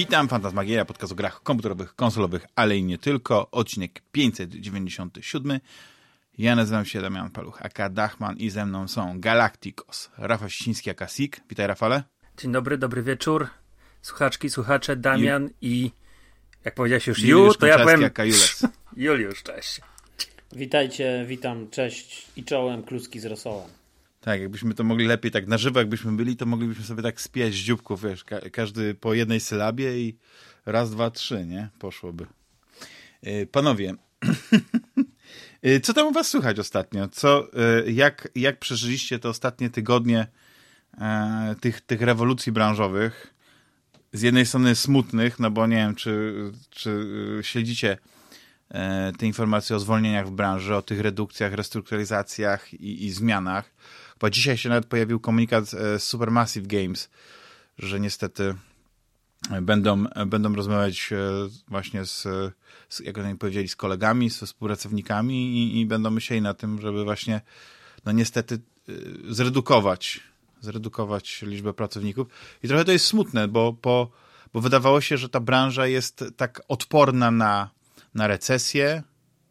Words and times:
Witam, 0.00 0.28
Fantasmagieria, 0.28 0.84
podcast 0.84 1.12
o 1.12 1.16
grach 1.16 1.42
komputerowych, 1.42 1.94
konsolowych, 1.94 2.46
ale 2.56 2.76
i 2.76 2.82
nie 2.82 2.98
tylko. 2.98 3.50
Odcinek 3.50 4.02
597. 4.12 5.60
Ja 6.38 6.56
nazywam 6.56 6.84
się 6.84 7.00
Damian 7.00 7.30
Paluch, 7.30 7.62
aka 7.62 7.88
Dachman 7.88 8.36
i 8.36 8.50
ze 8.50 8.66
mną 8.66 8.88
są 8.88 9.20
Galacticos, 9.20 10.10
Rafał 10.18 10.50
Ściński, 10.50 10.90
aka 10.90 11.08
Sik. 11.08 11.40
Witaj 11.48 11.66
Rafale. 11.66 12.02
Dzień 12.38 12.52
dobry, 12.52 12.78
dobry 12.78 13.02
wieczór. 13.02 13.48
Słuchaczki, 14.02 14.50
słuchacze, 14.50 14.96
Damian 14.96 15.42
Ju... 15.42 15.50
i 15.60 15.90
jak 16.64 16.74
powiedziałeś 16.74 17.06
już 17.06 17.22
Ju, 17.22 17.54
to 17.54 17.66
ja 17.66 17.78
powiem 17.78 18.04
aka 18.04 18.24
Jules. 18.24 18.66
Juliusz, 18.96 19.42
cześć. 19.42 19.80
Witajcie, 20.52 21.24
witam, 21.28 21.70
cześć 21.70 22.26
i 22.36 22.44
czołem 22.44 22.82
kluski 22.82 23.20
z 23.20 23.24
rosołem. 23.24 23.79
Tak, 24.20 24.40
jakbyśmy 24.40 24.74
to 24.74 24.84
mogli 24.84 25.06
lepiej, 25.06 25.30
tak 25.30 25.46
na 25.46 25.58
żywo 25.58 25.78
jakbyśmy 25.78 26.12
byli, 26.12 26.36
to 26.36 26.46
moglibyśmy 26.46 26.84
sobie 26.84 27.02
tak 27.02 27.20
spijać 27.20 27.54
dzióbków, 27.54 28.02
wiesz, 28.02 28.24
ka 28.24 28.40
każdy 28.52 28.94
po 28.94 29.14
jednej 29.14 29.40
sylabie 29.40 30.00
i 30.00 30.16
raz, 30.66 30.90
dwa, 30.90 31.10
trzy, 31.10 31.46
nie? 31.46 31.68
Poszłoby. 31.78 32.26
Yy, 33.22 33.46
panowie, 33.46 33.94
yy, 35.62 35.80
co 35.84 35.94
tam 35.94 36.06
u 36.06 36.12
was 36.12 36.28
słychać 36.28 36.58
ostatnio? 36.58 37.08
Co, 37.08 37.48
yy, 37.84 37.92
jak, 37.92 38.28
jak 38.34 38.58
przeżyliście 38.58 39.18
te 39.18 39.28
ostatnie 39.28 39.70
tygodnie 39.70 40.26
e, 40.98 41.54
tych, 41.60 41.80
tych 41.80 42.02
rewolucji 42.02 42.52
branżowych? 42.52 43.34
Z 44.12 44.22
jednej 44.22 44.46
strony 44.46 44.74
smutnych, 44.74 45.38
no 45.38 45.50
bo 45.50 45.66
nie 45.66 45.76
wiem, 45.76 45.94
czy, 45.94 46.34
czy 46.70 47.06
śledzicie 47.42 47.98
e, 48.68 49.12
te 49.18 49.26
informacje 49.26 49.76
o 49.76 49.80
zwolnieniach 49.80 50.26
w 50.26 50.30
branży, 50.30 50.76
o 50.76 50.82
tych 50.82 51.00
redukcjach, 51.00 51.52
restrukturyzacjach 51.52 52.74
i, 52.74 53.06
i 53.06 53.10
zmianach 53.10 53.74
bo 54.20 54.30
dzisiaj 54.30 54.58
się 54.58 54.68
nawet 54.68 54.86
pojawił 54.86 55.20
komunikat 55.20 55.70
z 55.70 56.02
Supermassive 56.02 56.66
Games, 56.66 57.10
że 57.78 58.00
niestety 58.00 58.54
będą, 59.62 60.04
będą 60.26 60.54
rozmawiać 60.54 61.10
właśnie 61.68 62.04
z, 62.04 62.22
z 62.88 63.00
jak 63.00 63.18
oni 63.18 63.38
powiedzieli, 63.38 63.68
z 63.68 63.76
kolegami, 63.76 64.30
ze 64.30 64.46
współpracownikami 64.46 65.56
i, 65.56 65.80
i 65.80 65.86
będą 65.86 66.10
myśleli 66.10 66.42
na 66.42 66.54
tym, 66.54 66.80
żeby 66.80 67.04
właśnie, 67.04 67.40
no 68.04 68.12
niestety, 68.12 68.60
zredukować, 69.28 70.20
zredukować 70.60 71.42
liczbę 71.42 71.72
pracowników. 71.72 72.26
I 72.62 72.68
trochę 72.68 72.84
to 72.84 72.92
jest 72.92 73.06
smutne, 73.06 73.48
bo, 73.48 73.72
bo, 73.82 74.10
bo 74.52 74.60
wydawało 74.60 75.00
się, 75.00 75.16
że 75.16 75.28
ta 75.28 75.40
branża 75.40 75.86
jest 75.86 76.24
tak 76.36 76.62
odporna 76.68 77.30
na, 77.30 77.70
na 78.14 78.26
recesję, 78.26 79.02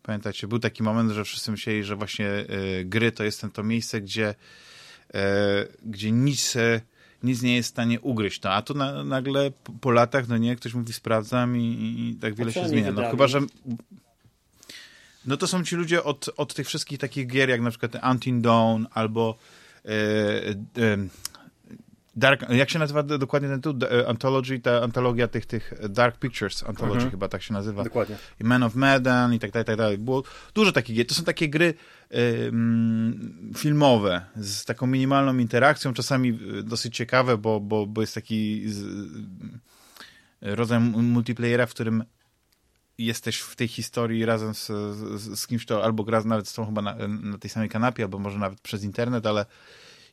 Pamiętacie, 0.10 0.48
był 0.48 0.60
taki 0.60 0.84
moment, 0.84 1.12
że 1.12 1.24
wszyscy 1.24 1.52
myśleli, 1.52 1.84
że 1.84 1.96
właśnie 1.96 2.28
y, 2.28 2.86
gry 2.86 3.12
to 3.12 3.24
jest 3.24 3.46
to 3.54 3.64
miejsce, 3.64 4.02
gdzie, 4.02 4.30
y, 4.30 5.18
gdzie 5.86 6.12
nic, 6.12 6.58
nic 7.24 7.42
nie 7.42 7.56
jest 7.56 7.70
w 7.70 7.72
stanie 7.72 8.00
ugryźć. 8.02 8.42
No, 8.42 8.50
a 8.50 8.62
tu 8.62 8.74
na, 8.74 9.04
nagle 9.04 9.52
po, 9.82 9.92
latach, 9.92 10.28
no 10.28 10.38
nie, 10.38 10.56
ktoś 10.56 10.74
mówi 10.74 10.94
sprawdzam 10.94 11.58
i, 11.58 11.64
i 11.64 12.16
tak 12.22 12.36
wiele 12.36 12.54
się 12.54 12.68
zmienia. 12.68 12.92
No 12.92 13.12
chyba, 13.12 13.28
że 13.28 13.40
no 15.26 15.38
to 15.38 15.48
są 15.48 15.64
ci 15.64 15.76
ludzie 15.76 16.04
od, 16.04 16.30
od 16.38 16.54
tych 16.54 16.68
wszystkich 16.68 17.00
takich 17.00 17.28
gier, 17.28 17.50
jak 17.50 17.62
na 17.62 17.70
przykład 17.70 17.92
Until 18.12 18.42
Dawn 18.42 18.86
albo 18.94 19.38
Dark, 22.20 22.50
jak 22.50 22.70
się 22.70 22.80
nazywa 22.80 23.03
dokładnie 23.03 23.50
ten 23.50 23.62
tu? 23.62 23.75
E, 23.91 24.07
Anthology, 24.07 24.59
ta 24.59 24.81
antologia 24.81 25.28
tych, 25.28 25.46
tych 25.46 25.74
Dark 25.90 26.19
Pictures 26.19 26.63
Anthology 26.63 26.96
mhm. 26.96 27.12
chyba 27.12 27.28
tak 27.28 27.44
się 27.44 27.53
nazywa. 27.53 27.84
Dokładnie. 27.84 28.16
I 28.40 28.44
Man 28.44 28.63
of 28.63 28.75
Medan 28.75 29.34
i 29.34 29.40
tak 29.40 29.52
dalej, 29.52 29.66
tak 29.66 29.75
dalej. 29.75 29.97
Było 29.97 30.24
dużo 30.53 30.72
takich 30.72 30.96
gier. 30.96 31.07
To 31.07 31.16
są 31.16 31.24
takie 31.24 31.50
gry 31.50 31.74
y, 32.12 32.52
filmowe 33.57 34.25
z 34.35 34.66
taką 34.66 34.88
minimalną 34.88 35.38
interakcją, 35.38 35.94
czasami 35.94 36.30
y, 36.59 36.63
dosyć 36.63 36.96
ciekawe, 36.96 37.38
bo, 37.38 37.59
bo, 37.59 37.85
bo 37.85 38.02
jest 38.02 38.16
taki 38.16 38.63
z, 38.69 38.86
rodzaj 40.41 40.80
multiplayera, 40.80 41.66
w 41.66 41.74
którym 41.74 42.03
jesteś 42.97 43.40
w 43.40 43.56
tej 43.56 43.68
historii 43.68 44.25
razem 44.25 44.53
z, 44.53 44.68
z, 44.68 45.40
z 45.40 45.47
kimś, 45.47 45.66
to 45.66 45.84
albo 45.84 46.03
gra 46.03 46.24
nawet 46.24 46.47
z 46.47 46.53
tą 46.53 46.66
chyba 46.66 46.81
na, 46.81 46.96
na 47.07 47.38
tej 47.38 47.50
samej 47.50 47.69
kanapie, 47.69 48.03
albo 48.03 48.19
może 48.19 48.40
nawet 48.40 48.62
przez 48.62 48.84
internet, 48.84 49.25
ale 49.25 49.46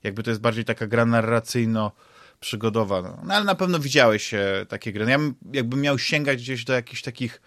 jakby 0.06 0.22
to 0.22 0.30
jest 0.30 0.40
bardziej 0.40 0.64
taka 0.64 0.86
gra 0.86 1.06
narracyjno-przygodowa. 1.06 3.02
No. 3.02 3.18
no 3.24 3.34
ale 3.34 3.44
na 3.44 3.54
pewno 3.54 3.78
widziałeś 3.78 4.34
e, 4.34 4.66
takie 4.68 4.92
gry. 4.92 5.04
No, 5.04 5.10
ja 5.10 5.18
jakbym 5.52 5.80
miał 5.80 5.98
sięgać 5.98 6.42
gdzieś 6.42 6.64
do 6.64 6.72
jakichś 6.72 7.02
takich 7.02 7.40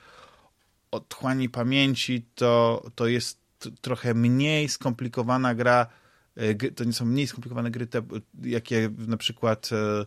otchłani 0.91 1.49
pamięci, 1.49 2.25
to, 2.35 2.83
to 2.95 3.07
jest 3.07 3.39
trochę 3.81 4.13
mniej 4.13 4.69
skomplikowana 4.69 5.55
gra. 5.55 5.87
E, 6.35 6.71
to 6.71 6.83
nie 6.83 6.93
są 6.93 7.05
mniej 7.05 7.27
skomplikowane 7.27 7.71
gry, 7.71 7.87
te, 7.87 8.01
jakie 8.43 8.89
na 8.97 9.17
przykład 9.17 9.69
e, 9.71 10.05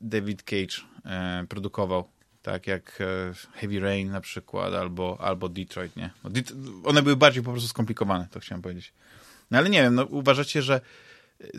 David 0.00 0.42
Cage 0.42 0.76
produkował. 1.48 2.08
Tak 2.42 2.66
jak 2.66 2.98
Heavy 3.52 3.80
Rain 3.80 4.10
na 4.10 4.20
przykład, 4.20 4.74
albo, 4.74 5.18
albo 5.20 5.48
Detroit, 5.48 5.96
nie? 5.96 6.10
One 6.84 7.02
były 7.02 7.16
bardziej 7.16 7.42
po 7.42 7.50
prostu 7.50 7.68
skomplikowane, 7.68 8.28
to 8.30 8.40
chciałem 8.40 8.62
powiedzieć. 8.62 8.92
No 9.50 9.58
ale 9.58 9.70
nie 9.70 9.82
wiem, 9.82 9.94
no 9.94 10.04
uważacie, 10.04 10.62
że 10.62 10.80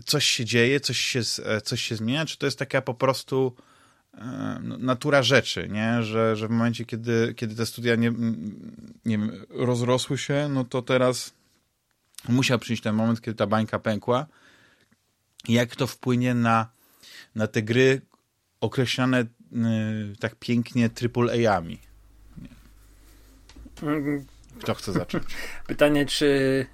coś 0.05 0.25
się 0.25 0.45
dzieje, 0.45 0.79
coś 0.79 0.97
się, 0.97 1.21
e, 1.45 1.61
coś 1.61 1.81
się 1.81 1.95
zmienia, 1.95 2.25
czy 2.25 2.37
to 2.37 2.45
jest 2.45 2.59
taka 2.59 2.81
po 2.81 2.93
prostu 2.93 3.55
e, 4.13 4.59
no, 4.63 4.77
natura 4.77 5.23
rzeczy, 5.23 5.69
nie? 5.69 6.03
Że, 6.03 6.35
że 6.35 6.47
w 6.47 6.51
momencie, 6.51 6.85
kiedy, 6.85 7.33
kiedy 7.37 7.55
te 7.55 7.65
studia 7.65 7.95
nie, 7.95 8.11
nie 9.05 9.17
wiem, 9.17 9.45
rozrosły 9.49 10.17
się, 10.17 10.49
no 10.49 10.63
to 10.63 10.81
teraz 10.81 11.33
musiał 12.29 12.59
przyjść 12.59 12.83
ten 12.83 12.95
moment, 12.95 13.21
kiedy 13.21 13.35
ta 13.35 13.47
bańka 13.47 13.79
pękła. 13.79 14.25
Jak 15.47 15.75
to 15.75 15.87
wpłynie 15.87 16.33
na, 16.33 16.69
na 17.35 17.47
te 17.47 17.61
gry 17.61 18.01
określane 18.59 19.21
y, 19.21 19.25
tak 20.19 20.35
pięknie 20.35 20.89
AAA-ami? 21.15 21.79
Kto 24.59 24.73
chce 24.73 24.93
zacząć? 24.93 25.23
Pytanie, 25.67 26.05
czy 26.05 26.65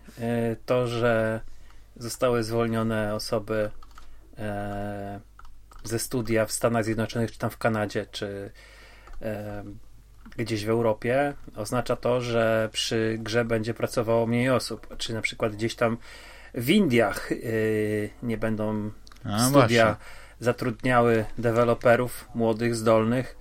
to, 0.66 0.88
że 0.88 1.42
zostały 2.00 2.44
zwolnione 2.44 3.16
osoby 3.16 3.72
e, 4.38 5.20
ze 5.84 6.00
studia 6.00 6.46
w 6.46 6.52
Stanach 6.52 6.86
Zjednoczonych, 6.86 7.32
czy 7.32 7.40
tam 7.40 7.50
w 7.50 7.58
Kanadzie, 7.58 8.06
czy 8.12 8.52
e, 9.22 9.64
gdzieś 10.38 10.66
w 10.66 10.70
Europie, 10.70 11.34
oznacza 11.56 11.96
to, 11.96 12.22
że 12.22 12.70
przy 12.72 13.18
grze 13.22 13.46
będzie 13.46 13.74
pracowało 13.74 14.28
mniej 14.28 14.50
osób. 14.50 14.98
Czy 14.98 15.14
na 15.14 15.22
przykład 15.22 15.56
gdzieś 15.56 15.76
tam 15.76 15.98
w 16.54 16.70
Indiach 16.70 17.32
y, 17.32 18.10
nie 18.24 18.38
będą 18.38 18.92
A, 19.24 19.50
studia 19.50 19.86
właśnie. 19.86 20.06
zatrudniały 20.40 21.26
deweloperów 21.38 22.30
młodych, 22.36 22.76
zdolnych, 22.76 23.38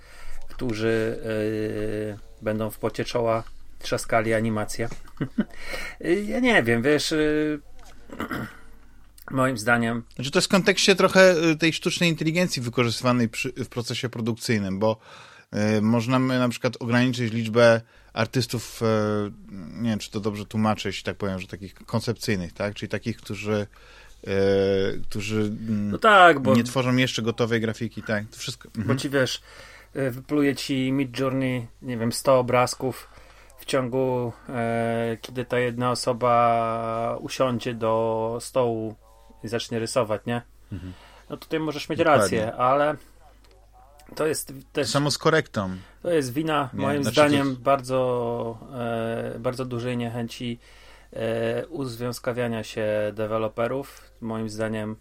którzy 0.48 1.20
y, 1.26 2.42
będą 2.42 2.70
w 2.70 2.78
pocie 2.78 3.04
czoła 3.04 3.42
trzaskali 3.78 4.34
animację. 4.34 4.88
ja 6.32 6.40
nie 6.40 6.62
wiem, 6.62 6.82
wiesz, 6.82 7.12
y, 7.12 7.60
Moim 9.30 9.58
zdaniem. 9.58 10.02
Znaczy 10.14 10.30
to 10.30 10.38
jest 10.38 10.48
w 10.48 10.50
kontekście 10.50 10.96
trochę 10.96 11.36
y, 11.50 11.56
tej 11.56 11.72
sztucznej 11.72 12.10
inteligencji 12.10 12.62
wykorzystywanej 12.62 13.28
przy, 13.28 13.52
w 13.52 13.68
procesie 13.68 14.08
produkcyjnym, 14.08 14.78
bo 14.78 14.98
y, 15.78 15.82
można 15.82 16.18
na 16.18 16.48
przykład 16.48 16.76
ograniczyć 16.80 17.32
liczbę 17.32 17.80
artystów, 18.12 18.82
y, 18.82 18.84
nie 19.82 19.90
wiem, 19.90 19.98
czy 19.98 20.10
to 20.10 20.20
dobrze 20.20 20.46
tłumaczę, 20.46 20.88
jeśli 20.88 21.04
tak 21.04 21.16
powiem, 21.16 21.40
że 21.40 21.46
takich 21.46 21.74
koncepcyjnych, 21.74 22.52
tak? 22.52 22.74
Czyli 22.74 22.88
takich, 22.88 23.16
którzy 23.16 23.66
y, 24.24 25.02
którzy 25.02 25.40
mm, 25.40 25.90
no 25.90 25.98
tak, 25.98 26.40
bo... 26.40 26.56
nie 26.56 26.64
tworzą 26.64 26.96
jeszcze 26.96 27.22
gotowej 27.22 27.60
grafiki, 27.60 28.02
tak? 28.02 28.24
To 28.30 28.36
wszystko. 28.36 28.68
Mhm. 28.68 28.86
Bo 28.86 28.96
ci 28.96 29.10
wiesz, 29.10 29.42
y, 29.96 30.10
wypluje 30.10 30.56
ci 30.56 30.92
Mid 30.92 31.18
Journey, 31.18 31.66
nie 31.82 31.96
wiem, 31.96 32.12
100 32.12 32.38
obrazków 32.38 33.08
ciągu, 33.66 34.32
e, 34.48 35.16
kiedy 35.20 35.44
ta 35.44 35.58
jedna 35.58 35.90
osoba 35.90 37.18
usiądzie 37.20 37.74
do 37.74 38.36
stołu 38.40 38.94
i 39.44 39.48
zacznie 39.48 39.78
rysować, 39.78 40.22
nie? 40.26 40.42
Mhm. 40.72 40.92
No 41.30 41.36
tutaj 41.36 41.60
możesz 41.60 41.88
mieć 41.88 41.98
Dokładnie. 41.98 42.22
rację, 42.22 42.54
ale 42.54 42.96
to 44.14 44.26
jest 44.26 44.52
też... 44.72 44.88
Samo 44.88 45.10
z 45.10 45.18
korektą. 45.18 45.76
To 46.02 46.10
jest 46.10 46.32
wina, 46.32 46.70
nie, 46.72 46.80
moim 46.80 47.02
znaczy 47.02 47.14
zdaniem, 47.14 47.48
jest... 47.48 47.60
bardzo, 47.60 48.58
e, 49.34 49.38
bardzo 49.38 49.64
dużej 49.64 49.96
niechęci 49.96 50.58
e, 51.12 51.66
uzwiązkawiania 51.66 52.64
się 52.64 52.86
deweloperów. 53.14 54.10
Moim 54.20 54.50
zdaniem 54.50 54.96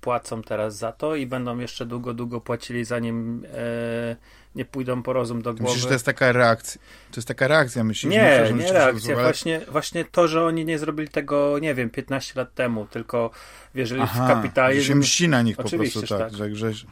płacą 0.00 0.42
teraz 0.42 0.76
za 0.76 0.92
to 0.92 1.16
i 1.16 1.26
będą 1.26 1.58
jeszcze 1.58 1.86
długo, 1.86 2.14
długo 2.14 2.40
płacili, 2.40 2.84
zanim 2.84 3.46
e, 3.54 4.16
nie 4.54 4.64
pójdą 4.64 5.02
po 5.02 5.12
rozum 5.12 5.42
do 5.42 5.50
głowy. 5.54 5.62
Myślisz, 5.62 5.82
że 5.82 5.88
to 5.88 5.92
jest 5.92 6.06
taka 6.06 6.32
reakcja? 6.32 6.80
To 7.10 7.16
jest 7.16 7.28
taka 7.28 7.48
reakcja, 7.48 7.84
myślisz? 7.84 8.12
Nie, 8.12 8.46
że 8.46 8.54
nie 8.54 8.72
reakcja. 8.72 9.14
Właśnie, 9.16 9.60
właśnie 9.68 10.04
to, 10.04 10.28
że 10.28 10.44
oni 10.44 10.64
nie 10.64 10.78
zrobili 10.78 11.08
tego, 11.08 11.58
nie 11.58 11.74
wiem, 11.74 11.90
15 11.90 12.32
lat 12.36 12.54
temu, 12.54 12.86
tylko 12.86 13.30
wierzyli 13.74 14.00
Aha, 14.00 14.24
w 14.24 14.28
kapitalizm. 14.28 14.88
się 14.88 14.94
mści 14.94 15.28
na 15.28 15.42
nich 15.42 15.60
Oczywiście, 15.60 16.00
po 16.00 16.06
prostu, 16.06 16.24
tak, 16.24 16.40
tak. 16.40 16.56
Że, 16.56 16.72
że... 16.72 16.86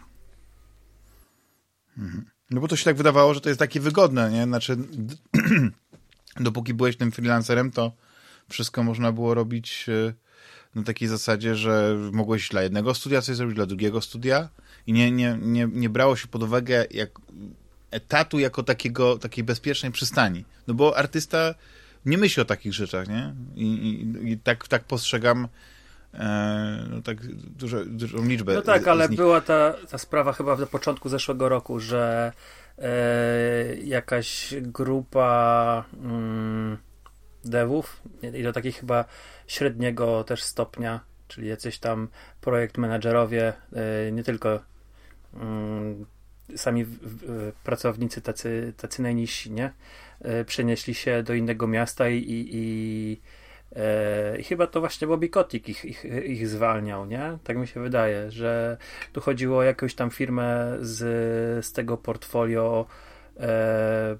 Mhm. 1.99 2.25
No 2.50 2.61
bo 2.61 2.69
to 2.69 2.77
się 2.77 2.85
tak 2.85 2.97
wydawało, 2.97 3.35
że 3.35 3.41
to 3.41 3.49
jest 3.49 3.59
takie 3.59 3.81
wygodne, 3.81 4.31
nie? 4.31 4.45
Znaczy, 4.45 4.77
dopóki 6.41 6.75
byłeś 6.75 6.97
tym 6.97 7.12
freelancerem, 7.12 7.71
to 7.71 7.93
wszystko 8.49 8.83
można 8.83 9.12
było 9.12 9.35
robić 9.35 9.87
na 10.79 10.85
takiej 10.85 11.09
zasadzie, 11.09 11.55
że 11.55 11.97
mogłeś 12.13 12.49
dla 12.49 12.63
jednego 12.63 12.95
studia 12.95 13.23
coś 13.23 13.37
zrobić, 13.37 13.57
dla 13.57 13.67
drugiego 13.67 14.01
studia 14.01 14.49
i 14.87 14.93
nie, 14.93 15.11
nie, 15.11 15.39
nie, 15.43 15.69
nie 15.73 15.89
brało 15.89 16.17
się 16.17 16.29
pod 16.29 16.43
uwagę 16.43 16.87
jak, 16.91 17.11
etatu 17.91 18.39
jako 18.39 18.63
takiego, 18.63 19.19
takiej 19.19 19.45
bezpiecznej 19.45 19.93
przystani. 19.93 20.45
No 20.67 20.75
bo 20.75 20.97
artysta 20.97 21.55
nie 22.07 22.19
myśli 22.19 22.43
o 22.43 22.45
takich 22.45 22.75
rzeczach, 22.75 23.09
nie? 23.09 23.35
I, 23.57 23.65
i, 23.65 24.33
i 24.33 24.39
tak, 24.39 24.69
tak 24.69 24.85
postrzegam 24.85 25.49
e, 26.15 26.85
no 26.91 27.03
tak 27.03 27.27
dużo, 27.37 27.85
dużą 27.85 28.25
liczbę. 28.25 28.55
No 28.55 28.63
tak, 28.63 28.89
ale 28.89 29.09
była 29.09 29.41
ta, 29.41 29.75
ta 29.91 29.99
sprawa 29.99 30.33
chyba 30.33 30.57
na 30.57 30.67
początku 30.67 31.09
zeszłego 31.09 31.49
roku, 31.49 31.81
że 31.81 32.33
e, 32.79 33.77
jakaś 33.77 34.55
grupa 34.63 35.85
mm, 36.03 36.79
devów 37.45 38.03
i 38.35 38.43
do 38.43 38.53
takich 38.53 38.81
chyba 38.81 39.05
średniego 39.49 40.25
też 40.25 40.43
stopnia, 40.43 41.00
czyli 41.29 41.49
jacyś 41.49 41.79
tam 41.79 42.09
projekt 42.41 42.79
menadżerowie, 42.79 43.53
e, 43.73 44.12
nie 44.12 44.23
tylko 44.23 44.61
mm, 45.35 46.06
sami 46.56 46.87
pracownicy 47.65 48.21
tacy, 48.21 48.73
tacy 48.77 49.03
najniżsi, 49.03 49.50
nie? 49.50 49.73
E, 50.21 50.45
przenieśli 50.45 50.95
się 50.95 51.23
do 51.23 51.35
innego 51.35 51.67
miasta 51.67 52.09
i, 52.09 52.17
i, 52.17 52.49
i, 52.53 53.21
e, 53.77 54.39
i 54.39 54.45
chyba 54.45 54.67
to 54.67 54.81
właśnie 54.81 55.09
Bobby 55.09 55.29
Kotick 55.29 55.69
ich, 55.69 55.85
ich, 55.85 56.05
ich 56.05 56.49
zwalniał, 56.49 57.06
nie? 57.06 57.39
Tak 57.45 57.56
mi 57.56 57.67
się 57.67 57.81
wydaje, 57.81 58.31
że 58.31 58.77
tu 59.12 59.21
chodziło 59.21 59.59
o 59.59 59.62
jakąś 59.62 59.95
tam 59.95 60.11
firmę 60.11 60.77
z, 60.81 60.97
z 61.67 61.73
tego 61.73 61.97
portfolio 61.97 62.87
e, 63.41 64.17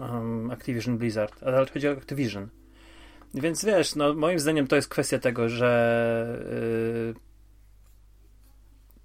um, 0.00 0.50
Activision 0.50 0.98
Blizzard, 0.98 1.42
ale 1.42 1.66
chodzi 1.66 1.88
o 1.88 1.92
Activision. 1.92 2.59
Więc 3.34 3.64
wiesz, 3.64 3.94
no 3.94 4.14
moim 4.14 4.38
zdaniem 4.38 4.66
to 4.66 4.76
jest 4.76 4.88
kwestia 4.88 5.18
tego, 5.18 5.48
że 5.48 6.42
yy, 7.14 7.20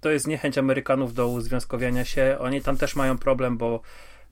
to 0.00 0.10
jest 0.10 0.26
niechęć 0.26 0.58
Amerykanów 0.58 1.14
do 1.14 1.28
uzwiązkowiania 1.28 2.04
się. 2.04 2.36
Oni 2.40 2.62
tam 2.62 2.76
też 2.76 2.96
mają 2.96 3.18
problem, 3.18 3.58
bo 3.58 3.80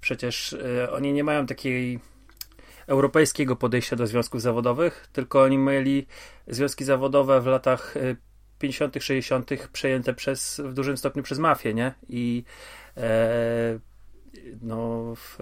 przecież 0.00 0.52
y, 0.52 0.88
oni 0.92 1.12
nie 1.12 1.24
mają 1.24 1.46
takiej 1.46 2.00
europejskiego 2.86 3.56
podejścia 3.56 3.96
do 3.96 4.06
związków 4.06 4.40
zawodowych, 4.42 5.08
tylko 5.12 5.42
oni 5.42 5.58
mieli 5.58 6.06
związki 6.46 6.84
zawodowe 6.84 7.40
w 7.40 7.46
latach 7.46 7.94
50., 8.58 8.94
60. 9.00 9.50
przejęte 9.72 10.14
przez, 10.14 10.60
w 10.64 10.74
dużym 10.74 10.96
stopniu 10.96 11.22
przez 11.22 11.38
mafię, 11.38 11.74
nie? 11.74 11.94
I 12.08 12.44
e, 12.96 13.78
no, 14.62 15.12
w, 15.16 15.38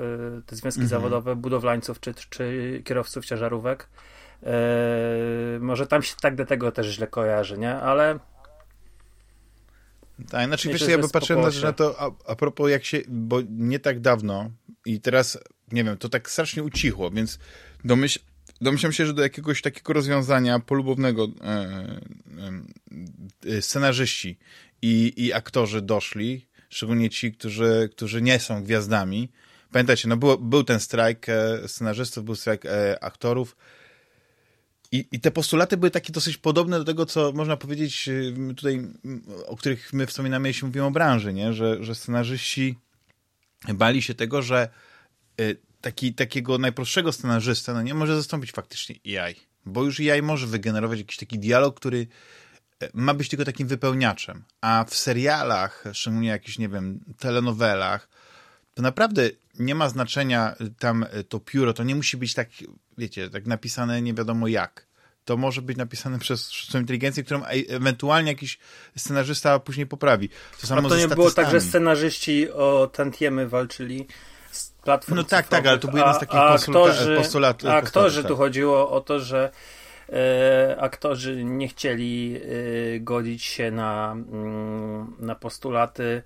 te 0.46 0.56
związki 0.56 0.82
mhm. 0.82 0.88
zawodowe 0.88 1.36
budowlańców 1.36 2.00
czy, 2.00 2.14
czy 2.14 2.82
kierowców 2.84 3.26
ciężarówek. 3.26 3.88
E, 4.42 5.58
może 5.60 5.86
tam 5.86 6.02
się 6.02 6.14
tak 6.22 6.36
do 6.36 6.46
tego 6.46 6.72
też 6.72 6.86
źle 6.86 7.06
kojarzy, 7.06 7.58
nie? 7.58 7.74
Ale 7.74 8.18
tak, 10.30 10.46
znaczy 10.46 10.68
wiesz, 10.68 10.88
ja 10.88 10.98
by 10.98 11.08
patrzyłem 11.08 11.52
na 11.62 11.72
to 11.72 12.00
a, 12.00 12.32
a 12.32 12.36
propos 12.36 12.70
jak 12.70 12.84
się, 12.84 13.00
bo 13.08 13.40
nie 13.50 13.78
tak 13.78 14.00
dawno 14.00 14.50
i 14.86 15.00
teraz, 15.00 15.38
nie 15.72 15.84
wiem, 15.84 15.96
to 15.96 16.08
tak 16.08 16.30
strasznie 16.30 16.62
ucichło, 16.62 17.10
więc 17.10 17.38
domyśl, 17.84 18.18
domyślam 18.60 18.92
się, 18.92 19.06
że 19.06 19.14
do 19.14 19.22
jakiegoś 19.22 19.62
takiego 19.62 19.92
rozwiązania 19.92 20.58
polubownego 20.58 21.24
e, 21.24 21.46
e, 21.46 22.00
e, 23.56 23.62
scenarzyści 23.62 24.38
i, 24.82 25.12
i 25.16 25.32
aktorzy 25.32 25.82
doszli, 25.82 26.46
szczególnie 26.68 27.10
ci, 27.10 27.32
którzy, 27.32 27.90
którzy 27.92 28.22
nie 28.22 28.40
są 28.40 28.64
gwiazdami. 28.64 29.28
Pamiętajcie, 29.72 30.08
no 30.08 30.16
był, 30.16 30.38
był 30.38 30.64
ten 30.64 30.80
strajk 30.80 31.28
e, 31.28 31.68
scenarzystów, 31.68 32.24
był 32.24 32.34
strajk 32.34 32.66
e, 32.66 33.04
aktorów, 33.04 33.56
i, 34.92 35.08
I 35.12 35.20
te 35.20 35.30
postulaty 35.30 35.76
były 35.76 35.90
takie 35.90 36.12
dosyć 36.12 36.36
podobne 36.36 36.78
do 36.78 36.84
tego, 36.84 37.06
co 37.06 37.32
można 37.32 37.56
powiedzieć 37.56 38.08
y, 38.08 38.34
tutaj, 38.56 38.86
o 39.46 39.56
których 39.56 39.92
my 39.92 40.06
wspominamy, 40.06 40.48
jeśli 40.48 40.66
mówimy 40.66 40.86
o 40.86 40.90
branży, 40.90 41.32
nie? 41.32 41.52
Że, 41.52 41.84
że 41.84 41.94
scenarzyści 41.94 42.78
bali 43.74 44.02
się 44.02 44.14
tego, 44.14 44.42
że 44.42 44.68
y, 45.40 45.56
taki, 45.80 46.14
takiego 46.14 46.58
najprostszego 46.58 47.12
scenarzysta 47.12 47.74
no 47.74 47.82
nie 47.82 47.94
może 47.94 48.16
zastąpić 48.16 48.52
faktycznie 48.52 48.96
AI, 49.20 49.34
bo 49.66 49.84
już 49.84 50.00
AI 50.00 50.22
może 50.22 50.46
wygenerować 50.46 50.98
jakiś 50.98 51.16
taki 51.16 51.38
dialog, 51.38 51.76
który 51.76 52.06
y, 52.82 52.90
ma 52.94 53.14
być 53.14 53.28
tylko 53.28 53.44
takim 53.44 53.68
wypełniaczem, 53.68 54.44
a 54.60 54.84
w 54.88 54.94
serialach, 54.94 55.84
szczególnie 55.92 56.28
jakichś, 56.28 56.58
nie 56.58 56.68
wiem, 56.68 57.00
telenowelach, 57.18 58.08
to 58.74 58.82
naprawdę 58.82 59.30
nie 59.58 59.74
ma 59.74 59.88
znaczenia 59.88 60.56
tam 60.78 61.06
to 61.28 61.40
pióro, 61.40 61.72
to 61.72 61.84
nie 61.84 61.94
musi 61.94 62.16
być 62.16 62.34
tak, 62.34 62.48
wiecie, 62.98 63.30
tak 63.30 63.46
napisane 63.46 64.02
nie 64.02 64.14
wiadomo 64.14 64.48
jak. 64.48 64.86
To 65.24 65.36
może 65.36 65.62
być 65.62 65.76
napisane 65.76 66.18
przez 66.24 66.50
sztuczną 66.50 66.80
inteligencję, 66.80 67.24
którą 67.24 67.44
e 67.44 67.50
ewentualnie 67.68 68.30
jakiś 68.30 68.58
scenarzysta 68.96 69.58
później 69.58 69.86
poprawi. 69.86 70.28
To 70.60 70.66
samo 70.66 70.86
a 70.86 70.90
to 70.90 70.96
nie 70.96 71.08
było 71.08 71.30
tak, 71.30 71.50
że 71.50 71.60
scenarzyści 71.60 72.50
o 72.50 72.90
tantiemy 72.92 73.48
walczyli 73.48 74.06
z 74.50 74.70
platform 74.70 75.16
No 75.16 75.24
tak, 75.24 75.48
tak, 75.48 75.66
ale 75.66 75.78
to 75.78 75.88
był 75.88 75.98
jeden 75.98 76.14
z 76.14 76.18
takich 76.18 76.36
a, 76.36 76.48
aktorzy, 76.48 77.16
postulat, 77.16 77.64
A 77.64 77.74
aktorzy, 77.74 78.22
tak. 78.22 78.28
tu 78.28 78.36
chodziło 78.36 78.90
o 78.90 79.00
to, 79.00 79.20
że 79.20 79.50
e, 80.08 80.76
aktorzy 80.80 81.44
nie 81.44 81.68
chcieli 81.68 82.36
e, 82.36 83.00
godzić 83.00 83.44
się 83.44 83.70
na, 83.70 84.12
mm, 84.12 85.16
na 85.18 85.34
postulaty 85.34 86.22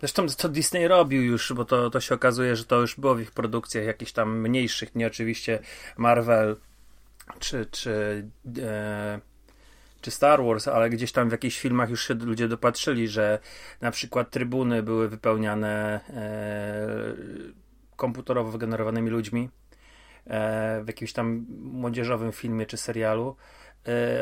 Zresztą 0.00 0.28
co 0.28 0.48
Disney 0.48 0.88
robił 0.88 1.22
już, 1.22 1.52
bo 1.52 1.64
to, 1.64 1.90
to 1.90 2.00
się 2.00 2.14
okazuje, 2.14 2.56
że 2.56 2.64
to 2.64 2.80
już 2.80 2.96
było 2.96 3.14
w 3.14 3.20
ich 3.20 3.30
produkcjach 3.30 3.84
jakichś 3.84 4.12
tam 4.12 4.40
mniejszych, 4.40 4.94
nie 4.94 5.06
oczywiście 5.06 5.58
Marvel 5.96 6.56
czy, 7.38 7.66
czy, 7.66 8.24
e, 8.62 9.20
czy 10.00 10.10
Star 10.10 10.44
Wars, 10.44 10.68
ale 10.68 10.90
gdzieś 10.90 11.12
tam 11.12 11.28
w 11.28 11.32
jakichś 11.32 11.58
filmach 11.58 11.90
już 11.90 12.08
się 12.08 12.14
ludzie 12.14 12.48
dopatrzyli, 12.48 13.08
że 13.08 13.38
na 13.80 13.90
przykład 13.90 14.30
trybuny 14.30 14.82
były 14.82 15.08
wypełniane 15.08 16.00
e, 16.10 16.78
komputerowo 17.96 18.50
wygenerowanymi 18.50 19.10
ludźmi 19.10 19.50
e, 20.26 20.80
w 20.84 20.86
jakimś 20.86 21.12
tam 21.12 21.46
młodzieżowym 21.62 22.32
filmie 22.32 22.66
czy 22.66 22.76
serialu 22.76 23.36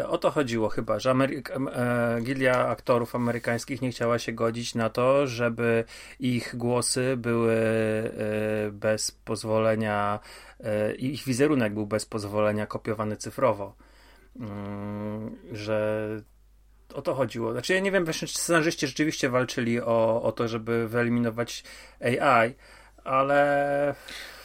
o 0.08 0.18
to 0.18 0.30
chodziło 0.30 0.68
chyba, 0.68 0.98
że 0.98 1.10
Ameryka, 1.10 1.54
e, 1.54 2.20
Gildia 2.22 2.68
Aktorów 2.68 3.14
Amerykańskich 3.14 3.82
nie 3.82 3.90
chciała 3.90 4.18
się 4.18 4.32
godzić 4.32 4.74
na 4.74 4.90
to, 4.90 5.26
żeby 5.26 5.84
ich 6.20 6.56
głosy 6.56 7.16
były 7.16 7.54
e, 7.54 8.70
bez 8.70 9.10
pozwolenia, 9.10 10.20
ich 10.98 11.24
wizerunek 11.24 11.74
był 11.74 11.86
bez 11.86 12.06
pozwolenia 12.06 12.66
kopiowany 12.66 13.16
cyfrowo. 13.16 13.74
Mm, 14.40 15.36
że 15.52 16.08
o 16.94 17.02
to 17.02 17.14
chodziło. 17.14 17.52
Znaczy 17.52 17.74
ja 17.74 17.80
nie 17.80 17.92
wiem 17.92 18.06
czy 18.12 18.28
scenarzyści 18.28 18.86
rzeczywiście 18.86 19.30
walczyli 19.30 19.80
o, 19.80 20.22
o 20.22 20.32
to, 20.32 20.48
żeby 20.48 20.88
wyeliminować 20.88 21.64
AI, 22.00 22.54
ale... 23.04 23.94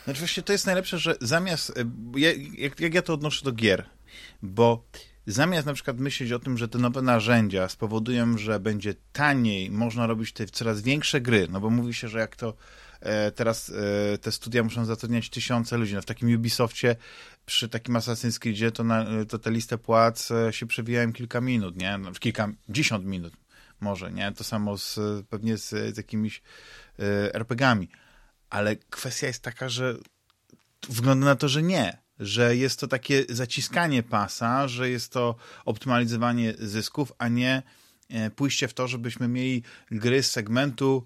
Znaczy 0.03 0.19
właśnie 0.19 0.43
to 0.43 0.53
jest 0.53 0.65
najlepsze, 0.65 0.97
że 0.97 1.15
zamiast... 1.21 1.73
Jak, 2.15 2.79
jak 2.79 2.93
ja 2.93 3.01
to 3.01 3.13
odnoszę 3.13 3.45
do 3.45 3.51
gier, 3.51 3.85
bo 4.41 4.83
zamiast 5.27 5.65
na 5.67 5.73
przykład 5.73 5.99
myśleć 5.99 6.31
o 6.31 6.39
tym, 6.39 6.57
że 6.57 6.67
te 6.67 6.77
nowe 6.77 7.01
narzędzia 7.01 7.69
spowodują, 7.69 8.37
że 8.37 8.59
będzie 8.59 8.95
taniej, 9.13 9.71
można 9.71 10.07
robić 10.07 10.33
te 10.33 10.45
coraz 10.45 10.81
większe 10.81 11.21
gry, 11.21 11.47
no 11.49 11.59
bo 11.59 11.69
mówi 11.69 11.93
się, 11.93 12.07
że 12.07 12.19
jak 12.19 12.35
to 12.35 12.53
e, 12.99 13.31
teraz 13.31 13.69
e, 14.13 14.17
te 14.17 14.31
studia 14.31 14.63
muszą 14.63 14.85
zatrudniać 14.85 15.29
tysiące 15.29 15.77
ludzi, 15.77 15.95
no 15.95 16.01
w 16.01 16.05
takim 16.05 16.35
Ubisoftie 16.35 16.95
przy 17.45 17.69
takim 17.69 17.95
Assassin's 17.95 18.39
Creedzie 18.39 18.71
to, 18.71 18.83
na, 18.83 19.05
to 19.29 19.39
te 19.39 19.51
listę 19.51 19.77
płac 19.77 20.31
e, 20.31 20.53
się 20.53 20.65
przewijają 20.65 21.13
kilka 21.13 21.41
minut, 21.41 21.77
nie? 21.77 21.97
No, 21.97 22.11
kilkadziesiąt 22.11 23.05
minut 23.05 23.33
może, 23.81 24.11
nie? 24.11 24.31
To 24.31 24.43
samo 24.43 24.77
z, 24.77 24.99
pewnie 25.29 25.57
z, 25.57 25.69
z 25.69 25.97
jakimiś 25.97 26.41
e, 26.99 27.35
RPGami. 27.35 27.89
Ale 28.49 28.75
kwestia 28.75 29.27
jest 29.27 29.43
taka, 29.43 29.69
że 29.69 29.95
wygląda 30.89 31.25
na 31.25 31.35
to, 31.35 31.49
że 31.49 31.63
nie 31.63 31.97
że 32.21 32.55
jest 32.55 32.79
to 32.79 32.87
takie 32.87 33.25
zaciskanie 33.29 34.03
pasa, 34.03 34.67
że 34.67 34.89
jest 34.89 35.11
to 35.11 35.35
optymalizowanie 35.65 36.53
zysków, 36.59 37.13
a 37.17 37.27
nie 37.27 37.63
e, 38.09 38.29
pójście 38.29 38.67
w 38.67 38.73
to, 38.73 38.87
żebyśmy 38.87 39.27
mieli 39.27 39.63
gry 39.91 40.23
z 40.23 40.31
segmentu, 40.31 41.05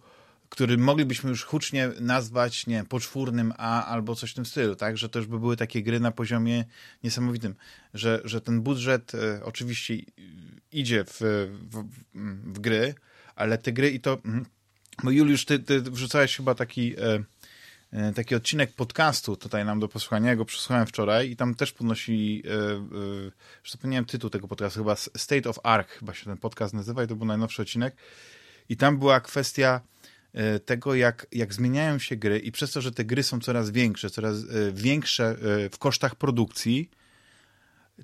który 0.50 0.78
moglibyśmy 0.78 1.30
już 1.30 1.44
hucznie 1.44 1.92
nazwać, 2.00 2.68
nie 2.68 2.84
poczwórnym 2.84 3.54
A 3.58 3.86
albo 3.86 4.16
coś 4.16 4.32
w 4.32 4.34
tym 4.34 4.46
stylu, 4.46 4.76
tak? 4.76 4.98
Że 4.98 5.10
to 5.10 5.20
już 5.20 5.28
by 5.28 5.40
były 5.40 5.58
takie 5.58 5.84
gry 5.84 6.00
na 6.00 6.12
poziomie 6.12 6.66
niesamowitym, 7.04 7.56
że, 7.94 8.22
że 8.24 8.42
ten 8.42 8.62
budżet 8.62 9.16
e, 9.16 9.44
oczywiście 9.44 9.96
idzie 10.72 11.06
w, 11.06 11.22
w, 11.72 11.84
w, 12.54 12.60
gry, 12.60 12.94
ale 13.36 13.58
te 13.58 13.74
gry 13.74 13.90
i 13.90 14.00
to... 14.00 14.18
Mm, 14.26 14.46
bo 15.04 15.12
Juliusz, 15.12 15.46
ty, 15.46 15.60
ty 15.60 15.82
wrzucałeś 15.82 16.36
chyba 16.36 16.56
taki... 16.56 17.00
E, 17.00 17.24
taki 18.16 18.36
odcinek 18.36 18.74
podcastu 18.74 19.36
tutaj 19.36 19.66
nam 19.66 19.80
do 19.80 19.88
posłuchania, 19.88 20.36
go 20.36 20.46
przesłuchałem 20.46 20.88
wczoraj 20.88 21.30
i 21.30 21.36
tam 21.36 21.56
też 21.56 21.72
podnosi, 21.72 22.44
e, 22.46 22.50
e, 22.52 22.82
że 23.64 23.72
zapomniałem 23.72 24.06
tytuł 24.06 24.30
tego 24.30 24.48
podcastu, 24.48 24.80
chyba 24.80 24.96
State 24.96 25.50
of 25.50 25.60
Ark, 25.64 25.90
chyba 25.90 26.14
się 26.14 26.26
ten 26.26 26.38
podcast 26.38 26.74
nazywa 26.74 27.04
i 27.04 27.08
to 27.08 27.16
był 27.16 27.26
najnowszy 27.26 27.62
odcinek. 27.62 27.96
I 28.70 28.78
tam 28.78 29.00
była 29.00 29.20
kwestia 29.20 29.82
tego, 30.66 30.96
jak, 30.96 31.28
jak 31.32 31.54
zmieniają 31.54 32.00
się 32.00 32.16
gry 32.16 32.40
i 32.40 32.52
przez 32.52 32.72
to, 32.72 32.82
że 32.82 32.92
te 32.92 33.06
gry 33.06 33.24
są 33.24 33.40
coraz 33.40 33.70
większe, 33.70 34.10
coraz 34.10 34.36
większe 34.74 35.36
w 35.72 35.78
kosztach 35.78 36.16
produkcji, 36.16 36.90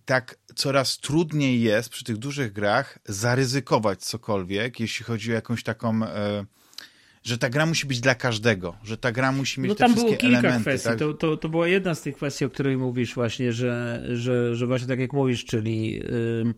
tak 0.06 0.38
coraz 0.56 0.98
trudniej 0.98 1.62
jest 1.62 1.90
przy 1.90 2.04
tych 2.04 2.18
dużych 2.18 2.54
grach 2.54 3.00
zaryzykować 3.06 4.00
cokolwiek, 4.00 4.80
jeśli 4.80 5.06
chodzi 5.06 5.32
o 5.32 5.36
jakąś 5.36 5.64
taką... 5.64 6.04
E, 6.04 6.46
że 7.24 7.38
ta 7.38 7.50
gra 7.50 7.66
musi 7.66 7.88
być 7.88 8.00
dla 8.00 8.16
każdego, 8.16 8.76
że 8.84 8.98
ta 8.98 9.12
gra 9.12 9.32
musi 9.32 9.62
mieć 9.62 9.70
no, 9.70 9.76
tam 9.76 9.94
było 9.94 10.10
kilka 10.10 10.28
elementy, 10.28 10.62
kwestii. 10.62 10.90
Tak? 10.90 11.00
To, 11.00 11.14
to, 11.14 11.38
to 11.38 11.50
była 11.50 11.68
jedna 11.68 11.96
z 11.96 12.02
tych 12.02 12.16
kwestii, 12.16 12.46
o 12.46 12.50
której 12.50 12.78
mówisz 12.78 13.14
właśnie, 13.14 13.54
że, 13.54 14.04
że, 14.14 14.56
że 14.56 14.68
właśnie 14.68 14.88
tak 14.88 15.00
jak 15.00 15.14
mówisz, 15.14 15.46
czyli... 15.46 15.94
Yy 15.94 16.54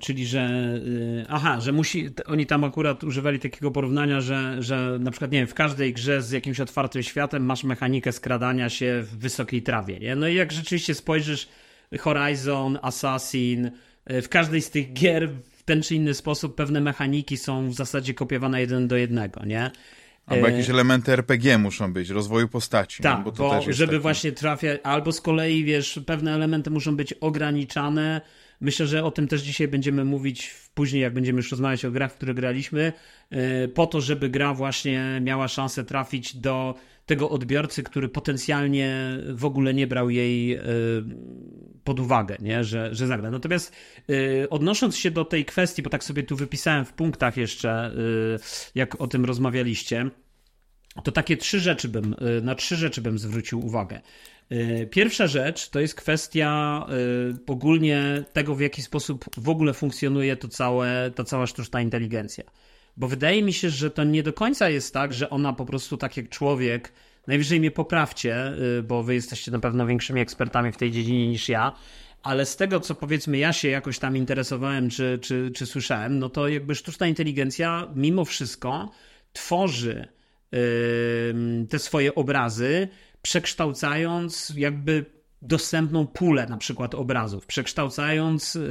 czyli 0.00 0.26
że 0.26 0.40
e, 0.40 1.26
aha, 1.28 1.60
że 1.60 1.72
musi, 1.72 2.10
oni 2.26 2.46
tam 2.46 2.64
akurat 2.64 3.04
używali 3.04 3.38
takiego 3.38 3.70
porównania, 3.70 4.20
że, 4.20 4.56
że 4.62 4.98
na 5.00 5.10
przykład, 5.10 5.32
nie 5.32 5.38
wiem, 5.38 5.46
w 5.46 5.54
każdej 5.54 5.92
grze 5.92 6.22
z 6.22 6.30
jakimś 6.30 6.60
otwartym 6.60 7.02
światem 7.02 7.44
masz 7.44 7.64
mechanikę 7.64 8.12
skradania 8.12 8.68
się 8.68 9.02
w 9.02 9.18
wysokiej 9.18 9.62
trawie, 9.62 9.98
nie? 9.98 10.16
No 10.16 10.28
i 10.28 10.34
jak 10.34 10.52
rzeczywiście 10.52 10.94
spojrzysz 10.94 11.48
Horizon, 12.00 12.78
Assassin, 12.82 13.70
e, 14.04 14.22
w 14.22 14.28
każdej 14.28 14.62
z 14.62 14.70
tych 14.70 14.92
gier 14.92 15.30
ten 15.66 15.82
czy 15.82 15.94
inny 15.94 16.14
sposób 16.14 16.54
pewne 16.54 16.80
mechaniki 16.80 17.36
są 17.36 17.70
w 17.70 17.74
zasadzie 17.74 18.14
kopiowane 18.14 18.60
jeden 18.60 18.88
do 18.88 18.96
jednego, 18.96 19.44
nie? 19.44 19.70
Albo 20.26 20.48
jakieś 20.48 20.70
elementy 20.70 21.12
RPG 21.12 21.58
muszą 21.58 21.92
być, 21.92 22.10
rozwoju 22.10 22.48
postaci. 22.48 23.02
Tak, 23.02 23.24
bo, 23.24 23.32
bo 23.32 23.62
żeby 23.68 23.92
taki... 23.92 24.02
właśnie 24.02 24.32
trafiać, 24.32 24.80
albo 24.82 25.12
z 25.12 25.20
kolei, 25.20 25.64
wiesz, 25.64 26.00
pewne 26.06 26.34
elementy 26.34 26.70
muszą 26.70 26.96
być 26.96 27.12
ograniczane, 27.12 28.20
Myślę, 28.60 28.86
że 28.86 29.04
o 29.04 29.10
tym 29.10 29.28
też 29.28 29.42
dzisiaj 29.42 29.68
będziemy 29.68 30.04
mówić 30.04 30.54
później, 30.74 31.02
jak 31.02 31.14
będziemy 31.14 31.36
już 31.36 31.50
rozmawiać 31.50 31.84
o 31.84 31.90
grach, 31.90 32.12
w 32.12 32.16
które 32.16 32.34
graliśmy, 32.34 32.92
e, 33.30 33.68
po 33.68 33.86
to, 33.86 34.00
żeby 34.00 34.28
gra 34.28 34.54
właśnie 34.54 35.20
miała 35.22 35.48
szansę 35.48 35.84
trafić 35.84 36.36
do 36.36 36.74
tego 37.06 37.30
odbiorcy, 37.30 37.82
który 37.82 38.08
potencjalnie 38.08 39.18
w 39.32 39.44
ogóle 39.44 39.74
nie 39.74 39.86
brał 39.86 40.10
jej 40.10 40.54
e, 40.54 40.62
pod 41.84 42.00
uwagę, 42.00 42.36
nie? 42.40 42.64
Że, 42.64 42.94
że 42.94 43.06
zagra. 43.06 43.30
Natomiast 43.30 43.72
e, 44.08 44.50
odnosząc 44.50 44.96
się 44.96 45.10
do 45.10 45.24
tej 45.24 45.44
kwestii, 45.44 45.82
bo 45.82 45.90
tak 45.90 46.04
sobie 46.04 46.22
tu 46.22 46.36
wypisałem 46.36 46.84
w 46.84 46.92
punktach 46.92 47.36
jeszcze, 47.36 47.94
jak 48.74 49.00
o 49.00 49.06
tym 49.06 49.24
rozmawialiście, 49.24 50.10
to 51.04 51.12
takie 51.12 51.36
trzy 51.36 51.60
rzeczy 51.60 51.88
bym, 51.88 52.14
na 52.42 52.54
trzy 52.54 52.76
rzeczy 52.76 53.02
bym 53.02 53.18
zwrócił 53.18 53.66
uwagę. 53.66 54.00
Pierwsza 54.90 55.26
rzecz 55.26 55.68
to 55.68 55.80
jest 55.80 55.94
kwestia 55.94 56.86
ogólnie 57.46 58.24
tego, 58.32 58.54
w 58.54 58.60
jaki 58.60 58.82
sposób 58.82 59.24
w 59.36 59.48
ogóle 59.48 59.74
funkcjonuje 59.74 60.36
to 60.36 60.48
całe, 60.48 61.10
ta 61.14 61.24
cała 61.24 61.46
sztuczna 61.46 61.80
inteligencja. 61.80 62.44
Bo 62.96 63.08
wydaje 63.08 63.42
mi 63.42 63.52
się, 63.52 63.70
że 63.70 63.90
to 63.90 64.04
nie 64.04 64.22
do 64.22 64.32
końca 64.32 64.68
jest 64.68 64.94
tak, 64.94 65.12
że 65.12 65.30
ona 65.30 65.52
po 65.52 65.66
prostu 65.66 65.96
tak 65.96 66.16
jak 66.16 66.28
człowiek, 66.28 66.92
najwyżej 67.26 67.60
mnie 67.60 67.70
poprawcie, 67.70 68.52
y, 68.78 68.82
bo 68.82 69.02
wy 69.02 69.14
jesteście 69.14 69.50
na 69.50 69.58
pewno 69.58 69.86
większymi 69.86 70.20
ekspertami 70.20 70.72
w 70.72 70.76
tej 70.76 70.90
dziedzinie 70.90 71.28
niż 71.28 71.48
ja, 71.48 71.72
ale 72.22 72.46
z 72.46 72.56
tego, 72.56 72.80
co 72.80 72.94
powiedzmy 72.94 73.38
ja 73.38 73.52
się 73.52 73.68
jakoś 73.68 73.98
tam 73.98 74.16
interesowałem 74.16 74.90
czy, 74.90 75.18
czy, 75.22 75.50
czy 75.54 75.66
słyszałem, 75.66 76.18
no 76.18 76.28
to 76.28 76.48
jakby 76.48 76.74
sztuczna 76.74 77.06
inteligencja 77.06 77.88
mimo 77.94 78.24
wszystko 78.24 78.90
tworzy 79.32 80.08
te 81.68 81.78
swoje 81.78 82.14
obrazy 82.14 82.88
przekształcając 83.22 84.52
jakby 84.56 85.04
dostępną 85.42 86.06
pulę 86.06 86.46
na 86.46 86.56
przykład 86.56 86.94
obrazów, 86.94 87.46
przekształcając 87.46 88.56
y, 88.56 88.68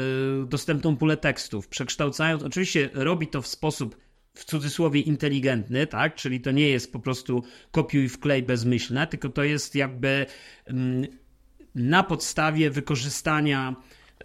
dostępną 0.47 0.97
pulę 0.97 1.17
tekstów, 1.17 1.67
przekształcając, 1.67 2.43
oczywiście 2.43 2.89
robi 2.93 3.27
to 3.27 3.41
w 3.41 3.47
sposób 3.47 4.04
w 4.35 4.45
cudzysłowie 4.45 5.01
inteligentny, 5.01 5.87
tak? 5.87 6.15
Czyli 6.15 6.41
to 6.41 6.51
nie 6.51 6.69
jest 6.69 6.93
po 6.93 6.99
prostu 6.99 7.43
kopiuj 7.71 8.09
wklej 8.09 8.43
bezmyślne, 8.43 9.07
tylko 9.07 9.29
to 9.29 9.43
jest 9.43 9.75
jakby 9.75 10.25
mm, 10.65 11.07
na 11.75 12.03
podstawie 12.03 12.69
wykorzystania, 12.69 13.75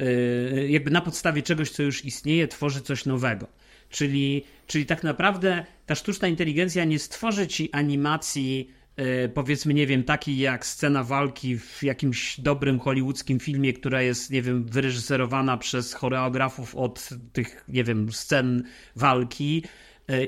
y, 0.03 0.69
jakby 0.71 0.91
na 0.91 1.01
podstawie 1.01 1.43
czegoś, 1.43 1.71
co 1.71 1.83
już 1.83 2.05
istnieje, 2.05 2.49
tworzy 2.49 2.81
coś 2.81 3.07
nowego. 3.07 3.47
Czyli, 3.89 4.45
czyli 4.67 4.87
tak 4.87 5.03
naprawdę 5.03 5.65
ta 5.87 5.95
sztuczna 5.95 6.29
inteligencja 6.29 6.85
nie 6.85 6.99
stworzy 6.99 7.47
ci 7.47 7.73
animacji 7.73 8.71
E, 9.01 9.29
powiedzmy, 9.29 9.75
nie 9.75 9.87
wiem, 9.87 10.05
taki 10.05 10.39
jak 10.39 10.67
scena 10.67 11.05
walki 11.05 11.59
w 11.59 11.83
jakimś 11.83 12.41
dobrym 12.41 12.79
hollywoodzkim 12.79 13.41
filmie, 13.41 13.73
która 13.73 14.03
jest, 14.03 14.31
nie 14.31 14.43
wiem, 14.43 14.65
wyreżyserowana 14.65 15.57
przez 15.57 15.95
choreografów 15.95 16.77
od 16.77 17.09
tych, 17.33 17.65
nie 17.69 17.85
wiem, 17.85 18.13
scen 18.13 18.65
walki 18.97 19.65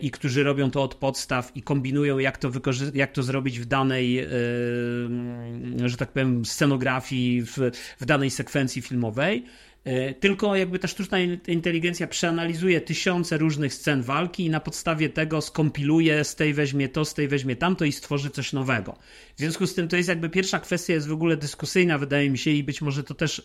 i 0.00 0.10
którzy 0.10 0.42
robią 0.42 0.70
to 0.70 0.82
od 0.82 0.94
podstaw 0.94 1.56
i 1.56 1.62
kombinują, 1.62 2.18
jak 2.18 2.38
to, 2.38 2.50
jak 2.94 3.12
to 3.12 3.22
zrobić 3.22 3.60
w 3.60 3.64
danej, 3.64 4.12
yy, 4.14 5.88
że 5.88 5.96
tak 5.96 6.12
powiem, 6.12 6.44
scenografii, 6.44 7.42
w, 7.42 7.56
w 8.00 8.04
danej 8.04 8.30
sekwencji 8.30 8.82
filmowej. 8.82 9.44
E, 9.44 9.71
tylko 10.20 10.56
jakby 10.56 10.78
ta 10.78 10.88
sztuczna 10.88 11.18
inteligencja 11.46 12.06
przeanalizuje 12.06 12.80
tysiące 12.80 13.38
różnych 13.38 13.74
scen 13.74 14.02
walki 14.02 14.44
i 14.44 14.50
na 14.50 14.60
podstawie 14.60 15.08
tego 15.08 15.40
skompiluje, 15.40 16.24
z 16.24 16.34
tej 16.34 16.54
weźmie 16.54 16.88
to, 16.88 17.04
z 17.04 17.14
tej 17.14 17.28
weźmie 17.28 17.56
tamto 17.56 17.84
i 17.84 17.92
stworzy 17.92 18.30
coś 18.30 18.52
nowego. 18.52 18.98
W 19.36 19.38
związku 19.38 19.66
z 19.66 19.74
tym 19.74 19.88
to 19.88 19.96
jest 19.96 20.08
jakby 20.08 20.30
pierwsza 20.30 20.60
kwestia 20.60 20.92
jest 20.92 21.08
w 21.08 21.12
ogóle 21.12 21.36
dyskusyjna, 21.36 21.98
wydaje 21.98 22.30
mi 22.30 22.38
się, 22.38 22.50
i 22.50 22.64
być 22.64 22.82
może 22.82 23.04
to 23.04 23.14
też 23.14 23.42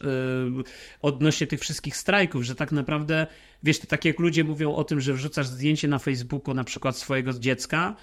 yy, 0.55 0.63
odnośnie 1.01 1.47
tych 1.47 1.59
wszystkich 1.59 1.97
strajków, 1.97 2.43
że 2.43 2.55
tak 2.55 2.71
naprawdę, 2.71 3.27
wiesz, 3.63 3.79
to 3.79 3.87
tak 3.87 4.05
jak 4.05 4.19
ludzie 4.19 4.43
mówią 4.43 4.75
o 4.75 4.83
tym, 4.83 5.01
że 5.01 5.13
wrzucasz 5.13 5.47
zdjęcie 5.47 5.87
na 5.87 5.99
Facebooku 5.99 6.53
na 6.53 6.63
przykład 6.63 6.97
swojego 6.97 7.33
dziecka, 7.33 7.95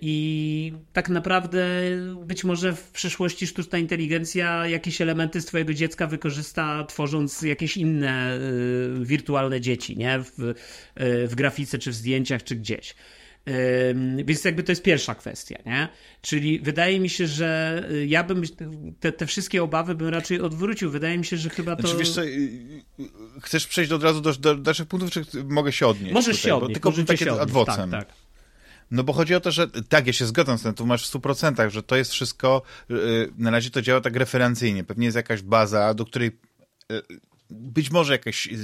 i 0.00 0.72
tak 0.92 1.08
naprawdę 1.08 1.66
być 2.26 2.44
może 2.44 2.72
w 2.72 2.90
przyszłości 2.90 3.46
sztuczna 3.46 3.78
inteligencja 3.78 4.66
jakieś 4.66 5.00
elementy 5.00 5.40
z 5.40 5.46
twojego 5.46 5.74
dziecka 5.74 6.06
wykorzysta, 6.06 6.84
tworząc 6.84 7.42
jakieś 7.42 7.76
inne 7.76 8.38
y, 8.38 9.04
wirtualne 9.04 9.60
dzieci, 9.60 9.96
nie? 9.96 10.18
W, 10.18 10.40
y, 10.40 10.54
w 11.28 11.34
grafice, 11.34 11.78
czy 11.78 11.90
w 11.90 11.94
zdjęciach, 11.94 12.44
czy 12.44 12.56
gdzieś. 12.56 12.94
Więc 14.24 14.44
jakby 14.44 14.62
to 14.62 14.72
jest 14.72 14.82
pierwsza 14.82 15.14
kwestia, 15.14 15.58
nie? 15.66 15.88
Czyli 16.22 16.60
wydaje 16.60 17.00
mi 17.00 17.08
się, 17.08 17.26
że 17.26 17.82
ja 18.06 18.24
bym 18.24 18.42
te, 19.00 19.12
te 19.12 19.26
wszystkie 19.26 19.62
obawy 19.62 19.94
bym 19.94 20.08
raczej 20.08 20.40
odwrócił. 20.40 20.90
Wydaje 20.90 21.18
mi 21.18 21.24
się, 21.24 21.36
że 21.36 21.50
chyba 21.50 21.76
to. 21.76 21.82
Znaczy, 21.82 21.98
wiesz 21.98 22.10
co, 22.10 22.20
chcesz 23.42 23.66
przejść 23.66 23.92
od 23.92 24.02
razu 24.02 24.20
do, 24.20 24.32
do 24.32 24.54
dalszych 24.54 24.86
punktów, 24.86 25.10
czy 25.10 25.44
mogę 25.44 25.72
się 25.72 25.86
odnieść? 25.86 26.14
Możesz 26.14 26.36
tutaj, 26.36 26.50
się 26.50 26.54
odnieść. 26.56 26.80
Tylko 26.80 27.04
takie 27.04 27.32
adwocem. 27.32 27.90
Tak, 27.90 28.08
tak. 28.08 28.25
No 28.90 29.04
bo 29.04 29.12
chodzi 29.12 29.34
o 29.34 29.40
to, 29.40 29.50
że 29.50 29.68
tak, 29.88 30.06
ja 30.06 30.12
się 30.12 30.26
zgadzam 30.26 30.58
z 30.58 30.62
tym, 30.62 30.74
tu 30.74 30.86
masz 30.86 31.08
w 31.08 31.12
100%, 31.12 31.70
że 31.70 31.82
to 31.82 31.96
jest 31.96 32.10
wszystko, 32.10 32.62
yy, 32.88 33.32
na 33.38 33.50
razie 33.50 33.70
to 33.70 33.82
działa 33.82 34.00
tak 34.00 34.16
referencyjnie. 34.16 34.84
Pewnie 34.84 35.04
jest 35.04 35.16
jakaś 35.16 35.42
baza, 35.42 35.94
do 35.94 36.04
której 36.04 36.38
yy, 36.90 37.02
być 37.50 37.90
może 37.90 38.12
jakiś 38.12 38.46
yy, 38.46 38.58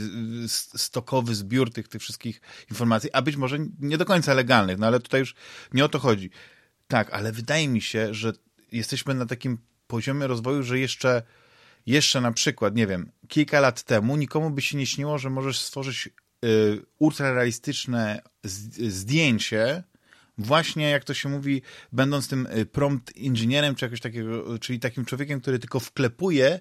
stokowy 0.76 1.35
zbiór 1.35 1.73
tych, 1.73 1.88
tych 1.88 2.02
wszystkich 2.02 2.41
informacji, 2.71 3.12
a 3.12 3.23
być 3.23 3.37
może 3.37 3.59
nie 3.81 3.99
do 3.99 4.05
końca 4.05 4.35
legalnych, 4.35 4.79
no 4.79 4.87
ale 4.87 5.00
tutaj 5.00 5.21
już 5.21 5.35
nie 5.73 5.85
o 5.85 5.88
to 5.88 5.99
chodzi. 5.99 6.31
Tak, 6.88 7.11
ale 7.11 7.33
wydaje 7.33 7.69
mi 7.69 7.81
się, 7.81 8.14
że 8.14 8.33
jesteśmy 8.73 9.14
na 9.14 9.26
takim 9.26 9.59
poziomie 9.87 10.26
rozwoju, 10.26 10.62
że 10.62 10.79
jeszcze, 10.79 11.23
jeszcze 11.87 12.21
na 12.21 12.33
przykład, 12.33 12.75
nie 12.75 12.87
wiem, 12.87 13.12
kilka 13.29 13.61
lat 13.61 13.83
temu 13.83 14.17
nikomu 14.17 14.50
by 14.50 14.62
się 14.62 14.76
nie 14.76 14.87
śniło, 14.87 15.19
że 15.19 15.31
możesz 15.31 15.59
stworzyć 15.61 16.09
y, 16.45 16.83
ultrarealistyczne 16.99 18.23
zdjęcie 18.88 19.83
właśnie, 20.39 20.91
jak 20.91 21.05
to 21.05 21.15
się 21.15 21.29
mówi, 21.29 21.62
będąc 21.93 22.29
tym 22.29 22.47
y, 22.47 22.67
prompt 22.67 23.17
inżynierem, 23.17 23.75
czy 23.75 23.85
jakoś 23.85 24.01
takiego, 24.01 24.59
czyli 24.59 24.81
takim 24.81 25.05
człowiekiem, 25.05 25.41
który 25.41 25.59
tylko 25.59 25.81
wklepuje 25.81 26.61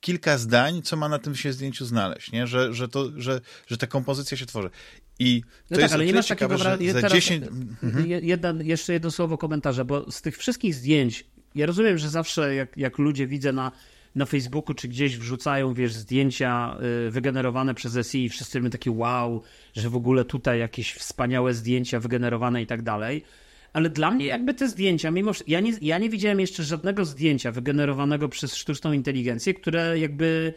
kilka 0.00 0.38
zdań, 0.38 0.82
co 0.82 0.96
ma 0.96 1.08
na 1.08 1.18
tym 1.18 1.34
się 1.34 1.52
zdjęciu 1.52 1.84
znaleźć, 1.84 2.32
nie? 2.32 2.46
Że, 2.46 2.74
że, 2.74 2.88
to, 2.88 3.10
że, 3.16 3.40
że 3.66 3.76
ta 3.76 3.86
kompozycja 3.86 4.36
się 4.36 4.46
tworzy. 4.46 4.70
I 5.18 5.42
to 5.42 5.48
no 5.70 5.74
tak, 5.74 5.82
jest 5.82 5.94
ale 5.94 6.06
nie 6.06 6.12
masz 6.12 6.26
ciekawe, 6.26 6.58
takiego 6.58 7.00
za 7.00 7.08
10... 7.08 7.44
Mhm. 7.82 8.06
Jeden, 8.22 8.62
jeszcze 8.66 8.92
jedno 8.92 9.10
słowo 9.10 9.38
komentarza, 9.38 9.84
bo 9.84 10.10
z 10.12 10.22
tych 10.22 10.38
wszystkich 10.38 10.74
zdjęć, 10.74 11.26
ja 11.54 11.66
rozumiem, 11.66 11.98
że 11.98 12.10
zawsze 12.10 12.54
jak, 12.54 12.76
jak 12.76 12.98
ludzie 12.98 13.26
widzę 13.26 13.52
na 13.52 13.72
na 14.14 14.26
Facebooku 14.26 14.74
czy 14.74 14.88
gdzieś 14.88 15.16
wrzucają, 15.18 15.74
wiesz, 15.74 15.92
zdjęcia 15.92 16.76
y, 17.06 17.10
wygenerowane 17.10 17.74
przez 17.74 18.08
SI 18.08 18.24
i 18.24 18.28
wszyscy 18.28 18.58
robią 18.58 18.70
takie 18.70 18.90
wow, 18.90 19.42
że 19.72 19.90
w 19.90 19.96
ogóle 19.96 20.24
tutaj 20.24 20.58
jakieś 20.58 20.92
wspaniałe 20.92 21.54
zdjęcia 21.54 22.00
wygenerowane 22.00 22.62
i 22.62 22.66
tak 22.66 22.82
dalej. 22.82 23.24
Ale 23.72 23.90
dla 23.90 24.10
mnie 24.10 24.26
jakby 24.26 24.54
te 24.54 24.68
zdjęcia, 24.68 25.10
mimo 25.10 25.32
że 25.32 25.44
ja 25.46 25.60
nie, 25.60 25.72
ja 25.82 25.98
nie 25.98 26.10
widziałem 26.10 26.40
jeszcze 26.40 26.62
żadnego 26.62 27.04
zdjęcia 27.04 27.52
wygenerowanego 27.52 28.28
przez 28.28 28.54
sztuczną 28.54 28.92
inteligencję, 28.92 29.54
które 29.54 29.98
jakby 29.98 30.54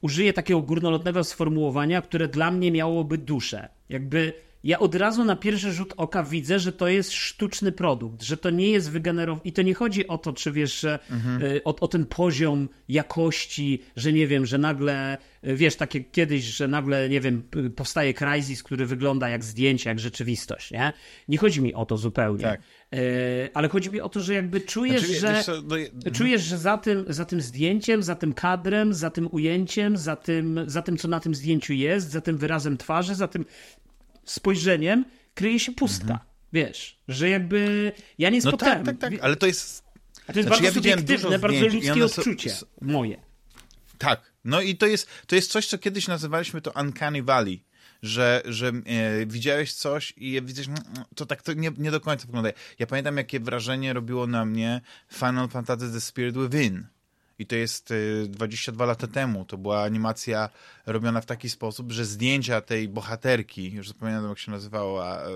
użyje 0.00 0.32
takiego 0.32 0.62
górnolotnego 0.62 1.24
sformułowania, 1.24 2.02
które 2.02 2.28
dla 2.28 2.50
mnie 2.50 2.72
miałoby 2.72 3.18
duszę. 3.18 3.68
Jakby 3.88 4.32
ja 4.64 4.78
od 4.78 4.94
razu 4.94 5.24
na 5.24 5.36
pierwszy 5.36 5.72
rzut 5.72 5.94
oka 5.96 6.22
widzę, 6.22 6.58
że 6.58 6.72
to 6.72 6.88
jest 6.88 7.12
sztuczny 7.12 7.72
produkt, 7.72 8.22
że 8.22 8.36
to 8.36 8.50
nie 8.50 8.70
jest 8.70 8.90
wygenerowany. 8.90 9.44
I 9.44 9.52
to 9.52 9.62
nie 9.62 9.74
chodzi 9.74 10.08
o 10.08 10.18
to, 10.18 10.32
czy 10.32 10.52
wiesz, 10.52 10.80
że 10.80 10.98
Mhm. 11.10 11.42
y, 11.42 11.60
o, 11.64 11.76
o 11.76 11.88
ten 11.88 12.06
poziom 12.06 12.68
jakości, 12.88 13.82
że 13.96 14.12
nie 14.12 14.26
wiem, 14.26 14.46
że 14.46 14.58
nagle, 14.58 15.18
y, 15.46 15.56
wiesz, 15.56 15.76
takie 15.76 16.00
kiedyś, 16.04 16.44
że 16.44 16.68
nagle, 16.68 17.08
nie 17.08 17.20
wiem, 17.20 17.42
powstaje 17.76 18.14
Crysis, 18.14 18.62
który 18.62 18.86
wygląda 18.86 19.28
jak 19.28 19.44
zdjęcie, 19.44 19.90
jak 19.90 20.00
rzeczywistość, 20.00 20.70
nie? 20.70 20.92
Nie 21.28 21.38
chodzi 21.38 21.62
mi 21.62 21.74
o 21.74 21.86
to 21.86 21.96
zupełnie. 21.96 22.42
Tak. 22.44 22.60
Y, 22.94 23.48
ale 23.54 23.68
chodzi 23.68 23.90
mi 23.90 24.00
o 24.00 24.08
to, 24.08 24.20
że 24.20 24.34
jakby 24.34 24.60
czujesz, 24.60 25.02
Znaczy, 25.02 25.20
że. 25.36 25.44
co, 25.44 25.62
no, 25.62 25.76
je- 25.76 25.90
Czujesz, 26.12 26.42
że 26.42 26.58
za 26.58 26.78
tym, 26.78 27.04
za 27.08 27.24
tym 27.24 27.40
zdjęciem, 27.40 28.02
za 28.02 28.14
tym 28.14 28.32
kadrem, 28.32 28.94
za 28.94 29.10
tym 29.10 29.28
ujęciem, 29.32 29.96
za 29.96 30.16
tym, 30.16 30.60
za 30.66 30.82
tym, 30.82 30.96
co 30.96 31.08
na 31.08 31.20
tym 31.20 31.34
zdjęciu 31.34 31.72
jest, 31.72 32.10
za 32.10 32.20
tym 32.20 32.36
wyrazem 32.38 32.76
twarzy, 32.76 33.14
za 33.14 33.28
tym 33.28 33.44
spojrzeniem 34.30 35.04
kryje 35.34 35.60
się 35.60 35.72
pustka. 35.72 36.24
Wiesz, 36.52 36.98
że 37.08 37.28
jakby 37.28 37.92
ja 38.18 38.30
nie 38.30 38.36
Mhm. 38.36 38.44
no 38.44 38.50
spotkałem. 38.58 38.84
tak, 38.86 38.98
tak, 38.98 39.10
tak, 39.12 39.20
ale 39.22 39.36
to 39.36 39.46
jest... 39.46 39.84
A 40.26 40.32
to 40.32 40.38
jest 40.38 40.48
Znaczy, 40.48 40.62
bardzo 40.62 40.64
ja 40.64 40.72
subiektywne, 40.72 41.38
bardzo 41.38 41.56
zdjęć 41.58 41.74
ludzkie 41.74 42.04
odczucie. 42.04 42.50
s- 42.50 42.64
Moje. 42.80 43.22
Tak. 43.98 44.32
No 44.44 44.60
i 44.60 44.76
to 44.76 44.86
jest, 44.86 45.08
to 45.26 45.36
jest 45.36 45.50
coś, 45.50 45.66
co 45.66 45.78
kiedyś 45.78 46.08
nazywaliśmy 46.08 46.60
to 46.60 46.72
Uncanny 46.80 47.22
Valley. 47.22 47.64
Że, 48.02 48.42
że 48.44 48.68
e, 48.68 49.26
widziałeś 49.26 49.72
coś 49.72 50.14
i 50.16 50.42
widzisz, 50.42 50.66
mm, 50.68 50.78
mm, 50.86 51.04
to 51.14 51.26
tak 51.26 51.42
to 51.42 51.52
nie, 51.52 51.70
nie 51.78 51.90
do 51.90 52.00
końca 52.00 52.26
wygląda. 52.26 52.50
Ja 52.78 52.86
pamiętam, 52.86 53.16
jakie 53.16 53.40
wrażenie 53.40 53.92
robiło 53.92 54.26
na 54.26 54.44
mnie 54.44 54.80
Final 55.12 55.48
Fantasy 55.48 55.92
The 55.92 56.00
Spirit 56.00 56.36
Within. 56.38 56.86
I 57.38 57.46
to 57.46 57.56
jest 57.56 57.90
e, 57.90 58.28
22 58.28 58.84
lata 58.84 59.06
temu. 59.06 59.44
To 59.44 59.58
była 59.58 59.82
animacja 59.82 60.48
robiona 60.86 61.20
w 61.20 61.26
taki 61.26 61.48
sposób, 61.50 61.92
że 61.92 62.04
zdjęcia 62.04 62.60
tej 62.60 62.88
bohaterki, 62.88 63.72
już 63.72 63.88
zapomniałem 63.88 64.28
jak 64.28 64.38
się 64.38 64.50
nazywała, 64.50 65.22
e, 65.22 65.28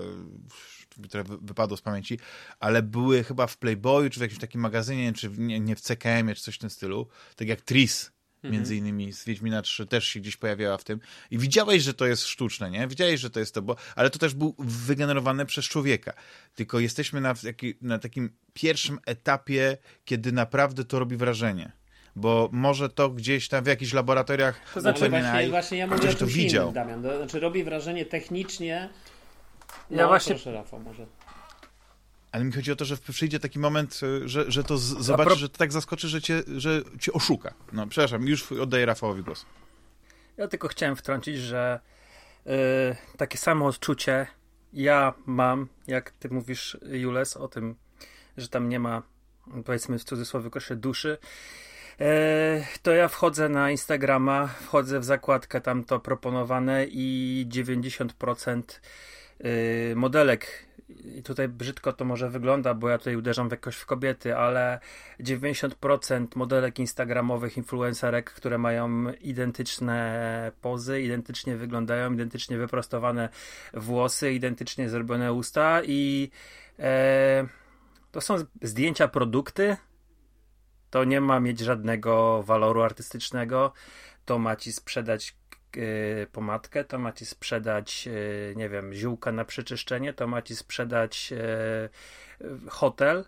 które 1.07 1.23
wy- 1.23 1.37
wypadło 1.41 1.77
z 1.77 1.81
pamięci, 1.81 2.19
ale 2.59 2.83
były 2.83 3.23
chyba 3.23 3.47
w 3.47 3.57
Playboyu, 3.57 4.09
czy 4.09 4.19
w 4.19 4.21
jakimś 4.21 4.39
takim 4.39 4.61
magazynie, 4.61 5.13
czy 5.13 5.29
w, 5.29 5.39
nie, 5.39 5.59
nie 5.59 5.75
w 5.75 5.81
CKM-ie, 5.81 6.35
czy 6.35 6.41
coś 6.43 6.55
w 6.55 6.59
tym 6.59 6.69
stylu. 6.69 7.07
Tak 7.35 7.47
jak 7.47 7.61
Tris, 7.61 8.11
między 8.51 8.75
innymi 8.75 9.13
z 9.13 9.25
Wiedźmina 9.25 9.61
3 9.61 9.85
też 9.87 10.07
się 10.07 10.19
gdzieś 10.19 10.37
pojawiała 10.37 10.77
w 10.77 10.83
tym. 10.83 10.99
I 11.31 11.37
widziałeś, 11.37 11.83
że 11.83 11.93
to 11.93 12.05
jest 12.05 12.25
sztuczne, 12.25 12.71
nie? 12.71 12.87
Widziałeś, 12.87 13.19
że 13.19 13.29
to 13.29 13.39
jest 13.39 13.53
to, 13.53 13.61
bo, 13.61 13.75
ale 13.95 14.09
to 14.09 14.19
też 14.19 14.33
był 14.33 14.55
wygenerowane 14.59 15.45
przez 15.45 15.65
człowieka. 15.65 16.13
Tylko 16.55 16.79
jesteśmy 16.79 17.21
na, 17.21 17.35
taki, 17.35 17.73
na 17.81 17.99
takim 17.99 18.29
pierwszym 18.53 18.99
etapie, 19.05 19.77
kiedy 20.05 20.31
naprawdę 20.31 20.85
to 20.85 20.99
robi 20.99 21.17
wrażenie. 21.17 21.71
Bo 22.15 22.49
może 22.51 22.89
to 22.89 23.09
gdzieś 23.09 23.47
tam 23.47 23.63
w 23.63 23.67
jakichś 23.67 23.93
laboratoriach 23.93 24.73
To 24.73 24.81
znaczy 24.81 25.09
Właśnie, 25.09 25.49
właśnie 25.49 25.77
ja 25.77 25.87
mówię 25.87 26.09
o 26.09 26.11
to 26.13 26.17
czymś 26.19 26.33
widział. 26.33 26.63
innym, 26.63 26.73
Damian. 26.73 27.03
To 27.03 27.17
znaczy 27.17 27.39
robi 27.39 27.63
wrażenie 27.63 28.05
technicznie. 28.05 28.89
No, 29.89 29.97
Ja 30.01 30.07
właśnie- 30.07 30.35
Proszę, 30.35 30.51
Rafał, 30.51 30.79
może. 30.79 31.05
Ale 32.31 32.43
mi 32.43 32.51
chodzi 32.51 32.71
o 32.71 32.75
to, 32.75 32.85
że 32.85 32.97
przyjdzie 32.97 33.39
taki 33.39 33.59
moment, 33.59 33.99
y, 34.03 34.29
że, 34.29 34.51
że 34.51 34.63
to 34.63 34.77
z, 34.77 34.83
zobaczysz, 34.83 35.25
pro- 35.33 35.39
że 35.39 35.49
to 35.49 35.57
tak 35.57 35.71
zaskoczy, 35.71 36.07
że 36.07 36.21
cię, 36.21 36.43
że 36.57 36.81
cię 36.99 37.13
oszuka. 37.13 37.53
No, 37.73 37.87
przepraszam, 37.87 38.27
już 38.27 38.51
oddaję 38.51 38.85
Rafałowi 38.85 39.23
głos. 39.23 39.45
Ja 40.37 40.47
tylko 40.47 40.67
chciałem 40.67 40.95
wtrącić, 40.95 41.37
że 41.37 41.79
y, 42.47 42.49
takie 43.17 43.37
samo 43.37 43.65
odczucie 43.65 44.27
ja 44.73 45.13
mam, 45.25 45.67
jak 45.87 46.11
ty 46.11 46.29
mówisz, 46.29 46.77
Jules, 46.91 47.37
o 47.37 47.47
tym, 47.47 47.75
że 48.37 48.47
tam 48.47 48.69
nie 48.69 48.79
ma, 48.79 49.01
powiedzmy 49.65 49.99
w 49.99 50.03
cudzysłowie, 50.03 50.49
koszy 50.49 50.75
duszy. 50.75 51.17
E, 51.99 52.65
to 52.81 52.91
ja 52.91 53.07
wchodzę 53.07 53.49
na 53.49 53.71
Instagrama, 53.71 54.47
wchodzę 54.47 54.99
w 54.99 55.03
zakładkę 55.03 55.61
tam 55.61 55.83
to 55.83 55.99
proponowane 55.99 56.85
i 56.89 57.45
90% 57.49 58.61
y, 59.45 59.93
modelek. 59.95 60.65
I 61.17 61.23
tutaj 61.23 61.47
brzydko 61.47 61.93
to 61.93 62.05
może 62.05 62.29
wygląda, 62.29 62.73
bo 62.73 62.89
ja 62.89 62.97
tutaj 62.97 63.15
uderzam 63.15 63.49
jakoś 63.51 63.75
w 63.75 63.85
kobiety, 63.85 64.37
ale 64.37 64.79
90% 65.19 66.27
modelek 66.35 66.79
instagramowych, 66.79 67.57
influencerek, 67.57 68.31
które 68.31 68.57
mają 68.57 69.13
identyczne 69.13 70.51
pozy, 70.61 71.01
identycznie 71.01 71.55
wyglądają, 71.55 72.13
identycznie 72.13 72.57
wyprostowane 72.57 73.29
włosy, 73.73 74.33
identycznie 74.33 74.89
zrobione 74.89 75.33
usta 75.33 75.81
i 75.83 76.31
e, 76.79 77.47
to 78.11 78.21
są 78.21 78.35
zdjęcia 78.61 79.07
produkty, 79.07 79.77
to 80.93 81.03
nie 81.03 81.21
ma 81.21 81.39
mieć 81.39 81.59
żadnego 81.59 82.43
waloru 82.43 82.81
artystycznego, 82.81 83.73
to 84.25 84.39
ma 84.39 84.55
ci 84.55 84.73
sprzedać 84.73 85.35
e, 85.77 86.27
pomadkę, 86.27 86.83
to 86.83 86.99
ma 86.99 87.11
ci 87.11 87.25
sprzedać, 87.25 88.07
e, 88.07 88.55
nie 88.55 88.69
wiem, 88.69 88.93
ziółka 88.93 89.31
na 89.31 89.45
przeczyszczenie, 89.45 90.13
to 90.13 90.27
ma 90.27 90.41
ci 90.41 90.55
sprzedać 90.55 91.33
e, 91.33 91.89
hotel, 92.69 93.25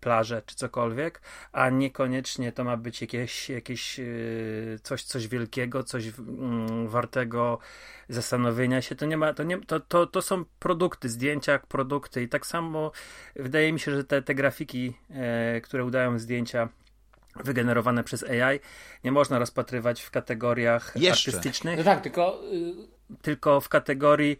plażę 0.00 0.42
czy 0.46 0.56
cokolwiek, 0.56 1.20
a 1.52 1.70
niekoniecznie 1.70 2.52
to 2.52 2.64
ma 2.64 2.76
być 2.76 3.00
jakieś, 3.00 3.48
jakieś 3.50 4.00
e, 4.00 4.04
coś, 4.82 5.02
coś 5.02 5.28
wielkiego, 5.28 5.84
coś 5.84 6.04
mm, 6.18 6.88
wartego 6.88 7.58
zastanowienia 8.08 8.82
się. 8.82 8.94
To 8.94 9.06
nie 9.06 9.16
ma, 9.16 9.34
to, 9.34 9.42
nie, 9.42 9.60
to, 9.60 9.80
to, 9.80 10.06
to 10.06 10.22
są 10.22 10.44
produkty, 10.58 11.08
zdjęcia 11.08 11.52
jak 11.52 11.66
produkty 11.66 12.22
i 12.22 12.28
tak 12.28 12.46
samo 12.46 12.92
wydaje 13.36 13.72
mi 13.72 13.80
się, 13.80 13.92
że 13.92 14.04
te, 14.04 14.22
te 14.22 14.34
grafiki, 14.34 14.94
e, 15.10 15.60
które 15.60 15.84
udają 15.84 16.18
zdjęcia 16.18 16.68
wygenerowane 17.36 18.04
przez 18.04 18.24
AI, 18.24 18.60
nie 19.04 19.12
można 19.12 19.38
rozpatrywać 19.38 20.02
w 20.02 20.10
kategoriach 20.10 20.92
Jeszcze. 20.96 21.30
artystycznych 21.30 21.78
No 21.78 21.84
tak, 21.84 22.00
tylko 22.00 22.40
y, 22.52 22.94
tylko 23.22 23.60
w 23.60 23.68
kategorii 23.68 24.38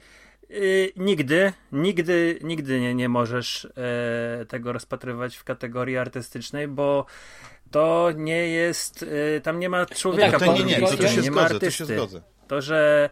y, 0.54 0.92
nigdy, 0.96 1.52
nigdy, 1.72 2.38
nigdy 2.42 2.80
nie, 2.80 2.94
nie 2.94 3.08
możesz 3.08 3.64
e, 3.64 4.46
tego 4.46 4.72
rozpatrywać 4.72 5.36
w 5.36 5.44
kategorii 5.44 5.96
artystycznej, 5.96 6.68
bo 6.68 7.06
to 7.70 8.10
nie 8.16 8.48
jest, 8.48 9.02
y, 9.02 9.40
tam 9.44 9.58
nie 9.58 9.68
ma 9.68 9.86
człowieka. 9.86 10.38
tak, 10.38 10.48
To 10.48 10.52
nie, 10.52 10.64
nie, 10.64 10.80
to, 10.80 10.96
to 10.96 11.08
się 11.08 11.22
nie 11.22 11.30
ma 11.30 11.48
zgodzę, 11.48 11.66
to 11.66 11.70
się 11.70 11.84
zgodzę. 11.84 12.22
To, 12.48 12.60
że 12.60 13.10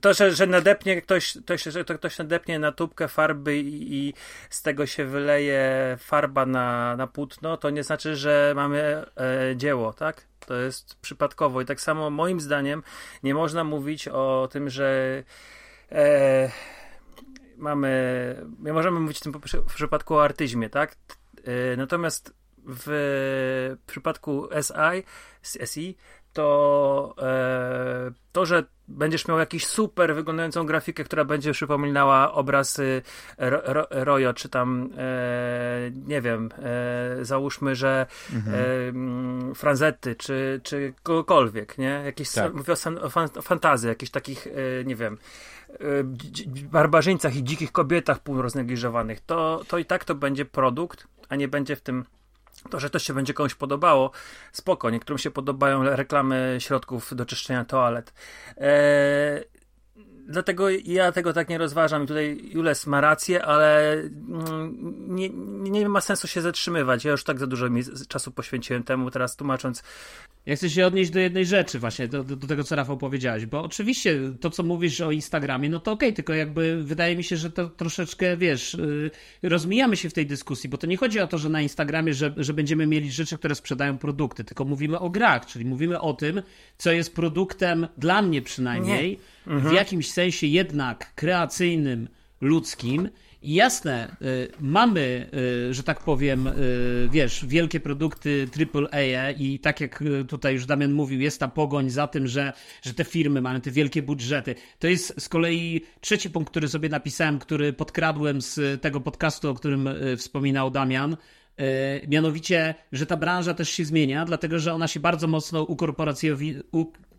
to, 0.00 0.14
że, 0.14 0.32
że 0.32 0.46
nadepnie 0.46 1.02
ktoś, 1.02 1.38
ktoś, 1.44 1.62
że 1.62 1.84
to 1.84 1.94
ktoś 1.94 2.18
nadepnie 2.18 2.58
na 2.58 2.72
tubkę 2.72 3.08
farby 3.08 3.58
i, 3.58 3.94
i 3.94 4.14
z 4.50 4.62
tego 4.62 4.86
się 4.86 5.04
wyleje 5.04 5.96
farba 6.00 6.46
na, 6.46 6.96
na 6.96 7.06
płótno, 7.06 7.56
to 7.56 7.70
nie 7.70 7.82
znaczy, 7.82 8.16
że 8.16 8.52
mamy 8.56 9.04
e, 9.16 9.56
dzieło, 9.56 9.92
tak? 9.92 10.24
To 10.46 10.54
jest 10.54 11.00
przypadkowo. 11.00 11.60
I 11.60 11.64
tak 11.64 11.80
samo 11.80 12.10
moim 12.10 12.40
zdaniem 12.40 12.82
nie 13.22 13.34
można 13.34 13.64
mówić 13.64 14.08
o 14.08 14.48
tym, 14.52 14.70
że 14.70 15.22
e, 15.94 16.50
mamy, 17.56 18.46
nie 18.58 18.72
możemy 18.72 19.00
mówić 19.00 19.18
w 19.18 19.22
tym 19.22 19.32
w 19.68 19.74
przypadku 19.74 20.14
o 20.14 20.24
artyzmie, 20.24 20.70
tak? 20.70 20.96
E, 21.44 21.76
natomiast 21.76 22.34
w 22.66 23.76
przypadku 23.86 24.48
SI, 24.62 25.04
SI 25.64 25.96
to 26.34 27.14
e, 27.18 28.12
to, 28.32 28.46
że 28.46 28.64
będziesz 28.88 29.28
miał 29.28 29.38
jakiś 29.38 29.66
super 29.66 30.14
wyglądającą 30.14 30.66
grafikę, 30.66 31.04
która 31.04 31.24
będzie 31.24 31.52
przypominała 31.52 32.32
obrazy 32.32 33.02
ro, 33.38 33.60
ro, 33.64 33.86
Royo, 33.90 34.34
czy 34.34 34.48
tam 34.48 34.90
e, 34.98 35.90
nie 36.06 36.20
wiem, 36.20 36.48
e, 36.58 37.24
załóżmy, 37.24 37.74
że 37.74 38.06
e, 38.52 38.88
mm, 38.88 39.54
Franzety, 39.54 40.16
czy, 40.16 40.60
czy 40.62 40.94
kogokolwiek, 41.02 41.78
nie? 41.78 42.02
Jakieś, 42.04 42.32
Tak. 42.32 42.54
mówię 42.54 42.72
o, 43.02 43.10
fan, 43.10 43.28
fantazji, 43.42 43.88
jakichś 43.88 44.10
takich, 44.10 44.46
e, 44.46 44.84
nie 44.84 44.96
wiem, 44.96 45.14
e, 45.14 45.18
barbarzyńcach 46.72 47.36
i 47.36 47.44
dzikich 47.44 47.72
kobietach 47.72 48.18
półroznegliżowanych, 48.18 49.20
to, 49.20 49.60
to 49.68 49.78
i 49.78 49.84
tak 49.84 50.04
to 50.04 50.14
będzie 50.14 50.44
produkt, 50.44 51.06
a 51.28 51.36
nie 51.36 51.48
będzie 51.48 51.76
w 51.76 51.80
tym 51.80 52.04
to, 52.70 52.80
że 52.80 52.90
to 52.90 52.98
się 52.98 53.14
będzie 53.14 53.34
komuś 53.34 53.54
podobało, 53.54 54.10
spoko. 54.52 54.90
Niektórym 54.90 55.18
się 55.18 55.30
podobają 55.30 55.82
reklamy 55.82 56.56
środków 56.58 57.14
do 57.14 57.26
czyszczenia 57.26 57.64
toalet. 57.64 58.12
Eee, 58.56 59.44
dlatego 60.28 60.70
ja 60.70 61.12
tego 61.12 61.32
tak 61.32 61.48
nie 61.48 61.58
rozważam. 61.58 62.04
I 62.04 62.06
tutaj 62.06 62.40
Jules 62.52 62.86
ma 62.86 63.00
rację, 63.00 63.44
ale 63.44 63.92
mm, 63.92 65.14
nie, 65.14 65.28
nie 65.70 65.88
ma 65.88 66.00
sensu 66.00 66.28
się 66.28 66.40
zatrzymywać. 66.40 67.04
Ja 67.04 67.10
już 67.10 67.24
tak 67.24 67.38
za 67.38 67.46
dużo 67.46 67.66
czasu 68.08 68.30
poświęciłem 68.30 68.82
temu, 68.82 69.10
teraz 69.10 69.36
tłumacząc 69.36 69.82
Ja 70.46 70.56
chcę 70.56 70.70
się 70.70 70.86
odnieść 70.86 71.10
do 71.10 71.20
jednej 71.20 71.46
rzeczy 71.46 71.78
właśnie, 71.78 72.08
do, 72.08 72.24
do, 72.24 72.46
tego, 72.46 72.64
co 72.64 72.76
Rafał 72.76 72.96
powiedziałeś, 72.96 73.46
bo 73.46 73.62
oczywiście 73.62 74.20
to, 74.40 74.50
co 74.50 74.62
mówisz 74.62 75.00
o 75.00 75.10
Instagramie, 75.10 75.70
no 75.70 75.80
to 75.80 75.92
okej, 75.92 76.12
tylko 76.12 76.34
jakby 76.34 76.84
wydaje 76.84 77.16
mi 77.16 77.24
się, 77.24 77.36
że 77.36 77.50
to 77.50 77.68
troszeczkę, 77.68 78.36
wiesz, 78.36 78.74
yy, 79.42 79.50
rozmijamy 79.50 79.96
się 79.96 80.10
w 80.10 80.12
tej 80.12 80.26
dyskusji, 80.26 80.70
bo 80.70 80.78
to 80.78 80.86
nie 80.86 80.96
chodzi 80.96 81.20
o 81.20 81.26
to, 81.26 81.38
że 81.38 81.48
na 81.48 81.60
Instagramie, 81.60 82.14
że, 82.14 82.34
że 82.36 82.54
będziemy 82.54 82.86
mieli 82.86 83.12
rzeczy, 83.12 83.38
które 83.38 83.54
sprzedają 83.54 83.98
produkty, 83.98 84.44
tylko 84.44 84.64
mówimy 84.64 84.98
o 84.98 85.10
grach, 85.10 85.46
czyli 85.46 85.64
mówimy 85.64 86.00
o 86.00 86.12
tym, 86.12 86.42
co 86.78 86.92
jest 86.92 87.14
produktem, 87.14 87.88
dla 87.98 88.22
mnie 88.22 88.42
przynajmniej, 88.42 89.18
w 89.46 89.72
jakimś 89.72 90.10
sensie 90.10 90.46
jednak 90.46 91.14
kreacyjnym, 91.14 92.08
ludzkim 92.40 93.08
I 93.42 93.54
jasne, 93.54 94.16
y, 94.22 94.48
mamy, 94.60 95.30
y, 95.70 95.74
że 95.74 95.82
tak 95.82 96.00
powiem, 96.00 96.46
y, 96.46 97.08
wiesz, 97.12 97.46
wielkie 97.46 97.80
produkty 97.80 98.48
AAA 98.74 99.30
i 99.30 99.58
tak 99.58 99.80
jak 99.80 100.04
tutaj 100.28 100.54
już 100.54 100.66
Damian 100.66 100.92
mówił, 100.92 101.20
jest 101.20 101.40
ta 101.40 101.48
pogoń 101.48 101.90
za 101.90 102.06
tym, 102.06 102.26
że, 102.26 102.52
że 102.82 102.94
te 102.94 103.04
firmy 103.04 103.40
mają 103.40 103.60
te 103.60 103.70
wielkie 103.70 104.02
budżety. 104.02 104.54
To 104.78 104.88
jest 104.88 105.20
z 105.20 105.28
kolei 105.28 105.80
trzeci 106.00 106.30
punkt, 106.30 106.50
który 106.50 106.68
sobie 106.68 106.88
napisałem, 106.88 107.38
który 107.38 107.72
podkradłem 107.72 108.42
z 108.42 108.82
tego 108.82 109.00
podcastu, 109.00 109.50
o 109.50 109.54
którym 109.54 109.88
wspominał 110.16 110.70
Damian. 110.70 111.16
Mianowicie, 112.08 112.74
że 112.92 113.06
ta 113.06 113.16
branża 113.16 113.54
też 113.54 113.70
się 113.70 113.84
zmienia, 113.84 114.24
dlatego 114.24 114.58
że 114.58 114.74
ona 114.74 114.88
się 114.88 115.00
bardzo 115.00 115.26
mocno 115.26 115.62
ukorporacjowi, 115.62 116.54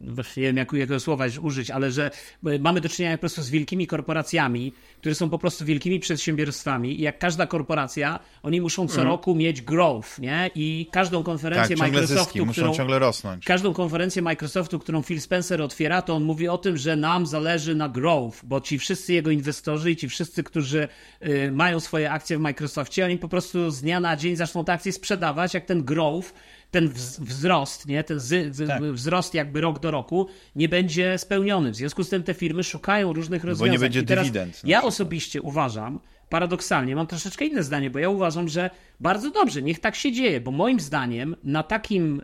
nie 0.01 0.43
wiem 0.43 0.57
jak, 0.57 0.73
jakiego 0.73 0.99
słowa 0.99 1.25
użyć, 1.41 1.71
ale 1.71 1.91
że 1.91 2.11
e, 2.45 2.59
mamy 2.59 2.81
do 2.81 2.89
czynienia 2.89 3.17
po 3.17 3.21
prostu 3.21 3.41
z 3.41 3.49
wielkimi 3.49 3.87
korporacjami, 3.87 4.73
które 4.99 5.15
są 5.15 5.29
po 5.29 5.39
prostu 5.39 5.65
wielkimi 5.65 5.99
przedsiębiorstwami 5.99 6.99
i 6.99 7.01
jak 7.01 7.19
każda 7.19 7.47
korporacja, 7.47 8.19
oni 8.43 8.61
muszą 8.61 8.87
co 8.87 9.01
mm. 9.01 9.07
roku 9.07 9.35
mieć 9.35 9.61
growth, 9.61 10.19
nie? 10.19 10.49
I 10.55 10.87
każdą 10.91 11.23
konferencję 11.23 11.77
tak, 11.77 11.87
Microsoftu, 11.87 12.23
zyski, 12.23 12.39
którą, 12.39 12.45
muszą 12.45 12.73
ciągle 12.73 12.99
rosnąć. 12.99 13.45
Każdą 13.45 13.73
konferencję 13.73 14.21
Microsoftu, 14.21 14.79
którą 14.79 15.03
Phil 15.03 15.21
Spencer 15.21 15.61
otwiera, 15.61 16.01
to 16.01 16.15
on 16.15 16.23
mówi 16.23 16.47
o 16.47 16.57
tym, 16.57 16.77
że 16.77 16.95
nam 16.95 17.25
zależy 17.25 17.75
na 17.75 17.89
growth, 17.89 18.45
bo 18.45 18.61
ci 18.61 18.79
wszyscy 18.79 19.13
jego 19.13 19.31
inwestorzy 19.31 19.91
i 19.91 19.95
ci 19.95 20.09
wszyscy, 20.09 20.43
którzy 20.43 20.87
y, 21.27 21.51
mają 21.51 21.79
swoje 21.79 22.11
akcje 22.11 22.37
w 22.37 22.41
Microsoftie, 22.41 23.05
oni 23.05 23.17
po 23.17 23.27
prostu 23.27 23.71
z 23.71 23.81
dnia 23.81 23.99
na 23.99 24.15
dzień 24.15 24.35
zaczną 24.35 24.65
te 24.65 24.73
akcje 24.73 24.91
sprzedawać, 24.91 25.53
jak 25.53 25.65
ten 25.65 25.83
growth 25.83 26.33
ten 26.75 26.89
wzrost, 27.19 27.87
nie, 27.87 28.03
ten 28.03 28.19
z, 28.19 28.55
z, 28.55 28.67
tak. 28.67 28.83
wzrost 28.83 29.33
jakby 29.33 29.61
rok 29.61 29.79
do 29.79 29.91
roku 29.91 30.27
nie 30.55 30.69
będzie 30.69 31.17
spełniony. 31.17 31.71
W 31.71 31.75
związku 31.75 32.03
z 32.03 32.09
tym 32.09 32.23
te 32.23 32.33
firmy 32.33 32.63
szukają 32.63 33.13
różnych 33.13 33.43
rozwiązań. 33.43 33.67
Bo 33.67 33.73
nie 33.73 33.79
będzie 33.79 34.03
dywidend. 34.03 34.61
Ja 34.63 34.83
osobiście 34.83 35.41
uważam, 35.41 35.99
paradoksalnie, 36.29 36.95
mam 36.95 37.07
troszeczkę 37.07 37.45
inne 37.45 37.63
zdanie, 37.63 37.89
bo 37.89 37.99
ja 37.99 38.09
uważam, 38.09 38.49
że 38.49 38.69
bardzo 38.99 39.31
dobrze, 39.31 39.61
niech 39.61 39.79
tak 39.79 39.95
się 39.95 40.11
dzieje, 40.11 40.41
bo 40.41 40.51
moim 40.51 40.79
zdaniem 40.79 41.35
na, 41.43 41.63
takim, 41.63 42.21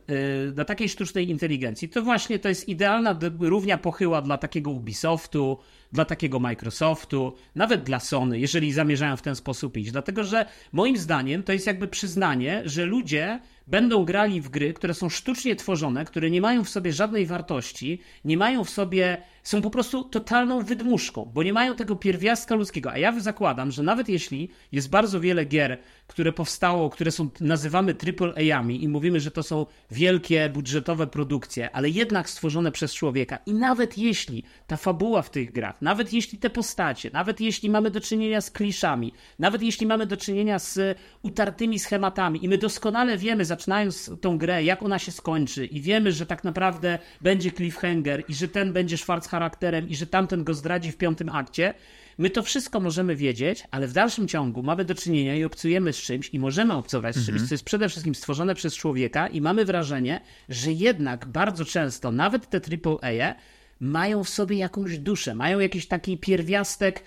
y, 0.50 0.54
na 0.56 0.66
takiej 0.66 0.90
sztucznej 0.90 1.30
inteligencji 1.30 1.90
to 1.90 2.02
właśnie 2.02 2.40
to 2.40 2.50
jest 2.50 2.70
idealna 2.70 3.20
równia 3.40 3.78
pochyła 3.78 4.22
dla 4.22 4.38
takiego 4.38 4.72
Ubisoftu, 4.72 5.58
dla 5.92 6.06
takiego 6.06 6.40
Microsoftu, 6.40 7.36
nawet 7.56 7.84
dla 7.84 8.00
Sony, 8.00 8.40
jeżeli 8.40 8.74
zamierzają 8.74 9.18
w 9.18 9.22
ten 9.22 9.36
sposób 9.36 9.78
iść. 9.78 9.92
Dlatego, 9.92 10.24
że 10.24 10.46
moim 10.72 10.98
zdaniem 10.98 11.44
to 11.44 11.54
jest 11.54 11.68
jakby 11.68 11.88
przyznanie, 11.88 12.62
że 12.66 12.86
ludzie 12.86 13.40
będą 13.68 14.06
grali 14.06 14.42
w 14.42 14.50
gry, 14.50 14.74
które 14.74 14.94
są 14.94 15.10
sztucznie 15.10 15.56
tworzone, 15.56 16.06
które 16.06 16.30
nie 16.30 16.42
mają 16.42 16.64
w 16.64 16.70
sobie 16.70 16.94
żadnej 16.94 17.26
wartości, 17.26 18.00
nie 18.26 18.38
mają 18.38 18.64
w 18.64 18.70
sobie, 18.70 19.18
są 19.44 19.62
po 19.62 19.70
prostu 19.70 20.04
totalną 20.04 20.64
wydmuszką, 20.64 21.32
bo 21.34 21.44
nie 21.44 21.54
mają 21.54 21.76
tego 21.76 21.96
pierwiastka 21.96 22.56
ludzkiego. 22.56 22.92
A 22.92 22.98
ja 22.98 23.20
zakładam, 23.20 23.72
że 23.72 23.84
nawet 23.84 24.10
jeśli 24.10 24.50
jest 24.72 24.90
bardzo 24.90 25.20
wiele 25.20 25.46
gier, 25.46 25.78
które 26.08 26.34
powstało, 26.34 26.90
które 26.90 27.12
są, 27.12 27.30
nazywamy 27.40 27.96
AAA-ami 28.20 28.84
i 28.84 28.88
mówimy, 28.88 29.20
że 29.20 29.32
to 29.32 29.44
są 29.44 29.66
wielkie, 29.92 30.50
budżetowe 30.50 31.08
produkcje, 31.08 31.72
ale 31.72 31.90
jednak 31.90 32.30
stworzone 32.30 32.72
przez 32.72 32.94
człowieka 32.94 33.40
i 33.46 33.54
nawet 33.54 33.98
jeśli 33.98 34.44
ta 34.68 34.78
fabuła 34.78 35.22
w 35.22 35.30
tych 35.30 35.52
grach, 35.52 35.82
nawet 35.82 36.14
jeśli 36.14 36.38
te 36.38 36.50
postacie, 36.50 37.10
nawet 37.14 37.42
jeśli 37.42 37.70
mamy 37.70 37.92
do 37.92 38.02
czynienia 38.02 38.42
z 38.42 38.52
kliszami, 38.52 39.14
nawet 39.40 39.62
jeśli 39.62 39.88
mamy 39.88 40.06
do 40.06 40.18
czynienia 40.18 40.60
z 40.60 40.98
utartymi 41.22 41.80
schematami 41.80 42.46
i 42.46 42.50
my 42.50 42.58
doskonale 42.58 43.18
wiemy, 43.18 43.46
zaczynając 43.52 44.12
tą 44.22 44.38
grę, 44.38 44.64
jak 44.64 44.84
ona 44.84 45.00
się 45.00 45.12
skończy 45.12 45.66
i 45.66 45.82
wiemy, 45.82 46.12
że 46.12 46.26
tak 46.26 46.44
naprawdę 46.44 47.00
będzie 47.22 47.52
cliffhanger 47.52 48.24
i 48.28 48.34
że 48.34 48.48
ten 48.48 48.74
będzie 48.74 48.98
Schwarz 48.98 49.28
charakterem 49.28 49.90
i 49.90 49.96
że 49.96 50.08
tamten 50.08 50.44
go 50.44 50.54
zdradzi 50.54 50.92
w 50.92 50.98
piątym 50.98 51.30
akcie, 51.30 51.74
My 52.18 52.30
to 52.30 52.44
wszystko 52.44 52.80
możemy 52.80 53.16
wiedzieć, 53.16 53.64
ale 53.72 53.88
w 53.88 53.94
dalszym 53.94 54.28
ciągu 54.28 54.64
mamy 54.64 54.86
do 54.86 54.96
czynienia 54.96 55.36
i 55.36 55.44
obcujemy 55.44 55.94
z 55.94 55.98
czymś 55.98 56.30
i 56.34 56.40
możemy 56.40 56.74
obcować 56.74 57.16
z 57.16 57.26
czymś, 57.26 57.30
mhm. 57.30 57.48
co 57.48 57.54
jest 57.54 57.64
przede 57.64 57.90
wszystkim 57.90 58.16
stworzone 58.16 58.56
przez 58.56 58.76
człowieka 58.76 59.28
i 59.28 59.42
mamy 59.42 59.66
wrażenie, 59.66 60.22
że 60.50 60.72
jednak 60.72 61.26
bardzo 61.26 61.66
często 61.66 62.12
nawet 62.12 62.50
te 62.50 62.58
AAA 62.58 63.36
mają 63.82 64.24
w 64.24 64.30
sobie 64.30 64.58
jakąś 64.58 64.98
duszę, 64.98 65.36
mają 65.36 65.60
jakiś 65.60 65.88
taki 65.88 66.18
pierwiastek 66.18 67.04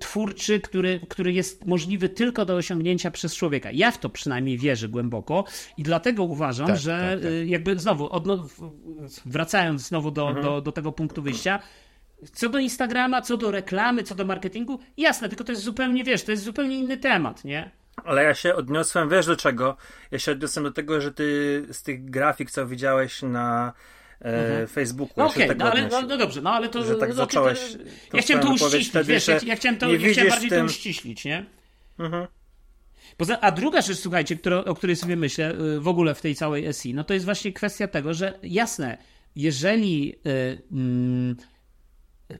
twórczy, 0.00 0.60
który, 0.60 1.00
który 1.08 1.32
jest 1.32 1.66
możliwy 1.66 2.08
tylko 2.08 2.44
do 2.44 2.56
osiągnięcia 2.56 3.10
przez 3.10 3.36
człowieka. 3.36 3.68
Ja 3.72 3.90
w 3.90 3.98
to 3.98 4.10
przynajmniej 4.10 4.58
wierzę 4.58 4.88
głęboko 4.88 5.44
i 5.76 5.82
dlatego 5.82 6.24
uważam, 6.24 6.66
tak, 6.66 6.76
że 6.76 7.10
tak, 7.14 7.22
tak. 7.22 7.32
Y, 7.32 7.46
jakby 7.46 7.78
znowu, 7.78 8.10
wracając 9.26 9.88
znowu 9.88 10.10
do, 10.10 10.28
mhm. 10.28 10.46
do, 10.46 10.60
do 10.60 10.72
tego 10.72 10.92
punktu 10.92 11.22
wyjścia, 11.22 11.58
co 12.32 12.48
do 12.48 12.58
Instagrama, 12.58 13.22
co 13.22 13.36
do 13.36 13.50
reklamy, 13.50 14.02
co 14.02 14.14
do 14.14 14.24
marketingu, 14.24 14.78
jasne, 14.96 15.28
tylko 15.28 15.44
to 15.44 15.52
jest 15.52 15.62
zupełnie, 15.62 16.04
wiesz, 16.04 16.22
to 16.22 16.30
jest 16.30 16.44
zupełnie 16.44 16.78
inny 16.78 16.96
temat, 16.96 17.44
nie? 17.44 17.70
Ale 18.04 18.24
ja 18.24 18.34
się 18.34 18.54
odniosłem, 18.54 19.08
wiesz 19.08 19.26
do 19.26 19.36
czego? 19.36 19.76
Ja 20.10 20.18
się 20.18 20.32
odniosłem 20.32 20.64
do 20.64 20.72
tego, 20.72 21.00
że 21.00 21.12
ty 21.12 21.62
z 21.72 21.82
tych 21.82 22.04
grafik, 22.04 22.50
co 22.50 22.66
widziałeś 22.66 23.22
na 23.22 23.72
mhm. 24.24 24.66
Facebooku. 24.66 25.14
No 25.16 25.26
okej, 25.26 25.44
okay, 25.44 25.56
no, 25.56 25.72
ale, 25.72 25.88
no, 25.88 26.02
no, 26.02 26.16
dobrze, 26.16 26.42
no 26.42 26.50
ale 26.50 26.68
to... 26.68 26.84
Że 26.84 26.94
tak 26.94 27.08
no, 27.08 27.14
zacząłeś 27.14 27.58
to, 28.10 28.16
Ja 28.16 28.22
chciałem 28.22 28.42
to 28.42 28.52
uściślić, 28.52 28.88
wtedy, 28.88 29.12
wiesz, 29.12 29.28
ja, 29.28 29.38
ja, 29.46 29.56
chciałem 29.56 29.78
to, 29.78 29.92
ja 29.92 30.12
chciałem 30.12 30.30
bardziej 30.30 30.50
tym... 30.50 30.58
to 30.58 30.64
uściślić, 30.64 31.24
nie? 31.24 31.46
Mhm. 31.98 32.26
Poza, 33.16 33.40
a 33.40 33.50
druga 33.50 33.82
rzecz, 33.82 33.98
słuchajcie, 33.98 34.36
która, 34.36 34.64
o 34.64 34.74
której 34.74 34.96
sobie 34.96 35.16
myślę 35.16 35.54
y, 35.54 35.80
w 35.80 35.88
ogóle 35.88 36.14
w 36.14 36.20
tej 36.20 36.34
całej 36.34 36.72
SI, 36.72 36.94
no 36.94 37.04
to 37.04 37.14
jest 37.14 37.24
właśnie 37.24 37.52
kwestia 37.52 37.88
tego, 37.88 38.14
że 38.14 38.38
jasne, 38.42 38.98
jeżeli 39.36 40.14
y, 40.26 40.62
mm, 40.72 41.36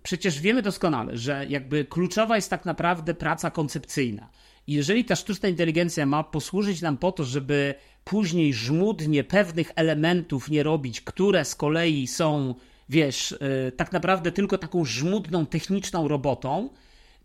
przecież 0.03 0.41
wiemy 0.41 0.63
doskonale, 0.63 1.17
że 1.17 1.47
jakby 1.49 1.85
kluczowa 1.85 2.37
jest 2.37 2.51
tak 2.51 2.65
naprawdę 2.65 3.15
praca 3.15 3.51
koncepcyjna. 3.51 4.29
I 4.67 4.73
jeżeli 4.73 5.05
ta 5.05 5.17
sztuczna 5.17 5.49
inteligencja 5.49 6.07
ma 6.07 6.25
posłużyć 6.25 6.81
nam 6.81 6.97
po 6.97 7.13
to, 7.13 7.25
żeby 7.25 7.75
później 8.05 8.55
żmudnie 8.55 9.25
pewnych 9.25 9.73
elementów 9.77 10.51
nie 10.51 10.63
robić, 10.63 11.01
które 11.01 11.45
z 11.45 11.55
kolei 11.55 12.07
są, 12.07 12.55
wiesz, 12.89 13.35
yy, 13.41 13.73
tak 13.73 13.93
naprawdę 13.93 14.33
tylko 14.33 14.59
taką 14.59 14.85
żmudną, 14.85 15.47
techniczną 15.47 16.09
robotą, 16.09 16.69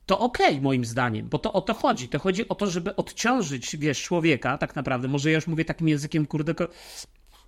to 0.05 0.19
okej, 0.19 0.47
okay, 0.47 0.61
moim 0.61 0.85
zdaniem, 0.85 1.29
bo 1.29 1.39
to 1.39 1.53
o 1.53 1.61
to 1.61 1.73
chodzi. 1.73 2.09
To 2.09 2.19
chodzi 2.19 2.47
o 2.47 2.55
to, 2.55 2.67
żeby 2.67 2.95
odciążyć, 2.95 3.77
wiesz, 3.77 4.03
człowieka, 4.03 4.57
tak 4.57 4.75
naprawdę. 4.75 5.07
Może 5.07 5.29
ja 5.29 5.35
już 5.35 5.47
mówię 5.47 5.65
takim 5.65 5.87
językiem, 5.87 6.25
kurde, 6.25 6.53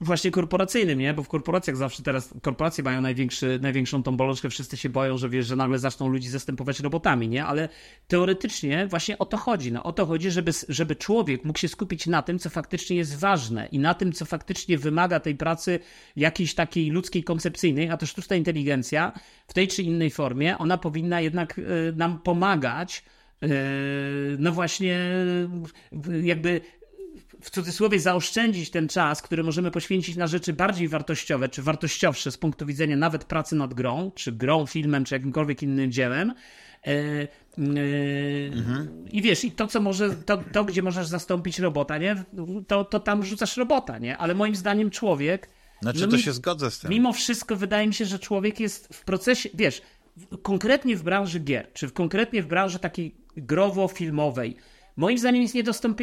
właśnie 0.01 0.31
korporacyjnym, 0.31 0.99
nie? 0.99 1.13
Bo 1.13 1.23
w 1.23 1.27
korporacjach 1.27 1.77
zawsze 1.77 2.03
teraz, 2.03 2.33
korporacje 2.41 2.83
mają 2.83 3.01
największy, 3.01 3.59
największą 3.61 4.03
tą 4.03 4.17
bolączkę, 4.17 4.49
wszyscy 4.49 4.77
się 4.77 4.89
boją, 4.89 5.17
że 5.17 5.29
wiesz, 5.29 5.47
że 5.47 5.55
nagle 5.55 5.79
zaczną 5.79 6.07
ludzi 6.07 6.29
zastępować 6.29 6.79
robotami, 6.79 7.29
nie? 7.29 7.45
Ale 7.45 7.69
teoretycznie 8.07 8.87
właśnie 8.87 9.17
o 9.17 9.25
to 9.25 9.37
chodzi, 9.37 9.71
no 9.71 9.83
o 9.83 9.93
to 9.93 10.05
chodzi, 10.05 10.31
żeby, 10.31 10.51
żeby 10.69 10.95
człowiek 10.95 11.45
mógł 11.45 11.59
się 11.59 11.67
skupić 11.67 12.07
na 12.07 12.21
tym, 12.21 12.39
co 12.39 12.49
faktycznie 12.49 12.97
jest 12.97 13.19
ważne 13.19 13.67
i 13.71 13.79
na 13.79 13.93
tym, 13.93 14.13
co 14.13 14.25
faktycznie 14.25 14.77
wymaga 14.77 15.19
tej 15.19 15.35
pracy 15.35 15.79
jakiejś 16.15 16.53
takiej 16.53 16.89
ludzkiej, 16.89 17.23
koncepcyjnej, 17.23 17.89
a 17.89 17.97
to 17.97 18.05
sztuczna 18.05 18.35
inteligencja 18.35 19.11
w 19.47 19.53
tej 19.53 19.67
czy 19.67 19.83
innej 19.83 20.11
formie, 20.11 20.57
ona 20.57 20.77
powinna 20.77 21.21
jednak 21.21 21.57
y, 21.57 21.63
nam 21.95 22.19
pomagać 22.19 23.03
y, 23.43 23.47
no 24.39 24.51
właśnie 24.51 24.99
jakby 26.23 26.61
w 27.41 27.49
cudzysłowie 27.49 27.99
zaoszczędzić 27.99 28.69
ten 28.69 28.87
czas, 28.87 29.21
który 29.21 29.43
możemy 29.43 29.71
poświęcić 29.71 30.15
na 30.15 30.27
rzeczy 30.27 30.53
bardziej 30.53 30.87
wartościowe, 30.87 31.49
czy 31.49 31.61
wartościowsze 31.61 32.31
z 32.31 32.37
punktu 32.37 32.65
widzenia 32.65 32.97
nawet 32.97 33.23
pracy 33.23 33.55
nad 33.55 33.73
grą, 33.73 34.11
czy 34.15 34.31
grą, 34.31 34.65
filmem, 34.65 35.05
czy 35.05 35.15
jakimkolwiek 35.15 35.63
innym 35.63 35.91
dziełem. 35.91 36.33
E, 36.87 36.91
e, 36.91 37.27
mhm. 38.53 39.05
I 39.11 39.21
wiesz, 39.21 39.43
i 39.43 39.51
to, 39.51 39.67
co 39.67 39.81
może, 39.81 40.09
to, 40.15 40.37
to, 40.37 40.63
gdzie 40.63 40.81
możesz 40.81 41.07
zastąpić 41.07 41.59
robota, 41.59 41.97
nie? 41.97 42.23
To, 42.67 42.85
to 42.85 42.99
tam 42.99 43.25
rzucasz 43.25 43.57
robota, 43.57 43.97
nie? 43.97 44.17
Ale 44.17 44.35
moim 44.35 44.55
zdaniem 44.55 44.89
człowiek. 44.89 45.49
Znaczy, 45.81 46.01
no, 46.01 46.07
to 46.07 46.17
mi, 46.17 46.21
się 46.23 46.33
zgodzę 46.33 46.71
z 46.71 46.79
tym. 46.79 46.89
Mimo 46.89 47.13
wszystko 47.13 47.55
wydaje 47.55 47.87
mi 47.87 47.93
się, 47.93 48.05
że 48.05 48.19
człowiek 48.19 48.59
jest 48.59 48.93
w 48.93 49.05
procesie, 49.05 49.49
wiesz, 49.53 49.81
konkretnie 50.41 50.95
w 50.95 51.03
branży 51.03 51.39
gier, 51.39 51.67
czy 51.73 51.87
w, 51.87 51.93
konkretnie 51.93 52.43
w 52.43 52.47
branży 52.47 52.79
takiej 52.79 53.15
growo-filmowej, 53.37 54.55
moim 54.99 55.17
zdaniem 55.17 55.41
jest 55.41 55.55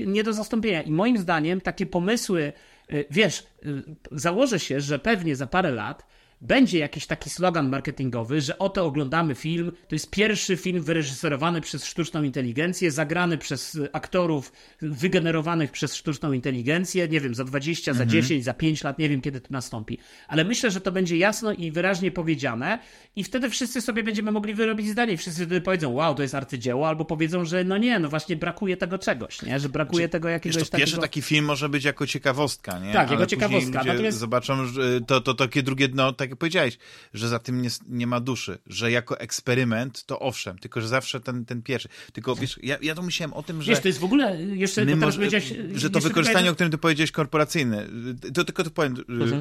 nie 0.06 0.24
do 0.24 0.32
zastąpienia. 0.32 0.82
I 0.82 0.90
moim 0.90 1.18
zdaniem 1.18 1.60
takie 1.60 1.86
pomysły, 1.86 2.52
y, 2.92 3.04
wiesz, 3.10 3.46
y, 3.66 3.96
założę 4.12 4.60
się, 4.60 4.80
że 4.80 4.98
pewnie 4.98 5.36
za 5.36 5.46
parę 5.46 5.70
lat 5.70 6.06
będzie 6.40 6.78
jakiś 6.78 7.06
taki 7.06 7.30
slogan 7.30 7.68
marketingowy, 7.68 8.40
że 8.40 8.58
oto 8.58 8.84
oglądamy 8.84 9.34
film, 9.34 9.72
to 9.88 9.94
jest 9.94 10.10
pierwszy 10.10 10.56
film 10.56 10.82
wyreżyserowany 10.82 11.60
przez 11.60 11.84
sztuczną 11.84 12.22
inteligencję, 12.22 12.90
zagrany 12.90 13.38
przez 13.38 13.78
aktorów 13.92 14.52
wygenerowanych 14.82 15.70
przez 15.70 15.94
sztuczną 15.94 16.32
inteligencję, 16.32 17.08
nie 17.08 17.20
wiem, 17.20 17.34
za 17.34 17.44
20, 17.44 17.90
mhm. 17.90 18.08
za 18.08 18.12
10, 18.12 18.44
za 18.44 18.54
5 18.54 18.84
lat, 18.84 18.98
nie 18.98 19.08
wiem 19.08 19.20
kiedy 19.20 19.40
to 19.40 19.48
nastąpi. 19.50 19.98
Ale 20.28 20.44
myślę, 20.44 20.70
że 20.70 20.80
to 20.80 20.92
będzie 20.92 21.16
jasno 21.16 21.52
i 21.52 21.70
wyraźnie 21.70 22.10
powiedziane 22.10 22.78
i 23.16 23.24
wtedy 23.24 23.50
wszyscy 23.50 23.80
sobie 23.80 24.02
będziemy 24.02 24.32
mogli 24.32 24.54
wyrobić 24.54 24.88
zdanie 24.88 25.12
i 25.12 25.16
wszyscy 25.16 25.46
wtedy 25.46 25.60
powiedzą, 25.60 25.92
wow, 25.92 26.14
to 26.14 26.22
jest 26.22 26.34
arcydzieło, 26.34 26.88
albo 26.88 27.04
powiedzą, 27.04 27.44
że 27.44 27.64
no 27.64 27.78
nie, 27.78 27.98
no 27.98 28.08
właśnie 28.08 28.36
brakuje 28.36 28.76
tego 28.76 28.98
czegoś, 28.98 29.42
nie? 29.42 29.60
Że 29.60 29.68
brakuje 29.68 30.04
znaczy, 30.04 30.12
tego 30.12 30.28
jakiegoś 30.28 30.56
takiego... 30.56 30.78
Pierwszy 30.78 30.98
taki 30.98 31.22
film 31.22 31.44
może 31.44 31.68
być 31.68 31.84
jako 31.84 32.06
ciekawostka, 32.06 32.78
nie? 32.78 32.92
Tak, 32.92 33.08
Ale 33.08 33.10
jako 33.10 33.26
ciekawostka. 33.26 33.84
Natomiast... 33.84 34.18
Zobaczą, 34.18 34.66
że 34.66 35.00
to, 35.00 35.20
to 35.20 35.34
takie 35.34 35.62
drugie 35.62 35.88
dno, 35.88 36.12
tak 36.12 36.25
tak 36.26 36.30
jak 36.30 36.38
powiedziałeś, 36.38 36.78
że 37.14 37.28
za 37.28 37.38
tym 37.38 37.62
nie, 37.62 37.68
nie 37.88 38.06
ma 38.06 38.20
duszy, 38.20 38.58
że 38.66 38.90
jako 38.90 39.20
eksperyment 39.20 40.04
to 40.04 40.18
owszem, 40.18 40.58
tylko 40.58 40.80
że 40.80 40.88
zawsze 40.88 41.20
ten, 41.20 41.44
ten 41.44 41.62
pierwszy. 41.62 41.88
Tylko 42.12 42.34
wiesz, 42.34 42.58
ja, 42.62 42.78
ja 42.82 42.94
to 42.94 43.02
myślałem 43.02 43.32
o 43.32 43.42
tym, 43.42 43.62
że... 43.62 43.72
Wiesz, 43.72 43.80
to 43.80 43.88
jest 43.88 44.00
w 44.00 44.04
ogóle, 44.04 44.42
jeszcze 44.42 44.84
My 44.84 44.96
może, 44.96 45.18
powiedziałeś... 45.18 45.52
że 45.74 45.90
to 45.90 46.00
wykorzystanie, 46.00 46.50
o 46.50 46.54
którym 46.54 46.70
ty 46.70 46.78
powiedziałeś, 46.78 47.12
korporacyjne, 47.12 47.86
to 48.34 48.44
tylko 48.44 48.64
to 48.64 48.70
powiem, 48.70 48.94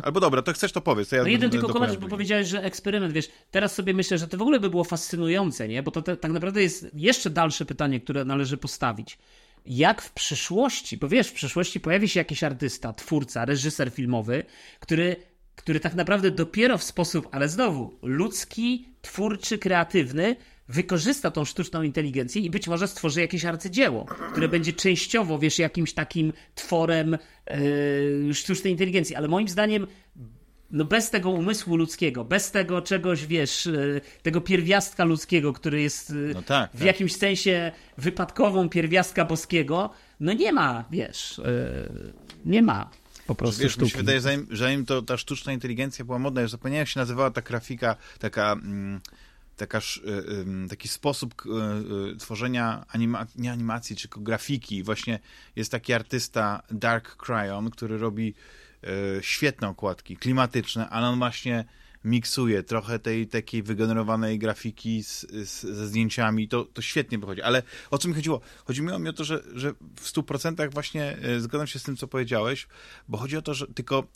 albo 0.03 0.19
dobra, 0.19 0.41
to 0.41 0.53
chcesz, 0.53 0.71
to 0.71 0.81
powiedz. 0.81 1.09
To 1.09 1.15
ja 1.15 1.21
No 1.21 1.27
jeden 1.27 1.49
tylko 1.49 1.69
komentarz, 1.69 1.97
bo 1.97 2.07
powiedziałeś, 2.07 2.47
że 2.47 2.63
eksperyment, 2.63 3.13
wiesz, 3.13 3.29
teraz 3.51 3.75
sobie 3.75 3.93
myślę, 3.93 4.17
że 4.17 4.27
to 4.27 4.37
w 4.37 4.41
ogóle 4.41 4.59
by 4.59 4.69
było 4.69 4.83
fascynujące, 4.83 5.67
nie? 5.67 5.83
Bo 5.83 5.91
to 5.91 6.01
te, 6.01 6.17
tak 6.17 6.31
naprawdę 6.31 6.61
jest 6.61 6.87
jeszcze 6.93 7.29
dalsze 7.29 7.65
pytanie, 7.65 7.99
które 7.99 8.25
należy 8.25 8.57
postawić. 8.57 9.17
Jak 9.65 10.01
w 10.01 10.11
przyszłości, 10.11 10.97
bo 10.97 11.07
wiesz, 11.07 11.27
w 11.27 11.33
przyszłości 11.33 11.79
pojawi 11.79 12.09
się 12.09 12.19
jakiś 12.19 12.43
artysta, 12.43 12.93
twórca, 12.93 13.45
reżyser 13.45 13.91
filmowy, 13.91 14.43
który, 14.79 15.15
który 15.55 15.79
tak 15.79 15.95
naprawdę 15.95 16.31
dopiero 16.31 16.77
w 16.77 16.83
sposób, 16.83 17.27
ale 17.31 17.49
znowu, 17.49 17.99
ludzki, 18.01 18.85
twórczy, 19.01 19.57
kreatywny, 19.57 20.35
wykorzysta 20.67 21.31
tą 21.31 21.45
sztuczną 21.45 21.81
inteligencję 21.81 22.41
i 22.41 22.49
być 22.49 22.67
może 22.67 22.87
stworzy 22.87 23.21
jakieś 23.21 23.45
arcydzieło, 23.45 24.05
które 24.31 24.47
będzie 24.47 24.73
częściowo, 24.73 25.39
wiesz, 25.39 25.59
jakimś 25.59 25.93
takim 25.93 26.33
tworem 26.55 27.17
yy, 28.25 28.33
sztucznej 28.33 28.73
inteligencji. 28.73 29.15
Ale 29.15 29.27
moim 29.27 29.47
zdaniem 29.47 29.87
no 30.71 30.85
bez 30.85 31.09
tego 31.09 31.29
umysłu 31.29 31.75
ludzkiego, 31.77 32.25
bez 32.25 32.51
tego 32.51 32.81
czegoś, 32.81 33.25
wiesz, 33.25 33.67
e, 33.67 34.01
tego 34.23 34.41
pierwiastka 34.41 35.03
ludzkiego, 35.03 35.53
który 35.53 35.81
jest 35.81 36.09
e, 36.09 36.13
No 36.13 36.41
tak, 36.41 36.69
w 36.71 36.77
tak. 36.77 36.87
jakimś 36.87 37.15
sensie 37.15 37.71
wypadkową 37.97 38.69
pierwiastka 38.69 39.25
boskiego, 39.25 39.89
no 40.19 40.33
nie 40.33 40.53
ma, 40.53 40.85
wiesz, 40.91 41.39
e, 41.39 41.89
nie 42.45 42.61
ma 42.61 42.89
po 43.27 43.35
prostu 43.35 43.61
Wiesz, 43.61 43.71
mi 43.71 43.73
sztuki. 43.73 43.91
się 43.91 43.97
wydaje, 43.97 44.21
zanim, 44.21 44.47
zanim 44.51 44.85
to 44.85 45.01
ta 45.01 45.17
sztuczna 45.17 45.53
inteligencja 45.53 46.05
była 46.05 46.19
modna, 46.19 46.41
ja 46.41 46.47
zapomniałem, 46.47 46.81
jak 46.81 46.87
się 46.87 46.99
nazywała 46.99 47.31
ta 47.31 47.41
grafika, 47.41 47.95
taka, 48.19 48.51
mm, 48.51 49.01
taka, 49.57 49.77
y, 50.65 50.69
taki 50.69 50.87
sposób 50.87 51.43
y, 51.45 51.49
y, 52.13 52.17
tworzenia 52.17 52.85
anima, 52.89 53.25
nie 53.35 53.51
animacji, 53.51 53.95
tylko 53.95 54.19
grafiki. 54.19 54.83
Właśnie 54.83 55.19
jest 55.55 55.71
taki 55.71 55.93
artysta 55.93 56.61
Dark 56.71 57.15
Cryon, 57.25 57.69
który 57.69 57.97
robi 57.97 58.33
świetne 59.21 59.67
okładki, 59.67 60.17
klimatyczne, 60.17 60.89
ale 60.89 61.07
on 61.07 61.17
właśnie 61.17 61.65
miksuje 62.05 62.63
trochę 62.63 62.99
tej 62.99 63.27
takiej 63.27 63.63
wygenerowanej 63.63 64.39
grafiki 64.39 65.03
z, 65.03 65.21
z, 65.49 65.61
ze 65.61 65.87
zdjęciami, 65.87 66.47
to, 66.47 66.65
to 66.65 66.81
świetnie 66.81 67.17
wychodzi. 67.17 67.41
Ale 67.41 67.63
o 67.91 67.97
co 67.97 68.07
mi 68.07 68.13
chodziło? 68.13 68.41
Chodziło 68.65 68.99
mi 68.99 69.09
o 69.09 69.13
to, 69.13 69.23
że, 69.23 69.43
że 69.53 69.73
w 69.95 70.13
100% 70.13 70.71
właśnie 70.73 71.17
y, 71.25 71.41
zgadzam 71.41 71.67
się 71.67 71.79
z 71.79 71.83
tym, 71.83 71.97
co 71.97 72.07
powiedziałeś, 72.07 72.67
bo 73.07 73.17
chodzi 73.17 73.37
o 73.37 73.41
to, 73.41 73.53
że 73.53 73.67
tylko 73.67 74.07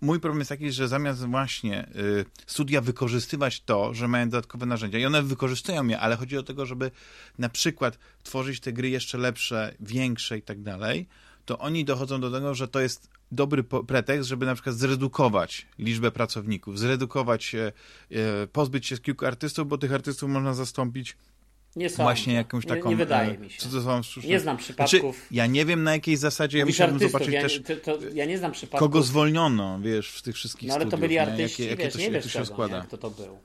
mój 0.00 0.20
problem 0.20 0.38
jest 0.38 0.48
taki, 0.48 0.72
że 0.72 0.88
zamiast 0.88 1.26
właśnie 1.26 1.88
y, 1.96 2.24
studia 2.46 2.80
wykorzystywać 2.80 3.60
to, 3.60 3.94
że 3.94 4.08
mają 4.08 4.28
dodatkowe 4.28 4.66
narzędzia 4.66 4.98
i 4.98 5.06
one 5.06 5.22
wykorzystują 5.22 5.86
je, 5.86 6.00
ale 6.00 6.16
chodzi 6.16 6.38
o 6.38 6.42
tego, 6.42 6.66
żeby 6.66 6.90
na 7.38 7.48
przykład 7.48 7.98
tworzyć 8.22 8.60
te 8.60 8.72
gry 8.72 8.90
jeszcze 8.90 9.18
lepsze, 9.18 9.74
większe 9.80 10.38
i 10.38 10.42
tak 10.42 10.62
dalej, 10.62 11.08
to 11.44 11.58
oni 11.58 11.84
dochodzą 11.84 12.20
do 12.20 12.30
tego, 12.30 12.54
że 12.54 12.68
to 12.68 12.80
jest 12.80 13.08
dobry 13.34 13.64
pretekst, 13.64 14.28
żeby 14.28 14.46
na 14.46 14.54
przykład 14.54 14.76
zredukować 14.76 15.66
liczbę 15.78 16.10
pracowników, 16.10 16.78
zredukować, 16.78 17.54
e, 17.54 17.72
e, 18.10 18.46
pozbyć 18.46 18.86
się 18.86 18.96
z 18.96 19.00
kilku 19.00 19.26
artystów, 19.26 19.68
bo 19.68 19.78
tych 19.78 19.92
artystów 19.92 20.30
można 20.30 20.54
zastąpić 20.54 21.16
Nie 21.76 21.88
sądzę. 21.88 22.02
właśnie 22.02 22.34
jakąś 22.34 22.66
taką... 22.66 22.84
Nie, 22.84 22.90
nie 22.90 22.96
wydaje 22.96 23.30
e, 23.30 23.38
mi 23.38 23.50
się. 23.50 23.58
Co 23.62 23.68
to 23.68 24.02
są 24.02 24.20
Nie 24.28 24.40
znam 24.40 24.56
przypadków. 24.56 25.00
Znaczy, 25.00 25.26
ja 25.30 25.46
nie 25.46 25.64
wiem 25.64 25.82
na 25.82 25.92
jakiej 25.92 26.16
zasadzie, 26.16 26.58
ja 26.58 26.66
musiałbym 26.66 26.94
artystów, 26.96 27.12
zobaczyć 27.12 27.34
ja, 27.34 27.42
też, 27.42 27.62
to, 27.62 27.76
to, 27.76 27.98
ja 28.14 28.24
nie 28.24 28.38
znam 28.38 28.52
przypadków. 28.52 28.88
kogo 28.88 29.02
zwolniono, 29.02 29.80
wiesz, 29.80 30.08
w 30.08 30.22
tych 30.22 30.34
wszystkich 30.34 30.68
No 30.68 30.74
ale 30.74 30.84
to 30.84 30.90
studiów, 30.90 31.00
byli 31.00 31.14
nie? 31.14 31.22
artyści, 31.22 31.62
jakie, 31.62 31.70
jakie 31.70 31.84
wiesz, 31.84 31.92
to 31.92 31.98
nie 31.98 32.04
się, 32.04 32.10
jak 32.12 32.22
wiesz 32.22 32.32
to 32.32 32.38
się 32.38 32.44
tego, 32.44 32.54
składa. 32.54 32.78
nie, 32.80 32.86
kto 32.86 32.98
to 32.98 33.10
był. 33.10 33.38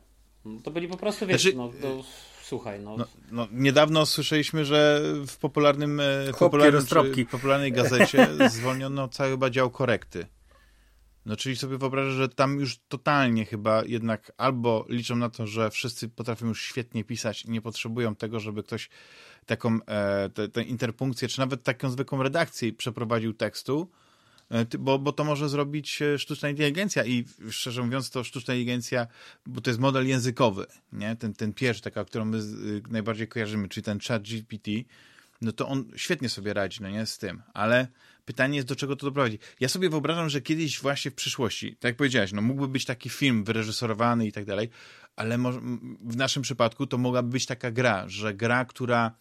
No, 0.45 0.60
To 0.63 0.71
byli 0.71 0.88
po 0.88 0.97
prostu, 0.97 1.28
wiesz, 1.28 1.41
Znaczy, 1.41 1.58
no, 1.58 1.71
to, 1.82 2.04
słuchaj, 2.50 2.80
no, 2.80 2.98
No, 2.98 3.06
no, 3.32 3.48
niedawno 3.52 4.06
słyszeliśmy, 4.06 4.66
że 4.66 5.02
w 5.28 5.38
popularnym, 5.38 6.00
e, 6.00 6.34
popularnym 6.40 6.86
popularnej 7.32 7.72
gazecie 7.72 8.28
zwolniono 8.50 9.08
cały 9.08 9.32
chyba 9.32 9.50
dział 9.50 9.70
korekty. 9.70 10.26
No 11.26 11.36
czyli 11.36 11.56
sobie 11.56 11.78
wyobrażasz, 11.78 12.14
że 12.14 12.30
tam 12.30 12.60
już 12.60 12.78
totalnie 12.88 13.46
chyba 13.46 13.84
jednak 13.86 14.32
albo 14.38 14.86
liczą 14.90 15.16
na 15.16 15.30
to, 15.30 15.48
że 15.48 15.70
wszyscy 15.70 16.10
potrafią 16.10 16.48
już 16.48 16.62
świetnie 16.62 17.04
pisać 17.04 17.46
i 17.46 17.52
nie 17.52 17.62
potrzebują 17.62 18.16
tego, 18.16 18.40
żeby 18.40 18.64
ktoś 18.64 18.90
taką 19.46 19.80
e, 19.88 20.30
tę 20.54 20.64
interpunkcję, 20.64 21.28
czy 21.28 21.40
nawet 21.40 21.64
taką 21.64 21.90
zwykłą 21.90 22.24
redakcję 22.24 22.74
przeprowadził 22.74 23.34
tekstu, 23.34 23.92
bo, 24.80 25.00
bo 25.00 25.12
to 25.12 25.24
może 25.24 25.50
zrobić 25.50 26.02
e, 26.02 26.20
sztuczna 26.20 26.50
inteligencja 26.50 27.06
i 27.06 27.26
szczerze 27.50 27.84
mówiąc 27.84 28.10
to 28.10 28.24
sztuczna 28.24 28.54
inteligencja, 28.54 29.08
bo 29.46 29.62
to 29.62 29.70
jest 29.70 29.80
model 29.80 30.08
językowy, 30.08 30.66
nie? 30.94 31.16
Ten, 31.16 31.34
ten 31.34 31.54
pierwszy, 31.54 31.82
taka, 31.82 32.06
którą 32.06 32.26
my 32.26 32.38
y, 32.38 32.82
najbardziej 32.90 33.28
kojarzymy, 33.28 33.70
czyli 33.70 33.84
ten 33.84 34.00
chat 34.00 34.24
GPT, 34.24 34.72
no 35.42 35.52
to 35.52 35.68
on 35.68 35.92
świetnie 35.96 36.30
sobie 36.30 36.54
radzi, 36.54 36.82
no 36.82 36.90
nie, 36.90 37.06
z 37.06 37.18
tym, 37.18 37.42
ale 37.54 37.88
pytanie 38.26 38.56
jest, 38.56 38.68
do 38.68 38.76
czego 38.76 38.96
to 38.96 39.06
doprowadzi. 39.06 39.40
Ja 39.60 39.70
sobie 39.70 39.90
wyobrażam, 39.90 40.30
że 40.30 40.42
kiedyś 40.42 40.80
właśnie 40.82 41.12
w 41.12 41.16
przyszłości, 41.16 41.76
tak 41.76 41.90
jak 41.90 41.96
powiedziałeś, 41.96 42.32
no 42.32 42.42
mógłby 42.42 42.68
być 42.68 42.86
taki 42.86 43.10
film 43.10 43.44
wyreżyserowany 43.44 44.28
i 44.28 44.32
tak 44.32 44.46
dalej, 44.46 44.70
ale 45.16 45.38
w 46.02 46.16
naszym 46.16 46.44
przypadku 46.44 46.88
to 46.88 46.98
mogłaby 46.98 47.30
być 47.30 47.46
taka 47.46 47.72
gra, 47.72 48.04
że 48.08 48.34
gra, 48.34 48.66
która 48.66 49.12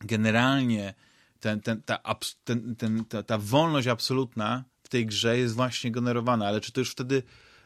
generalnie 0.00 0.94
ten, 1.44 1.60
ten, 1.60 1.82
ta, 1.82 1.98
abs- 2.04 2.36
ten, 2.44 2.76
ten, 2.76 3.04
ta, 3.04 3.22
ta 3.22 3.38
wolność 3.38 3.88
absolutna 3.88 4.64
w 4.82 4.88
tej 4.88 5.06
grze 5.06 5.38
jest 5.38 5.54
właśnie 5.54 5.90
generowana, 5.90 6.46
ale 6.46 6.60
czy 6.60 6.72
to 6.72 6.80
już 6.80 6.90
wtedy 6.90 7.22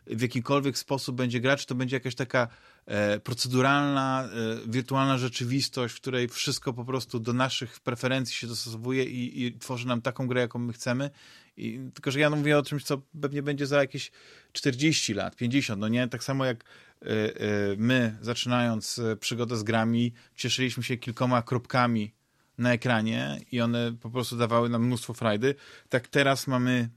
w 0.07 0.23
jakikolwiek 0.23 0.79
sposób 0.79 1.17
będzie 1.17 1.41
gra, 1.41 1.57
czy 1.57 1.67
to 1.67 1.75
będzie 1.75 1.97
jakaś 1.97 2.15
taka 2.15 2.49
e, 2.87 3.21
proceduralna, 3.21 4.25
e, 4.25 4.71
wirtualna 4.71 5.19
rzeczywistość, 5.19 5.95
w 5.95 6.01
której 6.01 6.29
wszystko 6.29 6.73
po 6.73 6.85
prostu 6.85 7.21
do 7.21 7.33
naszych 7.33 7.81
preferencji 7.81 8.35
się 8.37 8.47
dostosowuje 8.47 9.05
i, 9.05 9.47
i 9.47 9.59
tworzy 9.59 9.87
nam 9.87 10.03
taką 10.03 10.27
grę, 10.27 10.41
jaką 10.41 10.59
my 10.59 10.73
chcemy. 10.73 11.11
I, 11.57 11.81
tylko, 11.95 12.11
że 12.11 12.21
ja 12.21 12.31
mówię 12.31 12.59
o 12.59 12.63
czymś, 12.63 12.85
co 12.85 13.03
pewnie 13.21 13.43
będzie 13.43 13.67
za 13.67 13.81
jakieś 13.81 14.11
40 14.53 15.15
lat, 15.15 15.37
50, 15.37 15.81
no 15.81 15.89
nie? 15.89 16.09
Tak 16.09 16.25
samo 16.25 16.45
jak 16.45 16.65
e, 16.65 17.07
e, 17.07 17.37
my, 17.77 18.19
zaczynając 18.21 18.99
e, 18.99 19.17
przygodę 19.17 19.57
z 19.57 19.63
grami, 19.63 20.13
cieszyliśmy 20.35 20.83
się 20.83 20.97
kilkoma 20.97 21.43
kropkami 21.43 22.18
na 22.59 22.73
ekranie 22.73 23.41
i 23.53 23.61
one 23.61 23.93
po 24.01 24.11
prostu 24.11 24.37
dawały 24.37 24.69
nam 24.69 24.87
mnóstwo 24.87 25.15
frajdy. 25.15 25.55
Tak 25.89 26.09
teraz 26.09 26.47
mamy 26.47 26.89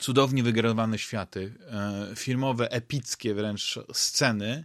cudownie 0.00 0.42
wygenerowane 0.42 0.98
światy, 0.98 1.54
e, 1.70 2.16
filmowe, 2.16 2.70
epickie 2.70 3.34
wręcz 3.34 3.78
sceny 3.92 4.64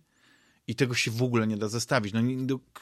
i 0.67 0.75
tego 0.75 0.95
się 0.95 1.12
w 1.12 1.23
ogóle 1.23 1.47
nie 1.47 1.57
da 1.57 1.67
zestawić. 1.67 2.13
No, 2.13 2.21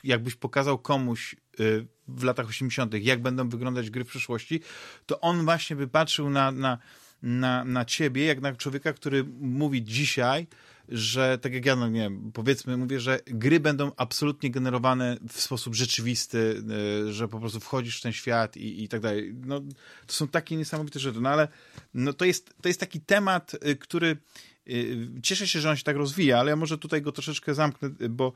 jakbyś 0.03 0.35
pokazał 0.35 0.77
komuś 0.77 1.35
y, 1.59 1.87
w 2.07 2.23
latach 2.23 2.49
80., 2.49 2.93
jak 2.93 3.21
będą 3.21 3.49
wyglądać 3.49 3.89
gry 3.89 4.03
w 4.03 4.07
przyszłości, 4.07 4.61
to 5.05 5.21
on 5.21 5.45
właśnie 5.45 5.75
by 5.75 5.87
patrzył 5.87 6.29
na, 6.29 6.51
na, 6.51 6.77
na, 7.21 7.63
na 7.63 7.85
ciebie, 7.85 8.25
jak 8.25 8.41
na 8.41 8.55
człowieka, 8.55 8.93
który 8.93 9.23
mówi 9.39 9.83
dzisiaj, 9.83 10.47
że 10.91 11.37
tak 11.37 11.53
jak 11.53 11.65
ja, 11.65 11.75
no 11.75 11.87
nie 11.87 11.99
wiem, 11.99 12.31
powiedzmy, 12.33 12.77
mówię, 12.77 12.99
że 12.99 13.19
gry 13.25 13.59
będą 13.59 13.91
absolutnie 13.97 14.51
generowane 14.51 15.17
w 15.29 15.41
sposób 15.41 15.75
rzeczywisty, 15.75 16.63
y, 17.07 17.13
że 17.13 17.27
po 17.27 17.39
prostu 17.39 17.59
wchodzisz 17.59 17.99
w 17.99 18.01
ten 18.01 18.11
świat 18.11 18.57
i, 18.57 18.83
i 18.83 18.87
tak 18.87 19.01
dalej. 19.01 19.33
No, 19.45 19.59
to 20.07 20.13
są 20.13 20.27
takie 20.27 20.55
niesamowite 20.55 20.99
rzeczy, 20.99 21.21
no 21.21 21.29
ale 21.29 21.47
no, 21.93 22.13
to, 22.13 22.25
jest, 22.25 22.53
to 22.61 22.67
jest 22.67 22.79
taki 22.79 23.01
temat, 23.01 23.53
y, 23.53 23.75
który 23.75 24.17
y, 24.67 25.07
cieszę 25.23 25.47
się, 25.47 25.59
że 25.59 25.69
on 25.69 25.75
się 25.75 25.83
tak 25.83 25.95
rozwija, 25.95 26.39
ale 26.39 26.49
ja 26.49 26.55
może 26.55 26.77
tutaj 26.77 27.01
go 27.01 27.11
troszeczkę 27.11 27.53
zamknę, 27.53 27.89
bo 28.09 28.33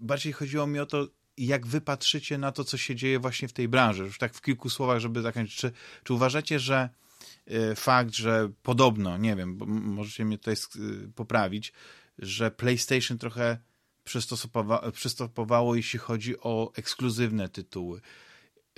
bardziej 0.00 0.32
chodziło 0.32 0.66
mi 0.66 0.78
o 0.78 0.86
to, 0.86 1.08
jak 1.38 1.66
wy 1.66 1.80
patrzycie 1.80 2.38
na 2.38 2.52
to, 2.52 2.64
co 2.64 2.76
się 2.76 2.94
dzieje 2.94 3.18
właśnie 3.18 3.48
w 3.48 3.52
tej 3.52 3.68
branży. 3.68 4.02
Już 4.02 4.18
tak 4.18 4.34
w 4.34 4.40
kilku 4.40 4.70
słowach, 4.70 4.98
żeby 4.98 5.22
zakończyć. 5.22 5.56
Czy, 5.56 5.72
czy 6.04 6.14
uważacie, 6.14 6.58
że 6.58 6.88
fakt, 7.76 8.14
że 8.14 8.50
podobno, 8.62 9.18
nie 9.18 9.36
wiem, 9.36 9.58
możecie 9.66 10.24
mnie 10.24 10.38
tutaj 10.38 10.54
y, 10.54 11.08
poprawić, 11.14 11.72
że 12.18 12.50
PlayStation 12.50 13.18
trochę 13.18 13.58
przystosowa- 14.06 14.90
przystopowało, 14.92 15.74
jeśli 15.74 15.98
chodzi 15.98 16.40
o 16.40 16.72
ekskluzywne 16.76 17.48
tytuły, 17.48 18.00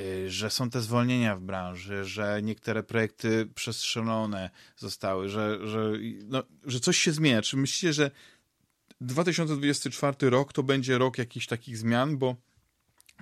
y, 0.00 0.30
że 0.30 0.50
są 0.50 0.70
te 0.70 0.80
zwolnienia 0.80 1.36
w 1.36 1.40
branży, 1.40 2.04
że 2.04 2.40
niektóre 2.42 2.82
projekty 2.82 3.48
przestrzelone 3.54 4.50
zostały, 4.76 5.28
że, 5.28 5.68
że, 5.68 5.92
no, 6.24 6.42
że 6.64 6.80
coś 6.80 6.98
się 6.98 7.12
zmienia. 7.12 7.42
Czy 7.42 7.56
myślicie, 7.56 7.92
że 7.92 8.10
2024 9.00 10.30
rok 10.30 10.52
to 10.52 10.62
będzie 10.62 10.98
rok 10.98 11.18
jakichś 11.18 11.46
takich 11.46 11.78
zmian, 11.78 12.18
bo 12.18 12.36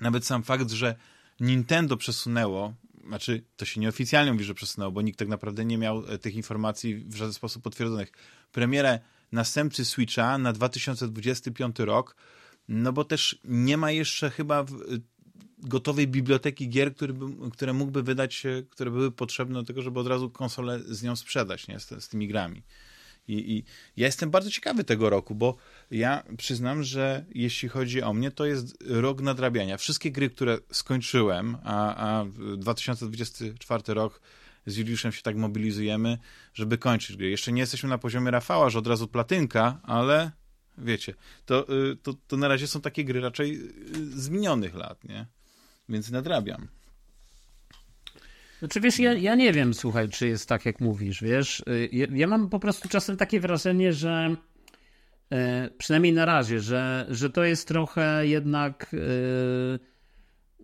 nawet 0.00 0.26
sam 0.26 0.42
fakt, 0.42 0.70
że 0.70 0.96
Nintendo 1.40 1.96
przesunęło, 1.96 2.74
znaczy 3.08 3.42
to 3.56 3.64
się 3.64 3.80
nieoficjalnie 3.80 4.32
mówi, 4.32 4.44
że 4.44 4.54
przesunęło, 4.54 4.92
bo 4.92 5.02
nikt 5.02 5.18
tak 5.18 5.28
naprawdę 5.28 5.64
nie 5.64 5.78
miał 5.78 6.06
e, 6.06 6.18
tych 6.18 6.34
informacji 6.34 6.94
w 6.94 7.16
żaden 7.16 7.34
sposób 7.34 7.62
potwierdzonych. 7.62 8.12
Premierę 8.52 9.00
następcy 9.32 9.84
Switcha 9.84 10.38
na 10.38 10.52
2025 10.52 11.78
rok, 11.78 12.16
no 12.68 12.92
bo 12.92 13.04
też 13.04 13.38
nie 13.44 13.76
ma 13.76 13.90
jeszcze 13.90 14.30
chyba 14.30 14.62
w, 14.62 14.72
gotowej 15.58 16.08
biblioteki 16.08 16.68
gier, 16.68 16.94
który 16.94 17.12
by, 17.12 17.50
które 17.50 17.72
mógłby 17.72 18.02
wydać, 18.02 18.42
które 18.70 18.90
były 18.90 19.10
potrzebne 19.10 19.54
do 19.54 19.64
tego, 19.64 19.82
żeby 19.82 20.00
od 20.00 20.06
razu 20.06 20.30
konsolę 20.30 20.80
z 20.80 21.02
nią 21.02 21.16
sprzedać, 21.16 21.68
nie? 21.68 21.80
Z, 21.80 22.04
z 22.04 22.08
tymi 22.08 22.28
grami. 22.28 22.62
I, 23.28 23.52
I 23.52 23.64
ja 23.96 24.06
jestem 24.06 24.30
bardzo 24.30 24.50
ciekawy 24.50 24.84
tego 24.84 25.10
roku, 25.10 25.34
bo 25.34 25.56
ja 25.90 26.22
przyznam, 26.36 26.82
że 26.82 27.24
jeśli 27.34 27.68
chodzi 27.68 28.02
o 28.02 28.12
mnie, 28.12 28.30
to 28.30 28.46
jest 28.46 28.76
rok 28.86 29.20
nadrabiania. 29.20 29.76
Wszystkie 29.76 30.10
gry, 30.10 30.30
które 30.30 30.58
skończyłem, 30.72 31.56
a, 31.64 31.94
a 32.20 32.24
2024 32.56 33.94
rok 33.94 34.20
z 34.66 34.76
Juliuszem 34.76 35.12
się 35.12 35.22
tak 35.22 35.36
mobilizujemy, 35.36 36.18
żeby 36.54 36.78
kończyć 36.78 37.16
gry. 37.16 37.30
Jeszcze 37.30 37.52
nie 37.52 37.60
jesteśmy 37.60 37.88
na 37.88 37.98
poziomie 37.98 38.30
Rafała, 38.30 38.70
że 38.70 38.78
od 38.78 38.86
razu 38.86 39.08
platynka, 39.08 39.80
ale 39.82 40.30
wiecie, 40.78 41.14
to, 41.46 41.74
y, 41.92 41.96
to, 41.96 42.14
to 42.28 42.36
na 42.36 42.48
razie 42.48 42.66
są 42.66 42.80
takie 42.80 43.04
gry 43.04 43.20
raczej 43.20 43.56
y, 43.56 44.20
z 44.20 44.28
minionych 44.28 44.74
lat, 44.74 45.04
nie? 45.04 45.26
Więc 45.88 46.10
nadrabiam. 46.10 46.68
Znaczy 48.58 48.80
wiesz, 48.80 48.98
ja, 48.98 49.12
ja 49.12 49.34
nie 49.34 49.52
wiem, 49.52 49.74
słuchaj, 49.74 50.08
czy 50.08 50.28
jest 50.28 50.48
tak, 50.48 50.66
jak 50.66 50.80
mówisz, 50.80 51.22
wiesz. 51.22 51.60
Y, 51.60 51.88
ja, 51.92 52.06
ja 52.10 52.26
mam 52.26 52.48
po 52.48 52.58
prostu 52.58 52.88
czasem 52.88 53.16
takie 53.16 53.40
wrażenie, 53.40 53.92
że 53.92 54.36
e, 55.32 55.70
przynajmniej 55.78 56.12
na 56.12 56.24
razie, 56.24 56.60
że, 56.60 57.06
że 57.10 57.30
to 57.30 57.44
jest 57.44 57.68
trochę 57.68 58.26
jednak 58.26 58.94
e, 58.94 58.98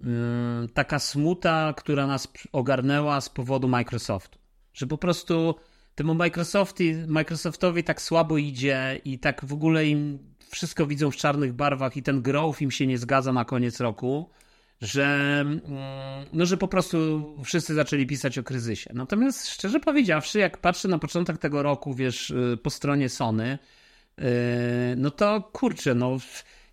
e, 0.04 0.68
taka 0.74 0.98
smuta, 0.98 1.74
która 1.76 2.06
nas 2.06 2.28
ogarnęła 2.52 3.20
z 3.20 3.28
powodu 3.28 3.68
Microsoftu. 3.68 4.38
Że 4.74 4.86
po 4.86 4.98
prostu 4.98 5.54
temu 5.94 6.14
Microsofti, 6.14 6.94
Microsoftowi 7.06 7.84
tak 7.84 8.02
słabo 8.02 8.38
idzie 8.38 9.00
i 9.04 9.18
tak 9.18 9.44
w 9.44 9.52
ogóle 9.52 9.86
im 9.86 10.18
wszystko 10.50 10.86
widzą 10.86 11.10
w 11.10 11.16
czarnych 11.16 11.52
barwach 11.52 11.96
i 11.96 12.02
ten 12.02 12.22
growth 12.22 12.62
im 12.62 12.70
się 12.70 12.86
nie 12.86 12.98
zgadza 12.98 13.32
na 13.32 13.44
koniec 13.44 13.80
roku 13.80 14.30
że, 14.82 15.38
mm, 15.40 15.60
no, 16.32 16.46
że 16.46 16.56
po 16.56 16.68
prostu 16.68 17.26
wszyscy 17.44 17.74
zaczęli 17.74 18.06
pisać 18.06 18.38
o 18.38 18.42
kryzysie. 18.42 18.90
Natomiast 18.94 19.48
szczerze 19.48 19.80
powiedziawszy, 19.80 20.38
jak 20.38 20.58
patrzę 20.58 20.88
na 20.88 20.98
początek 20.98 21.38
tego 21.38 21.62
roku, 21.62 21.94
wiesz, 21.94 22.30
y, 22.30 22.58
po 22.62 22.70
stronie 22.70 23.08
Sony, 23.08 23.58
y, 24.18 24.24
no 24.96 25.10
to 25.10 25.50
kurczę, 25.52 25.94
no 25.94 26.16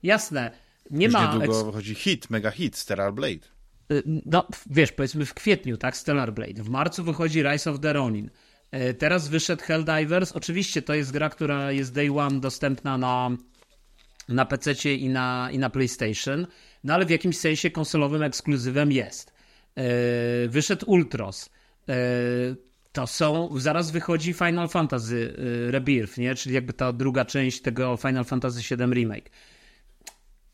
jasne, 0.04 0.52
nie 0.92 1.06
Już 1.06 1.14
ma... 1.14 1.34
niedługo 1.34 1.66
wychodzi 1.66 1.96
hit, 1.96 2.30
mega 2.30 2.52
hit, 2.52 2.78
Stellar 2.78 3.14
Blade. 3.14 3.48
Y, 3.92 4.04
no, 4.26 4.48
wiesz, 4.70 4.92
powiedzmy 4.92 5.26
w 5.26 5.34
kwietniu, 5.34 5.78
tak, 5.78 5.98
Stellar 5.98 6.34
Blade. 6.34 6.64
W 6.64 6.70
marcu 6.70 7.04
wychodzi 7.04 7.44
Rise 7.44 7.72
of 7.72 7.80
the 7.80 7.94
Ronin. 7.94 8.30
Teraz 8.98 9.28
wyszedł 9.28 9.64
Helldivers. 9.64 10.32
Oczywiście 10.32 10.82
to 10.82 10.94
jest 10.94 11.12
gra, 11.12 11.30
która 11.30 11.72
jest 11.72 11.94
day 11.94 12.20
one 12.20 12.40
dostępna 12.40 12.98
na, 12.98 13.30
na 14.28 14.46
PC 14.46 14.94
i 14.94 15.10
na, 15.10 15.50
i 15.52 15.60
na 15.60 15.70
PlayStation 15.70 16.48
no 16.84 16.94
ale 16.94 17.06
w 17.06 17.10
jakimś 17.10 17.38
sensie 17.38 17.72
konsolowym 17.72 18.24
ekskluzywem 18.24 18.92
jest. 18.92 19.34
E, 19.76 20.48
wyszedł 20.48 20.86
Ultros. 20.92 21.50
E, 21.90 21.96
to 22.92 23.08
są, 23.08 23.50
zaraz 23.58 23.92
wychodzi 23.92 24.34
Final 24.34 24.70
Fantasy 24.70 25.36
e, 25.68 25.72
Rebirth, 25.72 26.18
nie? 26.18 26.36
czyli 26.36 26.56
jakby 26.56 26.74
ta 26.74 26.94
druga 26.94 27.26
część 27.26 27.62
tego 27.62 27.98
Final 27.98 28.26
Fantasy 28.26 28.76
VII 28.76 28.94
Remake. 28.94 29.30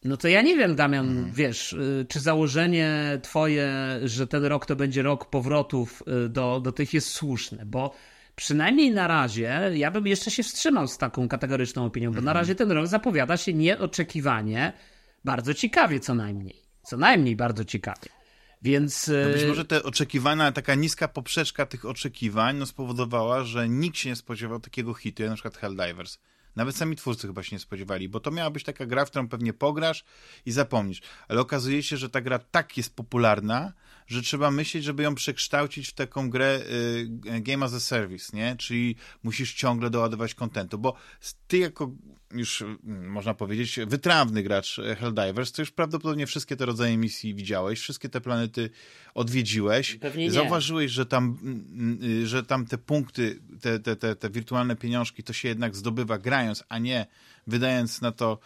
No 0.03 0.17
to 0.17 0.27
ja 0.27 0.41
nie 0.41 0.57
wiem, 0.57 0.75
Damian, 0.75 1.07
hmm. 1.07 1.31
wiesz, 1.33 1.75
czy 2.09 2.19
założenie 2.19 3.19
twoje, 3.21 3.73
że 4.03 4.27
ten 4.27 4.45
rok 4.45 4.65
to 4.65 4.75
będzie 4.75 5.01
rok 5.01 5.29
powrotów 5.29 6.03
do, 6.29 6.59
do 6.59 6.71
tych 6.71 6.93
jest 6.93 7.07
słuszne, 7.07 7.65
bo 7.65 7.95
przynajmniej 8.35 8.91
na 8.91 9.07
razie 9.07 9.71
ja 9.73 9.91
bym 9.91 10.07
jeszcze 10.07 10.31
się 10.31 10.43
wstrzymał 10.43 10.88
z 10.88 10.97
taką 10.97 11.27
kategoryczną 11.27 11.85
opinią, 11.85 12.09
bo 12.09 12.15
na 12.15 12.19
mhm. 12.19 12.38
razie 12.38 12.55
ten 12.55 12.71
rok 12.71 12.88
zapowiada 12.88 13.38
się 13.38 13.53
nieoczekiwanie 13.53 14.73
bardzo 15.25 15.53
ciekawie 15.53 15.99
co 15.99 16.15
najmniej. 16.15 16.61
Co 16.83 16.97
najmniej 16.97 17.35
bardzo 17.35 17.65
ciekawie. 17.65 18.09
Więc... 18.61 19.07
No 19.07 19.33
być 19.33 19.43
e, 19.43 19.47
może 19.47 19.65
te 19.65 19.83
oczekiwania, 19.83 20.51
taka 20.51 20.75
niska 20.75 21.07
poprzeczka 21.07 21.65
tych 21.65 21.85
oczekiwań 21.85 22.57
no 22.57 22.65
spowodowała, 22.65 23.43
że 23.43 23.69
nikt 23.69 23.97
się 23.97 24.09
nie 24.09 24.15
spodziewał 24.15 24.59
takiego 24.59 24.93
hitu, 24.93 25.23
jak 25.23 25.29
na 25.29 25.35
przykład 25.35 25.57
Helldivers. 25.57 26.19
Nawet 26.55 26.75
sami 26.75 26.95
twórcy 26.95 27.27
chyba 27.27 27.43
się 27.43 27.55
nie 27.55 27.59
spodziewali, 27.59 28.09
bo 28.09 28.19
to 28.19 28.31
miała 28.31 28.49
być 28.49 28.63
taka 28.63 28.85
gra, 28.85 29.05
w 29.05 29.09
którą 29.09 29.27
pewnie 29.27 29.53
pograsz 29.53 30.03
i 30.45 30.51
zapomnisz. 30.51 31.01
Ale 31.27 31.41
okazuje 31.41 31.83
się, 31.83 31.97
że 31.97 32.09
ta 32.09 32.21
gra 32.21 32.39
tak 32.39 32.77
jest 32.77 32.95
popularna, 32.95 33.73
że 34.07 34.21
trzeba 34.21 34.51
myśleć, 34.51 34.83
żeby 34.83 35.03
ją 35.03 35.15
przekształcić 35.15 35.87
w 35.87 35.93
taką 35.93 36.29
grę 36.29 36.59
y, 37.25 37.41
Game 37.41 37.65
as 37.65 37.73
a 37.73 37.79
Service, 37.79 38.37
nie? 38.37 38.55
Czyli 38.55 38.95
musisz 39.23 39.53
ciągle 39.53 39.89
doładować 39.89 40.33
kontentu, 40.33 40.77
bo 40.77 40.95
ty 41.47 41.57
jako 41.57 41.91
już 42.31 42.61
mm, 42.61 43.09
można 43.09 43.33
powiedzieć 43.33 43.79
wytrawny 43.87 44.43
gracz 44.43 44.81
Helldivers, 44.97 45.51
to 45.51 45.61
już 45.61 45.71
prawdopodobnie 45.71 46.27
wszystkie 46.27 46.55
te 46.55 46.65
rodzaje 46.65 46.97
misji 46.97 47.35
widziałeś, 47.35 47.79
wszystkie 47.79 48.09
te 48.09 48.21
planety 48.21 48.69
odwiedziłeś. 49.13 49.95
Pewnie 49.95 50.23
nie. 50.23 50.31
Zauważyłeś, 50.31 50.91
że 50.91 51.05
tam, 51.05 51.37
mm, 51.41 51.99
y, 52.23 52.27
że 52.27 52.43
tam 52.43 52.65
te 52.65 52.77
punkty, 52.77 53.39
te, 53.61 53.79
te, 53.79 53.95
te, 53.95 54.15
te 54.15 54.29
wirtualne 54.29 54.75
pieniążki 54.75 55.23
to 55.23 55.33
się 55.33 55.47
jednak 55.47 55.75
zdobywa 55.75 56.17
grając, 56.17 56.63
a 56.69 56.79
nie 56.79 57.05
wydając 57.47 58.01
na 58.01 58.11
to 58.11 58.39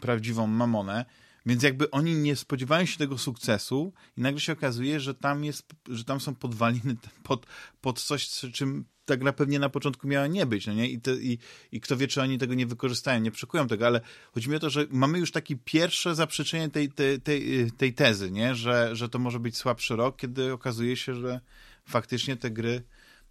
prawdziwą 0.00 0.46
mamonę. 0.46 1.04
Więc 1.46 1.62
jakby 1.62 1.90
oni 1.90 2.14
nie 2.14 2.36
spodziewają 2.36 2.86
się 2.86 2.98
tego 2.98 3.18
sukcesu 3.18 3.92
i 4.16 4.20
nagle 4.20 4.40
się 4.40 4.52
okazuje, 4.52 5.00
że 5.00 5.14
tam 5.14 5.44
jest, 5.44 5.66
że 5.88 6.04
tam 6.04 6.20
są 6.20 6.34
podwaliny 6.34 6.96
pod, 7.22 7.46
pod 7.80 8.00
coś, 8.00 8.28
czym 8.28 8.84
ta 9.04 9.16
gra 9.16 9.32
pewnie 9.32 9.58
na 9.58 9.68
początku 9.68 10.08
miała 10.08 10.26
nie 10.26 10.46
być, 10.46 10.66
no 10.66 10.72
nie? 10.72 10.88
I, 10.88 11.00
te, 11.00 11.14
i, 11.14 11.38
I 11.72 11.80
kto 11.80 11.96
wie, 11.96 12.08
czy 12.08 12.22
oni 12.22 12.38
tego 12.38 12.54
nie 12.54 12.66
wykorzystają, 12.66 13.20
nie 13.20 13.30
przekują 13.30 13.68
tego, 13.68 13.86
ale 13.86 14.00
chodzi 14.34 14.50
mi 14.50 14.56
o 14.56 14.58
to, 14.58 14.70
że 14.70 14.86
mamy 14.90 15.18
już 15.18 15.32
takie 15.32 15.56
pierwsze 15.56 16.14
zaprzeczenie 16.14 16.70
tej, 16.70 16.88
tej, 16.88 17.20
tej, 17.20 17.70
tej 17.72 17.94
tezy, 17.94 18.30
nie? 18.30 18.54
Że, 18.54 18.96
że 18.96 19.08
to 19.08 19.18
może 19.18 19.40
być 19.40 19.56
słabszy 19.56 19.96
rok, 19.96 20.16
kiedy 20.16 20.52
okazuje 20.52 20.96
się, 20.96 21.14
że 21.14 21.40
faktycznie 21.84 22.36
te 22.36 22.50
gry 22.50 22.82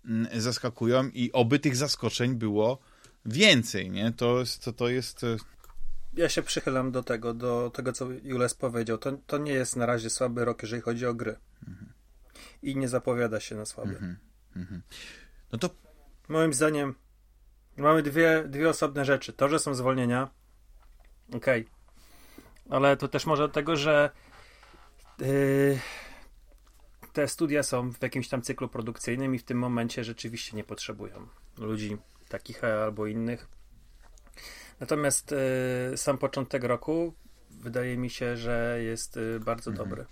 mm, 0.06 0.42
zaskakują 0.42 1.10
i 1.10 1.32
oby 1.32 1.60
tych 1.60 1.76
zaskoczeń 1.76 2.36
było 2.36 2.80
więcej, 3.26 3.92
nie? 3.92 4.12
To 4.12 4.44
to, 4.64 4.74
to 4.74 4.90
jest 4.90 5.26
ja 6.16 6.30
się 6.30 6.42
przychylam 6.42 6.92
do 6.92 7.04
tego, 7.04 7.34
do 7.34 7.72
tego, 7.74 7.94
co 7.94 8.08
Jules 8.24 8.54
powiedział. 8.54 8.98
To, 8.98 9.12
to 9.28 9.38
nie 9.38 9.54
jest 9.54 9.76
na 9.76 9.86
razie 9.86 10.10
słaby 10.10 10.46
rok, 10.46 10.62
jeżeli 10.62 10.82
chodzi 10.82 11.06
o 11.06 11.14
gry. 11.14 11.36
Mhm. 11.68 11.94
I 12.62 12.76
nie 12.76 12.88
zapowiada 12.88 13.40
się 13.40 13.56
na 13.56 13.66
słaby. 13.66 13.92
Mhm. 13.92 14.18
Mhm. 14.56 14.82
No 15.52 15.58
to. 15.58 15.70
Moim 16.30 16.54
zdaniem 16.54 16.96
mamy 17.78 18.04
dwie, 18.04 18.44
dwie 18.48 18.70
osobne 18.70 19.06
rzeczy. 19.06 19.34
To, 19.34 19.50
że 19.50 19.60
są 19.60 19.74
zwolnienia. 19.74 20.30
Okej. 21.34 21.62
Okay. 21.62 22.78
Ale 22.78 22.98
to 22.98 23.08
też 23.08 23.26
może 23.26 23.48
dlatego, 23.48 23.76
że 23.76 24.10
yy, 25.20 25.80
te 27.14 27.28
studia 27.28 27.64
są 27.64 27.92
w 27.92 28.04
jakimś 28.04 28.30
tam 28.30 28.42
cyklu 28.42 28.70
produkcyjnym 28.70 29.36
i 29.36 29.40
w 29.40 29.44
tym 29.44 29.58
momencie 29.58 30.04
rzeczywiście 30.04 30.58
nie 30.58 30.64
potrzebują 30.64 31.28
ludzi 31.58 31.98
takich 32.30 32.64
albo 32.64 33.08
innych 33.08 33.48
Natomiast 34.80 35.32
y, 35.94 35.98
sam 35.98 36.18
początek 36.18 36.64
roku 36.64 37.14
wydaje 37.50 37.98
mi 37.98 38.10
się, 38.10 38.38
że 38.38 38.80
jest 38.84 39.18
y, 39.18 39.40
bardzo 39.40 39.72
mhm. 39.72 39.90
dobry. 39.90 40.06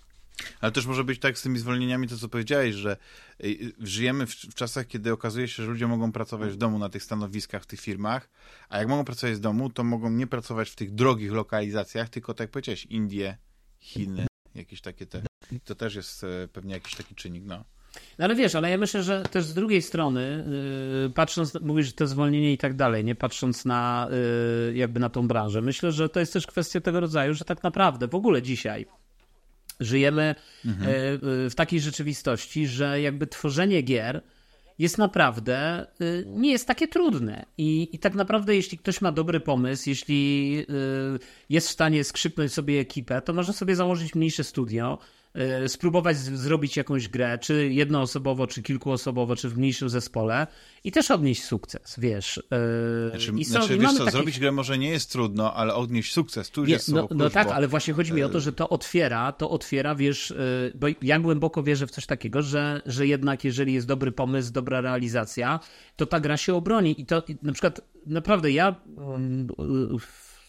Ale 0.61 0.71
też 0.71 0.85
może 0.85 1.03
być 1.03 1.19
tak 1.19 1.37
z 1.37 1.41
tymi 1.41 1.59
zwolnieniami, 1.59 2.07
to 2.07 2.17
co 2.17 2.29
powiedziałeś, 2.29 2.75
że 2.75 2.97
y, 3.43 3.73
żyjemy 3.79 4.27
w, 4.27 4.29
w, 4.29 4.55
czasach, 4.55 4.87
kiedy 4.87 5.13
okazuje 5.13 5.47
się, 5.47 5.63
że 5.63 5.69
ludzie 5.69 5.87
mogą 5.87 6.11
pracować 6.11 6.51
w 6.51 6.57
domu 6.57 6.79
na 6.79 6.89
tych 6.89 7.03
stanowiskach, 7.03 7.63
w 7.63 7.65
tych 7.65 7.81
firmach, 7.81 8.29
a 8.69 8.79
jak 8.79 8.87
mogą 8.87 9.05
pracować 9.05 9.35
z 9.35 9.39
domu, 9.39 9.69
to 9.69 9.83
mogą 9.83 10.09
nie 10.09 10.27
pracować 10.27 10.69
w 10.69 10.75
tych 10.75 10.95
drogich 10.95 11.31
lokalizacjach, 11.31 12.09
tylko 12.09 12.33
tak 12.33 12.45
jak 12.45 12.51
powiedziałeś, 12.51 12.85
Indie, 12.85 13.37
Chiny, 13.79 14.27
jakieś 14.55 14.81
takie 14.81 15.05
te. 15.05 15.23
To 15.63 15.75
też 15.75 15.95
jest 15.95 16.23
e, 16.23 16.47
pewnie 16.47 16.73
jakiś 16.73 16.95
taki 16.95 17.15
czynnik, 17.15 17.43
no. 17.45 17.65
No 18.19 18.25
ale 18.25 18.35
wiesz, 18.35 18.55
ale 18.55 18.69
ja 18.69 18.77
myślę, 18.77 19.03
że 19.03 19.23
też 19.23 19.45
z 19.45 19.53
drugiej 19.53 19.81
strony, 19.81 20.45
yy, 21.03 21.09
patrząc, 21.09 21.53
mówisz, 21.61 21.85
że 21.85 21.93
to 21.93 22.07
zwolnienie 22.07 22.53
i 22.53 22.57
tak 22.57 22.75
dalej, 22.75 23.05
nie 23.05 23.15
patrząc 23.15 23.65
na 23.65 24.07
yy, 24.67 24.77
jakby 24.77 24.99
na 24.99 25.09
tą 25.09 25.27
branżę, 25.27 25.61
myślę, 25.61 25.91
że 25.91 26.09
to 26.09 26.19
jest 26.19 26.33
też 26.33 26.47
kwestia 26.47 26.81
tego 26.81 26.99
rodzaju, 26.99 27.33
że 27.33 27.45
tak 27.45 27.63
naprawdę 27.63 28.07
w 28.07 28.15
ogóle 28.15 28.41
dzisiaj 28.41 28.85
żyjemy 29.79 30.35
mhm. 30.65 30.91
yy, 30.91 31.49
w 31.49 31.55
takiej 31.55 31.79
rzeczywistości, 31.79 32.67
że 32.67 33.01
jakby 33.01 33.27
tworzenie 33.27 33.81
gier 33.81 34.21
jest 34.79 34.97
naprawdę, 34.97 35.87
y, 36.01 36.25
nie 36.27 36.51
jest 36.51 36.67
takie 36.67 36.87
trudne. 36.87 37.45
I, 37.57 37.89
I 37.91 37.99
tak 37.99 38.15
naprawdę, 38.15 38.55
jeśli 38.55 38.77
ktoś 38.77 39.01
ma 39.01 39.11
dobry 39.11 39.39
pomysł, 39.39 39.89
jeśli 39.89 40.57
y, 40.69 41.19
jest 41.49 41.67
w 41.67 41.71
stanie 41.71 42.03
skrzyknąć 42.03 42.53
sobie 42.53 42.79
ekipę, 42.79 43.21
to 43.21 43.33
może 43.33 43.53
sobie 43.53 43.75
założyć 43.75 44.15
mniejsze 44.15 44.43
studio, 44.43 44.97
spróbować 45.67 46.17
zrobić 46.17 46.77
jakąś 46.77 47.07
grę, 47.07 47.37
czy 47.37 47.69
jednoosobowo, 47.73 48.47
czy 48.47 48.63
kilkuosobowo, 48.63 49.35
czy 49.35 49.49
w 49.49 49.57
mniejszym 49.57 49.89
zespole 49.89 50.47
i 50.83 50.91
też 50.91 51.11
odnieść 51.11 51.43
sukces, 51.43 51.95
wiesz. 51.97 52.37
E, 52.37 53.09
znaczy, 53.09 53.31
I 53.37 53.45
są, 53.45 53.51
znaczy, 53.51 53.75
i 53.75 53.79
wiesz 53.79 53.91
co, 53.91 53.97
takich... 53.97 54.11
zrobić 54.11 54.39
grę 54.39 54.51
może 54.51 54.77
nie 54.77 54.89
jest 54.89 55.11
trudno, 55.11 55.53
ale 55.53 55.75
odnieść 55.75 56.13
sukces, 56.13 56.49
tu 56.49 56.61
już 56.61 56.69
jest 56.69 56.91
No, 56.91 57.07
no 57.15 57.29
tak, 57.29 57.47
bo... 57.47 57.55
ale 57.55 57.67
właśnie 57.67 57.93
chodzi 57.93 58.13
mi 58.13 58.23
o 58.23 58.29
to, 58.29 58.39
że 58.39 58.53
to 58.53 58.69
otwiera, 58.69 59.31
to 59.31 59.49
otwiera, 59.49 59.95
wiesz, 59.95 60.31
e, 60.31 60.35
bo 60.75 60.87
ja 61.01 61.19
głęboko 61.19 61.63
wierzę 61.63 61.87
w 61.87 61.91
coś 61.91 62.05
takiego, 62.05 62.41
że, 62.41 62.81
że 62.85 63.07
jednak 63.07 63.43
jeżeli 63.43 63.73
jest 63.73 63.87
dobry 63.87 64.11
pomysł, 64.11 64.53
dobra 64.53 64.81
realizacja, 64.81 65.59
to 65.95 66.05
ta 66.05 66.19
gra 66.19 66.37
się 66.37 66.55
obroni 66.55 67.01
i 67.01 67.05
to 67.05 67.23
na 67.43 67.51
przykład 67.51 67.81
naprawdę 68.05 68.51
ja 68.51 68.75
mm, 68.97 69.47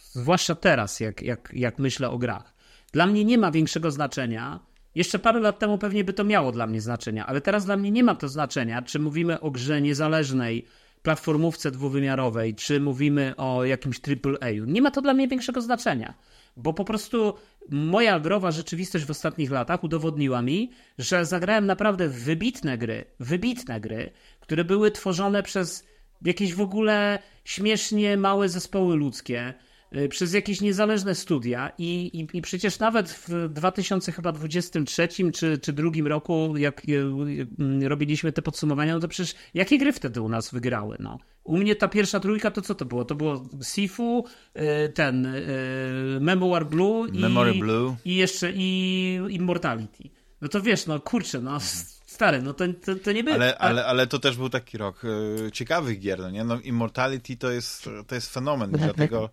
zwłaszcza 0.02 0.54
teraz, 0.54 1.00
jak, 1.00 1.22
jak, 1.22 1.50
jak 1.54 1.78
myślę 1.78 2.10
o 2.10 2.18
grach, 2.18 2.54
dla 2.92 3.06
mnie 3.06 3.24
nie 3.24 3.38
ma 3.38 3.50
większego 3.50 3.90
znaczenia, 3.90 4.60
jeszcze 4.94 5.18
parę 5.18 5.40
lat 5.40 5.58
temu 5.58 5.78
pewnie 5.78 6.04
by 6.04 6.12
to 6.12 6.24
miało 6.24 6.52
dla 6.52 6.66
mnie 6.66 6.80
znaczenia, 6.80 7.26
ale 7.26 7.40
teraz 7.40 7.64
dla 7.64 7.76
mnie 7.76 7.90
nie 7.90 8.04
ma 8.04 8.14
to 8.14 8.28
znaczenia, 8.28 8.82
czy 8.82 8.98
mówimy 8.98 9.40
o 9.40 9.50
grze 9.50 9.80
niezależnej, 9.80 10.66
platformówce 11.04 11.70
dwuwymiarowej, 11.70 12.54
czy 12.54 12.80
mówimy 12.80 13.34
o 13.36 13.64
jakimś 13.64 14.00
AAA, 14.08 14.50
nie 14.66 14.82
ma 14.82 14.90
to 14.90 15.02
dla 15.02 15.14
mnie 15.14 15.28
większego 15.28 15.60
znaczenia. 15.60 16.14
Bo 16.56 16.72
po 16.72 16.84
prostu 16.84 17.34
moja 17.70 18.20
growa 18.20 18.50
rzeczywistość 18.50 19.04
w 19.04 19.10
ostatnich 19.10 19.50
latach 19.50 19.84
udowodniła 19.84 20.42
mi, 20.42 20.70
że 20.98 21.26
zagrałem 21.26 21.66
naprawdę 21.66 22.08
wybitne 22.08 22.78
gry, 22.78 23.04
wybitne 23.20 23.80
gry, 23.80 24.10
które 24.40 24.64
były 24.64 24.90
tworzone 24.90 25.42
przez 25.42 25.86
jakieś 26.24 26.54
w 26.54 26.60
ogóle 26.60 27.18
śmiesznie 27.44 28.16
małe 28.16 28.48
zespoły 28.48 28.96
ludzkie, 28.96 29.54
przez 30.08 30.32
jakieś 30.32 30.60
niezależne 30.60 31.14
studia 31.14 31.72
i, 31.78 32.10
i, 32.12 32.38
i 32.38 32.42
przecież 32.42 32.78
nawet 32.78 33.10
w 33.10 33.48
2023 33.48 35.08
czy, 35.32 35.58
czy 35.58 35.72
drugim 35.72 36.06
roku, 36.06 36.56
jak 36.56 36.82
y, 36.88 36.92
y, 37.82 37.88
robiliśmy 37.88 38.32
te 38.32 38.42
podsumowania, 38.42 38.94
no 38.94 39.00
to 39.00 39.08
przecież 39.08 39.34
jakie 39.54 39.78
gry 39.78 39.92
wtedy 39.92 40.20
u 40.20 40.28
nas 40.28 40.50
wygrały, 40.50 40.96
no. 41.00 41.18
U 41.44 41.56
mnie 41.56 41.76
ta 41.76 41.88
pierwsza 41.88 42.20
trójka 42.20 42.50
to 42.50 42.62
co 42.62 42.74
to 42.74 42.84
było? 42.84 43.04
To 43.04 43.14
było 43.14 43.48
Sifu, 43.62 44.24
ten 44.94 45.28
Memoir 46.20 46.66
Blue 46.66 47.08
i, 47.08 47.18
Memory 47.18 47.54
Blue. 47.54 47.96
i 48.04 48.14
jeszcze 48.14 48.52
i 48.54 49.20
Immortality. 49.28 50.10
No 50.40 50.48
to 50.48 50.62
wiesz, 50.62 50.86
no 50.86 51.00
kurczę, 51.00 51.40
no 51.40 51.58
stary, 52.06 52.42
no 52.42 52.54
to, 52.54 52.64
to, 52.84 52.94
to 52.94 53.12
nie 53.12 53.24
było. 53.24 53.36
Ale, 53.36 53.58
ale, 53.58 53.86
ale 53.86 54.06
to 54.06 54.18
też 54.18 54.36
był 54.36 54.48
taki 54.48 54.78
rok 54.78 55.02
ciekawych 55.52 56.00
gier, 56.00 56.18
no 56.18 56.30
nie? 56.30 56.44
No 56.44 56.60
Immortality 56.60 57.36
to 57.36 57.50
jest, 57.50 57.90
to 58.06 58.14
jest 58.14 58.34
fenomen, 58.34 58.70
dlatego 58.70 59.30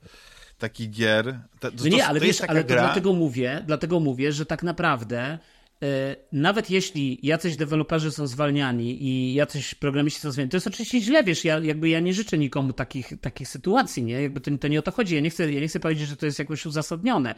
taki 0.61 0.89
gier... 0.89 1.39
To, 1.59 1.71
to, 1.71 1.77
no 1.83 1.89
nie, 1.89 2.05
ale 2.05 2.19
to 2.19 2.25
wiesz, 2.25 2.41
ale 2.41 2.63
to 2.63 2.73
dlatego 2.73 3.13
mówię, 3.13 3.63
dlatego 3.67 3.99
mówię, 3.99 4.31
że 4.31 4.45
tak 4.45 4.63
naprawdę 4.63 5.39
E, 5.83 6.15
nawet 6.31 6.69
jeśli 6.69 7.19
jacyś 7.23 7.55
deweloperzy 7.55 8.11
są 8.11 8.27
zwalniani 8.27 9.03
i 9.03 9.33
jacyś 9.33 9.75
programiści 9.75 10.19
są 10.19 10.31
zwalniani, 10.31 10.49
to 10.49 10.57
jest 10.57 10.67
oczywiście 10.67 11.01
źle, 11.01 11.23
wiesz, 11.23 11.45
ja, 11.45 11.59
jakby 11.59 11.89
ja 11.89 11.99
nie 11.99 12.13
życzę 12.13 12.37
nikomu 12.37 12.73
takich, 12.73 13.13
takich 13.21 13.47
sytuacji, 13.47 14.03
nie? 14.03 14.21
Jakby 14.21 14.41
to, 14.41 14.57
to 14.57 14.67
nie 14.67 14.79
o 14.79 14.81
to 14.81 14.91
chodzi. 14.91 15.15
Ja 15.15 15.21
nie, 15.21 15.29
chcę, 15.29 15.51
ja 15.51 15.61
nie 15.61 15.67
chcę 15.67 15.79
powiedzieć, 15.79 16.07
że 16.07 16.17
to 16.17 16.25
jest 16.25 16.39
jakoś 16.39 16.65
uzasadnione, 16.65 17.35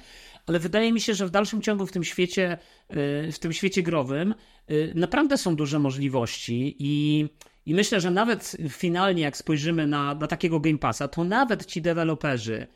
ale 0.47 0.59
wydaje 0.59 0.93
mi 0.93 1.01
się, 1.01 1.13
że 1.13 1.27
w 1.27 1.29
dalszym 1.29 1.61
ciągu 1.61 1.85
w 1.85 1.91
tym 1.91 2.03
świecie, 2.03 2.57
e, 2.89 3.31
w 3.31 3.39
tym 3.39 3.53
świecie 3.53 3.83
growym 3.83 4.35
e, 4.67 4.73
naprawdę 4.95 5.37
są 5.37 5.55
duże 5.55 5.79
możliwości 5.79 6.75
i 6.79 7.25
i 7.65 7.73
myślę, 7.73 8.01
że 8.01 8.11
nawet 8.11 8.57
finalnie, 8.69 9.21
jak 9.21 9.37
spojrzymy 9.37 9.87
na, 9.87 10.15
na 10.15 10.27
takiego 10.27 10.59
Game 10.59 10.77
Passa, 10.77 11.07
to 11.07 11.23
nawet 11.23 11.65
ci 11.65 11.81
deweloperzy, 11.81 12.67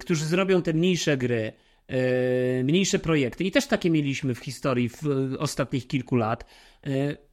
którzy 0.00 0.24
zrobią 0.24 0.62
te 0.62 0.72
mniejsze 0.72 1.16
gry, 1.16 1.52
E, 1.88 2.64
mniejsze 2.64 2.98
projekty 2.98 3.44
i 3.44 3.50
też 3.50 3.66
takie 3.66 3.90
mieliśmy 3.90 4.34
w 4.34 4.38
historii 4.38 4.88
w 4.88 5.02
ostatnich 5.38 5.86
kilku 5.86 6.16
lat. 6.16 6.44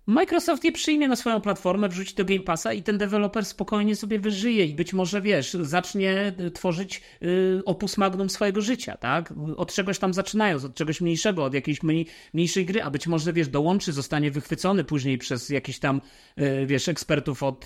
Microsoft 0.08 0.64
je 0.64 0.72
przyjmie 0.72 1.08
na 1.08 1.16
swoją 1.16 1.42
platformę, 1.42 1.90
wrzuci 1.90 2.16
do 2.16 2.26
Game 2.26 2.40
Passa 2.40 2.74
i 2.74 2.84
ten 2.84 2.98
deweloper 2.98 3.46
spokojnie 3.46 3.96
sobie 3.96 4.20
wyżyje 4.20 4.66
i 4.66 4.74
być 4.74 4.94
może, 4.94 5.22
wiesz, 5.22 5.54
zacznie 5.54 6.34
y, 6.40 6.52
tworzyć 6.52 7.02
y, 7.24 7.62
opus 7.66 7.98
magnum 7.98 8.30
swojego 8.30 8.62
życia, 8.62 8.98
tak? 8.98 9.34
Od 9.58 9.74
czegoś 9.74 10.00
tam 10.00 10.14
zaczynając, 10.14 10.64
od 10.64 10.76
czegoś 10.76 11.02
mniejszego, 11.02 11.44
od 11.44 11.54
jakiejś 11.54 11.84
mniej, 11.84 12.08
mniejszej 12.34 12.66
gry, 12.66 12.84
a 12.84 12.90
być 12.90 13.08
może, 13.08 13.34
wiesz, 13.34 13.48
dołączy, 13.48 13.92
zostanie 13.92 14.32
wychwycony 14.32 14.84
później 14.84 15.18
przez 15.18 15.50
jakichś 15.50 15.80
tam, 15.80 16.02
y, 16.40 16.66
wiesz, 16.66 16.90
ekspertów 16.90 17.44
od 17.44 17.66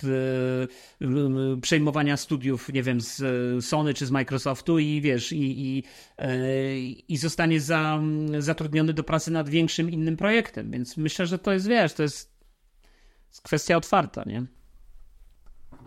przejmowania 1.62 2.16
studiów, 2.16 2.72
nie 2.72 2.82
wiem, 2.82 3.00
z 3.00 3.24
Sony 3.64 3.94
czy 3.94 4.06
z 4.06 4.10
Microsoftu 4.10 4.78
i, 4.78 5.00
wiesz, 5.00 5.32
i, 5.32 5.60
i, 5.60 5.82
i 7.08 7.16
zostanie 7.16 7.60
za, 7.60 8.00
zatrudniony 8.38 8.92
do 8.92 9.04
pracy 9.04 9.30
nad 9.30 9.48
większym 9.48 9.90
innym 9.90 10.16
projektem, 10.16 10.70
więc 10.70 10.96
myślę, 10.96 11.26
że 11.26 11.38
to 11.38 11.52
jest, 11.52 11.68
wiesz, 11.68 11.92
to 11.92 12.02
jest 12.02 12.29
jest 13.30 13.42
kwestia 13.42 13.76
otwarta, 13.76 14.22
nie? 14.26 14.46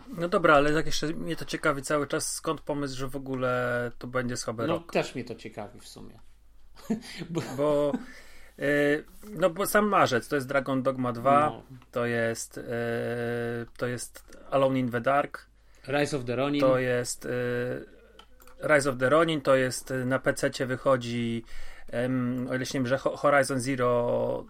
No 0.08 0.28
dobra, 0.28 0.54
ale 0.54 0.74
tak 0.74 0.86
jeszcze 0.86 1.06
mnie 1.06 1.36
to 1.36 1.44
ciekawi 1.44 1.82
cały 1.82 2.06
czas, 2.06 2.32
skąd 2.32 2.60
pomysł, 2.60 2.96
że 2.96 3.08
w 3.08 3.16
ogóle 3.16 3.90
to 3.98 4.06
będzie 4.06 4.36
słaby 4.36 4.66
no, 4.66 4.74
rok? 4.74 4.92
też 4.92 5.14
mnie 5.14 5.24
to 5.24 5.34
ciekawi 5.34 5.80
w 5.80 5.88
sumie. 5.88 6.20
bo, 7.30 7.40
bo 7.56 7.92
yy, 8.58 9.04
no 9.30 9.50
bo 9.50 9.66
sam 9.66 9.88
marzec 9.88 10.28
to 10.28 10.36
jest 10.36 10.48
Dragon 10.48 10.82
Dogma 10.82 11.12
2, 11.12 11.50
no. 11.50 11.62
to 11.90 12.06
jest 12.06 12.56
yy, 12.56 12.64
to 13.76 13.86
jest 13.86 14.38
Alone 14.50 14.78
in 14.78 14.90
the 14.90 15.00
Dark, 15.00 15.46
Rise 15.88 16.16
of 16.16 16.24
the 16.24 16.36
Ronin, 16.36 16.60
to 16.60 16.78
jest 16.78 17.24
yy, 17.24 18.68
Rise 18.68 18.90
of 18.90 18.98
the 18.98 19.08
Ronin, 19.08 19.40
to 19.40 19.56
jest 19.56 19.92
na 20.06 20.18
PC 20.18 20.66
wychodzi 20.66 21.44
o 22.50 22.54
ile 22.54 22.66
się 22.66 22.78
nie 22.78 22.82
mylę, 22.82 22.98
Horizon 22.98 23.60
Zero 23.60 24.46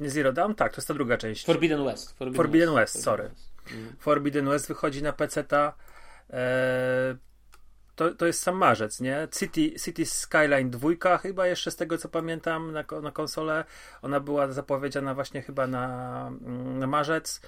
nie 0.00 0.10
Zero 0.10 0.32
Dawn? 0.32 0.54
Tak, 0.54 0.72
to 0.72 0.76
jest 0.78 0.88
ta 0.88 0.94
druga 0.94 1.16
część. 1.16 1.46
Forbidden 1.46 1.84
West. 1.84 2.18
Forbidden, 2.18 2.36
Forbidden 2.36 2.74
West, 2.74 2.94
West, 2.94 3.04
sorry. 3.04 3.30
Mm. 3.72 3.96
Forbidden 3.98 4.48
West 4.48 4.68
wychodzi 4.68 5.02
na 5.02 5.12
PC-ta. 5.12 5.72
E, 6.30 7.16
to, 7.96 8.14
to 8.14 8.26
jest 8.26 8.42
sam 8.42 8.56
marzec, 8.56 9.00
nie? 9.00 9.28
City, 9.38 9.80
City 9.80 10.06
Skyline 10.06 10.70
2 10.70 11.18
chyba 11.18 11.46
jeszcze 11.46 11.70
z 11.70 11.76
tego 11.76 11.98
co 11.98 12.08
pamiętam 12.08 12.72
na, 12.72 12.84
na 13.02 13.10
konsolę. 13.10 13.64
Ona 14.02 14.20
była 14.20 14.52
zapowiedziana 14.52 15.14
właśnie 15.14 15.42
chyba 15.42 15.66
na, 15.66 16.26
mm, 16.26 16.78
na 16.78 16.86
marzec. 16.86 17.40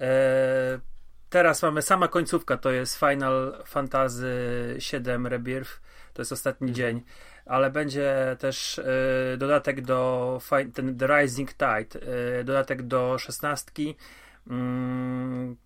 E, 0.00 0.80
teraz 1.30 1.62
mamy 1.62 1.82
sama 1.82 2.08
końcówka, 2.08 2.56
to 2.56 2.70
jest 2.70 2.98
Final 2.98 3.62
Fantasy 3.66 4.78
VII 4.92 5.28
Rebirth. 5.28 5.80
To 6.14 6.22
jest 6.22 6.32
ostatni 6.32 6.66
mm. 6.66 6.74
dzień 6.74 7.02
ale 7.46 7.70
będzie 7.70 8.36
też 8.38 8.78
y, 8.78 9.36
dodatek 9.38 9.80
do 9.80 10.40
ten 10.74 10.96
The 10.96 11.06
Rising 11.06 11.50
Tide, 11.52 12.06
y, 12.40 12.44
dodatek 12.44 12.82
do 12.82 13.18
szesnastki. 13.18 13.96
Mm, 14.50 15.56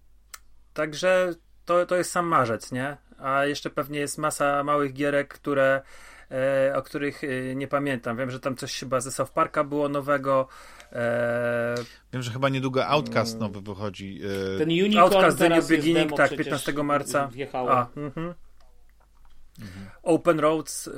także 0.74 1.34
to, 1.64 1.86
to 1.86 1.96
jest 1.96 2.10
sam 2.10 2.26
marzec, 2.26 2.72
nie? 2.72 2.96
A 3.18 3.44
jeszcze 3.44 3.70
pewnie 3.70 4.00
jest 4.00 4.18
masa 4.18 4.64
małych 4.64 4.92
gierek, 4.92 5.28
które 5.28 5.82
e, 6.30 6.72
o 6.76 6.82
których 6.82 7.22
nie 7.54 7.68
pamiętam. 7.68 8.16
Wiem, 8.16 8.30
że 8.30 8.40
tam 8.40 8.56
coś 8.56 8.78
chyba 8.78 9.00
ze 9.00 9.12
South 9.12 9.32
Parka 9.32 9.64
było 9.64 9.88
nowego. 9.88 10.48
E... 10.92 11.74
Wiem, 12.12 12.22
że 12.22 12.30
chyba 12.30 12.48
niedługo 12.48 12.86
Outcast 12.86 13.36
mm. 13.36 13.40
nowy 13.40 13.60
wychodzi. 13.60 14.20
Ten 14.58 14.68
Unicorn 14.68 14.98
Outcast 14.98 15.38
The 15.38 15.48
New 15.48 15.68
Beginning, 15.68 16.16
tak, 16.16 16.36
15 16.36 16.72
marca. 16.72 17.28
Wjechało. 17.28 17.72
A, 17.72 17.86
mhm. 17.96 18.34
Mhm. 19.60 19.86
Open 20.02 20.40
Roads 20.40 20.88
e, 20.88 20.90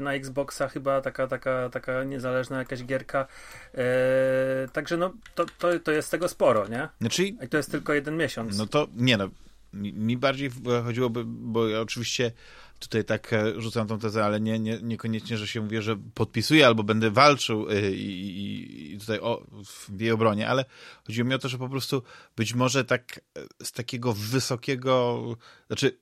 na 0.00 0.14
Xboxa 0.14 0.68
chyba 0.68 1.00
taka, 1.00 1.26
taka, 1.26 1.68
taka 1.68 2.04
niezależna 2.04 2.58
jakaś 2.58 2.84
gierka. 2.84 3.26
E, 3.74 4.68
także 4.72 4.96
no, 4.96 5.12
to, 5.34 5.46
to, 5.58 5.78
to 5.80 5.92
jest 5.92 6.10
tego 6.10 6.28
sporo, 6.28 6.68
nie? 6.68 6.88
Znaczy, 7.00 7.24
I 7.26 7.48
to 7.48 7.56
jest 7.56 7.70
tylko 7.70 7.92
jeden 7.92 8.16
miesiąc. 8.16 8.58
No 8.58 8.66
to 8.66 8.88
nie 8.96 9.16
no. 9.16 9.28
Mi, 9.72 9.92
mi 9.92 10.16
bardziej 10.16 10.50
chodziłoby, 10.84 11.24
bo 11.26 11.68
ja 11.68 11.80
oczywiście 11.80 12.32
tutaj 12.78 13.04
tak 13.04 13.32
e, 13.32 13.60
rzucam 13.60 13.88
tą 13.88 13.98
tezę, 13.98 14.24
ale 14.24 14.40
nie, 14.40 14.58
nie, 14.58 14.78
niekoniecznie, 14.82 15.36
że 15.36 15.46
się 15.46 15.60
mówię, 15.60 15.82
że 15.82 15.96
podpisuję 16.14 16.66
albo 16.66 16.82
będę 16.82 17.10
walczył 17.10 17.66
i, 17.68 17.96
i, 17.96 18.92
i 18.94 18.98
tutaj 18.98 19.20
o, 19.20 19.46
w 19.64 20.00
jej 20.00 20.10
obronie, 20.10 20.48
ale 20.48 20.64
chodziło 21.06 21.28
mi 21.28 21.34
o 21.34 21.38
to, 21.38 21.48
że 21.48 21.58
po 21.58 21.68
prostu 21.68 22.02
być 22.36 22.54
może 22.54 22.84
tak 22.84 23.20
z 23.62 23.72
takiego 23.72 24.12
wysokiego, 24.12 25.22
znaczy 25.66 25.98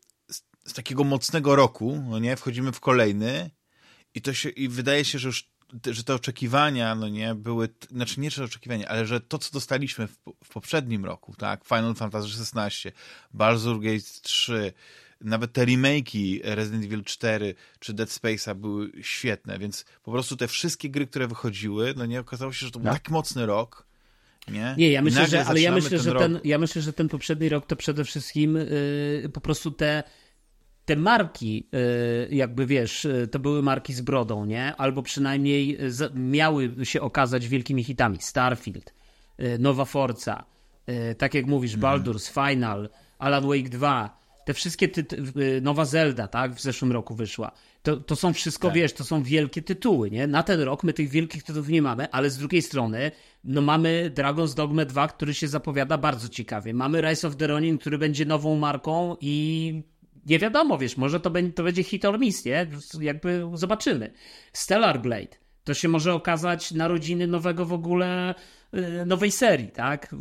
z 0.65 0.73
takiego 0.73 1.05
mocnego 1.05 1.57
roku, 1.57 2.03
no 2.11 2.19
nie, 2.19 2.37
wchodzimy 2.37 2.73
w 2.73 2.81
kolejny 2.81 3.51
i 4.15 4.23
to 4.23 4.35
się, 4.35 4.49
i 4.49 4.69
wydaje 4.69 5.05
się, 5.05 5.19
że 5.19 5.29
już 5.29 5.53
że 5.91 6.05
te 6.05 6.15
oczekiwania, 6.15 6.95
no 6.95 7.09
nie, 7.09 7.35
były, 7.35 7.69
znaczy 7.91 8.21
nie 8.21 8.31
że 8.31 8.45
oczekiwania, 8.45 8.89
ale 8.89 9.07
że 9.07 9.21
to, 9.21 9.39
co 9.39 9.53
dostaliśmy 9.53 10.07
w, 10.07 10.17
w 10.45 10.49
poprzednim 10.49 11.05
roku, 11.05 11.35
tak, 11.39 11.65
Final 11.65 11.95
Fantasy 11.95 12.29
XVI, 12.29 12.91
Baldur's 13.35 13.81
Gate 13.83 14.21
3, 14.23 14.73
nawet 15.21 15.53
te 15.53 15.67
remake'i 15.67 16.41
Resident 16.45 16.85
Evil 16.85 17.05
4 17.05 17.55
czy 17.79 17.95
Dead 17.95 18.09
Space'a 18.09 18.55
były 18.55 18.93
świetne, 19.03 19.59
więc 19.59 19.85
po 20.03 20.13
prostu 20.13 20.37
te 20.37 20.49
wszystkie 20.49 20.91
gry, 20.91 21.07
które 21.07 21.29
wychodziły, 21.29 21.95
no 21.97 22.07
nie, 22.07 22.21
okazało 22.21 22.53
się, 22.53 22.67
że 22.67 22.73
to 22.73 22.79
był 22.79 22.87
no. 22.87 22.93
tak 22.93 23.11
mocny 23.11 23.47
rok, 23.47 23.87
nie? 24.49 24.75
Nie, 24.79 24.91
ja 24.91 25.03
myślę, 25.03 25.27
że, 25.27 25.45
ale 25.45 25.61
ja 25.61 25.73
myślę, 25.73 25.91
ten 25.91 26.01
że 26.01 26.13
ten, 26.13 26.41
ja 26.45 26.59
myślę, 26.59 26.83
że 26.83 26.93
ten 26.93 27.09
poprzedni 27.09 27.49
rok 27.49 27.67
to 27.67 27.77
przede 27.77 28.05
wszystkim 28.05 28.57
yy, 28.57 29.31
po 29.33 29.41
prostu 29.41 29.71
te 29.71 30.03
te 30.85 30.97
marki, 30.97 31.69
y, 32.31 32.35
jakby 32.35 32.67
wiesz, 32.67 33.05
y, 33.05 33.29
to 33.31 33.39
były 33.39 33.63
marki 33.63 33.95
z 33.95 34.01
brodą, 34.01 34.45
nie? 34.45 34.77
Albo 34.77 35.03
przynajmniej 35.03 35.79
miały 36.15 36.75
się 36.83 37.01
okazać 37.01 37.49
wielkimi 37.49 37.85
hitami. 37.85 38.19
Starfield, 38.21 38.95
y, 39.41 39.59
Nowa 39.59 39.85
Forza, 39.85 40.45
tak 41.19 41.35
jak 41.35 41.47
mówisz, 41.47 41.75
mhm. 41.75 42.01
Baldur's, 42.01 42.51
Final, 42.51 42.89
Alan 43.19 43.47
Wake 43.47 43.69
2, 43.69 44.19
te 44.45 44.55
wszystkie 44.55 44.89
Nowa 45.63 45.85
Zelda, 45.85 46.29
tak, 46.29 46.55
w 46.55 46.61
zeszłym 46.61 46.93
roku 46.93 47.15
wyszła. 47.15 47.53
To, 47.83 47.97
to 47.97 48.17
są 48.17 48.33
wszystko, 48.33 48.69
tak. 48.69 48.77
wiesz, 48.77 48.93
to 48.93 49.05
są 49.05 49.23
wielkie 49.23 49.63
tytuły, 49.63 50.11
nie? 50.11 50.27
Na 50.27 50.43
ten 50.43 50.61
rok 50.61 50.85
my 50.85 50.93
tych 50.93 51.09
wielkich 51.09 51.43
tytułów 51.43 51.69
nie 51.69 51.83
mamy, 51.83 52.11
ale 52.11 52.31
z 52.31 52.39
drugiej 52.39 52.63
strony, 52.63 53.11
no 53.45 53.61
mamy 53.61 54.11
Dragon's 54.15 54.55
Dogma 54.55 54.85
2, 54.85 55.09
który 55.09 55.35
się 55.35 55.49
zapowiada 55.49 55.99
bardzo 55.99 56.29
ciekawie. 56.29 56.75
Mamy 56.75 57.01
Rise 57.01 57.29
of 57.29 57.37
the 57.37 57.47
Ronin, 57.47 57.79
który 57.79 57.99
będzie 57.99 58.25
nową 58.25 58.57
marką 58.57 59.17
i 59.21 59.83
nie 60.27 60.39
wiadomo, 60.39 60.79
wiesz, 60.79 60.97
może 60.97 61.21
to, 61.21 61.31
będzie, 61.31 61.53
to 61.53 61.63
będzie 61.63 61.83
hit 61.83 62.05
or 62.05 62.19
miss, 62.19 62.45
nie? 62.45 62.67
Jakby 63.01 63.51
zobaczymy. 63.55 64.13
Stellar 64.53 65.01
Blade. 65.01 65.43
To 65.65 65.75
się 65.75 65.89
może 65.89 66.15
okazać 66.15 66.73
narodziny 66.73 67.27
nowego 67.27 67.67
w 67.67 67.73
ogóle 67.73 68.35
e, 68.73 69.07
nowej 69.07 69.31
serii, 69.31 69.69
tak? 69.69 70.15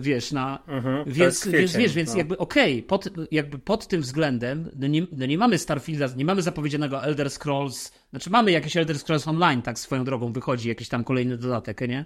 Wiesz, 0.00 0.32
na. 0.32 0.62
Mhm, 0.68 1.04
więc, 1.04 1.18
jest 1.18 1.44
więc 1.44 1.54
kwiecień, 1.56 1.82
wiesz, 1.82 1.94
więc 1.94 2.10
no. 2.10 2.18
jakby 2.18 2.38
okej, 2.38 2.82
pod, 2.82 3.08
jakby 3.30 3.58
pod 3.58 3.86
tym 3.86 4.00
względem 4.00 4.70
no 4.76 4.86
nie, 4.86 5.06
no 5.12 5.26
nie 5.26 5.38
mamy 5.38 5.58
Starfielda, 5.58 6.08
nie 6.16 6.24
mamy 6.24 6.42
zapowiedzianego 6.42 7.04
Elder 7.04 7.30
Scrolls, 7.30 7.92
znaczy 8.10 8.30
mamy 8.30 8.52
jakieś 8.52 8.76
Elder 8.76 8.98
Scrolls 8.98 9.28
Online, 9.28 9.62
tak 9.62 9.78
swoją 9.78 10.04
drogą 10.04 10.32
wychodzi 10.32 10.68
jakiś 10.68 10.88
tam 10.88 11.04
kolejny 11.04 11.36
dodatek, 11.36 11.80
nie? 11.80 12.04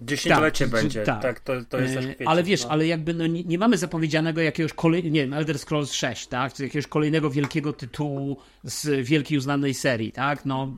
Dziesięciolecie 0.00 0.64
Tak, 0.64 0.72
będzie. 0.82 1.02
tak. 1.02 1.22
Tak, 1.22 1.40
to, 1.40 1.52
to 1.68 1.78
jest 1.78 1.94
też 1.94 2.04
kwiecień. 2.06 2.26
Ale 2.26 2.42
wiesz, 2.42 2.64
no. 2.64 2.70
ale 2.70 2.86
jakby 2.86 3.14
no, 3.14 3.26
nie, 3.26 3.44
nie 3.44 3.58
mamy 3.58 3.76
zapowiedzianego 3.76 4.40
jakiegoś 4.40 4.72
kolejnego, 4.72 5.14
nie 5.14 5.20
wiem, 5.20 5.32
Elder 5.34 5.58
Scrolls 5.58 5.92
6, 5.92 6.26
tak? 6.26 6.52
Czy 6.52 6.62
jakiegoś 6.62 6.86
kolejnego 6.86 7.30
wielkiego 7.30 7.72
tytułu 7.72 8.36
z 8.64 9.06
wielkiej 9.06 9.38
uznanej 9.38 9.74
serii, 9.74 10.12
tak? 10.12 10.44
No, 10.44 10.76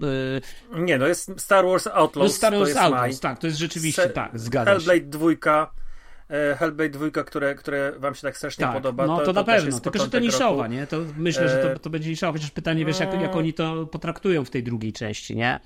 yy, 0.72 0.80
Nie, 0.80 0.98
no 0.98 1.06
jest 1.06 1.30
Star 1.36 1.64
Wars 1.64 1.86
Outlaws. 1.86 2.28
no 2.32 2.36
Star 2.36 2.52
to 2.52 2.58
Wars 2.58 2.76
Outlaws, 2.76 3.20
tak, 3.20 3.38
to 3.38 3.46
jest 3.46 3.58
rzeczywiście, 3.58 4.02
Se- 4.02 4.08
tak, 4.10 4.38
zgadza 4.40 4.70
się. 4.80 4.86
Hellblade 4.86 5.10
2. 5.10 5.70
e, 6.30 6.56
Hellblade 6.56 6.90
2, 7.10 7.24
które, 7.24 7.54
które 7.54 7.92
wam 7.98 8.14
się 8.14 8.22
tak 8.22 8.36
strasznie 8.36 8.64
Tak, 8.64 8.74
podoba. 8.74 9.06
no 9.06 9.18
to, 9.20 9.32
na 9.32 9.44
też 9.44 9.62
pewno, 9.64 9.80
tylko 9.80 9.98
że 9.98 10.10
to 10.10 10.18
niszowa, 10.18 10.62
roku. 10.62 10.74
nie? 10.74 10.86
To 10.86 10.96
myślę, 11.16 11.48
że 11.48 11.70
E, 11.70 11.74
to, 11.74 11.80
to 11.80 11.90
będzie 11.90 12.10
niszowa, 12.10 12.32
chociaż 12.32 12.50
pytanie, 12.50 12.84
wiesz, 12.84 13.00
jak, 13.00 13.20
jak 13.20 13.36
oni 13.36 13.52
to 13.54 13.86
potraktują 13.86 14.44
w 14.44 14.50
tej 14.50 14.62
drugiej 14.62 14.92
części, 14.92 15.36
nie? 15.36 15.60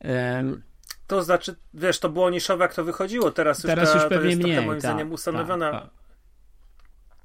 Em, 0.00 0.62
To 1.06 1.22
znaczy, 1.22 1.56
wiesz, 1.74 2.00
to 2.00 2.08
było 2.08 2.30
niszowe, 2.30 2.64
jak 2.64 2.74
to 2.74 2.84
wychodziło. 2.84 3.30
Teraz 3.30 3.58
już, 3.58 3.66
Teraz 3.66 3.88
ta, 3.88 3.94
już 3.94 4.02
to 4.02 4.08
pewnie 4.08 4.28
jest 4.30 4.40
trochę 4.40 4.54
mniej, 4.54 4.66
moim 4.66 4.80
tak, 4.80 4.90
zdaniem 4.90 5.12
ustanowiona, 5.12 5.70
tak, 5.70 5.90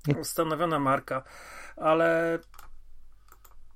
tak. 0.07 0.17
ustanowiona 0.17 0.79
marka, 0.79 1.23
ale 1.77 2.39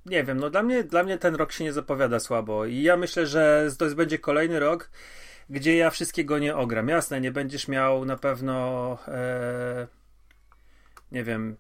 nie 0.05 0.23
wiem, 0.23 0.37
no 0.39 0.49
dla 0.49 0.63
mnie, 0.63 0.83
dla 0.83 1.03
mnie 1.03 1.17
ten 1.17 1.35
rok 1.35 1.51
się 1.51 1.63
nie 1.63 1.73
zapowiada 1.73 2.19
słabo 2.19 2.65
i 2.65 2.81
ja 2.81 2.97
myślę, 2.97 3.27
że 3.27 3.67
to 3.77 3.85
jest- 3.85 3.97
będzie 3.97 4.19
kolejny 4.19 4.59
rok, 4.59 4.89
gdzie 5.49 5.77
ja 5.77 5.89
wszystkiego 5.89 6.39
nie 6.39 6.55
ogram. 6.55 6.87
Jasne, 6.87 7.21
nie 7.21 7.31
będziesz 7.31 7.67
miał 7.67 8.05
na 8.05 8.17
pewno 8.17 8.97
e, 9.07 9.87
nie 11.11 11.23
wiem, 11.23 11.57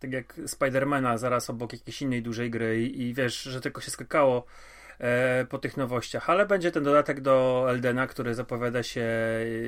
tak 0.00 0.12
jak 0.12 0.40
Spidermana 0.46 1.18
zaraz 1.18 1.50
obok 1.50 1.72
jakiejś 1.72 2.02
innej 2.02 2.22
dużej 2.22 2.50
gry 2.50 2.82
i, 2.82 3.02
i 3.02 3.14
wiesz, 3.14 3.42
że 3.42 3.60
tylko 3.60 3.80
się 3.80 3.90
skakało 3.90 4.44
po 5.48 5.58
tych 5.58 5.76
nowościach, 5.76 6.30
ale 6.30 6.46
będzie 6.46 6.70
ten 6.72 6.84
dodatek 6.84 7.20
do 7.20 7.66
Eldena, 7.68 8.06
który 8.06 8.34
zapowiada 8.34 8.82
się 8.82 9.04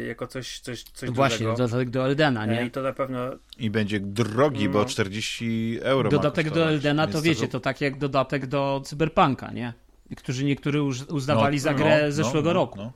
jako 0.08 0.26
coś, 0.26 0.58
coś, 0.60 0.82
coś 0.82 1.10
Właśnie, 1.10 1.46
dużego. 1.46 1.56
dodatek 1.68 1.90
do 1.90 2.04
Eldena, 2.06 2.44
E, 2.44 2.48
nie? 2.48 2.64
I 2.66 2.70
to 2.70 2.82
na 2.82 2.92
pewno 2.92 3.18
I 3.58 3.70
będzie 3.70 4.00
drogi, 4.00 4.68
bo 4.68 4.78
No. 4.78 4.84
40 4.84 5.78
euro. 5.82 6.10
ma 6.10 6.10
Dodatek 6.10 6.50
do 6.50 6.64
Eldena 6.68 7.06
to 7.06 7.22
wiecie, 7.22 7.48
to 7.48 7.60
tak 7.60 7.80
jak 7.80 7.98
dodatek 7.98 8.46
do 8.46 8.82
Cyberpunka, 8.84 9.52
nie? 9.52 9.72
Którzy 10.16 10.44
niektórzy 10.44 10.82
uz- 10.82 11.02
uznawali 11.10 11.58
za 11.58 11.74
grę 11.74 12.12
zeszłego 12.12 12.52
roku. 12.52 12.78
No. 12.78 12.92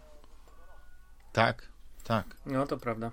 Tak, 1.32 1.68
tak. 2.04 2.24
No 2.46 2.66
to 2.66 2.76
prawda. 2.76 3.10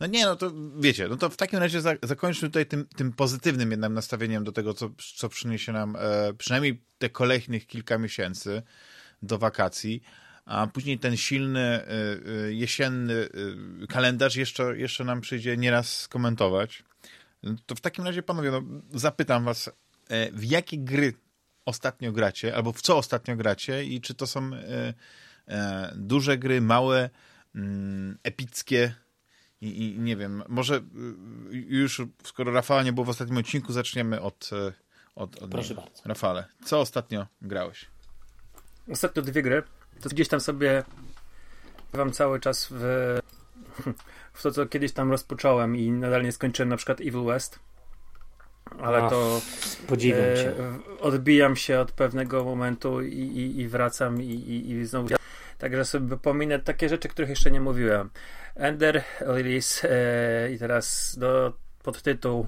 No 0.00 0.06
nie, 0.06 0.24
no 0.24 0.36
to 0.36 0.52
wiecie, 0.78 1.08
no 1.08 1.16
to 1.16 1.30
w 1.30 1.36
takim 1.36 1.58
razie 1.58 1.80
za, 1.80 1.94
zakończmy 2.02 2.48
tutaj 2.48 2.66
tym, 2.66 2.86
tym 2.96 3.12
pozytywnym 3.12 3.70
jednak 3.70 3.92
nastawieniem 3.92 4.44
do 4.44 4.52
tego, 4.52 4.74
co, 4.74 4.90
co 5.16 5.28
przyniesie 5.28 5.72
nam 5.72 5.96
e, 5.96 6.34
przynajmniej 6.34 6.82
te 6.98 7.10
kolejnych 7.10 7.66
kilka 7.66 7.98
miesięcy 7.98 8.62
do 9.22 9.38
wakacji, 9.38 10.02
a 10.44 10.66
później 10.66 10.98
ten 10.98 11.16
silny 11.16 11.60
e, 11.60 11.86
e, 11.88 12.52
jesienny 12.52 13.28
e, 13.82 13.86
kalendarz 13.86 14.36
jeszcze, 14.36 14.78
jeszcze 14.78 15.04
nam 15.04 15.20
przyjdzie 15.20 15.56
nieraz 15.56 15.98
skomentować. 15.98 16.84
No 17.42 17.54
To 17.66 17.74
w 17.74 17.80
takim 17.80 18.04
razie, 18.04 18.22
panowie, 18.22 18.50
no, 18.50 18.62
zapytam 18.94 19.44
was, 19.44 19.70
e, 20.08 20.32
w 20.32 20.44
jakie 20.44 20.78
gry 20.78 21.14
ostatnio 21.64 22.12
gracie, 22.12 22.56
albo 22.56 22.72
w 22.72 22.82
co 22.82 22.96
ostatnio 22.96 23.36
gracie 23.36 23.84
i 23.84 24.00
czy 24.00 24.14
to 24.14 24.26
są 24.26 24.50
e, 24.54 25.92
duże 25.96 26.38
gry, 26.38 26.60
małe, 26.60 27.10
mm, 27.54 28.18
epickie, 28.22 28.94
i, 29.66 29.94
I 29.94 29.98
nie 30.00 30.16
wiem, 30.16 30.42
może 30.48 30.76
y, 30.76 30.80
już 31.52 32.02
skoro 32.24 32.52
Rafała 32.52 32.82
nie 32.82 32.92
było 32.92 33.04
w 33.04 33.08
ostatnim 33.08 33.38
odcinku, 33.38 33.72
zaczniemy 33.72 34.20
od, 34.20 34.50
y, 34.52 34.72
od, 35.14 35.42
od 35.42 35.50
Proszę 35.50 35.74
bardzo. 35.74 36.02
Rafale, 36.04 36.44
co 36.64 36.80
ostatnio 36.80 37.26
grałeś? 37.42 37.86
Ostatnio 38.92 39.22
dwie 39.22 39.42
gry. 39.42 39.62
To 40.00 40.08
gdzieś 40.08 40.28
tam 40.28 40.40
sobie 40.40 40.82
wam 41.92 42.12
cały 42.12 42.40
czas 42.40 42.68
w, 42.70 42.80
w 44.32 44.42
to, 44.42 44.50
co 44.50 44.66
kiedyś 44.66 44.92
tam 44.92 45.10
rozpocząłem 45.10 45.76
i 45.76 45.90
nadal 45.90 46.22
nie 46.22 46.32
skończyłem, 46.32 46.68
na 46.68 46.76
przykład 46.76 47.00
Evil 47.00 47.24
West. 47.24 47.58
Ale 48.80 49.02
Ach, 49.02 49.10
to 49.10 49.40
Podziwiam 49.86 50.20
e, 50.24 50.36
cię. 50.36 50.52
w- 50.52 50.96
odbijam 51.00 51.56
się 51.56 51.80
od 51.80 51.92
pewnego 51.92 52.44
momentu 52.44 53.02
i, 53.02 53.18
i, 53.18 53.60
i 53.60 53.68
wracam 53.68 54.22
i, 54.22 54.26
i, 54.26 54.70
i 54.70 54.86
znowu. 54.86 55.08
Także 55.58 55.84
sobie 55.84 56.16
pominę 56.16 56.58
takie 56.58 56.88
rzeczy, 56.88 57.08
których 57.08 57.30
jeszcze 57.30 57.50
nie 57.50 57.60
mówiłem. 57.60 58.10
Ender 58.56 59.04
Lilies 59.20 59.84
e, 59.84 60.52
i 60.52 60.58
teraz 60.58 61.16
do 61.18 61.52
podtytuł 61.82 62.46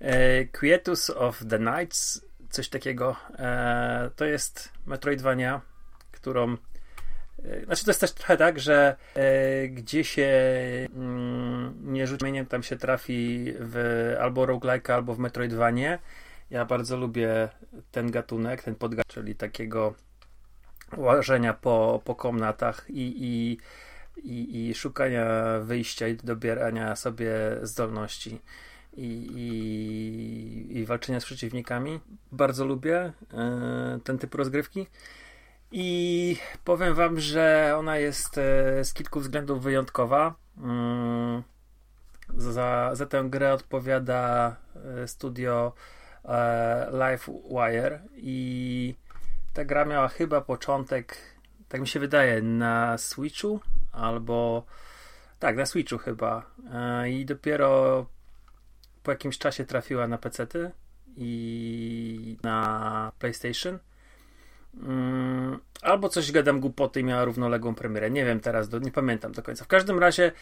e, 0.00 0.44
Quietus 0.44 1.10
of 1.10 1.42
the 1.50 1.58
Nights, 1.58 2.28
coś 2.50 2.68
takiego. 2.68 3.16
E, 3.38 4.10
to 4.16 4.24
jest 4.24 4.72
Metroidvania, 4.86 5.60
którą 6.12 6.56
e, 7.44 7.64
znaczy 7.64 7.84
to 7.84 7.90
jest 7.90 8.00
też 8.00 8.12
trochę 8.12 8.36
tak, 8.36 8.60
że 8.60 8.96
e, 9.14 9.68
gdzie 9.68 10.04
się 10.04 10.28
mm, 10.94 11.92
nie 11.92 12.06
rzuci 12.06 12.24
mieniem, 12.24 12.46
tam 12.46 12.62
się 12.62 12.76
trafi 12.76 13.54
w 13.60 14.14
albo 14.20 14.46
roguelike, 14.46 14.94
albo 14.94 15.14
w 15.14 15.18
Metroidvanie. 15.18 15.98
Ja 16.50 16.64
bardzo 16.64 16.96
lubię 16.96 17.48
ten 17.90 18.10
gatunek, 18.10 18.62
ten 18.62 18.74
podgatunek, 18.74 19.06
czyli 19.06 19.34
takiego 19.34 19.94
łażenia 20.96 21.54
po, 21.54 22.02
po 22.04 22.14
komnatach 22.14 22.86
i, 22.88 23.14
i, 23.16 23.58
i, 24.24 24.68
i 24.68 24.74
szukania 24.74 25.26
wyjścia 25.60 26.08
i 26.08 26.16
dobierania 26.16 26.96
sobie 26.96 27.30
zdolności 27.62 28.40
i, 28.96 29.30
i, 29.36 30.78
i 30.78 30.84
walczenia 30.84 31.20
z 31.20 31.24
przeciwnikami. 31.24 32.00
Bardzo 32.32 32.64
lubię 32.64 33.12
e, 33.34 33.98
ten 34.04 34.18
typ 34.18 34.34
rozgrywki. 34.34 34.86
I 35.72 36.36
powiem 36.64 36.94
wam, 36.94 37.20
że 37.20 37.74
ona 37.78 37.98
jest 37.98 38.38
e, 38.38 38.84
z 38.84 38.92
kilku 38.92 39.20
względów 39.20 39.62
wyjątkowa. 39.62 40.34
Mm, 40.58 41.42
za, 42.36 42.90
za 42.92 43.06
tę 43.06 43.24
grę 43.30 43.52
odpowiada 43.52 44.56
e, 45.02 45.08
studio 45.08 45.72
LiveWire 46.92 48.02
i 48.16 48.94
ta 49.54 49.64
gra 49.64 49.84
miała 49.84 50.08
chyba 50.08 50.40
początek, 50.40 51.16
tak 51.68 51.80
mi 51.80 51.88
się 51.88 52.00
wydaje, 52.00 52.42
na 52.42 52.98
Switchu 52.98 53.60
albo 53.98 54.64
tak, 55.38 55.56
na 55.56 55.66
Switchu 55.66 55.98
chyba. 55.98 56.50
E, 56.72 57.10
I 57.10 57.24
dopiero 57.24 58.06
po 59.02 59.10
jakimś 59.10 59.38
czasie 59.38 59.64
trafiła 59.64 60.06
na 60.06 60.18
PC-ty 60.18 60.70
i 61.16 62.36
na 62.42 63.12
PlayStation. 63.18 63.78
Mm, 64.74 65.58
albo 65.82 66.08
coś 66.08 66.32
gadam 66.32 66.60
głupoty 66.60 67.00
i 67.00 67.04
miała 67.04 67.24
równoległą 67.24 67.74
premierę. 67.74 68.10
Nie 68.10 68.24
wiem 68.24 68.40
teraz, 68.40 68.68
do, 68.68 68.78
nie 68.78 68.90
pamiętam 68.90 69.32
do 69.32 69.42
końca. 69.42 69.64
W 69.64 69.68
każdym 69.68 69.98
razie 69.98 70.32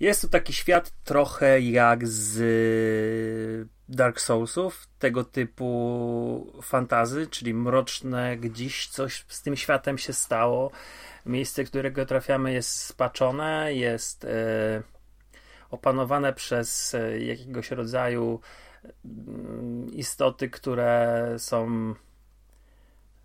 jest 0.00 0.22
to 0.22 0.28
taki 0.28 0.52
świat 0.52 0.92
trochę 1.04 1.60
jak 1.60 2.08
z 2.08 3.68
Dark 3.88 4.20
Soulsów, 4.20 4.88
tego 4.98 5.24
typu 5.24 6.52
fantazy, 6.62 7.26
czyli 7.26 7.54
mroczne, 7.54 8.36
gdzieś 8.36 8.88
coś 8.88 9.24
z 9.28 9.42
tym 9.42 9.56
światem 9.56 9.98
się 9.98 10.12
stało. 10.12 10.70
Miejsce, 11.26 11.64
którego 11.64 12.06
trafiamy 12.06 12.52
jest 12.52 12.70
spaczone, 12.70 13.74
jest 13.74 14.24
e, 14.24 14.82
opanowane 15.70 16.32
przez 16.32 16.94
e, 16.94 17.20
jakiegoś 17.20 17.70
rodzaju 17.70 18.40
istoty, 19.92 20.50
które 20.50 21.26
są 21.38 21.94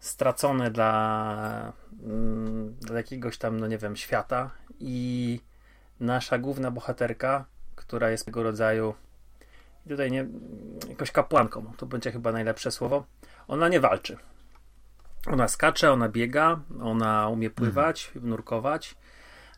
stracone 0.05 0.71
dla, 0.71 1.73
mm, 2.03 2.75
dla 2.81 2.97
jakiegoś 2.97 3.37
tam, 3.37 3.59
no 3.59 3.67
nie 3.67 3.77
wiem, 3.77 3.95
świata 3.95 4.51
i 4.79 5.39
nasza 5.99 6.37
główna 6.37 6.71
bohaterka, 6.71 7.45
która 7.75 8.09
jest 8.09 8.25
tego 8.25 8.43
rodzaju 8.43 8.93
tutaj 9.89 10.11
nie, 10.11 10.25
jakoś 10.89 11.11
kapłanką, 11.11 11.73
to 11.77 11.85
będzie 11.85 12.11
chyba 12.11 12.31
najlepsze 12.31 12.71
słowo, 12.71 13.05
ona 13.47 13.69
nie 13.69 13.79
walczy. 13.79 14.17
Ona 15.27 15.47
skacze, 15.47 15.91
ona 15.91 16.09
biega, 16.09 16.59
ona 16.81 17.29
umie 17.29 17.49
pływać, 17.49 18.11
nurkować. 18.21 18.95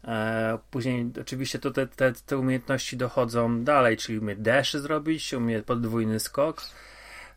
E, 0.03 0.57
później 0.71 1.11
oczywiście 1.21 1.59
to 1.59 1.71
te, 1.71 1.87
te, 1.87 2.13
te 2.13 2.37
umiejętności 2.37 2.97
dochodzą 2.97 3.63
dalej, 3.63 3.97
czyli 3.97 4.19
umie 4.19 4.35
dash 4.35 4.73
zrobić, 4.73 5.33
umie 5.33 5.63
podwójny 5.63 6.19
skok, 6.19 6.61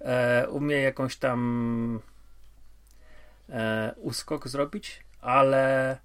e, 0.01 0.47
umie 0.49 0.77
jakąś 0.77 1.17
tam 1.17 2.01
e, 3.51 3.95
uskok 3.97 4.49
zrobić, 4.49 5.05
ale 5.21 5.99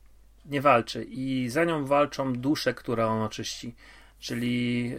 nie 0.45 0.61
walczy. 0.61 1.03
I 1.09 1.49
za 1.49 1.63
nią 1.63 1.85
walczą 1.85 2.33
dusze, 2.33 2.73
które 2.73 3.07
on 3.07 3.21
oczyści. 3.21 3.75
Czyli 4.19 4.91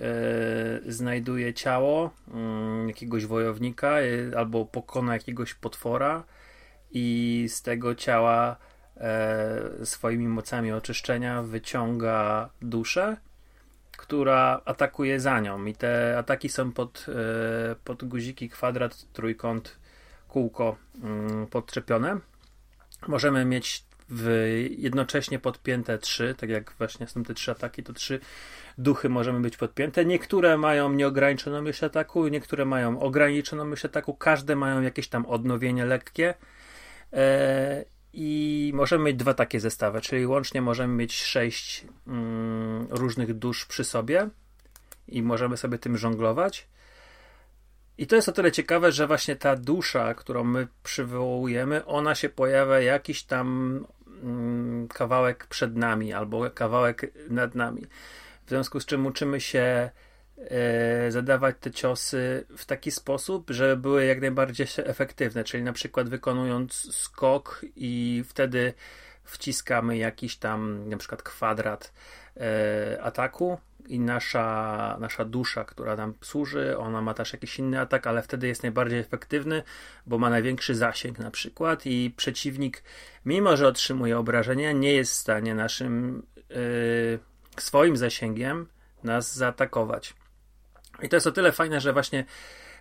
e, 0.86 0.92
znajduje 0.92 1.54
ciało 1.54 2.10
mm, 2.34 2.88
jakiegoś 2.88 3.26
wojownika 3.26 4.00
e, 4.00 4.38
albo 4.38 4.64
pokona 4.64 5.12
jakiegoś 5.12 5.54
potwora 5.54 6.24
i 6.90 7.46
z 7.48 7.62
tego 7.62 7.94
ciała 7.94 8.56
e, 8.96 9.86
swoimi 9.86 10.28
mocami 10.28 10.72
oczyszczenia 10.72 11.42
wyciąga 11.42 12.48
duszę, 12.62 13.16
która 13.96 14.60
atakuje 14.64 15.20
za 15.20 15.40
nią. 15.40 15.64
I 15.64 15.74
te 15.74 16.18
ataki 16.18 16.48
są 16.48 16.72
pod, 16.72 17.06
e, 17.08 17.74
pod 17.84 18.04
guziki, 18.04 18.48
kwadrat, 18.50 19.12
trójkąt, 19.12 19.78
kółko 20.28 20.76
mm, 21.02 21.46
podczepione. 21.46 22.16
Możemy 23.08 23.44
mieć 23.44 23.84
w, 24.08 24.28
jednocześnie 24.78 25.38
podpięte 25.38 25.98
trzy, 25.98 26.34
tak 26.38 26.50
jak 26.50 26.72
właśnie 26.78 27.06
są 27.06 27.22
te 27.22 27.34
trzy 27.34 27.50
ataki, 27.50 27.82
to 27.82 27.92
trzy 27.92 28.20
duchy 28.78 29.08
możemy 29.08 29.40
być 29.40 29.56
podpięte. 29.56 30.04
Niektóre 30.04 30.56
mają 30.56 30.92
nieograniczoną 30.92 31.62
myśl 31.62 31.84
ataku, 31.84 32.28
niektóre 32.28 32.64
mają 32.64 33.00
ograniczoną 33.00 33.64
myśl 33.64 33.86
ataku, 33.86 34.14
każde 34.14 34.56
mają 34.56 34.82
jakieś 34.82 35.08
tam 35.08 35.26
odnowienie 35.26 35.84
lekkie. 35.84 36.34
E, 37.12 37.84
I 38.12 38.72
możemy 38.74 39.04
mieć 39.04 39.16
dwa 39.16 39.34
takie 39.34 39.60
zestawy, 39.60 40.00
czyli 40.00 40.26
łącznie 40.26 40.62
możemy 40.62 40.94
mieć 40.94 41.22
sześć 41.22 41.84
mm, 42.06 42.86
różnych 42.90 43.34
dusz 43.34 43.66
przy 43.66 43.84
sobie 43.84 44.28
i 45.08 45.22
możemy 45.22 45.56
sobie 45.56 45.78
tym 45.78 45.96
żonglować. 45.96 46.68
I 47.98 48.06
to 48.06 48.16
jest 48.16 48.28
o 48.28 48.32
tyle 48.32 48.52
ciekawe, 48.52 48.92
że 48.92 49.06
właśnie 49.06 49.36
ta 49.36 49.56
dusza, 49.56 50.14
którą 50.14 50.44
my 50.44 50.68
przywołujemy, 50.82 51.84
ona 51.84 52.14
się 52.14 52.28
pojawia 52.28 52.80
jakiś 52.80 53.22
tam 53.22 53.86
mm, 54.22 54.88
kawałek 54.88 55.46
przed 55.46 55.76
nami 55.76 56.12
albo 56.12 56.50
kawałek 56.50 57.12
nad 57.30 57.54
nami. 57.54 57.86
W 58.46 58.48
związku 58.48 58.80
z 58.80 58.86
czym 58.86 59.06
uczymy 59.06 59.40
się 59.40 59.90
e, 60.38 61.10
zadawać 61.10 61.56
te 61.60 61.70
ciosy 61.70 62.46
w 62.56 62.64
taki 62.64 62.90
sposób, 62.90 63.50
żeby 63.50 63.76
były 63.76 64.04
jak 64.04 64.20
najbardziej 64.20 64.66
efektywne, 64.76 65.44
czyli 65.44 65.62
na 65.62 65.72
przykład 65.72 66.08
wykonując 66.08 66.94
skok 66.96 67.64
i 67.76 68.24
wtedy 68.28 68.74
wciskamy 69.24 69.96
jakiś 69.96 70.36
tam 70.36 70.88
na 70.88 70.96
przykład 70.96 71.22
kwadrat 71.22 71.92
e, 72.36 73.02
ataku 73.02 73.58
i 73.88 74.00
nasza, 74.00 74.96
nasza 75.00 75.24
dusza, 75.24 75.64
która 75.64 75.96
nam 75.96 76.14
służy, 76.20 76.78
ona 76.78 77.02
ma 77.02 77.14
też 77.14 77.32
jakiś 77.32 77.58
inny 77.58 77.80
atak, 77.80 78.06
ale 78.06 78.22
wtedy 78.22 78.46
jest 78.46 78.62
najbardziej 78.62 78.98
efektywny, 78.98 79.62
bo 80.06 80.18
ma 80.18 80.30
największy 80.30 80.74
zasięg 80.74 81.18
na 81.18 81.30
przykład 81.30 81.86
i 81.86 82.14
przeciwnik, 82.16 82.82
mimo 83.24 83.56
że 83.56 83.68
otrzymuje 83.68 84.18
obrażenia, 84.18 84.72
nie 84.72 84.92
jest 84.92 85.12
w 85.12 85.16
stanie 85.16 85.54
naszym 85.54 86.22
yy, 86.50 87.18
swoim 87.56 87.96
zasięgiem 87.96 88.66
nas 89.04 89.36
zaatakować. 89.36 90.14
I 91.02 91.08
to 91.08 91.16
jest 91.16 91.26
o 91.26 91.32
tyle 91.32 91.52
fajne, 91.52 91.80
że 91.80 91.92
właśnie 91.92 92.24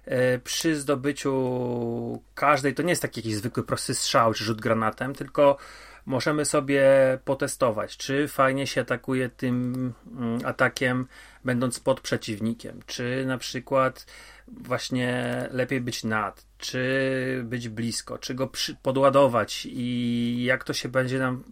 e, 0.05 0.39
przy 0.39 0.75
zdobyciu 0.75 2.21
każdej, 2.35 2.73
to 2.73 2.83
nie 2.83 2.89
jest 2.89 3.01
taki 3.01 3.19
jakiś 3.19 3.35
zwykły 3.35 3.63
prosty 3.63 3.95
strzał 3.95 4.33
czy 4.33 4.43
rzut 4.43 4.61
granatem, 4.61 5.15
tylko 5.15 5.57
możemy 6.05 6.45
sobie 6.45 6.83
potestować, 7.25 7.97
czy 7.97 8.27
fajnie 8.27 8.67
się 8.67 8.81
atakuje 8.81 9.29
tym 9.29 9.93
mm, 10.17 10.39
atakiem, 10.45 11.07
będąc 11.45 11.79
pod 11.79 12.01
przeciwnikiem, 12.01 12.79
czy 12.85 13.23
na 13.25 13.37
przykład 13.37 14.05
właśnie 14.47 15.23
lepiej 15.51 15.81
być 15.81 16.03
nad, 16.03 16.45
czy 16.57 17.41
być 17.43 17.69
blisko, 17.69 18.17
czy 18.17 18.33
go 18.33 18.49
podładować 18.81 19.67
i 19.71 20.43
jak 20.43 20.63
to 20.63 20.73
się 20.73 20.89
będzie 20.89 21.19
nam 21.19 21.43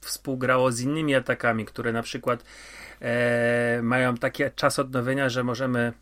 współgrało 0.00 0.72
z 0.72 0.80
innymi 0.80 1.14
atakami, 1.14 1.64
które 1.64 1.92
na 1.92 2.02
przykład 2.02 2.44
e, 3.00 3.80
mają 3.82 4.14
taki 4.14 4.42
czas 4.54 4.78
odnowienia, 4.78 5.28
że 5.28 5.44
możemy 5.44 5.92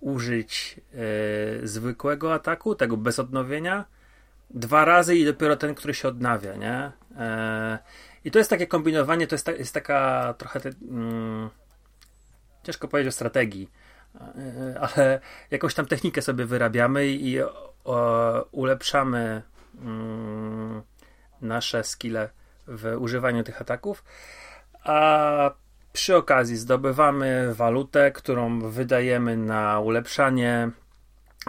użyć 0.00 0.80
e, 1.62 1.66
zwykłego 1.66 2.34
ataku, 2.34 2.74
tego 2.74 2.96
bez 2.96 3.18
odnowienia, 3.18 3.84
dwa 4.50 4.84
razy 4.84 5.16
i 5.16 5.24
dopiero 5.24 5.56
ten, 5.56 5.74
który 5.74 5.94
się 5.94 6.08
odnawia, 6.08 6.54
nie? 6.54 6.92
E, 7.18 7.78
I 8.24 8.30
to 8.30 8.38
jest 8.38 8.50
takie 8.50 8.66
kombinowanie, 8.66 9.26
to 9.26 9.34
jest, 9.34 9.46
ta, 9.46 9.52
jest 9.52 9.74
taka 9.74 10.34
trochę 10.38 10.60
te, 10.60 10.68
mm, 10.68 11.50
ciężko 12.62 12.88
powiedzieć 12.88 13.08
o 13.08 13.12
strategii, 13.12 13.70
e, 14.14 14.80
ale 14.80 15.20
jakąś 15.50 15.74
tam 15.74 15.86
technikę 15.86 16.22
sobie 16.22 16.44
wyrabiamy 16.44 17.06
i 17.06 17.40
o, 17.84 18.44
ulepszamy 18.52 19.42
mm, 19.80 20.82
nasze 21.40 21.84
skille 21.84 22.28
w 22.66 22.96
używaniu 22.98 23.44
tych 23.44 23.60
ataków, 23.60 24.04
a 24.84 25.50
przy 25.92 26.16
okazji 26.16 26.56
zdobywamy 26.56 27.54
walutę, 27.54 28.12
którą 28.12 28.70
wydajemy 28.70 29.36
na 29.36 29.80
ulepszanie 29.80 30.70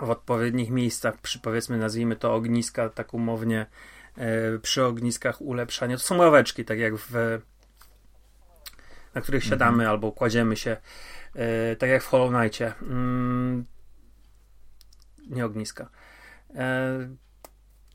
w 0.05 0.09
odpowiednich 0.09 0.69
miejscach, 0.69 1.17
przy 1.17 1.39
powiedzmy 1.39 1.77
nazwijmy 1.77 2.15
to 2.15 2.33
ogniska, 2.33 2.89
tak 2.89 3.13
umownie 3.13 3.65
e, 4.17 4.59
przy 4.59 4.85
ogniskach 4.85 5.41
ulepszania. 5.41 5.97
To 5.97 6.03
są 6.03 6.17
ławeczki, 6.17 6.65
tak 6.65 6.79
jak 6.79 6.93
w 6.95 7.39
na 9.15 9.21
których 9.21 9.43
mhm. 9.43 9.49
siadamy 9.49 9.89
albo 9.89 10.11
kładziemy 10.11 10.55
się, 10.55 10.77
e, 11.35 11.75
tak 11.75 11.89
jak 11.89 12.03
w 12.03 12.07
Hollow 12.07 12.31
Knightie. 12.31 12.73
Mm, 12.81 13.65
nie 15.27 15.45
ogniska. 15.45 15.89
E, 16.55 17.09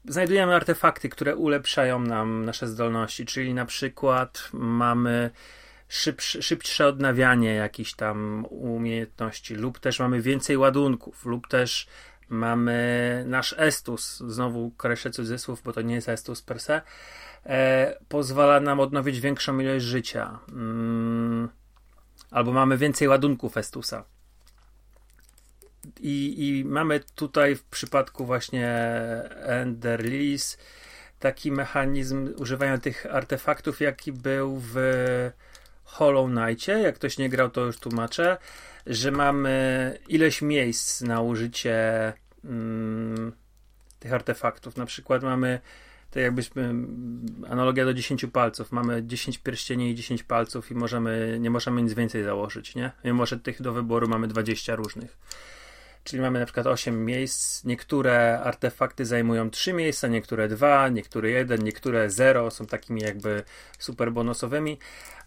znajdujemy 0.05 0.55
artefakty, 0.55 1.09
które 1.09 1.37
ulepszają 1.37 1.99
nam 1.99 2.45
nasze 2.45 2.69
zdolności, 2.69 3.27
czyli 3.27 3.55
na 3.55 3.65
przykład 3.65 4.49
mamy 4.53 5.31
szybsze, 5.95 6.43
szybsze 6.43 6.87
odnawianie 6.87 7.55
jakichś 7.55 7.95
tam 7.95 8.47
umiejętności, 8.51 9.55
lub 9.55 9.79
też 9.79 10.01
mamy 10.01 10.23
więcej 10.23 10.57
ładunków, 10.57 11.27
lub 11.27 11.49
też 11.49 11.87
mamy 12.29 13.25
nasz 13.27 13.55
Estus, 13.59 14.21
znowu 14.29 14.71
kreszę 14.71 15.11
cudzysłów, 15.11 15.63
bo 15.63 15.73
to 15.73 15.83
nie 15.83 15.95
jest 15.95 16.09
Estus 16.09 16.43
per 16.43 16.61
se, 16.61 16.83
e, 17.47 17.99
pozwala 18.09 18.61
nam 18.61 18.81
odnowić 18.81 19.21
większą 19.21 19.59
ilość 19.59 19.85
życia. 19.85 20.39
Mm, 20.49 21.49
albo 22.31 22.53
mamy 22.53 22.79
więcej 22.79 23.09
ładunków 23.09 23.57
Estusa. 23.57 24.05
I, 26.01 26.35
I 26.49 26.65
mamy 26.65 27.01
tutaj 27.15 27.57
w 27.57 27.65
przypadku 27.65 28.27
właśnie 28.27 28.69
Ender 29.41 30.03
taki 31.19 31.53
mechanizm 31.53 32.35
używania 32.37 32.79
tych 32.79 33.07
artefaktów, 33.11 33.81
jaki 33.81 34.13
był 34.13 34.63
w 34.63 34.77
Hollow 35.85 36.31
Knightie, 36.31 36.73
jak 36.73 36.95
ktoś 36.95 37.19
nie 37.19 37.29
grał, 37.29 37.51
to 37.51 37.61
już 37.61 37.79
tłumaczę, 37.79 38.37
że 38.87 39.11
mamy 39.11 39.99
ileś 40.09 40.43
miejsc 40.43 41.01
na 41.01 41.21
użycie 41.21 42.13
mm, 42.45 43.33
tych 43.99 44.13
artefaktów. 44.13 44.77
Na 44.77 44.87
przykład 44.87 45.23
mamy, 45.23 45.61
tak 46.11 46.23
jakbyśmy, 46.23 46.75
analogia 47.49 47.85
do 47.85 47.95
10 47.95 48.27
palców. 48.33 48.73
Mamy 48.73 49.07
10 49.07 49.39
pierścieni 49.39 49.91
i 49.91 49.95
10 49.95 50.23
palców 50.23 50.71
i 50.71 50.75
możemy, 50.75 51.37
nie 51.41 51.51
możemy 51.51 51.83
nic 51.83 51.95
więcej 51.95 52.25
założyć, 52.25 52.75
nie? 52.75 52.91
Mimo, 53.05 53.27
że 53.27 53.41
tych 53.41 53.63
do 53.63 53.73
wyboru 53.73 54.09
mamy 54.09 54.29
20 54.29 54.77
różnych. 54.77 55.19
Czyli 56.05 56.23
mamy 56.23 56.39
na 56.39 56.45
przykład 56.45 56.67
8 56.67 57.05
miejsc. 57.05 57.65
Niektóre 57.65 58.41
artefakty 58.41 59.07
zajmują 59.07 59.51
3 59.51 59.73
miejsca, 59.73 60.09
niektóre 60.09 60.49
2, 60.49 60.89
niektóre 60.89 61.31
1, 61.31 61.65
niektóre 61.65 62.11
0. 62.11 62.51
Są 62.51 62.67
takimi 62.67 63.01
jakby 63.01 63.43
super 63.79 64.13
bonusowymi. 64.13 64.79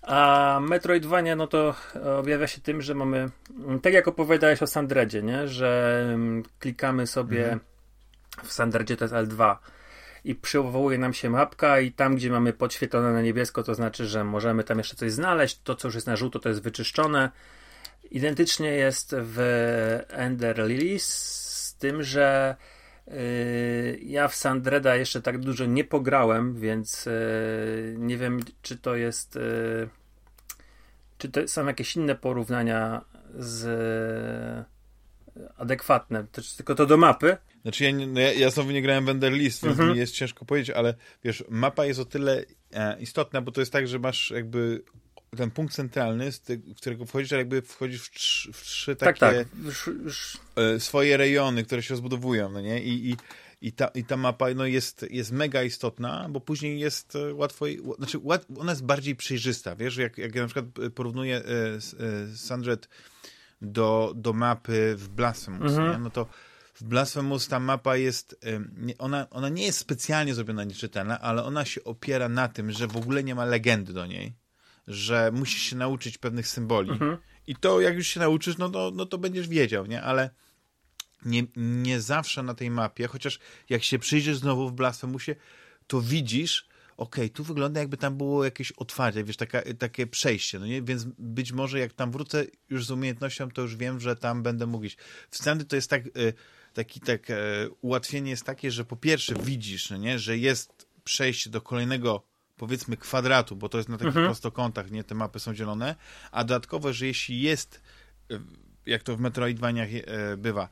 A 0.01 0.59
Metroidvania, 0.61 1.35
no 1.35 1.47
to 1.47 1.75
objawia 2.19 2.47
się 2.47 2.61
tym, 2.61 2.81
że 2.81 2.95
mamy, 2.95 3.29
tak 3.81 3.93
jak 3.93 4.07
opowiadałeś 4.07 4.63
o 4.63 4.67
Sandredzie, 4.67 5.23
nie? 5.23 5.47
że 5.47 6.01
mm, 6.13 6.43
klikamy 6.59 7.07
sobie 7.07 7.43
mhm. 7.43 7.59
w 8.43 8.53
Sandredzie 8.53 8.97
to 8.97 9.05
jest 9.05 9.15
L2 9.15 9.55
i 10.27 10.35
przywołuje 10.35 10.97
nam 10.97 11.13
się 11.13 11.29
mapka 11.29 11.79
i 11.79 11.91
tam, 11.91 12.15
gdzie 12.15 12.29
mamy 12.29 12.53
podświetlone 12.53 13.13
na 13.13 13.21
niebiesko, 13.21 13.63
to 13.63 13.75
znaczy, 13.75 14.05
że 14.05 14.23
możemy 14.23 14.63
tam 14.63 14.77
jeszcze 14.77 14.95
coś 14.95 15.11
znaleźć. 15.11 15.59
To, 15.63 15.75
co 15.75 15.87
już 15.87 15.95
jest 15.95 16.07
na 16.07 16.15
żółto, 16.15 16.39
to 16.39 16.49
jest 16.49 16.61
wyczyszczone. 16.61 17.31
Identycznie 18.11 18.69
jest 18.69 19.15
w 19.17 19.39
Ender 20.09 20.67
Lilies, 20.67 21.07
z 21.67 21.75
tym, 21.75 22.03
że 22.03 22.55
yy, 23.07 23.15
ja 24.01 24.27
w 24.27 24.35
Sandreda 24.35 24.95
jeszcze 24.95 25.21
tak 25.21 25.39
dużo 25.39 25.65
nie 25.65 25.83
pograłem, 25.83 26.59
więc 26.59 27.05
yy, 27.05 27.95
nie 27.97 28.17
wiem, 28.17 28.39
czy 28.61 28.77
to 28.77 28.95
jest. 28.95 29.35
Yy, 29.35 29.89
czy 31.17 31.29
to 31.29 31.47
są 31.47 31.65
jakieś 31.65 31.95
inne 31.95 32.15
porównania 32.15 33.05
z 33.35 34.67
adekwatne, 35.57 36.27
to, 36.31 36.41
tylko 36.57 36.75
to 36.75 36.85
do 36.85 36.97
mapy. 36.97 37.37
Znaczy 37.61 37.83
ja, 37.83 37.91
no 38.07 38.19
ja, 38.19 38.33
ja 38.33 38.49
znowu 38.49 38.71
nie 38.71 38.81
grałem 38.81 39.05
w 39.05 39.09
Ender 39.09 39.33
List, 39.33 39.63
więc 39.63 39.79
mhm. 39.79 39.91
mi 39.91 39.99
jest 39.99 40.13
ciężko 40.13 40.45
powiedzieć, 40.45 40.69
ale 40.69 40.93
wiesz, 41.23 41.43
mapa 41.49 41.85
jest 41.85 41.99
o 41.99 42.05
tyle 42.05 42.45
e, 42.73 42.99
istotna, 42.99 43.41
bo 43.41 43.51
to 43.51 43.61
jest 43.61 43.73
tak, 43.73 43.87
że 43.87 43.99
masz 43.99 44.31
jakby 44.31 44.83
ten 45.35 45.51
punkt 45.51 45.73
centralny, 45.73 46.31
z 46.31 46.41
którego 46.77 47.05
wchodzisz, 47.05 47.31
ale 47.31 47.41
jakby 47.41 47.61
wchodzisz 47.61 48.01
w 48.03 48.11
trzy, 48.11 48.53
w 48.53 48.61
trzy 48.61 48.95
tak, 48.95 49.17
takie 49.17 49.45
tak, 49.45 49.47
tak. 49.95 50.63
E, 50.63 50.79
swoje 50.79 51.17
rejony, 51.17 51.63
które 51.63 51.83
się 51.83 51.93
rozbudowują, 51.93 52.49
no 52.49 52.61
nie? 52.61 52.83
I, 52.83 53.11
i, 53.11 53.17
i, 53.61 53.71
ta, 53.71 53.87
i 53.87 54.03
ta 54.03 54.17
mapa 54.17 54.53
no 54.55 54.65
jest, 54.65 55.05
jest 55.09 55.31
mega 55.31 55.63
istotna, 55.63 56.27
bo 56.29 56.41
później 56.41 56.79
jest 56.79 57.15
e, 57.15 57.33
łatwo, 57.33 57.65
znaczy 57.97 58.19
łat, 58.23 58.45
ona 58.57 58.71
jest 58.71 58.85
bardziej 58.85 59.15
przejrzysta, 59.15 59.75
wiesz, 59.75 59.97
jak, 59.97 60.17
jak 60.17 60.35
ja 60.35 60.41
na 60.41 60.47
przykład 60.47 60.65
porównuję 60.95 61.37
e, 61.37 62.35
Sandred 62.35 62.89
do, 63.61 64.13
do 64.15 64.33
mapy 64.33 64.95
w 64.97 65.09
Blasphemous, 65.09 65.71
mhm. 65.71 66.03
no 66.03 66.09
to 66.09 66.27
w 66.73 66.83
Blasphemous 66.83 67.47
ta 67.47 67.59
mapa 67.59 67.95
jest, 67.95 68.45
ona, 68.97 69.29
ona 69.29 69.49
nie 69.49 69.65
jest 69.65 69.79
specjalnie 69.79 70.33
zrobiona 70.33 70.63
nieczytelna, 70.63 71.19
ale 71.19 71.43
ona 71.43 71.65
się 71.65 71.83
opiera 71.83 72.29
na 72.29 72.47
tym, 72.47 72.71
że 72.71 72.87
w 72.87 72.97
ogóle 72.97 73.23
nie 73.23 73.35
ma 73.35 73.45
legendy 73.45 73.93
do 73.93 74.05
niej, 74.05 74.33
że 74.87 75.31
musisz 75.33 75.61
się 75.61 75.75
nauczyć 75.75 76.17
pewnych 76.17 76.47
symboli 76.47 76.91
mhm. 76.91 77.17
i 77.47 77.55
to 77.55 77.81
jak 77.81 77.95
już 77.95 78.07
się 78.07 78.19
nauczysz, 78.19 78.57
no 78.57 78.69
to, 78.69 78.91
no 78.95 79.05
to 79.05 79.17
będziesz 79.17 79.47
wiedział, 79.47 79.85
nie? 79.85 80.01
Ale 80.01 80.29
nie, 81.25 81.43
nie 81.55 82.01
zawsze 82.01 82.43
na 82.43 82.53
tej 82.53 82.71
mapie, 82.71 83.07
chociaż 83.07 83.39
jak 83.69 83.83
się 83.83 83.99
przyjrzysz 83.99 84.37
znowu 84.37 84.69
w 84.69 84.73
Blasphemousie, 84.73 85.35
to 85.87 86.01
widzisz, 86.01 86.67
okej, 86.97 87.25
okay, 87.25 87.29
tu 87.29 87.43
wygląda 87.43 87.79
jakby 87.79 87.97
tam 87.97 88.17
było 88.17 88.43
jakieś 88.43 88.71
otwarcie, 88.71 89.23
wiesz, 89.23 89.37
taka, 89.37 89.61
takie 89.79 90.07
przejście, 90.07 90.59
no 90.59 90.65
nie? 90.65 90.81
Więc 90.81 91.05
być 91.17 91.51
może 91.51 91.79
jak 91.79 91.93
tam 91.93 92.11
wrócę 92.11 92.45
już 92.69 92.85
z 92.85 92.91
umiejętnością, 92.91 93.51
to 93.51 93.61
już 93.61 93.75
wiem, 93.75 93.99
że 93.99 94.15
tam 94.15 94.43
będę 94.43 94.67
mógł 94.67 94.85
iść. 94.85 94.97
W 95.29 95.37
Sandy 95.37 95.65
to 95.65 95.75
jest 95.75 95.89
tak, 95.89 96.05
y, 96.05 96.33
taki, 96.73 96.99
tak, 96.99 97.29
e, 97.29 97.35
ułatwienie 97.81 98.29
jest 98.29 98.43
takie, 98.43 98.71
że 98.71 98.85
po 98.85 98.95
pierwsze 98.95 99.35
widzisz, 99.35 99.89
no 99.89 99.97
nie? 99.97 100.19
Że 100.19 100.37
jest 100.37 100.87
przejście 101.03 101.49
do 101.49 101.61
kolejnego 101.61 102.26
powiedzmy 102.57 102.97
kwadratu, 102.97 103.55
bo 103.55 103.69
to 103.69 103.77
jest 103.77 103.89
na 103.89 103.97
takich 103.97 104.07
mhm. 104.07 104.25
prostokątach, 104.25 104.91
nie? 104.91 105.03
Te 105.03 105.15
mapy 105.15 105.39
są 105.39 105.53
dzielone, 105.53 105.95
a 106.31 106.43
dodatkowo, 106.43 106.93
że 106.93 107.05
jeśli 107.05 107.41
jest, 107.41 107.81
y, 108.31 108.39
jak 108.85 109.03
to 109.03 109.17
w 109.17 109.19
Metroidvaniach 109.19 109.89
e, 109.93 110.37
bywa, 110.37 110.69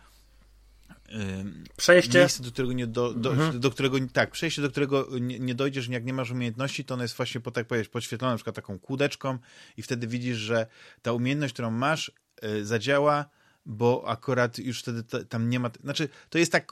przejście 1.77 2.19
miejsce, 2.19 2.43
do 2.43 2.51
którego 2.51 2.73
nie 2.73 2.88
do, 2.88 3.13
do, 3.13 3.31
mhm. 3.31 3.59
do 3.59 3.71
którego 3.71 3.97
tak, 4.13 4.31
przejście, 4.31 4.61
do 4.61 4.69
którego 4.69 5.07
nie, 5.21 5.39
nie, 5.39 5.55
dojdziesz, 5.55 5.88
jak 5.88 6.05
nie 6.05 6.13
masz 6.13 6.31
umiejętności, 6.31 6.86
to 6.86 6.93
ono 6.93 7.03
jest 7.03 7.17
właśnie, 7.17 7.41
po, 7.41 7.51
tak 7.51 7.67
powiedzieć, 7.67 7.89
podświetlone 7.89 8.33
na 8.33 8.38
przykład 8.38 8.55
taką 8.55 8.79
kółdeczką 8.79 9.38
i 9.77 9.81
wtedy 9.81 10.07
widzisz, 10.07 10.38
że 10.38 10.67
ta 11.01 11.13
umiejętność, 11.13 11.53
którą 11.53 11.71
masz, 11.71 12.11
y, 12.43 12.65
zadziała, 12.65 13.25
bo 13.65 14.03
akurat 14.07 14.59
już 14.59 14.79
wtedy 14.79 15.25
tam 15.25 15.49
nie 15.49 15.59
ma, 15.59 15.71
znaczy 15.83 16.09
to 16.29 16.38
jest 16.38 16.51
tak 16.51 16.71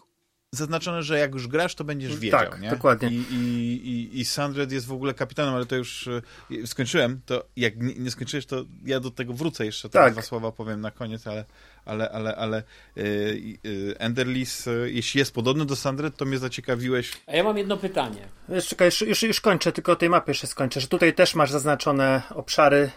zaznaczone, 0.54 1.04
że 1.04 1.20
jak 1.20 1.34
już 1.34 1.47
grasz, 1.47 1.76
to 1.76 1.84
będziesz 1.84 2.18
wiedział. 2.18 2.39
Tak, 2.39 2.62
nie? 2.62 2.70
dokładnie. 2.70 3.10
I, 3.10 3.24
i, 3.32 3.88
i, 3.88 4.20
I 4.20 4.26
Sandred 4.26 4.72
jest 4.72 4.86
w 4.88 4.91
ogóle 4.91 5.14
kapitanem, 5.14 5.54
ale 5.54 5.66
to 5.66 5.76
już 5.76 6.08
y, 6.08 6.22
skończyłem. 6.66 7.22
To 7.26 7.45
jak 7.56 7.78
nie, 7.82 7.93
nie 7.95 8.12
skończyłeś, 8.12 8.45
to 8.45 8.66
ja 8.86 8.99
do 8.99 9.12
tego 9.12 9.34
wrócę 9.34 9.66
jeszcze. 9.66 9.89
Tak. 9.89 10.14
Dwa 10.14 10.22
słowa 10.22 10.51
powiem 10.51 10.82
na 10.82 10.91
koniec, 10.91 11.28
ale, 11.28 11.45
ale, 11.86 12.10
ale, 12.10 12.36
ale 12.36 12.64
yy, 12.95 13.04
yy, 13.64 13.95
Enderlis, 13.99 14.66
yy, 14.66 14.91
jeśli 14.91 15.20
jest 15.20 15.34
podobny 15.34 15.66
do 15.66 15.76
Sandred, 15.76 16.18
to 16.18 16.26
mnie 16.26 16.38
zaciekawiłeś. 16.38 17.12
A 17.28 17.36
ja 17.36 17.43
mam 17.43 17.58
jedno 17.58 17.78
pytanie. 17.78 18.28
Czekaj, 18.68 18.88
już, 18.88 19.01
już, 19.01 19.24
już 19.24 19.41
kończę, 19.41 19.72
tylko 19.72 19.91
o 19.91 19.95
tej 19.95 20.10
mapie 20.10 20.32
jeszcze 20.32 20.47
skończę, 20.47 20.80
że 20.82 20.88
tutaj 20.88 21.14
też 21.14 21.36
masz 21.36 21.51
zaznaczone 21.51 22.22
obszary, 22.30 22.91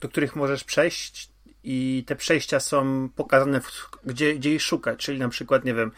do 0.00 0.08
których 0.08 0.36
możesz 0.36 0.64
przejść 0.64 1.32
i 1.64 2.04
te 2.06 2.16
przejścia 2.16 2.60
są 2.60 3.08
pokazane, 3.16 3.60
w, 3.60 3.90
gdzie, 4.04 4.34
gdzie 4.34 4.54
ich 4.54 4.62
szukać, 4.62 4.98
czyli 4.98 5.18
na 5.18 5.28
przykład, 5.28 5.64
nie 5.64 5.74
wiem, 5.74 5.92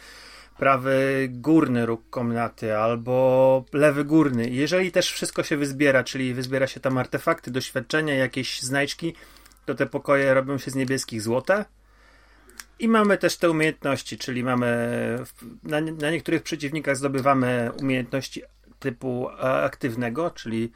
prawy 0.59 1.29
górny 1.31 1.87
róg 1.87 2.11
komnaty 2.11 2.77
albo 2.77 3.65
lewy 3.73 4.05
górny. 4.05 4.51
Jeżeli 4.51 4.93
też 4.93 5.13
wszystko 5.13 5.43
się 5.43 5.57
wyzbiera, 5.57 6.05
czyli 6.05 6.35
wyzbiera 6.35 6.67
się 6.67 6.81
tam 6.81 6.99
artefakty, 6.99 7.51
doświadczenia, 7.51 8.15
jakieś 8.15 8.63
znajdźki, 8.63 9.15
to 9.67 9.75
te 9.75 9.87
pokoje 9.87 10.35
robią 10.35 10.59
się 10.59 10.71
z 10.71 10.75
niebieskich 10.75 11.23
złota. 11.23 11.65
I 12.79 12.89
mamy 12.89 13.19
też 13.19 13.37
te 13.37 13.51
umiejętności, 13.51 14.19
czyli 14.19 14.45
mamy 14.45 14.77
na, 15.63 15.81
na 15.81 16.11
niektórych 16.11 16.43
przeciwnikach 16.43 16.97
zdobywamy 16.97 17.71
umiejętności 17.81 18.43
typu 18.79 19.29
aktywnego, 19.41 20.31
czyli 20.31 20.73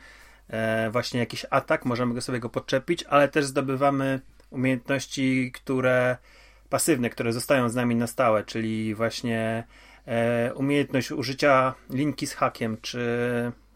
e, 0.48 0.90
właśnie 0.90 1.20
jakiś 1.20 1.46
atak, 1.50 1.84
możemy 1.84 2.14
go 2.14 2.20
sobie 2.20 2.40
go 2.40 2.48
podczepić, 2.48 3.04
ale 3.04 3.28
też 3.28 3.44
zdobywamy 3.44 4.20
umiejętności, 4.50 5.52
które 5.54 6.16
pasywne, 6.70 7.10
które 7.10 7.32
zostają 7.32 7.68
z 7.68 7.74
nami 7.74 7.96
na 7.96 8.06
stałe, 8.06 8.44
czyli 8.44 8.94
właśnie 8.94 9.64
e, 10.06 10.54
umiejętność 10.54 11.12
użycia 11.12 11.74
linki 11.90 12.26
z 12.26 12.34
hakiem, 12.34 12.76
czy 12.82 13.08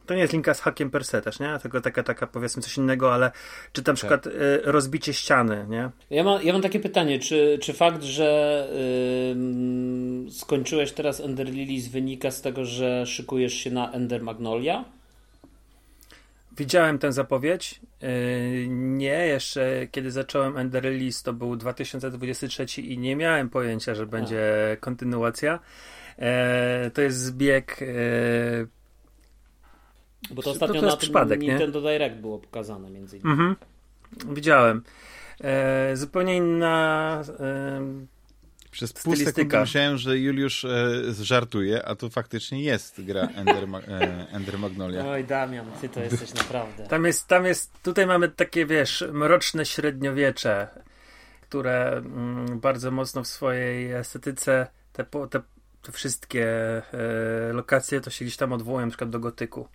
to 0.06 0.14
nie 0.14 0.20
jest 0.20 0.32
linka 0.32 0.54
z 0.54 0.60
hakiem 0.60 0.90
per 0.90 1.04
se 1.04 1.22
też, 1.22 1.40
nie? 1.40 1.58
Tylko 1.62 1.80
taka, 1.80 2.02
taka 2.02 2.26
powiedzmy 2.26 2.62
coś 2.62 2.76
innego, 2.76 3.14
ale 3.14 3.30
czy 3.72 3.80
na 3.80 3.84
tak. 3.84 3.94
przykład 3.94 4.24
tak. 4.24 4.32
y, 4.32 4.60
rozbicie 4.64 5.12
ściany, 5.12 5.66
nie? 5.68 5.90
Ja 6.10 6.24
mam, 6.24 6.42
ja 6.42 6.52
mam 6.52 6.62
takie 6.62 6.80
pytanie, 6.80 7.18
czy, 7.18 7.58
czy 7.60 7.72
fakt, 7.72 8.02
że 8.02 8.68
y, 10.26 10.30
skończyłeś 10.30 10.92
teraz 10.92 11.20
Ender 11.20 11.48
Lilies 11.48 11.88
wynika 11.88 12.30
z 12.30 12.42
tego, 12.42 12.64
że 12.64 13.06
szykujesz 13.06 13.54
się 13.54 13.70
na 13.70 13.92
Ender 13.92 14.22
Magnolia? 14.22 14.84
Widziałem 16.56 16.98
tę 16.98 17.12
zapowiedź. 17.12 17.80
Y, 18.02 18.66
nie, 18.68 19.26
jeszcze 19.26 19.86
kiedy 19.90 20.10
zacząłem 20.10 20.56
Ender 20.56 20.82
Release 20.82 21.22
to 21.22 21.32
był 21.32 21.56
2023 21.56 22.80
i 22.80 22.98
nie 22.98 23.16
miałem 23.16 23.50
pojęcia, 23.50 23.94
że 23.94 24.06
będzie 24.06 24.76
kontynuacja. 24.80 25.58
E, 26.18 26.90
to 26.94 27.02
jest 27.02 27.18
zbieg 27.18 27.82
e, 27.82 28.82
bo 30.30 30.42
to 30.42 30.50
ostatnio 30.50 30.80
to, 30.80 30.86
na 30.86 30.96
przypadek, 30.96 31.40
Nintendo 31.40 31.80
nie? 31.80 31.86
Direct 31.88 32.16
było 32.16 32.38
pokazane 32.38 32.90
między 32.90 33.18
innymi. 33.18 33.32
Mhm. 33.32 33.56
Widziałem. 34.34 34.82
E, 35.40 35.96
zupełnie 35.96 36.36
inna 36.36 37.22
e, 37.40 37.80
Przez 38.72 38.92
pół 38.92 39.16
sekundy 39.16 39.58
myślałem, 39.58 39.98
że 39.98 40.18
Juliusz 40.18 40.64
e, 40.64 41.02
żartuje, 41.20 41.86
a 41.86 41.94
to 41.94 42.10
faktycznie 42.10 42.62
jest 42.62 43.04
gra 43.04 43.28
Ender, 43.34 43.64
e, 43.88 44.26
Ender 44.32 44.58
Magnolia. 44.58 45.06
Oj, 45.06 45.24
Damian, 45.24 45.66
ty 45.80 45.88
to 45.88 46.00
jesteś 46.00 46.34
naprawdę. 46.34 46.86
Tam 46.86 47.04
jest, 47.04 47.26
tam 47.26 47.44
jest, 47.44 47.82
tutaj 47.82 48.06
mamy 48.06 48.28
takie, 48.28 48.66
wiesz, 48.66 49.04
mroczne 49.12 49.66
średniowiecze, 49.66 50.68
które 51.42 51.92
mm, 51.92 52.60
bardzo 52.60 52.90
mocno 52.90 53.22
w 53.22 53.26
swojej 53.26 53.92
estetyce 53.92 54.66
te, 54.92 55.04
te, 55.04 55.40
te 55.82 55.92
wszystkie 55.92 56.46
e, 56.92 57.52
lokacje 57.52 58.00
to 58.00 58.10
się 58.10 58.24
gdzieś 58.24 58.36
tam 58.36 58.52
odwołują, 58.52 58.86
na 58.86 58.90
przykład 58.90 59.10
do 59.10 59.20
gotyku. 59.20 59.68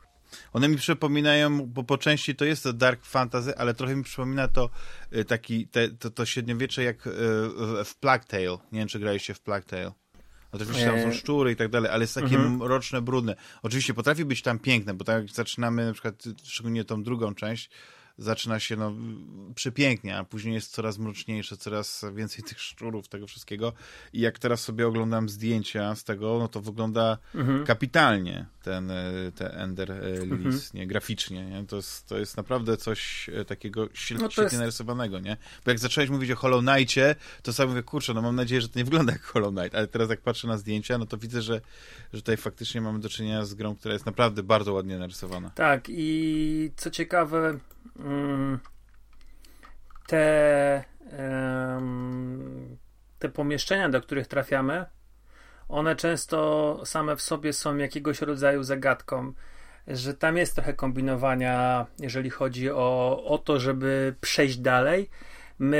One 0.53 0.67
mi 0.67 0.77
przypominają, 0.77 1.61
bo 1.65 1.83
po 1.83 1.97
części 1.97 2.35
to 2.35 2.45
jest 2.45 2.63
to 2.63 2.73
dark 2.73 3.05
fantasy, 3.05 3.57
ale 3.57 3.73
trochę 3.73 3.95
mi 3.95 4.03
przypomina 4.03 4.47
to 4.47 4.69
y, 5.13 5.25
taki, 5.25 5.67
te, 5.67 5.89
to, 5.89 6.09
to 6.09 6.25
średniowiecze 6.25 6.83
jak 6.83 7.07
y, 7.07 7.11
w 7.85 7.95
Plague 7.99 8.25
Tale. 8.27 8.57
Nie 8.71 8.79
wiem, 8.79 8.87
czy 8.87 8.99
graliście 8.99 9.33
w 9.33 9.39
Plague 9.39 9.65
Tale. 9.67 9.91
Oczywiście 10.51 10.85
tam 10.85 11.01
są 11.01 11.13
szczury 11.13 11.51
i 11.51 11.55
tak 11.55 11.69
dalej, 11.69 11.91
ale 11.91 12.03
jest 12.03 12.15
takie 12.15 12.35
mhm. 12.35 12.55
mroczne, 12.55 13.01
brudne. 13.01 13.35
Oczywiście 13.63 13.93
potrafi 13.93 14.25
być 14.25 14.41
tam 14.41 14.59
piękne, 14.59 14.93
bo 14.93 15.05
tak 15.05 15.21
jak 15.21 15.35
zaczynamy 15.35 15.85
na 15.85 15.93
przykład, 15.93 16.23
szczególnie 16.43 16.85
tą 16.85 17.03
drugą 17.03 17.35
część, 17.35 17.69
zaczyna 18.17 18.59
się 18.59 18.75
no, 18.75 18.93
przepięknie, 19.55 20.17
a 20.17 20.23
później 20.23 20.53
jest 20.53 20.71
coraz 20.71 20.97
mroczniejsze, 20.97 21.57
coraz 21.57 22.05
więcej 22.15 22.43
tych 22.43 22.61
szczurów, 22.61 23.07
tego 23.07 23.27
wszystkiego. 23.27 23.73
I 24.13 24.19
jak 24.19 24.39
teraz 24.39 24.63
sobie 24.63 24.87
oglądam 24.87 25.29
zdjęcia 25.29 25.95
z 25.95 26.03
tego, 26.03 26.37
no 26.39 26.47
to 26.47 26.61
wygląda 26.61 27.17
mhm. 27.35 27.65
kapitalnie 27.65 28.45
ten, 28.63 28.91
e, 28.91 29.31
ten 29.35 29.47
Ender 29.51 29.89
Lilies, 29.89 30.55
mhm. 30.55 30.61
nie, 30.73 30.87
graficznie. 30.87 31.45
Nie? 31.45 31.65
To, 31.65 31.75
jest, 31.75 32.07
to 32.07 32.17
jest 32.17 32.37
naprawdę 32.37 32.77
coś 32.77 33.29
e, 33.29 33.45
takiego 33.45 33.89
świetnie, 33.93 34.27
no 34.37 34.43
jest... 34.43 34.57
narysowanego, 34.57 35.19
nie? 35.19 35.37
Bo 35.65 35.71
jak 35.71 35.79
zacząłeś 35.79 36.09
mówić 36.09 36.31
o 36.31 36.35
Hollow 36.35 36.65
Knightie, 36.65 37.15
to 37.43 37.53
sobie 37.53 37.69
mówię, 37.69 37.83
kurczę, 37.83 38.13
no 38.13 38.21
mam 38.21 38.35
nadzieję, 38.35 38.61
że 38.61 38.69
to 38.69 38.79
nie 38.79 38.85
wygląda 38.85 39.13
jak 39.13 39.23
Hollow 39.23 39.53
Knight, 39.53 39.75
ale 39.75 39.87
teraz 39.87 40.09
jak 40.09 40.21
patrzę 40.21 40.47
na 40.47 40.57
zdjęcia, 40.57 40.97
no 40.97 41.05
to 41.05 41.17
widzę, 41.17 41.41
że, 41.41 41.61
że 42.13 42.21
tutaj 42.21 42.37
faktycznie 42.37 42.81
mamy 42.81 42.99
do 42.99 43.09
czynienia 43.09 43.45
z 43.45 43.53
grą, 43.53 43.75
która 43.75 43.93
jest 43.93 44.05
naprawdę 44.05 44.43
bardzo 44.43 44.73
ładnie 44.73 44.97
narysowana. 44.97 45.49
Tak 45.49 45.85
i 45.89 46.71
co 46.75 46.91
ciekawe, 46.91 47.59
te, 50.07 50.83
te 53.19 53.29
pomieszczenia, 53.29 53.89
do 53.89 54.01
których 54.01 54.27
trafiamy, 54.27 54.85
one 55.69 55.95
często 55.95 56.81
same 56.85 57.15
w 57.15 57.21
sobie 57.21 57.53
są 57.53 57.77
jakiegoś 57.77 58.21
rodzaju 58.21 58.63
zagadką, 58.63 59.33
że 59.87 60.13
tam 60.13 60.37
jest 60.37 60.55
trochę 60.55 60.73
kombinowania, 60.73 61.85
jeżeli 61.99 62.29
chodzi 62.29 62.71
o, 62.71 63.23
o 63.25 63.37
to, 63.37 63.59
żeby 63.59 64.15
przejść 64.21 64.57
dalej. 64.57 65.09
My 65.59 65.77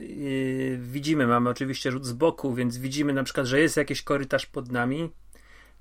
yy, 0.00 0.78
widzimy, 0.78 1.26
mamy 1.26 1.50
oczywiście 1.50 1.92
rzut 1.92 2.06
z 2.06 2.12
boku, 2.12 2.54
więc 2.54 2.78
widzimy 2.78 3.12
na 3.12 3.24
przykład, 3.24 3.46
że 3.46 3.60
jest 3.60 3.76
jakiś 3.76 4.02
korytarz 4.02 4.46
pod 4.46 4.72
nami. 4.72 5.12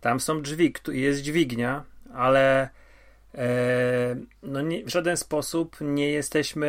Tam 0.01 0.19
są 0.19 0.41
drzwi, 0.41 0.73
jest 0.87 1.21
dźwignia, 1.21 1.83
ale 2.13 2.69
no 4.43 4.61
nie, 4.61 4.85
w 4.85 4.89
żaden 4.89 5.17
sposób 5.17 5.77
nie 5.81 6.11
jesteśmy 6.11 6.67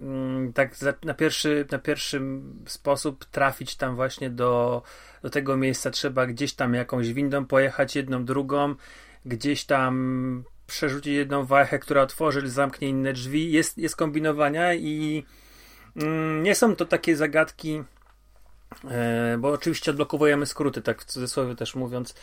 mm, 0.00 0.52
tak 0.52 0.74
na 1.04 1.14
pierwszy, 1.14 1.66
na 1.70 1.78
pierwszy 1.78 2.22
sposób 2.66 3.24
trafić 3.24 3.76
tam 3.76 3.96
właśnie 3.96 4.30
do, 4.30 4.82
do 5.22 5.30
tego 5.30 5.56
miejsca. 5.56 5.90
Trzeba 5.90 6.26
gdzieś 6.26 6.54
tam 6.54 6.74
jakąś 6.74 7.12
windą 7.12 7.46
pojechać, 7.46 7.96
jedną, 7.96 8.24
drugą, 8.24 8.74
gdzieś 9.26 9.64
tam 9.64 10.44
przerzucić 10.66 11.12
jedną 11.12 11.44
wajchę, 11.44 11.78
która 11.78 12.02
otworzy, 12.02 12.48
zamknie 12.48 12.88
inne 12.88 13.12
drzwi. 13.12 13.52
Jest, 13.52 13.78
jest 13.78 13.96
kombinowania 13.96 14.74
i 14.74 15.24
mm, 15.96 16.42
nie 16.42 16.54
są 16.54 16.76
to 16.76 16.84
takie 16.84 17.16
zagadki 17.16 17.82
E, 17.84 17.93
bo 19.38 19.48
oczywiście 19.48 19.90
odblokowujemy 19.90 20.46
skróty, 20.46 20.82
tak 20.82 21.02
w 21.02 21.04
cudzysłowie 21.04 21.56
też 21.56 21.74
mówiąc. 21.74 22.14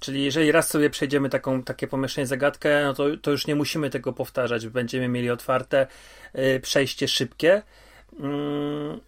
Czyli 0.00 0.24
jeżeli 0.24 0.52
raz 0.52 0.68
sobie 0.68 0.90
przejdziemy 0.90 1.28
taką, 1.30 1.62
takie 1.62 1.88
pomieszczenie, 1.88 2.26
zagadkę, 2.26 2.84
no 2.84 2.94
to, 2.94 3.04
to 3.22 3.30
już 3.30 3.46
nie 3.46 3.54
musimy 3.54 3.90
tego 3.90 4.12
powtarzać. 4.12 4.68
Będziemy 4.68 5.08
mieli 5.08 5.30
otwarte 5.30 5.86
e, 6.32 6.60
przejście 6.60 7.08
szybkie. 7.08 7.62
Mm, 8.20 9.00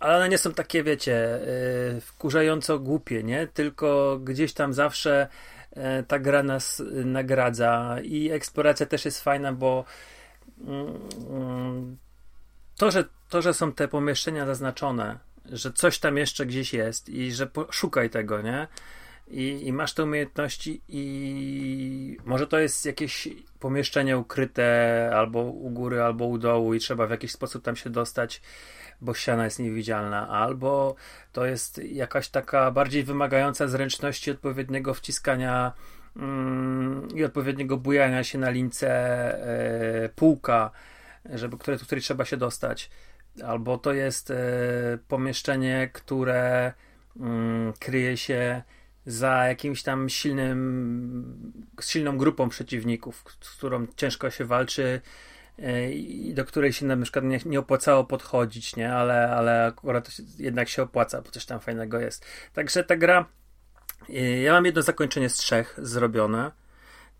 ale 0.00 0.16
one 0.16 0.28
nie 0.28 0.38
są 0.38 0.52
takie, 0.52 0.82
wiecie, 0.82 1.40
yy, 1.94 2.00
wkurzająco 2.00 2.78
głupie, 2.78 3.22
nie? 3.22 3.46
Tylko 3.46 4.18
gdzieś 4.22 4.52
tam 4.52 4.72
zawsze 4.72 5.28
ta 6.08 6.18
gra 6.18 6.42
nas 6.42 6.82
nagradza 7.04 7.96
i 8.02 8.30
eksploracja 8.30 8.86
też 8.86 9.04
jest 9.04 9.22
fajna, 9.22 9.52
bo 9.52 9.84
mm, 10.66 11.96
to, 12.76 12.90
że, 12.90 13.04
to, 13.28 13.42
że 13.42 13.54
są 13.54 13.72
te 13.72 13.88
pomieszczenia 13.88 14.46
zaznaczone, 14.46 15.18
że 15.52 15.72
coś 15.72 15.98
tam 15.98 16.16
jeszcze 16.16 16.46
gdzieś 16.46 16.74
jest 16.74 17.08
i 17.08 17.32
że 17.32 17.48
szukaj 17.70 18.10
tego, 18.10 18.42
nie? 18.42 18.66
I, 19.30 19.66
I, 19.66 19.72
masz 19.72 19.94
te 19.94 20.04
umiejętności 20.04 20.82
i 20.88 22.16
może 22.24 22.46
to 22.46 22.58
jest 22.58 22.86
jakieś 22.86 23.28
pomieszczenie 23.60 24.18
ukryte 24.18 25.10
albo 25.14 25.42
u 25.42 25.70
góry, 25.70 26.02
albo 26.02 26.24
u 26.24 26.38
dołu 26.38 26.74
i 26.74 26.78
trzeba 26.78 27.06
w 27.06 27.10
jakiś 27.10 27.32
sposób 27.32 27.64
tam 27.64 27.76
się 27.76 27.90
dostać, 27.90 28.42
bo 29.00 29.14
ściana 29.14 29.44
jest 29.44 29.58
niewidzialna, 29.58 30.28
albo 30.28 30.94
to 31.32 31.46
jest 31.46 31.78
jakaś 31.78 32.28
taka 32.28 32.70
bardziej 32.70 33.04
wymagająca 33.04 33.68
zręczności 33.68 34.30
odpowiedniego 34.30 34.94
wciskania 34.94 35.72
mm, 36.16 37.08
i 37.14 37.24
odpowiedniego 37.24 37.76
bujania 37.76 38.24
się 38.24 38.38
na 38.38 38.50
lince 38.50 38.88
e, 40.04 40.08
półka, 40.08 40.70
żeby, 41.34 41.58
które, 41.58 41.76
do 41.76 41.84
której 41.84 42.02
trzeba 42.02 42.24
się 42.24 42.36
dostać. 42.36 42.90
Albo 43.42 43.78
to 43.78 43.92
jest 43.92 44.30
e, 44.30 44.34
pomieszczenie, 45.08 45.90
które 45.92 46.72
mm, 47.16 47.72
kryje 47.72 48.16
się 48.16 48.62
za 49.06 49.46
jakimś 49.46 49.82
tam 49.82 50.08
silnym, 50.08 51.52
silną 51.82 52.18
grupą 52.18 52.48
przeciwników, 52.48 53.24
z 53.40 53.50
którą 53.50 53.86
ciężko 53.96 54.30
się 54.30 54.44
walczy 54.44 55.00
e, 55.58 55.92
i 55.92 56.34
do 56.34 56.44
której 56.44 56.72
się 56.72 56.86
na 56.86 56.96
przykład 56.96 57.24
nie, 57.24 57.40
nie 57.46 57.58
opłacało 57.58 58.04
podchodzić, 58.04 58.76
nie? 58.76 58.92
Ale, 58.92 59.30
ale 59.30 59.66
akurat 59.66 60.10
jednak 60.38 60.68
się 60.68 60.82
opłaca, 60.82 61.22
bo 61.22 61.30
coś 61.30 61.46
tam 61.46 61.60
fajnego 61.60 62.00
jest. 62.00 62.26
Także 62.52 62.84
ta 62.84 62.96
gra, 62.96 63.26
e, 64.08 64.42
ja 64.42 64.52
mam 64.52 64.64
jedno 64.64 64.82
zakończenie 64.82 65.28
z 65.28 65.34
trzech 65.34 65.78
zrobione. 65.82 66.50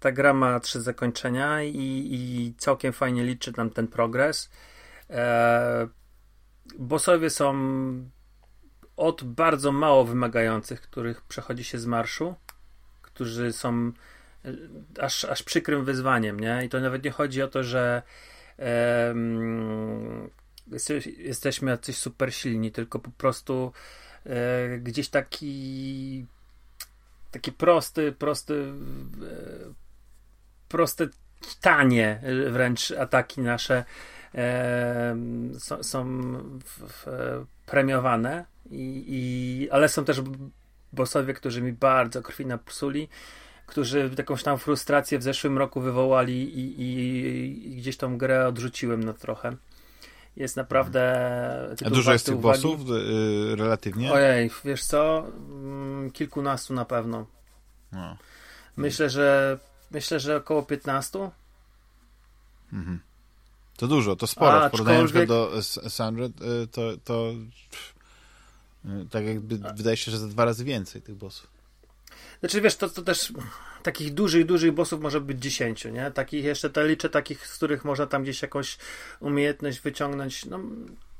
Ta 0.00 0.12
gra 0.12 0.34
ma 0.34 0.60
trzy 0.60 0.80
zakończenia 0.80 1.62
i, 1.62 2.08
i 2.10 2.54
całkiem 2.58 2.92
fajnie 2.92 3.24
liczy 3.24 3.52
nam 3.56 3.70
ten 3.70 3.88
progres. 3.88 4.50
E, 5.10 5.88
bossowie 6.78 7.30
są 7.30 7.54
od 8.96 9.24
bardzo 9.24 9.72
mało 9.72 10.04
wymagających, 10.04 10.80
których 10.80 11.22
przechodzi 11.22 11.64
się 11.64 11.78
z 11.78 11.86
marszu, 11.86 12.34
którzy 13.02 13.52
są 13.52 13.92
e, 14.44 14.52
aż, 15.00 15.24
aż 15.24 15.42
przykrym 15.42 15.84
wyzwaniem, 15.84 16.40
nie? 16.40 16.64
I 16.64 16.68
to 16.68 16.80
nawet 16.80 17.04
nie 17.04 17.10
chodzi 17.10 17.42
o 17.42 17.48
to, 17.48 17.62
że 17.62 18.02
um, 19.08 20.30
jesteśmy 21.18 21.70
jacyś 21.70 21.96
super 21.96 22.34
silni, 22.34 22.72
tylko 22.72 22.98
po 22.98 23.10
prostu 23.10 23.72
e, 24.26 24.78
gdzieś 24.78 25.08
taki 25.08 26.26
taki 27.30 27.52
prosty, 27.52 28.12
prosty 28.12 28.54
e, 28.54 29.72
proste, 30.68 31.08
tanie 31.60 32.20
wręcz 32.50 32.90
ataki 32.90 33.40
nasze 33.40 33.84
są, 35.58 35.82
są 35.82 36.04
w, 36.64 36.82
w, 36.88 37.06
premiowane 37.66 38.44
i, 38.70 39.04
i, 39.08 39.70
ale 39.70 39.88
są 39.88 40.04
też 40.04 40.22
bossowie, 40.92 41.34
którzy 41.34 41.62
mi 41.62 41.72
bardzo 41.72 42.22
krwi 42.22 42.46
napsuli, 42.46 43.08
którzy 43.66 44.10
jakąś 44.18 44.42
tam 44.42 44.58
frustrację 44.58 45.18
w 45.18 45.22
zeszłym 45.22 45.58
roku 45.58 45.80
wywołali 45.80 46.58
i, 46.58 46.82
i, 46.82 47.72
i 47.72 47.76
gdzieś 47.76 47.96
tą 47.96 48.18
grę 48.18 48.46
odrzuciłem 48.46 49.04
na 49.04 49.12
trochę. 49.12 49.56
Jest 50.36 50.56
naprawdę. 50.56 51.76
A 51.86 51.90
dużo 51.90 52.12
jest 52.12 52.26
tych 52.26 52.36
uwagi. 52.36 52.62
bossów 52.62 52.88
yy, 52.88 53.56
relatywnie? 53.56 54.12
Ojej, 54.12 54.50
wiesz 54.64 54.84
co? 54.84 55.26
Mm, 55.48 56.10
kilkunastu 56.10 56.74
na 56.74 56.84
pewno. 56.84 57.26
No. 57.92 58.16
Myślę, 58.76 59.10
że 59.10 59.58
myślę, 59.90 60.20
że 60.20 60.36
około 60.36 60.62
15. 60.62 61.30
Mhm. 62.72 63.00
To 63.78 63.86
dużo, 63.86 64.16
to 64.16 64.26
sporo. 64.26 64.64
A, 64.64 64.68
w 64.68 64.70
porównaniu 64.70 65.04
aczkolwiek... 65.04 65.28
do 65.28 65.62
Sandred, 65.88 66.32
to, 66.72 66.92
to 67.04 67.32
tak 69.10 69.24
jakby 69.24 69.58
wydaje 69.58 69.96
się, 69.96 70.10
że 70.10 70.18
za 70.18 70.26
dwa 70.26 70.44
razy 70.44 70.64
więcej 70.64 71.02
tych 71.02 71.14
bossów. 71.14 71.46
Znaczy 72.40 72.60
wiesz, 72.60 72.76
to, 72.76 72.88
to 72.88 73.02
też 73.02 73.32
takich 73.82 74.14
dużych, 74.14 74.46
dużych 74.46 74.72
bossów 74.72 75.00
może 75.00 75.20
być 75.20 75.38
dziesięciu, 75.38 75.88
nie? 75.88 76.10
Takich 76.10 76.44
jeszcze 76.44 76.70
te 76.70 76.88
liczę 76.88 77.10
takich, 77.10 77.46
z 77.46 77.56
których 77.56 77.84
można 77.84 78.06
tam 78.06 78.22
gdzieś 78.22 78.42
jakąś 78.42 78.78
umiejętność 79.20 79.80
wyciągnąć. 79.80 80.44
No 80.44 80.60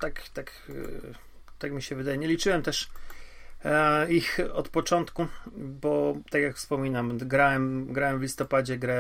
tak, 0.01 0.29
tak, 0.29 0.73
tak 1.59 1.73
mi 1.73 1.83
się 1.83 1.97
wydaje. 1.97 2.19
Nie 2.19 2.29
liczyłem 2.29 2.63
też 2.63 2.89
ich 4.09 4.41
od 4.53 4.69
początku, 4.69 5.27
bo 5.57 6.17
tak 6.31 6.43
jak 6.43 6.57
wspominam, 6.57 7.19
grałem, 7.19 7.93
grałem 7.93 8.19
w 8.19 8.23
listopadzie, 8.23 8.79
grę 8.79 8.99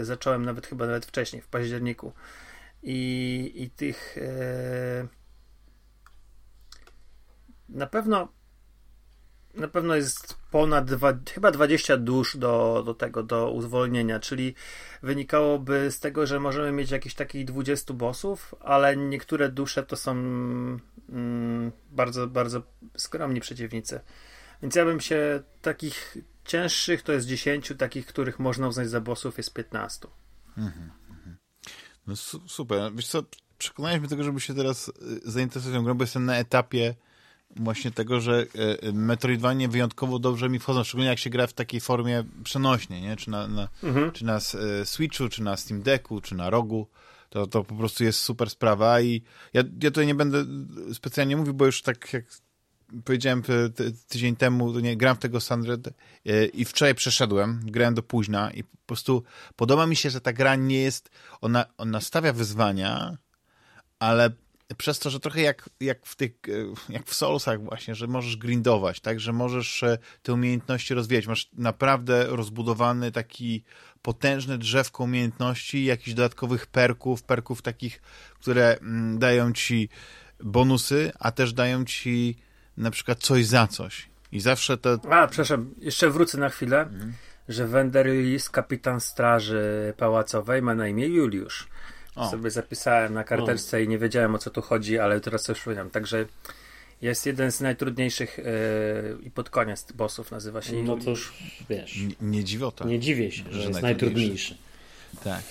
e, 0.00 0.04
zacząłem 0.04 0.44
nawet 0.44 0.66
chyba 0.66 0.86
nawet 0.86 1.06
wcześniej, 1.06 1.42
w 1.42 1.48
październiku. 1.48 2.12
I, 2.82 3.52
i 3.54 3.70
tych 3.70 4.18
e, 4.18 5.06
na 7.68 7.86
pewno 7.86 8.28
na 9.54 9.68
pewno 9.68 9.96
jest 9.96 10.38
ponad 10.50 10.84
dwa, 10.84 11.12
chyba 11.34 11.50
20 11.50 11.96
dusz 11.96 12.36
do, 12.36 12.82
do 12.86 12.94
tego, 12.94 13.22
do 13.22 13.50
uwolnienia, 13.50 14.20
czyli 14.20 14.54
wynikałoby 15.02 15.90
z 15.90 16.00
tego, 16.00 16.26
że 16.26 16.40
możemy 16.40 16.72
mieć 16.72 16.90
jakieś 16.90 17.14
takich 17.14 17.44
20 17.44 17.94
bossów, 17.94 18.54
ale 18.60 18.96
niektóre 18.96 19.48
dusze 19.48 19.82
to 19.82 19.96
są 19.96 20.12
mm, 21.08 21.72
bardzo, 21.90 22.26
bardzo 22.26 22.62
skromni 22.96 23.40
przeciwnicy. 23.40 24.00
Więc 24.62 24.74
ja 24.74 24.84
bym 24.84 25.00
się 25.00 25.42
takich 25.62 26.16
cięższych 26.44 27.02
to 27.02 27.12
jest 27.12 27.26
10, 27.26 27.72
takich, 27.78 28.06
których 28.06 28.38
można 28.38 28.68
uznać 28.68 28.88
za 28.88 29.00
bossów 29.00 29.38
jest 29.38 29.54
15. 29.54 30.08
Mhm, 30.58 30.90
mhm. 31.10 31.36
No 32.06 32.16
su 32.16 32.48
super. 32.48 32.92
Wiesz 32.94 33.08
co, 33.08 33.22
do 34.02 34.08
tego, 34.08 34.24
żeby 34.24 34.40
się 34.40 34.54
teraz 34.54 34.88
y, 34.88 34.92
zainteresować 35.24 35.76
tą 35.76 35.84
grą, 35.84 35.94
bo 35.94 36.04
jestem 36.04 36.24
na 36.24 36.36
etapie 36.36 36.94
właśnie 37.56 37.90
tego, 37.90 38.20
że 38.20 38.46
e, 38.54 38.82
e, 38.82 38.92
Metroidvanie 38.92 39.68
wyjątkowo 39.68 40.18
dobrze 40.18 40.48
mi 40.48 40.58
wchodzą, 40.58 40.84
szczególnie 40.84 41.08
jak 41.08 41.18
się 41.18 41.30
gra 41.30 41.46
w 41.46 41.52
takiej 41.52 41.80
formie 41.80 42.24
przenośnej, 42.44 43.02
nie? 43.02 43.16
Czy 43.16 43.30
na, 43.30 43.48
na 43.48 43.68
mhm. 43.82 44.12
czy 44.12 44.24
na 44.24 44.36
e, 44.36 44.86
Switchu, 44.86 45.28
czy 45.28 45.42
na 45.42 45.56
Steam 45.56 45.82
Decku, 45.82 46.20
czy 46.20 46.34
na 46.34 46.50
Rogu. 46.50 46.86
To, 47.30 47.46
to 47.46 47.64
po 47.64 47.74
prostu 47.74 48.04
jest 48.04 48.18
super 48.18 48.50
sprawa 48.50 49.00
i 49.00 49.22
ja, 49.52 49.62
ja 49.82 49.90
tutaj 49.90 50.06
nie 50.06 50.14
będę 50.14 50.44
specjalnie 50.92 51.36
mówił, 51.36 51.54
bo 51.54 51.66
już 51.66 51.82
tak 51.82 52.12
jak 52.12 52.24
powiedziałem 53.04 53.42
tydzień 54.08 54.36
temu, 54.36 54.78
nie, 54.78 54.96
gram 54.96 55.16
w 55.16 55.18
tego 55.18 55.40
Sandred 55.40 55.88
i 56.52 56.64
wczoraj 56.64 56.94
przeszedłem, 56.94 57.60
grałem 57.64 57.94
do 57.94 58.02
późna 58.02 58.50
i 58.50 58.64
po 58.64 58.86
prostu 58.86 59.22
podoba 59.56 59.86
mi 59.86 59.96
się, 59.96 60.10
że 60.10 60.20
ta 60.20 60.32
gra 60.32 60.56
nie 60.56 60.80
jest, 60.80 61.10
ona, 61.40 61.64
ona 61.76 62.00
stawia 62.00 62.32
wyzwania, 62.32 63.18
ale 63.98 64.30
przez 64.76 64.98
to, 64.98 65.10
że 65.10 65.20
trochę 65.20 65.40
jak, 65.40 65.70
jak 65.80 66.06
w 66.06 66.16
tych, 66.16 66.32
e, 66.48 66.92
jak 66.92 67.06
w 67.06 67.14
Soulsach 67.14 67.64
właśnie, 67.64 67.94
że 67.94 68.06
możesz 68.06 68.36
grindować, 68.36 69.00
tak, 69.00 69.20
że 69.20 69.32
możesz 69.32 69.82
e, 69.82 69.98
te 70.22 70.32
umiejętności 70.32 70.94
rozwijać. 70.94 71.26
Masz 71.26 71.50
naprawdę 71.52 72.26
rozbudowany 72.28 73.12
taki 73.12 73.64
potężne 74.02 74.58
drzewko 74.58 75.04
umiejętności, 75.04 75.84
jakichś 75.84 76.14
dodatkowych 76.14 76.66
perków, 76.66 77.22
perków 77.22 77.62
takich, 77.62 78.02
które 78.34 78.78
mm, 78.78 79.18
dają 79.18 79.52
ci 79.52 79.88
bonusy, 80.40 81.12
a 81.18 81.32
też 81.32 81.52
dają 81.52 81.84
ci 81.84 82.36
na 82.76 82.90
przykład 82.90 83.18
coś 83.18 83.46
za 83.46 83.66
coś. 83.66 84.10
I 84.32 84.40
zawsze 84.40 84.76
to... 84.78 84.98
A, 85.10 85.26
przepraszam, 85.26 85.74
jeszcze 85.78 86.10
wrócę 86.10 86.38
na 86.38 86.48
chwilę, 86.48 86.80
mhm. 86.80 87.12
że 87.48 87.66
Wenderylis, 87.66 88.50
kapitan 88.50 89.00
straży 89.00 89.94
pałacowej, 89.96 90.62
ma 90.62 90.74
na 90.74 90.88
imię 90.88 91.06
Juliusz. 91.06 91.68
O. 92.16 92.30
Sobie 92.30 92.50
zapisałem 92.50 93.14
na 93.14 93.24
karteczce 93.24 93.76
o. 93.76 93.80
i 93.80 93.88
nie 93.88 93.98
wiedziałem 93.98 94.34
o 94.34 94.38
co 94.38 94.50
tu 94.50 94.62
chodzi, 94.62 94.98
ale 94.98 95.20
teraz 95.20 95.48
już 95.48 95.62
wiem. 95.66 95.90
Także 95.90 96.26
jest 97.02 97.26
jeden 97.26 97.52
z 97.52 97.60
najtrudniejszych 97.60 98.38
yy, 98.38 99.18
i 99.22 99.30
pod 99.30 99.50
koniec 99.50 99.92
bossów 99.92 100.30
nazywa 100.30 100.62
się. 100.62 100.82
No 100.82 100.96
to 100.96 101.10
już 101.10 101.32
wiesz. 101.70 101.96
Nie, 101.96 102.28
nie 102.28 102.44
dziwota. 102.44 102.84
Nie 102.84 103.00
dziwię 103.00 103.32
się, 103.32 103.44
że, 103.50 103.62
że 103.62 103.68
jest 103.68 103.82
najtrudniejszy. 103.82 104.56
Tak. 105.24 105.42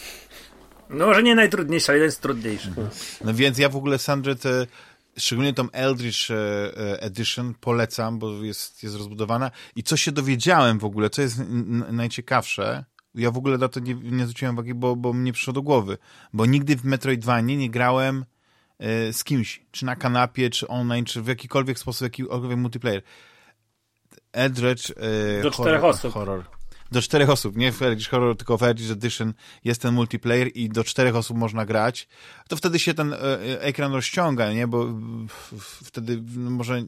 No 0.90 1.08
może 1.08 1.24
nie 1.24 1.36
najtrudniejszy, 1.36 1.92
ale 1.92 2.02
jest 2.02 2.22
trudniejszy. 2.22 2.68
Mhm. 2.68 2.90
No 3.24 3.34
więc 3.34 3.58
ja 3.58 3.70
w 3.70 3.76
ogóle 3.76 4.00
Sandrze 4.00 4.36
te, 4.36 4.68
szczególnie 5.18 5.54
tą 5.54 5.72
Eldritch 5.72 6.32
e, 6.32 6.36
e, 6.36 7.02
Edition 7.02 7.54
polecam, 7.62 8.20
bo 8.20 8.44
jest, 8.44 8.84
jest 8.84 8.96
rozbudowana. 8.96 9.52
I 9.76 9.84
co 9.84 9.98
się 9.98 10.12
dowiedziałem 10.12 10.80
w 10.80 10.86
ogóle, 10.86 11.10
co 11.10 11.22
jest 11.22 11.38
najciekawsze, 11.92 12.86
ja 13.16 13.32
w 13.32 13.38
ogóle 13.38 13.58
na 13.58 13.68
to 13.68 13.80
nie, 13.80 13.94
nie 13.94 14.24
zwróciłem 14.24 14.56
uwagi, 14.56 14.74
bo, 14.74 14.96
bo 14.96 15.14
mnie 15.14 15.34
przyszło 15.34 15.54
do 15.54 15.62
głowy. 15.62 15.98
Bo 16.34 16.46
nigdy 16.46 16.76
w 16.76 16.84
Metroidvanie 16.84 17.58
nie 17.58 17.70
grałem 17.70 18.26
y, 19.10 19.14
z 19.14 19.24
kimś. 19.24 19.62
Czy 19.72 19.86
na 19.86 19.96
kanapie, 19.96 20.50
czy 20.50 20.68
online, 20.68 21.06
czy 21.06 21.22
w 21.22 21.28
jakikolwiek 21.28 21.80
sposób, 21.80 22.02
jakikolwiek 22.02 22.58
multiplayer. 22.58 23.02
Edredge... 24.32 24.90
Y, 24.90 25.42
do 25.44 25.52
czterech 25.52 25.84
osób. 25.84 26.14
Horror. 26.14 26.59
Do 26.92 27.02
czterech 27.02 27.30
osób, 27.30 27.58
nie 27.58 27.72
w 27.72 27.82
Eldritch 27.82 28.10
Horror, 28.10 28.38
tylko 28.38 28.58
w 28.58 28.64
Eldritch 28.64 28.92
Edition 28.92 29.34
jest 29.64 29.82
ten 29.82 29.94
multiplayer 29.94 30.48
i 30.56 30.70
do 30.70 30.84
czterech 30.84 31.16
osób 31.16 31.38
można 31.38 31.66
grać, 31.66 32.08
to 32.48 32.58
wtedy 32.58 32.80
się 32.80 32.94
ten 32.94 33.14
e, 33.14 33.18
e, 33.18 33.62
ekran 33.62 33.94
rozciąga, 33.94 34.54
nie, 34.54 34.68
bo 34.68 34.88
wtedy 35.84 36.24
no, 36.36 36.50
może 36.50 36.84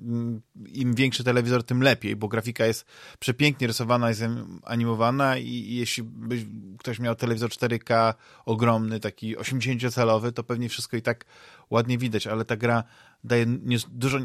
im 0.73 0.93
większy 0.93 1.23
telewizor, 1.23 1.63
tym 1.63 1.81
lepiej, 1.83 2.15
bo 2.15 2.27
grafika 2.27 2.65
jest 2.65 2.85
przepięknie 3.19 3.67
rysowana, 3.67 4.09
jest 4.09 4.23
animowana 4.63 5.37
i, 5.37 5.75
jeśli 5.75 6.03
by 6.03 6.45
ktoś 6.79 6.99
miał 6.99 7.15
telewizor 7.15 7.49
4K 7.49 8.13
ogromny, 8.45 8.99
taki 8.99 9.37
80-calowy, 9.37 10.31
to 10.31 10.43
pewnie 10.43 10.69
wszystko 10.69 10.97
i 10.97 11.01
tak 11.01 11.25
ładnie 11.69 11.97
widać, 11.97 12.27
ale 12.27 12.45
ta 12.45 12.57
gra 12.57 12.83
daje 13.23 13.45
dużo 13.89 14.19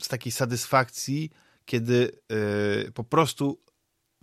z 0.00 0.08
takiej 0.08 0.32
satysfakcji, 0.32 1.30
kiedy 1.64 2.12
yy, 2.84 2.92
po 2.92 3.04
prostu 3.04 3.58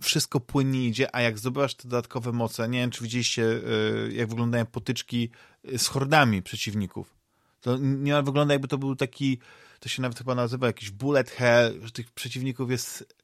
wszystko 0.00 0.40
płynnie 0.40 0.86
idzie, 0.86 1.14
a 1.16 1.20
jak 1.20 1.38
zdobywasz 1.38 1.74
te 1.74 1.88
dodatkowe 1.88 2.32
moce, 2.32 2.68
nie 2.68 2.78
wiem, 2.78 2.90
czy 2.90 3.02
widzieliście, 3.02 3.42
yy, 3.42 4.12
jak 4.12 4.28
wyglądają 4.28 4.66
potyczki 4.66 5.30
z 5.76 5.86
hordami 5.86 6.42
przeciwników. 6.42 7.20
To 7.60 7.76
nie 7.78 8.22
wygląda 8.22 8.54
jakby 8.54 8.68
to 8.68 8.78
był 8.78 8.96
taki, 8.96 9.38
to 9.80 9.88
się 9.88 10.02
nawet 10.02 10.18
chyba 10.18 10.34
nazywa 10.34 10.66
jakiś 10.66 10.90
bullet 10.90 11.30
hell, 11.30 11.80
że 11.82 11.90
tych 11.90 12.12
przeciwników 12.12 12.70
jest 12.70 13.14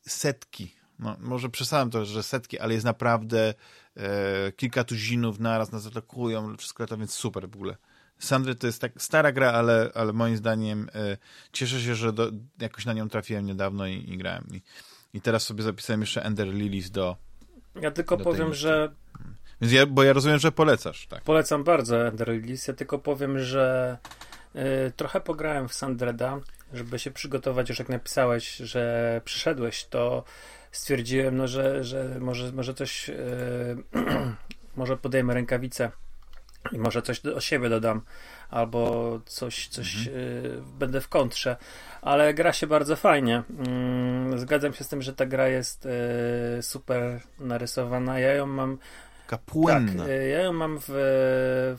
setki. 0.00 0.74
No, 0.98 1.16
może 1.20 1.48
przesadzam 1.48 1.90
to, 1.90 2.04
że 2.04 2.22
setki, 2.22 2.58
ale 2.58 2.74
jest 2.74 2.86
naprawdę 2.86 3.54
e, 3.96 4.52
kilka 4.52 4.84
tuzinów 4.84 5.38
naraz 5.40 5.72
nas 5.72 5.86
atakują, 5.86 6.56
wszystko 6.56 6.86
to, 6.86 6.96
więc 6.96 7.14
super 7.14 7.50
w 7.50 7.54
ogóle. 7.54 7.76
Sandry 8.18 8.54
to 8.54 8.66
jest 8.66 8.80
tak 8.80 9.02
stara 9.02 9.32
gra, 9.32 9.52
ale, 9.52 9.90
ale 9.94 10.12
moim 10.12 10.36
zdaniem 10.36 10.88
e, 10.94 11.16
cieszę 11.52 11.80
się, 11.80 11.94
że 11.94 12.12
do, 12.12 12.30
jakoś 12.60 12.84
na 12.84 12.92
nią 12.92 13.08
trafiłem 13.08 13.46
niedawno 13.46 13.86
i, 13.86 14.10
i 14.10 14.18
grałem. 14.18 14.46
I, 14.52 14.62
I, 15.12 15.20
teraz 15.20 15.42
sobie 15.42 15.62
zapisałem 15.62 16.00
jeszcze 16.00 16.22
Ender 16.22 16.48
Lilies 16.48 16.90
do. 16.90 17.16
Ja 17.80 17.90
tylko 17.90 18.16
do 18.16 18.24
powiem, 18.24 18.54
że. 18.54 18.92
Więc 19.60 19.72
ja, 19.72 19.86
bo 19.86 20.02
ja 20.02 20.12
rozumiem, 20.12 20.38
że 20.38 20.52
polecasz, 20.52 21.06
tak. 21.06 21.22
Polecam 21.22 21.64
bardzo 21.64 22.06
Ender 22.06 22.28
Lilies. 22.28 22.68
Ja 22.68 22.74
tylko 22.74 22.98
powiem, 22.98 23.38
że 23.38 23.98
y, 24.56 24.92
trochę 24.96 25.20
pograłem 25.20 25.68
w 25.68 25.74
Sandreda, 25.74 26.40
żeby 26.72 26.98
się 26.98 27.10
przygotować, 27.10 27.68
już 27.68 27.78
jak 27.78 27.88
napisałeś, 27.88 28.56
że 28.56 29.20
przyszedłeś, 29.24 29.84
to 29.84 30.24
stwierdziłem, 30.72 31.36
no, 31.36 31.48
że, 31.48 31.84
że 31.84 32.16
może, 32.20 32.52
może 32.52 32.74
coś, 32.74 33.08
y, 33.08 33.14
może 34.76 34.96
podejmę 34.96 35.34
rękawice 35.34 35.90
i 36.72 36.78
może 36.78 37.02
coś 37.02 37.20
do, 37.20 37.40
siebie 37.40 37.68
dodam, 37.68 38.00
albo 38.50 39.20
coś, 39.26 39.68
coś 39.68 39.96
mhm. 39.96 40.16
y, 40.16 40.62
będę 40.78 41.00
w 41.00 41.08
kontrze, 41.08 41.56
ale 42.02 42.34
gra 42.34 42.52
się 42.52 42.66
bardzo 42.66 42.96
fajnie. 42.96 43.42
Mm, 43.66 44.38
zgadzam 44.38 44.74
się 44.74 44.84
z 44.84 44.88
tym, 44.88 45.02
że 45.02 45.12
ta 45.12 45.26
gra 45.26 45.48
jest 45.48 45.86
y, 45.86 46.62
super 46.62 47.20
narysowana. 47.38 48.18
Ja 48.18 48.32
ją 48.32 48.46
mam. 48.46 48.78
Kapłynna. 49.26 50.02
Tak, 50.02 50.12
y, 50.12 50.28
ja 50.28 50.42
ją 50.42 50.52
mam 50.52 50.78
w, 50.78 50.88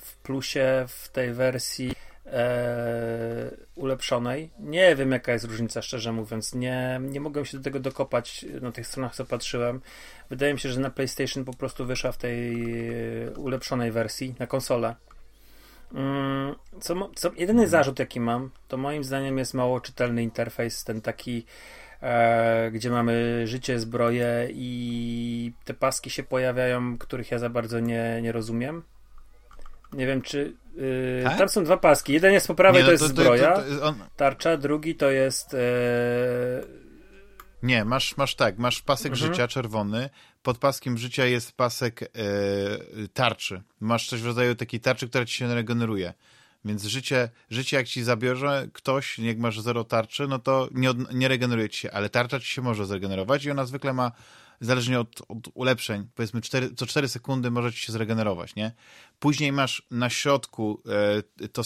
w 0.02 0.18
plusie 0.18 0.86
w 0.88 1.10
tej 1.10 1.34
wersji 1.34 1.94
e, 2.26 3.52
ulepszonej. 3.76 4.50
Nie 4.60 4.96
wiem, 4.96 5.12
jaka 5.12 5.34
jest 5.34 5.46
różnica, 5.46 5.82
szczerze 5.82 6.12
mówiąc. 6.12 6.56
Nie, 6.56 7.02
nie 7.04 7.20
mogłem 7.22 7.46
się 7.46 7.58
do 7.58 7.64
tego 7.64 7.80
dokopać 7.80 8.46
na 8.62 8.72
tych 8.72 8.88
stronach, 8.88 9.16
co 9.16 9.26
patrzyłem. 9.26 9.82
Wydaje 10.30 10.54
mi 10.54 10.60
się, 10.60 10.70
że 10.70 10.80
na 10.80 10.90
PlayStation 10.90 11.46
po 11.46 11.54
prostu 11.54 11.86
wyszła 11.86 12.12
w 12.12 12.18
tej 12.18 12.64
e, 13.24 13.32
ulepszonej 13.32 13.92
wersji 13.92 14.36
na 14.40 14.48
konsolę. 14.48 14.96
Mm, 15.94 16.56
co, 16.80 17.10
co, 17.16 17.32
jedyny 17.38 17.68
zarzut, 17.68 18.00
jaki 18.00 18.20
mam, 18.20 18.50
to 18.68 18.78
moim 18.78 19.04
zdaniem 19.04 19.38
jest 19.38 19.54
mało 19.54 19.82
czytelny 19.82 20.24
interfejs, 20.24 20.84
ten 20.84 21.02
taki, 21.02 21.46
e, 22.02 22.72
gdzie 22.72 22.90
mamy 22.90 23.44
życie, 23.48 23.80
zbroje 23.80 24.48
i 24.52 25.54
te 25.66 25.74
paski 25.74 26.10
się 26.10 26.24
pojawiają, 26.24 26.98
których 26.98 27.32
ja 27.32 27.40
za 27.40 27.50
bardzo 27.50 27.80
nie, 27.80 28.20
nie 28.22 28.32
rozumiem. 28.32 28.84
Nie 29.94 30.08
wiem, 30.08 30.22
czy. 30.22 30.54
Yy, 30.76 31.24
tak? 31.24 31.38
Tam 31.38 31.50
są 31.50 31.64
dwa 31.64 31.78
paski. 31.78 32.14
Jeden 32.14 32.34
jest 32.34 32.48
po 32.48 32.56
prawej, 32.56 32.84
nie, 32.84 32.92
no, 32.92 32.92
to, 32.92 32.98
to, 32.98 33.04
jest 33.04 33.16
zbroja, 33.16 33.52
to, 33.52 33.80
to, 33.80 33.86
on... 33.86 33.96
tarcza, 34.16 34.58
drugi 34.58 34.96
to 34.96 35.12
jest. 35.12 35.54
Yy... 35.54 35.60
Nie, 37.64 37.86
masz, 37.86 38.18
masz 38.18 38.36
tak, 38.36 38.58
masz 38.58 38.82
pasek 38.82 39.12
mhm. 39.12 39.32
życia 39.32 39.48
czerwony, 39.48 40.10
pod 40.44 40.58
paskiem 40.58 40.98
życia 40.98 41.26
jest 41.26 41.52
pasek 41.52 42.02
yy, 42.02 43.08
tarczy. 43.08 43.62
Masz 43.80 44.10
coś 44.10 44.22
w 44.22 44.26
rodzaju 44.26 44.56
takiej 44.56 44.80
tarczy, 44.80 45.10
która 45.10 45.26
ci 45.26 45.34
się 45.34 45.56
regeneruje. 45.56 46.14
Więc 46.66 46.84
życie, 46.84 47.30
życie 47.50 47.78
jak 47.78 47.88
ci 47.88 48.04
zabierze 48.04 48.68
ktoś, 48.74 49.20
jak 49.20 49.38
masz 49.38 49.60
zero 49.60 49.84
tarczy, 49.84 50.28
no 50.28 50.40
to 50.40 50.70
nie, 50.72 50.90
od, 50.90 51.14
nie 51.14 51.28
regeneruje 51.28 51.70
ci 51.70 51.80
się, 51.80 51.92
ale 51.92 52.10
tarcza 52.10 52.40
ci 52.40 52.48
się 52.48 52.62
może 52.62 52.86
zregenerować 52.86 53.46
i 53.46 53.52
ona 53.52 53.66
zwykle 53.66 53.94
ma 53.94 54.12
zależnie 54.62 55.00
od, 55.00 55.22
od 55.28 55.50
ulepszeń, 55.54 56.08
powiedzmy 56.16 56.42
4, 56.42 56.74
co 56.76 56.86
4 56.86 57.08
sekundy 57.08 57.52
możecie 57.52 57.78
się 57.78 57.92
zregenerować, 57.92 58.56
nie? 58.56 58.72
Później 59.24 59.52
masz 59.52 59.88
na 59.92 60.10
środku 60.10 60.82
e, 61.42 61.48
to 61.48 61.62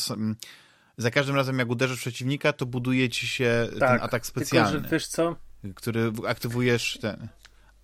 za 0.98 1.12
każdym 1.12 1.36
razem 1.36 1.60
jak 1.60 1.70
uderzysz 1.70 2.00
przeciwnika, 2.00 2.54
to 2.54 2.66
buduje 2.66 3.10
ci 3.10 3.28
się 3.28 3.68
tak, 3.80 3.92
ten 3.92 4.06
atak 4.06 4.26
specjalny. 4.26 4.72
Tylko, 4.72 4.88
że 4.88 4.92
wiesz 4.92 5.08
co? 5.08 5.36
Który 5.76 6.12
aktywujesz 6.28 6.98
ten. 7.02 7.28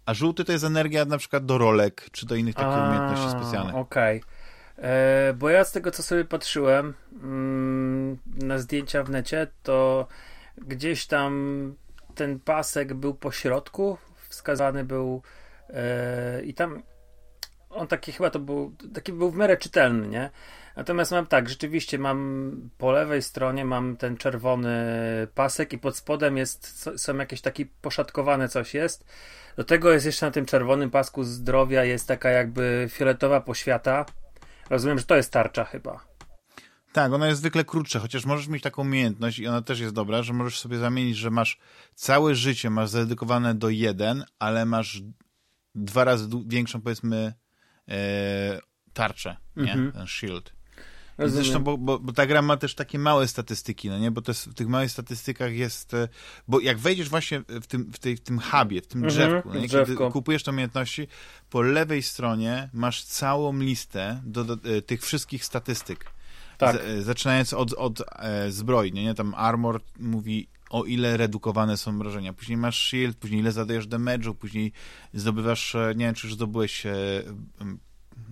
A 0.06 0.14
żółty 0.14 0.46
to 0.46 0.52
jest 0.52 0.64
energia 0.64 1.06
na 1.06 1.18
przykład 1.18 1.46
do 1.46 1.58
rolek, 1.58 2.10
czy 2.12 2.26
do 2.26 2.36
innych 2.36 2.56
takich 2.56 2.74
A, 2.74 2.88
umiejętności 2.88 3.40
specjalnych. 3.42 3.76
Okej. 3.76 4.22
Okay. 4.22 4.90
E, 4.90 5.34
bo 5.34 5.50
ja 5.50 5.66
z 5.66 5.72
tego, 5.72 5.92
co 5.92 6.04
sobie 6.04 6.26
patrzyłem 6.26 6.94
mm, 7.24 8.18
na 8.26 8.58
zdjęcia 8.58 9.04
w 9.04 9.10
necie, 9.10 9.48
to 9.64 10.08
gdzieś 10.58 11.06
tam 11.06 11.76
ten 12.16 12.40
pasek 12.40 12.94
był 12.94 13.14
po 13.14 13.32
środku, 13.32 13.98
wskazany 14.30 14.84
był 14.84 15.22
yy, 15.70 15.76
i 16.46 16.54
tam 16.54 16.84
on 17.76 17.88
taki 17.88 18.12
chyba 18.12 18.30
to 18.30 18.40
był, 18.40 18.76
taki 18.94 19.14
był 19.14 19.32
w 19.32 19.36
miarę 19.36 19.58
czytelny, 19.58 20.08
nie? 20.08 20.30
Natomiast 20.76 21.12
mam 21.12 21.26
tak, 21.26 21.50
rzeczywiście 21.50 22.00
mam 22.00 22.70
po 22.78 22.92
lewej 22.92 23.22
stronie 23.22 23.66
mam 23.66 23.98
ten 23.98 24.18
czerwony 24.18 24.74
pasek 25.36 25.74
i 25.74 25.78
pod 25.78 25.98
spodem 25.98 26.38
jest, 26.38 26.90
są 26.98 27.18
jakieś 27.18 27.42
takie 27.42 27.66
poszatkowane 27.66 28.50
coś 28.50 28.74
jest. 28.74 29.06
Do 29.58 29.64
tego 29.64 29.92
jest 29.92 30.06
jeszcze 30.06 30.26
na 30.26 30.32
tym 30.32 30.46
czerwonym 30.46 30.92
pasku 30.92 31.24
zdrowia 31.24 31.84
jest 31.84 32.08
taka 32.08 32.30
jakby 32.30 32.88
fioletowa 32.92 33.42
poświata. 33.42 34.06
Rozumiem, 34.70 35.00
że 35.00 35.06
to 35.06 35.16
jest 35.16 35.32
tarcza 35.32 35.66
chyba. 35.66 36.14
Tak, 36.94 37.14
ona 37.14 37.28
jest 37.28 37.40
zwykle 37.40 37.64
krótsza, 37.64 38.00
chociaż 38.00 38.26
możesz 38.26 38.48
mieć 38.48 38.64
taką 38.64 38.82
umiejętność 38.82 39.40
i 39.40 39.48
ona 39.48 39.62
też 39.62 39.80
jest 39.80 39.94
dobra, 39.94 40.22
że 40.22 40.34
możesz 40.34 40.60
sobie 40.60 40.78
zamienić, 40.78 41.18
że 41.18 41.32
masz 41.32 41.60
całe 41.96 42.36
życie 42.36 42.70
masz 42.70 42.90
zadedykowane 42.90 43.56
do 43.56 43.70
jeden, 43.70 44.24
ale 44.40 44.66
masz 44.66 45.02
dwa 45.76 46.04
razy 46.04 46.28
większą, 46.48 46.82
powiedzmy, 46.82 47.34
tarczę, 48.94 49.38
nie? 49.56 49.74
Mhm. 49.74 49.92
Ten 49.92 50.08
shield. 50.08 50.54
Rozumiem. 51.18 51.44
Zresztą, 51.44 51.64
bo, 51.64 51.78
bo, 51.78 52.00
bo, 52.00 52.14
ta 52.14 52.26
gra 52.26 52.42
ma 52.42 52.58
też 52.58 52.76
takie 52.76 53.00
małe 53.00 53.28
statystyki, 53.28 53.90
no 53.90 54.00
nie? 54.00 54.12
Bo 54.12 54.22
to 54.22 54.32
jest, 54.32 54.50
w 54.50 54.54
tych 54.54 54.68
małych 54.68 54.92
statystykach 54.92 55.54
jest. 55.54 55.94
E, 55.94 56.08
bo 56.48 56.60
jak 56.60 56.78
wejdziesz 56.78 57.10
właśnie 57.10 57.42
w 57.48 57.68
tym, 57.68 57.92
w 57.94 58.00
tej, 58.00 58.18
w 58.18 58.20
tym 58.20 58.40
hubie, 58.40 58.82
w 58.82 58.88
tym 58.88 59.04
mhm, 59.04 59.30
drzewku, 59.30 59.50
no 59.54 59.60
nie? 59.60 59.70
kiedy 59.70 59.96
kupujesz 59.96 60.44
te 60.44 60.52
umiejętności, 60.52 61.08
po 61.50 61.62
lewej 61.62 62.04
stronie 62.04 62.70
masz 62.74 63.04
całą 63.04 63.60
listę 63.60 64.22
do, 64.26 64.44
do, 64.44 64.54
e, 64.54 64.82
tych 64.82 65.02
wszystkich 65.02 65.46
statystyk. 65.46 66.06
Tak. 66.58 66.76
Z, 66.76 67.06
zaczynając 67.06 67.54
od, 67.54 67.74
od 67.74 68.04
e, 68.20 68.52
zbroi, 68.52 68.92
nie, 68.92 69.04
nie? 69.04 69.14
Tam 69.14 69.34
Armor 69.38 69.82
mówi 70.00 70.48
o 70.74 70.86
ile 70.86 71.18
redukowane 71.18 71.78
są 71.78 71.92
mrożenia. 71.92 72.34
Później 72.34 72.58
masz 72.58 72.86
shield, 72.86 73.18
później 73.18 73.40
ile 73.40 73.52
zadajesz 73.52 73.88
damage'u, 73.88 74.34
później 74.34 74.72
zdobywasz, 75.14 75.76
e, 75.76 75.94
nie 75.96 76.06
wiem, 76.06 76.16
czy 76.16 76.28
już 76.28 76.34
zdobyłeś 76.36 76.86
e, 76.86 76.94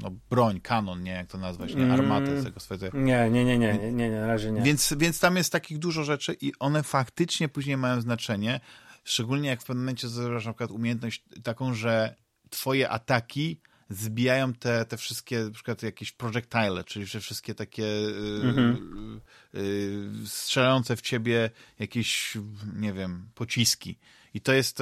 no, 0.02 0.12
broń, 0.30 0.62
kanon, 0.62 1.04
nie 1.04 1.12
jak 1.12 1.28
to 1.28 1.38
nazwać, 1.38 1.76
nie, 1.76 1.94
armatę 1.94 2.42
z 2.42 2.44
tego 2.44 2.60
swojego. 2.60 2.98
Nie, 2.98 3.30
nie, 3.30 3.46
nie, 3.46 3.58
nie, 3.58 3.78
nie, 3.78 3.92
nie, 3.92 4.12
na 4.12 4.28
razie 4.28 4.52
nie. 4.52 4.62
Więc, 4.62 4.94
więc 4.98 5.20
tam 5.20 5.36
jest 5.38 5.52
takich 5.52 5.80
dużo 5.80 6.04
rzeczy 6.04 6.38
i 6.42 6.52
one 6.60 6.84
faktycznie 6.84 7.50
później 7.50 7.78
mają 7.78 8.02
znaczenie, 8.02 8.60
szczególnie 9.04 9.50
jak 9.50 9.62
w 9.62 9.66
pewnym 9.66 9.84
momencie 9.84 10.08
zdobywasz 10.08 10.46
na 10.46 10.54
przykład 10.54 10.72
umiejętność 10.72 11.24
taką, 11.44 11.74
że 11.74 12.16
twoje 12.50 12.90
ataki 12.90 13.62
zbijają 13.92 14.54
te, 14.54 14.86
te 14.86 14.98
wszystkie, 14.98 15.40
na 15.40 15.52
przykład 15.52 15.84
jakieś 15.84 16.12
projectile, 16.12 16.84
czyli 16.84 17.06
że 17.06 17.20
wszystkie 17.20 17.56
takie 17.56 17.84
y, 17.84 18.42
mhm. 18.44 19.22
y, 19.56 19.60
y, 19.60 20.28
strzelające 20.28 20.96
w 20.96 21.02
ciebie 21.02 21.50
jakieś, 21.80 22.38
nie 22.76 22.94
wiem, 22.94 23.30
pociski. 23.36 23.98
I 24.34 24.42
to 24.42 24.54
jest, 24.54 24.78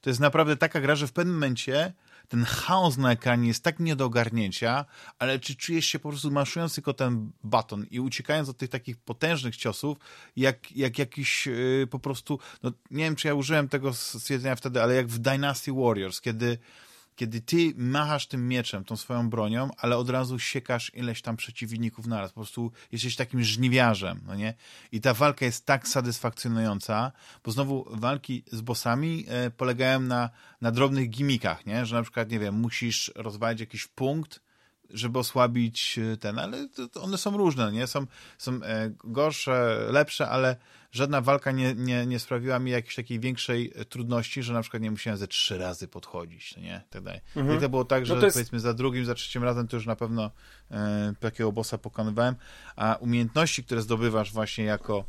to 0.00 0.10
jest 0.10 0.20
naprawdę 0.20 0.56
taka 0.56 0.80
gra, 0.80 0.94
że 0.94 1.06
w 1.06 1.12
pewnym 1.12 1.34
momencie 1.34 1.92
ten 2.28 2.44
chaos 2.44 2.96
na 2.96 3.12
ekranie 3.12 3.48
jest 3.48 3.64
tak 3.64 3.80
nie 3.80 3.96
do 3.96 4.04
ogarnięcia, 4.04 4.84
ale 5.18 5.38
czy 5.38 5.56
czujesz 5.56 5.86
się 5.86 5.98
po 5.98 6.08
prostu 6.08 6.30
maszując 6.30 6.74
tylko 6.74 6.94
ten 6.94 7.32
baton 7.44 7.86
i 7.90 8.00
uciekając 8.00 8.48
od 8.48 8.56
tych 8.56 8.70
takich 8.70 8.96
potężnych 8.96 9.56
ciosów, 9.56 9.98
jak, 10.36 10.72
jak 10.72 10.98
jakiś 10.98 11.46
yy, 11.46 11.86
po 11.90 11.98
prostu, 11.98 12.38
no 12.62 12.72
nie 12.90 13.04
wiem, 13.04 13.16
czy 13.16 13.28
ja 13.28 13.34
użyłem 13.34 13.68
tego 13.68 13.94
stwierdzenia 13.94 14.56
wtedy, 14.56 14.82
ale 14.82 14.94
jak 14.94 15.06
w 15.06 15.18
Dynasty 15.18 15.72
Warriors, 15.72 16.20
kiedy 16.20 16.58
kiedy 17.16 17.40
ty 17.40 17.72
machasz 17.76 18.26
tym 18.26 18.48
mieczem, 18.48 18.84
tą 18.84 18.96
swoją 18.96 19.30
bronią, 19.30 19.70
ale 19.78 19.96
od 19.96 20.10
razu 20.10 20.38
siekasz 20.38 20.94
ileś 20.94 21.22
tam 21.22 21.36
przeciwników 21.36 22.06
naraz. 22.06 22.32
Po 22.32 22.40
prostu 22.40 22.72
jesteś 22.92 23.16
takim 23.16 23.42
żniwiarzem, 23.42 24.20
no 24.26 24.34
nie? 24.34 24.54
I 24.92 25.00
ta 25.00 25.14
walka 25.14 25.44
jest 25.44 25.66
tak 25.66 25.88
satysfakcjonująca, 25.88 27.12
bo 27.44 27.52
znowu 27.52 27.86
walki 27.90 28.44
z 28.52 28.60
bossami 28.60 29.24
e, 29.28 29.50
polegają 29.50 30.00
na, 30.00 30.30
na 30.60 30.70
drobnych 30.70 31.10
gimikach, 31.10 31.66
nie? 31.66 31.86
Że 31.86 31.96
na 31.96 32.02
przykład, 32.02 32.30
nie 32.30 32.38
wiem, 32.38 32.54
musisz 32.54 33.12
rozwalić 33.14 33.60
jakiś 33.60 33.86
punkt, 33.86 34.40
żeby 34.90 35.18
osłabić 35.18 35.98
e, 35.98 36.16
ten, 36.16 36.38
ale 36.38 36.68
one 37.00 37.18
są 37.18 37.36
różne, 37.36 37.72
nie? 37.72 37.86
Są, 37.86 38.06
są 38.38 38.52
e, 38.62 38.90
gorsze, 39.04 39.78
lepsze, 39.90 40.28
ale 40.28 40.56
żadna 40.92 41.20
walka 41.20 41.52
nie, 41.52 41.74
nie, 41.74 42.06
nie 42.06 42.18
sprawiła 42.18 42.58
mi 42.58 42.70
jakiejś 42.70 42.94
takiej 42.94 43.20
większej 43.20 43.72
e, 43.74 43.84
trudności, 43.84 44.42
że 44.42 44.52
na 44.52 44.60
przykład 44.60 44.82
nie 44.82 44.90
musiałem 44.90 45.18
ze 45.18 45.28
trzy 45.28 45.58
razy 45.58 45.88
podchodzić, 45.88 46.56
no 46.56 46.62
nie? 46.62 46.82
Tak 46.90 47.02
dalej. 47.02 47.20
Mhm. 47.36 47.58
I 47.58 47.60
to 47.60 47.68
było 47.68 47.84
tak, 47.84 48.00
no 48.00 48.06
że 48.06 48.14
no 48.14 48.24
jest... 48.24 48.34
powiedzmy 48.34 48.60
za 48.60 48.74
drugim, 48.74 49.04
za 49.04 49.14
trzecim 49.14 49.44
razem 49.44 49.68
to 49.68 49.76
już 49.76 49.86
na 49.86 49.96
pewno 49.96 50.30
e, 50.70 51.14
takiego 51.20 51.52
bossa 51.52 51.78
pokonywałem, 51.78 52.34
a 52.76 52.96
umiejętności, 53.00 53.64
które 53.64 53.82
zdobywasz 53.82 54.32
właśnie 54.32 54.64
jako 54.64 55.04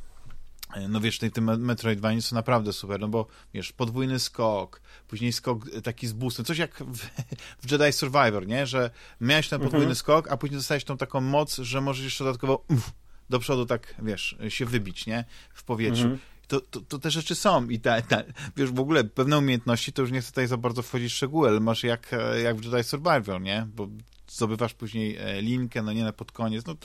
no 0.90 1.02
wiesz, 1.02 1.20
tej, 1.20 1.32
tym 1.32 1.66
Metroidvania 1.66 2.22
są 2.22 2.36
naprawdę 2.36 2.74
super, 2.74 3.00
no 3.00 3.08
bo 3.08 3.28
wiesz, 3.54 3.72
podwójny 3.72 4.20
skok, 4.20 4.82
później 5.08 5.34
skok 5.34 5.66
taki 5.84 6.08
z 6.08 6.14
boostem, 6.14 6.46
coś 6.46 6.58
jak 6.58 6.84
w, 6.84 7.00
w 7.64 7.72
Jedi 7.72 7.94
Survivor, 7.94 8.48
nie, 8.48 8.68
że 8.68 8.90
miałeś 9.22 9.50
ten 9.50 9.60
podwójny 9.60 9.84
mhm. 9.84 9.96
skok, 9.96 10.32
a 10.32 10.38
później 10.38 10.58
dostałeś 10.58 10.84
tą 10.84 10.98
taką 10.98 11.22
moc, 11.22 11.56
że 11.58 11.82
możesz 11.82 12.04
jeszcze 12.04 12.24
dodatkowo 12.24 12.66
uf, 12.70 12.92
do 13.30 13.40
przodu 13.40 13.66
tak, 13.66 13.96
wiesz, 14.02 14.38
się 14.50 14.66
wybić, 14.66 15.06
nie, 15.06 15.26
w 15.54 15.64
powietrzu. 15.64 16.04
Mhm. 16.04 16.20
To, 16.48 16.62
to, 16.62 16.82
to, 16.82 17.00
te 17.00 17.12
rzeczy 17.12 17.36
są 17.36 17.70
i 17.70 17.80
ta, 17.80 18.02
ta, 18.02 18.24
wiesz, 18.58 18.72
w 18.72 18.80
ogóle 18.80 19.04
pewne 19.04 19.38
umiejętności, 19.38 19.94
to 19.94 20.02
już 20.02 20.12
nie 20.12 20.22
chcę 20.22 20.32
tutaj 20.32 20.48
za 20.48 20.58
bardzo 20.58 20.82
wchodzić 20.82 21.12
w 21.12 21.16
szczegóły, 21.16 21.48
ale 21.48 21.60
masz 21.60 21.84
jak, 21.84 22.16
jak 22.44 22.56
w 22.56 22.66
Jedi 22.66 22.84
Survivor, 22.84 23.42
nie, 23.42 23.68
bo 23.76 23.88
zdobywasz 24.28 24.74
później 24.74 25.18
e, 25.18 25.42
linkę, 25.42 25.82
no 25.82 25.94
nie, 25.94 26.04
na 26.04 26.14
pod 26.14 26.32
koniec, 26.32 26.66
no 26.66 26.76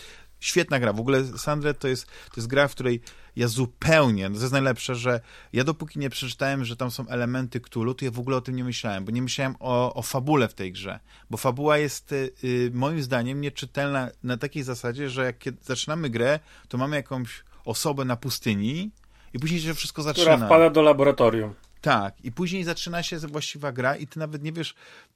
świetna 0.40 0.80
gra. 0.80 0.92
W 0.92 1.00
ogóle 1.00 1.24
Sandre 1.38 1.74
to 1.74 1.88
jest, 1.88 2.06
to 2.06 2.32
jest 2.36 2.46
gra, 2.46 2.68
w 2.68 2.70
której 2.70 3.00
ja 3.36 3.48
zupełnie, 3.48 4.28
no 4.28 4.34
to 4.34 4.40
jest 4.40 4.52
najlepsze, 4.52 4.94
że 4.94 5.20
ja 5.52 5.64
dopóki 5.64 5.98
nie 5.98 6.10
przeczytałem, 6.10 6.64
że 6.64 6.76
tam 6.76 6.90
są 6.90 7.08
elementy 7.08 7.60
Cthulhu, 7.60 7.94
to 7.94 8.04
ja 8.04 8.10
w 8.10 8.18
ogóle 8.18 8.36
o 8.36 8.40
tym 8.40 8.56
nie 8.56 8.64
myślałem, 8.64 9.04
bo 9.04 9.10
nie 9.10 9.22
myślałem 9.22 9.54
o, 9.60 9.94
o 9.94 10.02
fabule 10.02 10.48
w 10.48 10.54
tej 10.54 10.72
grze, 10.72 11.00
bo 11.30 11.36
fabuła 11.36 11.78
jest 11.78 12.12
y, 12.12 12.32
moim 12.74 13.02
zdaniem 13.02 13.40
nieczytelna 13.40 14.10
na 14.22 14.36
takiej 14.36 14.62
zasadzie, 14.62 15.10
że 15.10 15.24
jak 15.24 15.36
zaczynamy 15.62 16.10
grę, 16.10 16.40
to 16.68 16.78
mamy 16.78 16.96
jakąś 16.96 17.44
osobę 17.64 18.04
na 18.04 18.16
pustyni 18.16 18.90
i 19.34 19.38
później 19.38 19.60
się 19.60 19.74
wszystko 19.74 20.02
zaczyna. 20.02 20.36
Która 20.36 20.46
wpada 20.46 20.70
do 20.70 20.82
laboratorium. 20.82 21.54
Tak, 21.80 22.24
i 22.24 22.32
później 22.32 22.64
zaczyna 22.64 23.02
się 23.02 23.18
właściwa 23.18 23.72
gra 23.72 23.96
i 23.96 24.06
ty 24.06 24.18
nawet 24.18 24.42
nie 24.42 24.52
wiesz 24.52 24.74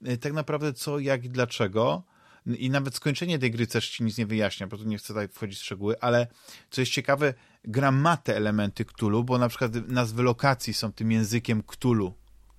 y, 0.09 0.16
tak 0.16 0.33
naprawdę 0.33 0.72
co, 0.72 0.99
jak 0.99 1.25
i 1.25 1.31
dlaczego, 1.31 2.03
i 2.47 2.71
nawet 2.71 2.95
skończenie 2.95 3.39
tej 3.39 3.51
gry 3.51 3.67
też 3.67 3.91
ci 3.91 4.05
nic 4.05 4.19
nie 4.19 4.27
wyjaśnia, 4.27 4.67
bo 4.67 4.77
tu 4.77 4.85
nie 4.85 4.99
chcę 4.99 5.09
tutaj 5.09 5.29
wchodzić 5.29 5.59
w 5.59 5.63
szczegóły, 5.63 6.01
ale 6.01 6.27
co 6.71 6.81
jest 6.81 6.93
ciekawe, 6.93 7.35
gra 7.65 7.93
ma 7.93 8.17
te 8.17 8.37
elementy 8.37 8.85
Cthulhu, 8.85 9.25
bo 9.25 9.39
na 9.39 9.49
przykład 9.49 9.73
nazwy 9.89 10.23
lokacji 10.23 10.75
są 10.75 10.93
tym 10.93 11.13
językiem 11.13 11.63
Cthulhu 11.63 12.15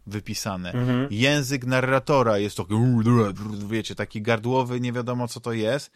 wypisane. 0.07 0.71
Mhm. 0.71 1.07
Język 1.11 1.65
narratora 1.65 2.37
jest 2.37 2.57
taki, 2.57 2.73
wiecie, 3.67 3.95
taki 3.95 4.21
gardłowy, 4.21 4.79
nie 4.79 4.93
wiadomo 4.93 5.27
co 5.27 5.39
to 5.39 5.53
jest. 5.53 5.91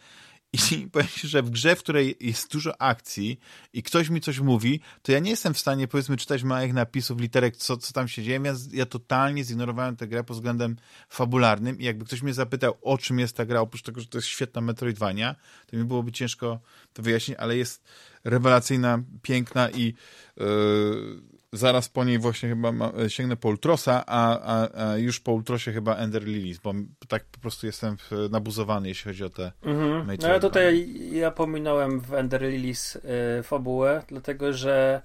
I 0.53 0.57
powiem 0.91 1.07
ci, 1.07 1.27
że 1.27 1.43
w 1.43 1.49
grze, 1.49 1.75
w 1.75 1.79
której 1.79 2.15
jest 2.19 2.51
dużo 2.51 2.81
akcji 2.81 3.39
i 3.73 3.83
ktoś 3.83 4.09
mi 4.09 4.21
coś 4.21 4.39
mówi, 4.39 4.79
to 5.01 5.11
ja 5.11 5.19
nie 5.19 5.29
jestem 5.29 5.53
w 5.53 5.59
stanie, 5.59 5.87
powiedzmy, 5.87 6.17
czytać 6.17 6.43
małych 6.43 6.73
napisów, 6.73 7.19
literek, 7.19 7.57
co, 7.57 7.77
co 7.77 7.93
tam 7.93 8.07
się 8.07 8.23
dzieje, 8.23 8.39
więc 8.39 8.73
ja 8.73 8.85
totalnie 8.85 9.43
zignorowałem 9.43 9.95
tę 9.95 10.07
grę 10.07 10.23
pod 10.23 10.37
względem 10.37 10.75
fabularnym 11.09 11.79
i 11.79 11.83
jakby 11.83 12.05
ktoś 12.05 12.21
mnie 12.21 12.33
zapytał, 12.33 12.77
o 12.81 12.97
czym 12.97 13.19
jest 13.19 13.35
ta 13.35 13.45
gra, 13.45 13.61
oprócz 13.61 13.81
tego, 13.81 14.01
że 14.01 14.07
to 14.07 14.17
jest 14.17 14.27
świetna 14.27 14.61
Metroidvania, 14.61 15.35
to 15.67 15.77
mi 15.77 15.83
byłoby 15.83 16.11
ciężko 16.11 16.59
to 16.93 17.03
wyjaśnić, 17.03 17.37
ale 17.37 17.57
jest 17.57 17.83
rewelacyjna, 18.23 19.03
piękna 19.21 19.69
i 19.69 19.93
yy, 20.37 21.21
zaraz 21.53 21.89
po 21.89 22.03
niej 22.03 22.19
właśnie 22.19 22.49
chyba 22.49 22.71
ma, 22.71 22.91
sięgnę 23.07 23.35
po 23.35 23.49
Ultrosa, 23.49 24.03
a, 24.07 24.39
a, 24.39 24.83
a, 24.91 24.97
już 24.97 25.19
po 25.19 25.31
Ultrosie 25.31 25.71
chyba 25.71 25.95
Ender 25.95 26.23
Lilies, 26.23 26.57
bo 26.57 26.73
tak 27.07 27.23
po 27.25 27.39
prostu 27.39 27.65
jestem 27.65 27.97
nabuzowany, 28.29 28.87
jeśli 28.87 29.11
chodzi 29.11 29.23
o 29.23 29.29
te 29.29 29.51
mhm. 29.63 30.17
No 30.21 30.27
ale 30.27 30.39
tutaj 30.39 30.95
ja 31.11 31.31
pominąłem 31.31 31.99
w 31.99 32.13
Ender 32.13 32.41
Lilies 32.41 32.95
y, 32.95 32.99
fabułę, 33.43 34.03
dlatego 34.07 34.53
że 34.53 35.01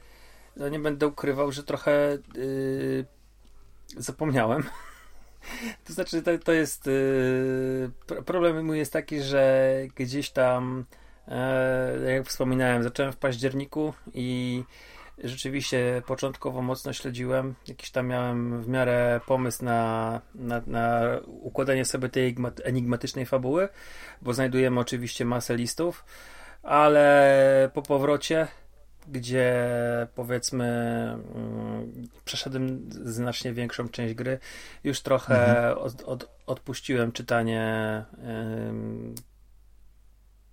no 0.56 0.68
nie 0.68 0.78
będę 0.78 1.06
ukrywał, 1.06 1.52
że 1.52 1.62
trochę 1.62 2.18
y, 2.36 3.04
zapomniałem. 3.96 4.62
To 5.84 5.92
znaczy, 5.92 6.22
to, 6.22 6.38
to 6.38 6.52
jest. 6.52 6.86
Y, 6.86 7.90
problem 8.26 8.66
mój 8.66 8.78
jest 8.78 8.92
taki, 8.92 9.22
że 9.22 9.72
gdzieś 9.94 10.30
tam, 10.30 10.84
e, 11.28 12.12
jak 12.12 12.26
wspominałem, 12.26 12.82
zacząłem 12.82 13.12
w 13.12 13.16
październiku 13.16 13.94
i 14.14 14.64
rzeczywiście 15.18 16.02
początkowo 16.06 16.62
mocno 16.62 16.92
śledziłem. 16.92 17.54
Jakiś 17.68 17.90
tam 17.90 18.06
miałem 18.06 18.62
w 18.62 18.68
miarę 18.68 19.20
pomysł 19.26 19.64
na, 19.64 20.20
na, 20.34 20.62
na 20.66 21.02
układanie 21.26 21.84
sobie 21.84 22.08
tej 22.08 22.36
enigmatycznej 22.64 23.26
fabuły, 23.26 23.68
bo 24.22 24.34
znajdujemy 24.34 24.80
oczywiście 24.80 25.24
masę 25.24 25.56
listów, 25.56 26.04
ale 26.62 27.70
po 27.74 27.82
powrocie 27.82 28.48
gdzie 29.08 29.66
powiedzmy 30.14 30.64
mm, 31.34 32.08
przeszedłem 32.24 32.88
znacznie 32.90 33.52
większą 33.52 33.88
część 33.88 34.14
gry, 34.14 34.38
już 34.84 35.00
trochę 35.00 35.58
mhm. 35.58 35.78
od, 35.78 36.02
od, 36.02 36.30
odpuściłem 36.46 37.12
czytanie 37.12 38.04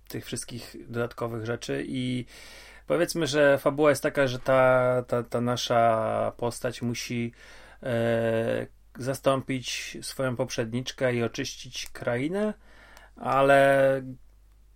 tych 0.08 0.24
wszystkich 0.24 0.76
dodatkowych 0.88 1.46
rzeczy 1.46 1.84
i 1.86 2.26
Powiedzmy, 2.92 3.26
że 3.26 3.58
fabuła 3.58 3.90
jest 3.90 4.02
taka, 4.02 4.26
że 4.26 4.38
ta, 4.38 5.02
ta, 5.08 5.22
ta 5.22 5.40
nasza 5.40 6.32
postać 6.36 6.82
musi 6.82 7.32
e, 7.82 8.66
zastąpić 8.98 9.98
swoją 10.02 10.36
poprzedniczkę 10.36 11.14
i 11.14 11.22
oczyścić 11.22 11.88
krainę, 11.92 12.54
ale 13.16 14.02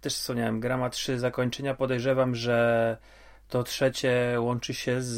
też 0.01 0.15
wspomniałem, 0.15 0.61
gra 0.61 0.77
ma 0.77 0.91
trzy 0.91 1.19
zakończenia. 1.19 1.75
Podejrzewam, 1.75 2.35
że 2.35 2.97
to 3.49 3.63
trzecie 3.63 4.37
łączy 4.39 4.75
się 4.75 5.03
z, 5.03 5.15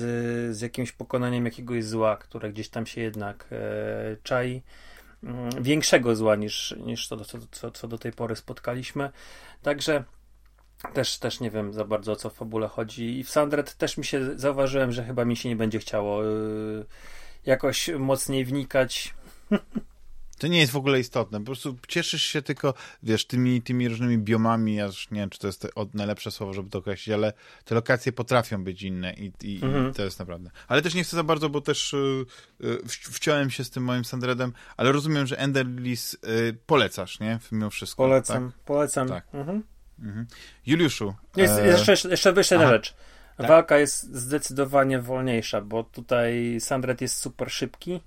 z 0.57 0.61
jakimś 0.61 0.92
pokonaniem 0.92 1.44
jakiegoś 1.44 1.84
zła, 1.84 2.16
które 2.16 2.53
gdzieś 2.53 2.68
tam 2.68 2.86
się 2.86 3.01
jednak 3.01 3.46
e, 3.53 4.16
czai. 4.22 4.62
Mm, 5.24 5.62
większego 5.62 6.16
zła 6.16 6.36
niż, 6.36 6.74
niż 6.78 7.09
to, 7.09 7.24
co, 7.24 7.38
co, 7.51 7.70
co 7.70 7.88
do 7.88 7.99
tej 7.99 8.12
pory 8.12 8.36
spotkaliśmy. 8.36 9.11
Także 9.62 10.05
też, 10.94 11.18
też 11.18 11.40
nie 11.40 11.50
wiem 11.50 11.72
za 11.72 11.84
bardzo 11.84 12.12
o 12.12 12.16
co 12.16 12.30
w 12.30 12.34
fabule 12.34 12.68
chodzi. 12.68 13.18
I 13.18 13.24
w 13.24 13.30
Sandred 13.30 13.74
też 13.74 13.96
mi 13.96 14.04
się 14.04 14.38
zauważyłem, 14.38 14.92
że 14.92 15.04
chyba 15.04 15.24
mi 15.24 15.36
się 15.36 15.48
nie 15.48 15.56
będzie 15.56 15.78
chciało 15.78 16.22
yy, 16.22 16.86
jakoś 17.46 17.90
mocniej 17.98 18.44
wnikać. 18.44 19.14
To 20.38 20.46
nie 20.46 20.60
jest 20.60 20.72
w 20.72 20.76
ogóle 20.76 21.00
istotne. 21.00 21.38
Po 21.38 21.44
prostu 21.44 21.76
cieszysz 21.88 22.22
się 22.22 22.42
tylko, 22.42 22.74
wiesz, 23.02 23.26
tymi, 23.26 23.62
tymi 23.62 23.88
różnymi 23.88 24.18
biomami. 24.18 24.74
Ja 24.74 24.86
już 24.86 25.10
nie 25.10 25.20
wiem, 25.20 25.30
czy 25.30 25.38
to 25.38 25.46
jest 25.46 25.66
od 25.74 25.94
najlepsze 25.94 26.30
słowo, 26.30 26.52
żeby 26.52 26.70
to 26.70 26.78
określić, 26.78 27.14
ale 27.14 27.32
te 27.64 27.74
lokacje 27.74 28.12
potrafią 28.12 28.64
być 28.64 28.82
inne 28.82 29.14
i, 29.14 29.32
i, 29.42 29.60
mhm. 29.62 29.90
i 29.90 29.94
to 29.94 30.04
jest 30.04 30.18
naprawdę. 30.18 30.50
Ale 30.68 30.82
też 30.82 30.94
nie 30.94 31.04
chcę 31.04 31.16
za 31.16 31.24
bardzo, 31.24 31.48
bo 31.48 31.60
też 31.60 31.94
yy, 32.60 32.78
wciąłem 32.88 33.50
się 33.50 33.64
z 33.64 33.70
tym 33.70 33.84
moim 33.84 34.04
Sandredem, 34.04 34.52
ale 34.76 34.92
rozumiem, 34.92 35.26
że 35.26 35.38
Enderlis 35.38 36.12
yy, 36.12 36.58
polecasz, 36.66 37.20
nie? 37.20 37.38
Mimo 37.52 37.70
wszystko. 37.70 38.02
Polecam, 38.02 38.52
tak? 38.52 38.60
polecam. 38.64 39.08
Tak. 39.08 39.26
Mhm. 39.32 39.62
Mhm. 40.03 40.26
Juliuszu. 40.66 41.14
Jest, 41.36 41.59
e... 41.59 41.66
jeszcze, 41.66 42.11
jeszcze 42.11 42.32
wyższa 42.32 42.55
jedna 42.55 42.68
rzecz. 42.68 42.94
Tak? 43.36 43.46
Walka 43.46 43.78
jest 43.78 44.14
zdecydowanie 44.16 45.01
wolniejsza, 45.01 45.61
bo 45.61 45.84
tutaj 45.84 46.57
Sandret 46.61 47.01
jest 47.01 47.16
super 47.16 47.51
szybki, 47.51 48.01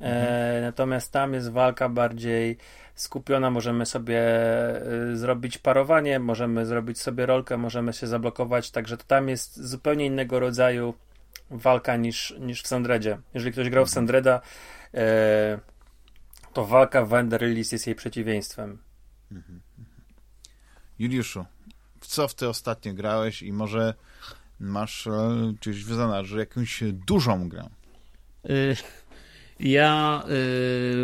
e, 0.00 0.04
mhm. 0.04 0.62
natomiast 0.62 1.12
tam 1.12 1.34
jest 1.34 1.50
walka 1.50 1.88
bardziej 1.88 2.58
skupiona. 2.94 3.50
Możemy 3.50 3.86
sobie 3.86 4.20
e, 4.20 5.16
zrobić 5.16 5.58
parowanie, 5.58 6.18
możemy 6.18 6.66
zrobić 6.66 7.00
sobie 7.00 7.26
rolkę, 7.26 7.56
możemy 7.56 7.92
się 7.92 8.06
zablokować, 8.06 8.70
także 8.70 8.96
to 8.96 9.04
tam 9.04 9.28
jest 9.28 9.68
zupełnie 9.68 10.06
innego 10.06 10.40
rodzaju 10.40 10.94
walka 11.50 11.96
niż, 11.96 12.34
niż 12.40 12.62
w 12.62 12.66
Sandredzie. 12.66 13.18
Jeżeli 13.34 13.52
ktoś 13.52 13.70
grał 13.70 13.84
w 13.84 13.88
mhm. 13.88 13.94
Sandreda, 13.94 14.40
to 16.52 16.64
walka 16.64 17.04
w 17.04 17.14
Ender 17.14 17.40
Release 17.40 17.72
jest 17.72 17.86
jej 17.86 17.96
przeciwieństwem. 17.96 18.78
Mhm. 19.32 19.60
Juliuszu, 20.98 21.44
w 22.00 22.06
co 22.06 22.28
w 22.28 22.34
ty 22.34 22.48
ostatnio 22.48 22.94
grałeś 22.94 23.42
i 23.42 23.52
może 23.52 23.94
masz 24.60 25.06
e, 25.06 25.54
czyś 25.60 25.84
że 26.26 26.38
jakąś 26.38 26.82
dużą 27.06 27.48
grę? 27.48 27.68
Y, 28.50 28.76
ja 29.60 30.22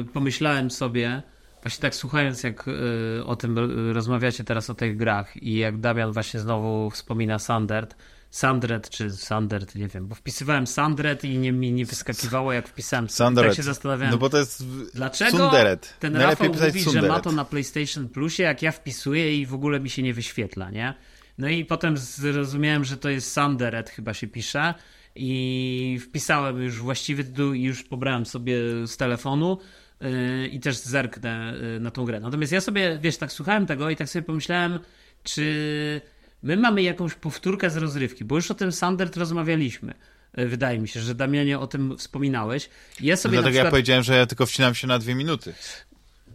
y, 0.01 0.05
pomyślałem 0.13 0.71
sobie, 0.71 1.23
właśnie 1.63 1.83
tak 1.83 1.95
słuchając 1.95 2.43
jak 2.43 2.69
y, 2.69 3.25
o 3.27 3.37
tym 3.37 3.59
rozmawiacie 3.93 4.45
teraz 4.45 4.71
o 4.71 4.75
tych 4.75 4.97
grach 4.97 5.43
i 5.43 5.59
jak 5.59 5.81
Damian 5.81 6.13
właśnie 6.13 6.41
znowu 6.41 6.91
wspomina 6.91 7.39
Sandert, 7.39 7.97
Sandred 8.31 8.91
czy 8.91 9.11
Sandert, 9.11 9.75
nie 9.75 9.89
wiem, 9.89 10.07
bo 10.07 10.15
wpisywałem 10.15 10.67
Sandred 10.67 11.25
i 11.25 11.39
nie, 11.39 11.53
mi 11.53 11.73
nie 11.73 11.87
wyskakiwało 11.87 12.53
jak 12.53 12.69
wpisałem 12.69 13.09
Sandret. 13.09 13.47
Tak 13.47 13.57
się 13.57 13.63
zastanawiałem. 13.63 14.13
No 14.13 14.19
bo 14.19 14.31
to 14.31 14.39
jest 14.39 14.65
Dlaczego 14.95 15.39
Sunderet. 15.39 15.95
ten 16.01 16.13
Najlepiej 16.13 16.49
Rafał 16.49 16.67
mówi, 16.67 16.79
że 16.79 16.85
Sunderet. 16.85 17.11
ma 17.11 17.21
to 17.21 17.33
na 17.33 17.45
PlayStation 17.45 18.09
Plusie, 18.09 18.43
jak 18.43 18.63
ja 18.63 18.73
wpisuję 18.73 19.41
i 19.41 19.47
w 19.47 19.55
ogóle 19.55 19.81
mi 19.81 19.91
się 19.91 20.03
nie 20.03 20.15
wyświetla, 20.15 20.71
nie? 20.71 20.95
No 21.39 21.49
i 21.49 21.65
potem 21.65 21.97
zrozumiałem, 21.97 22.85
że 22.85 22.97
to 22.97 23.09
jest 23.09 23.33
Sanderet 23.33 23.91
chyba 23.91 24.15
się 24.15 24.27
pisze 24.27 24.75
i 25.15 25.99
wpisałem 26.03 26.63
już 26.63 26.79
właściwy 26.79 27.25
tytuł 27.25 27.53
i 27.53 27.63
już 27.63 27.83
pobrałem 27.83 28.27
sobie 28.27 28.57
z 28.87 28.97
telefonu 28.97 29.59
yy, 30.01 30.49
i 30.49 30.61
też 30.61 30.77
zerknę 30.77 31.55
yy, 31.61 31.81
na 31.81 31.91
tą 31.91 32.05
grę. 32.05 32.21
Natomiast 32.21 32.53
ja 32.53 32.61
sobie, 32.61 32.99
wiesz, 33.03 33.17
tak 33.17 33.33
słuchałem 33.33 33.67
tego 33.67 33.91
i 33.91 33.97
tak 33.97 34.09
sobie 34.09 34.23
pomyślałem, 34.23 34.79
czy 35.23 36.01
my 36.43 36.57
mamy 36.57 36.83
jakąś 36.83 37.15
powtórkę 37.15 37.71
z 37.71 37.77
rozrywki, 37.77 38.25
bo 38.25 38.37
już 38.37 38.51
o 38.51 38.55
tym 38.55 38.73
Sandert 38.73 39.17
rozmawialiśmy. 39.17 39.95
Yy, 40.37 40.49
Wydaje 40.49 40.79
mi 40.79 40.89
się, 40.89 41.01
że 41.01 41.15
Damianie 41.15 41.59
o 41.59 41.67
tym 41.67 41.99
wspominałeś. 41.99 42.71
Ja 43.01 43.17
sobie 43.17 43.33
Dlatego 43.33 43.51
przykład... 43.51 43.65
ja 43.65 43.71
powiedziałem, 43.71 44.03
że 44.03 44.17
ja 44.17 44.27
tylko 44.27 44.47
wcinam 44.47 44.75
się 44.75 44.87
na 44.87 44.99
dwie 44.99 45.15
minuty. 45.15 45.55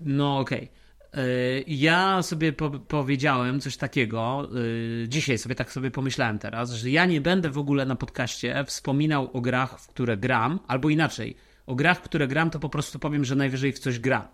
No 0.01 0.39
okej. 0.39 0.69
Yy, 1.13 1.63
Ja 1.67 2.21
sobie 2.21 2.53
po 2.53 2.69
powiedziałem 2.69 3.59
coś 3.59 3.77
takiego, 3.77 4.49
yy, 4.53 5.05
dzisiaj 5.07 5.37
sobie 5.37 5.55
tak 5.55 5.71
sobie 5.71 5.91
pomyślałem 5.91 6.39
teraz, 6.39 6.71
że 6.71 6.89
ja 6.89 7.05
nie 7.05 7.21
będę 7.21 7.49
w 7.49 7.57
ogóle 7.57 7.85
na 7.85 7.95
podcaście 7.95 8.63
wspominał 8.67 9.29
o 9.33 9.41
grach, 9.41 9.79
w 9.79 9.87
które 9.87 10.17
gram, 10.17 10.59
albo 10.67 10.89
inaczej, 10.89 11.35
o 11.65 11.75
grach, 11.75 11.97
w 11.97 12.01
które 12.01 12.27
gram, 12.27 12.49
to 12.49 12.59
po 12.59 12.69
prostu 12.69 12.99
powiem, 12.99 13.25
że 13.25 13.35
najwyżej 13.35 13.73
w 13.73 13.79
coś 13.79 13.99
gram. 13.99 14.27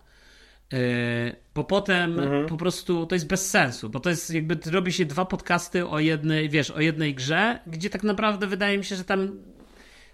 Yy, 0.72 1.36
Bo 1.56 1.64
potem 1.64 2.22
po 2.50 2.58
prostu 2.58 3.06
to 3.06 3.16
jest 3.16 3.28
bez 3.28 3.50
sensu, 3.50 3.90
bo 3.90 4.00
to 4.00 4.10
jest 4.10 4.34
jakby 4.34 4.60
robi 4.72 4.94
się 4.94 5.06
dwa 5.06 5.26
podcasty 5.26 5.88
o 5.88 6.00
jednej, 6.00 6.50
wiesz, 6.50 6.72
o 6.72 6.80
jednej 6.80 7.16
grze, 7.16 7.60
gdzie 7.68 7.90
tak 7.90 8.04
naprawdę 8.04 8.48
wydaje 8.48 8.78
mi 8.78 8.86
się, 8.86 8.96
że 8.96 9.04
tam 9.04 9.32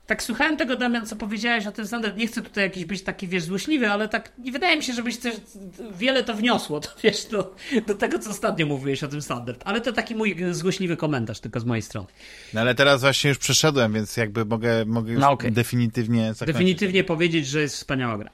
tak 0.07 0.23
słuchałem 0.23 0.57
tego, 0.57 0.75
Damian, 0.75 1.05
co 1.05 1.15
powiedziałeś 1.15 1.67
o 1.67 1.71
tym 1.71 1.87
standard. 1.87 2.17
Nie 2.17 2.27
chcę 2.27 2.41
tutaj 2.41 2.63
jakiś 2.63 2.85
być 2.85 3.01
taki, 3.01 3.27
wiesz, 3.27 3.43
złośliwy, 3.43 3.89
ale 3.89 4.09
tak 4.09 4.31
nie 4.37 4.51
wydaje 4.51 4.77
mi 4.77 4.83
się, 4.83 4.93
żebyś 4.93 5.17
też 5.17 5.35
wiele 5.97 6.23
to 6.23 6.33
wniosło, 6.33 6.79
to 6.79 6.89
wiesz, 7.03 7.25
do, 7.25 7.55
do 7.87 7.95
tego, 7.95 8.19
co 8.19 8.29
ostatnio 8.29 8.65
mówiłeś 8.65 9.03
o 9.03 9.07
tym 9.07 9.21
standard. 9.21 9.61
Ale 9.65 9.81
to 9.81 9.93
taki 9.93 10.15
mój 10.15 10.35
złośliwy 10.51 10.97
komentarz 10.97 11.39
tylko 11.39 11.59
z 11.59 11.65
mojej 11.65 11.81
strony. 11.81 12.07
No 12.53 12.61
ale 12.61 12.75
teraz 12.75 13.01
właśnie 13.01 13.29
już 13.29 13.37
przeszedłem, 13.37 13.93
więc 13.93 14.17
jakby 14.17 14.45
mogę, 14.45 14.85
mogę 14.85 15.11
już 15.11 15.21
No 15.21 15.31
okej. 15.31 15.51
definitywnie 15.51 16.33
zakończyć. 16.33 16.53
Definitywnie 16.53 17.03
powiedzieć, 17.03 17.47
że 17.47 17.61
jest 17.61 17.75
wspaniała 17.75 18.17
gra. 18.17 18.31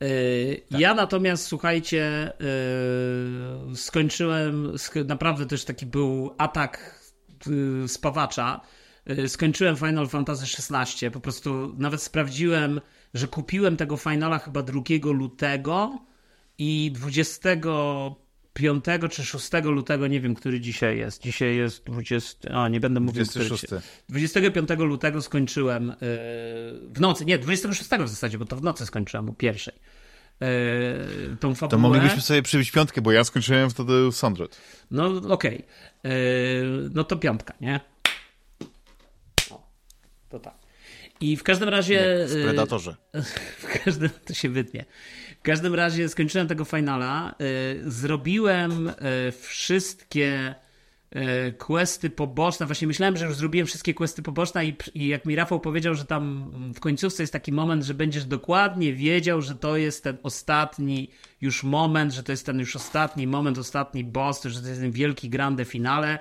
Yy, 0.00 0.62
Ja 0.78 0.94
natomiast, 0.94 1.46
słuchajcie, 1.46 2.32
yy, 3.68 3.76
skończyłem, 3.76 4.72
sk- 4.72 5.04
naprawdę 5.06 5.46
też 5.46 5.64
taki 5.64 5.86
był 5.86 6.34
atak 6.38 7.00
yy, 7.46 7.88
spawacza. 7.88 8.60
Skończyłem 9.26 9.76
Final 9.76 10.08
Fantasy 10.08 10.44
XVI, 10.70 11.10
po 11.10 11.20
prostu 11.20 11.74
nawet 11.78 12.02
sprawdziłem, 12.02 12.80
że 13.14 13.28
kupiłem 13.28 13.76
tego 13.76 13.96
finala 13.96 14.38
chyba 14.38 14.62
2 14.62 14.80
lutego 15.12 15.98
i 16.58 16.92
25 18.54 19.12
czy 19.12 19.24
6 19.24 19.50
lutego, 19.64 20.06
nie 20.06 20.20
wiem, 20.20 20.34
który 20.34 20.60
dzisiaj 20.60 20.98
jest. 20.98 21.22
Dzisiaj 21.22 21.56
jest 21.56 21.84
20, 21.84 22.48
a 22.50 22.68
nie 22.68 22.80
będę 22.80 23.00
mówił, 23.00 23.26
który 23.26 23.44
26. 23.44 23.84
25 24.08 24.68
lutego 24.78 25.22
skończyłem 25.22 25.86
yy, 25.88 25.96
w 26.92 27.00
nocy, 27.00 27.24
nie, 27.24 27.38
26 27.38 27.90
w 27.90 28.08
zasadzie, 28.08 28.38
bo 28.38 28.44
to 28.44 28.56
w 28.56 28.62
nocy 28.62 28.86
skończyłem 28.86 29.30
o 29.30 29.32
pierwszej. 29.32 29.74
Yy, 30.40 31.36
tą 31.40 31.54
fabułę. 31.54 31.70
To 31.70 31.78
moglibyśmy 31.78 32.20
sobie 32.20 32.42
przybić 32.42 32.70
piątkę, 32.70 33.02
bo 33.02 33.12
ja 33.12 33.24
skończyłem 33.24 33.70
wtedy 33.70 34.12
Sandret. 34.12 34.60
No 34.90 35.06
okej. 35.28 35.64
Yy, 36.04 36.10
no 36.94 37.04
to 37.04 37.16
piątka, 37.16 37.54
nie? 37.60 37.80
O, 39.50 39.70
to 40.28 40.38
tak. 40.38 40.59
I 41.20 41.36
w 41.36 41.42
każdym 41.42 41.68
razie... 41.68 42.26
W 42.28 42.34
yy, 42.34 42.44
Predatorze. 42.44 42.96
w 43.58 43.84
każdym, 43.84 44.10
to 44.24 44.34
się 44.34 44.48
wytnie. 44.48 44.84
W 45.40 45.42
każdym 45.42 45.74
razie 45.74 46.08
skończyłem 46.08 46.48
tego 46.48 46.64
finala. 46.64 47.34
y, 47.40 47.90
Zrobiłem 47.90 48.88
y, 48.88 48.92
wszystkie 49.32 50.54
y, 51.16 51.52
questy 51.52 52.10
poboczne. 52.10 52.66
Właśnie 52.66 52.86
myślałem, 52.86 53.16
że 53.16 53.26
już 53.26 53.34
zrobiłem 53.34 53.66
wszystkie 53.66 53.94
questy 53.94 54.22
poboczne 54.22 54.66
i, 54.66 54.76
i 54.94 55.08
jak 55.08 55.24
mi 55.24 55.36
Rafał 55.36 55.60
powiedział, 55.60 55.94
że 55.94 56.04
tam 56.04 56.52
w 56.74 56.80
końcówce 56.80 57.22
jest 57.22 57.32
taki 57.32 57.52
moment, 57.52 57.84
że 57.84 57.94
będziesz 57.94 58.24
dokładnie 58.24 58.92
wiedział, 58.92 59.42
że 59.42 59.54
to 59.54 59.76
jest 59.76 60.04
ten 60.04 60.18
ostatni 60.22 61.10
już 61.40 61.64
moment, 61.64 62.12
że 62.12 62.22
to 62.22 62.32
jest 62.32 62.46
ten 62.46 62.58
już 62.58 62.76
ostatni 62.76 63.26
moment, 63.26 63.58
ostatni 63.58 64.04
boss, 64.04 64.44
że 64.44 64.62
to 64.62 64.68
jest 64.68 64.80
ten 64.80 64.90
wielki 64.90 65.28
grande 65.28 65.64
finale 65.64 66.18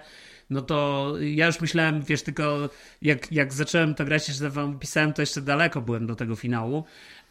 no 0.50 0.62
to 0.62 1.14
ja 1.22 1.46
już 1.46 1.62
myślałem, 1.62 2.02
wiesz, 2.04 2.22
tylko 2.24 2.70
jak, 3.02 3.32
jak 3.32 3.54
zacząłem 3.54 3.96
to 3.96 4.06
grać, 4.06 4.26
że 4.26 4.50
wam 4.50 4.80
pisałem, 4.80 5.14
to 5.14 5.22
jeszcze 5.22 5.42
daleko 5.42 5.82
byłem 5.82 6.08
do 6.08 6.16
tego 6.16 6.36
finału, 6.36 6.84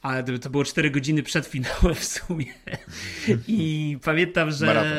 ale 0.03 0.25
to- 0.25 0.39
to 0.39 0.51
było 0.51 0.65
4 0.65 0.91
godziny 0.91 1.23
przed 1.23 1.47
finałem 1.47 1.95
w 1.95 2.05
sumie. 2.05 2.47
I 3.49 3.99
pamiętam, 4.05 4.51
że 4.51 4.67
Maraton. 4.67 4.93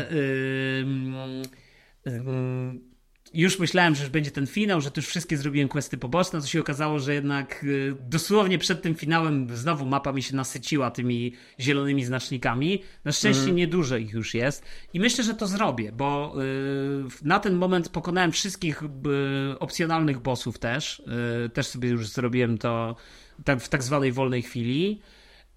Już 3.34 3.60
myślałem, 3.60 3.96
że 3.96 4.04
już 4.04 4.12
będzie 4.12 4.32
ten 4.32 4.48
finał, 4.48 4.82
że 4.82 4.92
tu 4.92 5.00
już 5.00 5.08
wszystkie 5.08 5.38
zrobiłem 5.38 5.70
questy 5.70 5.98
poboczne, 5.98 6.42
to 6.42 6.48
się 6.48 6.60
okazało, 6.60 7.00
że 7.00 7.14
jednak 7.14 7.64
y, 7.64 7.96
dosłownie 8.10 8.58
przed 8.58 8.82
tym 8.82 8.96
finałem 8.96 9.48
znowu 9.56 9.86
mapa 9.86 10.12
mi 10.12 10.24
się 10.24 10.36
nasyciła 10.36 10.92
tymi 10.92 11.34
zielonymi 11.60 12.06
znacznikami. 12.06 12.84
Na 13.04 13.12
szczęście 13.12 13.52
niedużo 13.52 13.98
ich 13.98 14.14
już 14.14 14.34
jest 14.34 14.66
i 14.94 15.00
myślę, 15.00 15.24
że 15.24 15.34
to 15.34 15.48
zrobię, 15.48 15.92
bo 15.92 16.36
y, 16.42 17.28
na 17.28 17.40
ten 17.40 17.56
moment 17.56 17.90
pokonałem 17.90 18.32
wszystkich 18.32 18.84
y, 18.84 19.60
opcjonalnych 19.60 20.20
bossów 20.20 20.60
też. 20.60 21.02
Też 21.54 21.68
sobie 21.68 21.90
już 21.90 22.08
zrobiłem 22.08 22.58
to 22.58 22.96
tak, 23.44 23.62
w 23.62 23.70
tak 23.70 23.84
zwanej 23.84 24.12
wolnej 24.12 24.42
chwili. 24.42 25.02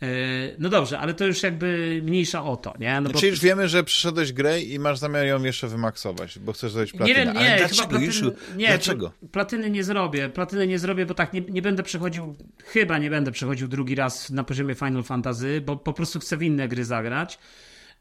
Y, 0.02 0.56
No 0.58 0.68
dobrze, 0.68 0.98
ale 0.98 1.14
to 1.14 1.26
już 1.26 1.42
jakby 1.42 2.00
mniejsza 2.04 2.44
o 2.44 2.56
to, 2.56 2.74
nie? 2.78 3.00
No 3.00 3.10
Znaczy 3.10 3.26
już 3.26 3.40
wiemy, 3.40 3.68
że 3.68 3.84
przeszedłeś 3.84 4.32
grę 4.32 4.60
i 4.60 4.78
masz 4.78 4.98
zamiar 4.98 5.26
ją 5.26 5.42
jeszcze 5.42 5.68
wymaksować, 5.68 6.38
bo 6.38 6.52
chcesz 6.52 6.72
zrobić 6.72 6.92
platynę. 6.92 7.18
Nie 7.18 7.24
wiem, 7.24 7.34
nie, 7.34 7.48
Ale 7.50 7.58
dlaczego, 7.58 7.88
platyny, 7.88 8.06
Juszu? 8.06 8.32
nie, 8.56 8.66
Dlaczego? 8.68 9.12
Platyny 9.32 9.70
nie 9.70 9.84
zrobię. 9.84 10.28
Platyny 10.28 10.66
nie 10.66 10.78
zrobię, 10.78 11.06
bo 11.06 11.14
tak 11.14 11.32
nie, 11.32 11.40
nie 11.40 11.62
będę 11.62 11.82
przechodził, 11.82 12.36
chyba 12.64 12.98
nie 12.98 13.10
będę 13.10 13.32
przechodził 13.32 13.68
drugi 13.68 13.94
raz 13.94 14.30
na 14.30 14.44
poziomie 14.44 14.74
Final 14.74 15.02
Fantasy, 15.02 15.60
bo 15.60 15.76
po 15.76 15.92
prostu 15.92 16.20
chcę 16.20 16.36
w 16.36 16.42
inne 16.42 16.68
gry 16.68 16.84
zagrać. 16.84 17.38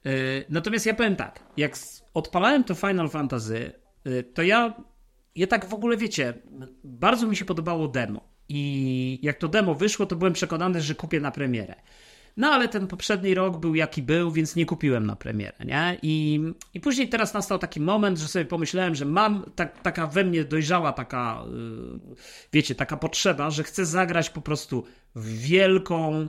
Yy, 0.06 0.12
Natomiast 0.50 0.86
ja 0.86 0.94
powiem 0.94 1.16
tak, 1.16 1.40
jak 1.58 1.76
odpalałem 2.14 2.64
to 2.64 2.76
Final 2.76 3.10
Fantasy, 3.10 3.72
yy, 4.06 4.24
to 4.24 4.42
ja, 4.44 4.74
ja 5.36 5.48
tak 5.48 5.66
w 5.66 5.74
ogóle 5.74 5.98
wiecie, 5.98 6.34
bardzo 6.84 7.28
mi 7.28 7.36
się 7.36 7.46
podobało 7.46 7.88
demo. 7.88 8.31
I 8.50 9.20
jak 9.22 9.38
to 9.38 9.48
demo 9.48 9.76
wyszło, 9.76 10.06
to 10.06 10.16
byłem 10.16 10.34
przekonany, 10.34 10.82
że 10.82 10.96
kupię 10.96 11.20
na 11.20 11.32
premierę. 11.32 11.76
No 12.38 12.48
ale 12.52 12.68
ten 12.68 12.88
poprzedni 12.88 13.34
rok 13.34 13.58
był 13.58 13.76
jaki 13.76 14.02
był, 14.02 14.32
więc 14.32 14.56
nie 14.56 14.66
kupiłem 14.66 15.06
na 15.06 15.16
premierę, 15.16 15.58
nie? 15.66 15.98
I, 16.02 16.42
i 16.74 16.80
później 16.80 17.10
teraz 17.10 17.34
nastał 17.34 17.60
taki 17.60 17.80
moment, 17.80 18.18
że 18.20 18.28
sobie 18.28 18.46
pomyślałem, 18.46 18.96
że 18.96 19.06
mam 19.06 19.52
tak, 19.56 19.82
taka 19.82 20.08
we 20.08 20.24
mnie 20.24 20.44
dojrzała 20.44 20.94
taka, 20.94 21.44
yy, 22.10 22.16
wiecie, 22.54 22.76
taka 22.76 22.98
potrzeba, 22.98 23.50
że 23.50 23.64
chcę 23.64 23.86
zagrać 23.86 24.30
po 24.30 24.42
prostu 24.42 24.84
wielką, 25.16 26.28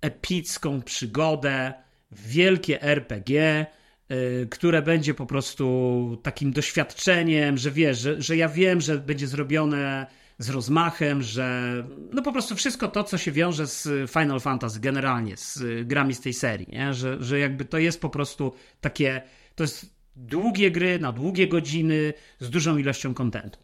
epicką 0.00 0.82
przygodę, 0.82 1.72
wielkie 2.12 2.82
RPG, 2.82 3.66
y, 4.10 4.48
które 4.50 4.82
będzie 4.82 5.14
po 5.14 5.26
prostu 5.26 6.18
takim 6.22 6.52
doświadczeniem, 6.52 7.58
że 7.58 7.70
wiesz, 7.70 7.98
że, 7.98 8.22
że 8.22 8.36
ja 8.36 8.48
wiem, 8.48 8.80
że 8.80 8.98
będzie 8.98 9.26
zrobione 9.26 10.06
z 10.38 10.50
rozmachem, 10.50 11.22
że 11.22 11.74
no 12.12 12.22
po 12.22 12.32
prostu 12.32 12.54
wszystko 12.54 12.88
to, 12.88 13.04
co 13.04 13.18
się 13.18 13.32
wiąże 13.32 13.66
z 13.66 14.10
Final 14.10 14.40
Fantasy 14.40 14.80
generalnie, 14.80 15.36
z 15.36 15.86
grami 15.86 16.14
z 16.14 16.20
tej 16.20 16.32
serii, 16.32 16.68
nie? 16.72 16.94
Że, 16.94 17.16
że 17.20 17.38
jakby 17.38 17.64
to 17.64 17.78
jest 17.78 18.00
po 18.00 18.10
prostu 18.10 18.52
takie, 18.80 19.22
to 19.54 19.64
jest 19.64 19.98
długie 20.16 20.70
gry 20.70 20.98
na 20.98 21.12
długie 21.12 21.48
godziny 21.48 22.12
z 22.40 22.50
dużą 22.50 22.76
ilością 22.76 23.14
kontentu. 23.14 23.58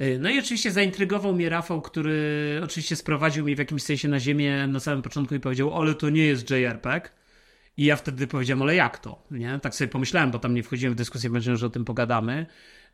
Y, 0.00 0.18
No 0.20 0.30
i 0.30 0.38
oczywiście 0.38 0.70
zaintrygował 0.70 1.34
mnie 1.34 1.48
Rafał, 1.48 1.82
który 1.82 2.60
oczywiście 2.64 2.96
sprowadził 2.96 3.44
mnie 3.44 3.56
w 3.56 3.58
jakimś 3.58 3.82
sensie 3.82 4.08
na 4.08 4.20
ziemię 4.20 4.66
na 4.66 4.80
samym 4.80 5.02
początku 5.02 5.34
i 5.34 5.40
powiedział, 5.40 5.80
ale 5.80 5.94
to 5.94 6.10
nie 6.10 6.24
jest 6.24 6.50
JRPG. 6.50 7.10
I 7.76 7.84
ja 7.84 7.96
wtedy 7.96 8.26
powiedziałem, 8.26 8.62
ale 8.62 8.74
jak 8.74 8.98
to? 8.98 9.22
Nie? 9.30 9.58
Tak 9.62 9.74
sobie 9.74 9.88
pomyślałem, 9.88 10.30
bo 10.30 10.38
tam 10.38 10.54
nie 10.54 10.62
wchodziłem 10.62 10.94
w 10.94 10.96
dyskusję, 10.96 11.30
myślałem, 11.30 11.58
że 11.58 11.66
o 11.66 11.70
tym 11.70 11.84
pogadamy. 11.84 12.46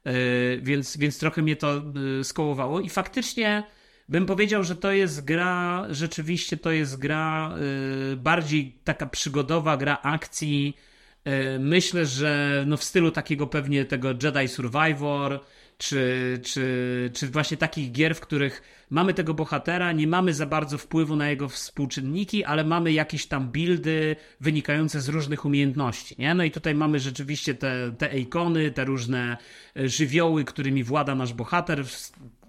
Yy, 0.05 0.61
więc, 0.63 0.97
więc 0.97 1.19
trochę 1.19 1.43
mnie 1.43 1.57
to 1.57 1.83
yy, 1.95 2.25
skołowało 2.25 2.81
i 2.81 2.89
faktycznie 2.89 3.63
bym 4.09 4.27
powiedział, 4.27 4.65
że 4.65 4.77
to 4.77 4.93
jest 4.93 5.25
gra, 5.25 5.87
rzeczywiście 5.91 6.57
to 6.57 6.71
jest 6.71 6.99
gra 6.99 7.55
yy, 8.11 8.17
bardziej 8.17 8.79
taka 8.85 9.07
przygodowa, 9.07 9.77
gra 9.77 9.99
akcji. 10.03 10.77
Myślę, 11.59 12.07
że 12.07 12.65
no 12.67 12.77
w 12.77 12.85
stylu 12.85 13.11
takiego 13.11 13.47
pewnie 13.47 13.85
tego 13.85 14.09
Jedi 14.09 14.49
Survivor, 14.49 15.41
czy, 15.81 16.41
czy, 16.43 17.11
czy 17.15 17.29
właśnie 17.29 17.57
takich 17.57 17.93
gier, 17.93 18.15
w 18.15 18.21
których 18.21 18.63
mamy 18.91 19.15
tego 19.15 19.35
bohatera, 19.35 19.93
nie 19.93 20.07
mamy 20.07 20.35
za 20.35 20.47
bardzo 20.47 20.79
wpływu 20.79 21.17
na 21.17 21.31
jego 21.31 21.49
współczynniki, 21.49 22.45
ale 22.45 22.65
mamy 22.65 22.93
jakieś 22.93 23.27
tam 23.27 23.49
buildy 23.49 24.17
wynikające 24.41 25.01
z 25.01 25.09
różnych 25.09 25.45
umiejętności. 25.45 26.15
Nie? 26.19 26.35
No 26.35 26.45
i 26.45 26.51
tutaj 26.51 26.75
mamy 26.75 26.99
rzeczywiście 26.99 27.55
te, 27.55 27.93
te 27.99 28.19
ikony, 28.19 28.71
te 28.71 28.85
różne 28.85 29.37
e, 29.77 29.89
żywioły, 29.89 30.45
którymi 30.45 30.85
włada 30.85 31.15
nasz 31.15 31.33
bohater 31.33 31.85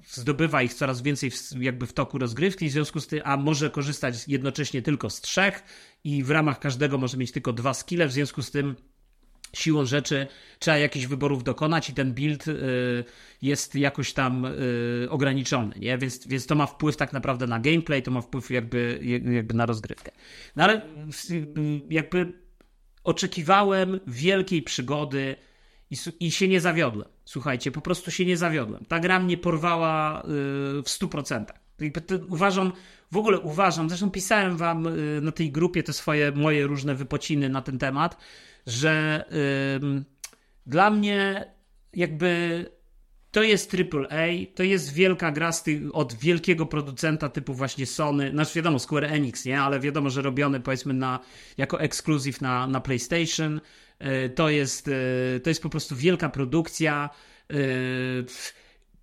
zdobywa 0.07 0.61
ich 0.61 0.73
coraz 0.73 1.01
więcej 1.01 1.31
w, 1.31 1.61
jakby 1.61 1.87
w 1.87 1.93
toku 1.93 2.17
rozgrywki, 2.17 2.69
w 2.69 2.71
związku 2.71 2.99
z 2.99 3.07
tym, 3.07 3.21
a 3.23 3.37
może 3.37 3.69
korzystać 3.69 4.27
jednocześnie 4.27 4.81
tylko 4.81 5.09
z 5.09 5.21
trzech 5.21 5.63
i 6.03 6.23
w 6.23 6.31
ramach 6.31 6.59
każdego 6.59 6.97
może 6.97 7.17
mieć 7.17 7.31
tylko 7.31 7.53
dwa 7.53 7.73
skille, 7.73 8.07
w 8.07 8.11
związku 8.11 8.41
z 8.41 8.51
tym 8.51 8.75
siłą 9.53 9.85
rzeczy 9.85 10.27
trzeba 10.59 10.77
jakichś 10.77 11.05
wyborów 11.05 11.43
dokonać 11.43 11.89
i 11.89 11.93
ten 11.93 12.13
build 12.13 12.47
y, 12.47 13.03
jest 13.41 13.75
jakoś 13.75 14.13
tam 14.13 14.45
y, 14.45 15.07
ograniczony, 15.09 15.75
nie? 15.79 15.97
Więc, 15.97 16.27
więc 16.27 16.45
to 16.45 16.55
ma 16.55 16.65
wpływ 16.65 16.97
tak 16.97 17.13
naprawdę 17.13 17.47
na 17.47 17.59
gameplay, 17.59 18.03
to 18.03 18.11
ma 18.11 18.21
wpływ 18.21 18.51
jakby, 18.51 18.99
jakby 19.31 19.53
na 19.53 19.65
rozgrywkę. 19.65 20.11
No 20.55 20.63
ale 20.63 20.81
y, 21.31 21.47
jakby 21.89 22.33
oczekiwałem 23.03 23.99
wielkiej 24.07 24.61
przygody 24.61 25.35
i, 25.91 25.95
i 26.19 26.31
się 26.31 26.47
nie 26.47 26.61
zawiodłem. 26.61 27.07
Słuchajcie, 27.25 27.71
po 27.71 27.81
prostu 27.81 28.11
się 28.11 28.25
nie 28.25 28.37
zawiodłem. 28.37 28.85
Ta 28.85 28.99
gra 28.99 29.19
mnie 29.19 29.37
porwała 29.37 30.23
w 30.25 30.87
100%. 30.87 31.45
Uważam, 32.29 32.71
w 33.11 33.17
ogóle 33.17 33.39
uważam, 33.39 33.89
zresztą 33.89 34.11
pisałem 34.11 34.57
wam 34.57 34.87
na 35.21 35.31
tej 35.31 35.51
grupie 35.51 35.83
te 35.83 35.93
swoje 35.93 36.31
moje 36.31 36.67
różne 36.67 36.95
wypociny 36.95 37.49
na 37.49 37.61
ten 37.61 37.79
temat, 37.79 38.17
że 38.65 39.25
dla 40.65 40.89
mnie 40.89 41.51
jakby 41.93 42.65
to 43.31 43.43
jest 43.43 43.75
AAA, 43.75 44.27
to 44.55 44.63
jest 44.63 44.93
wielka 44.93 45.31
gra 45.31 45.51
z 45.51 45.63
tych, 45.63 45.81
od 45.93 46.13
wielkiego 46.13 46.65
producenta 46.65 47.29
typu 47.29 47.53
właśnie 47.53 47.85
Sony, 47.85 48.31
znaczy 48.31 48.51
wiadomo 48.55 48.79
Square 48.79 49.05
Enix, 49.05 49.45
nie, 49.45 49.61
ale 49.61 49.79
wiadomo, 49.79 50.09
że 50.09 50.21
robiony 50.21 50.59
powiedzmy 50.59 50.93
na, 50.93 51.19
jako 51.57 51.81
ekskluzyw 51.81 52.41
na, 52.41 52.67
na 52.67 52.81
PlayStation, 52.81 53.61
yy, 53.99 54.29
to 54.29 54.49
jest, 54.49 54.87
yy, 54.87 55.39
to 55.43 55.49
jest 55.49 55.63
po 55.63 55.69
prostu 55.69 55.95
wielka 55.95 56.29
produkcja, 56.29 57.09
yy, 57.49 58.25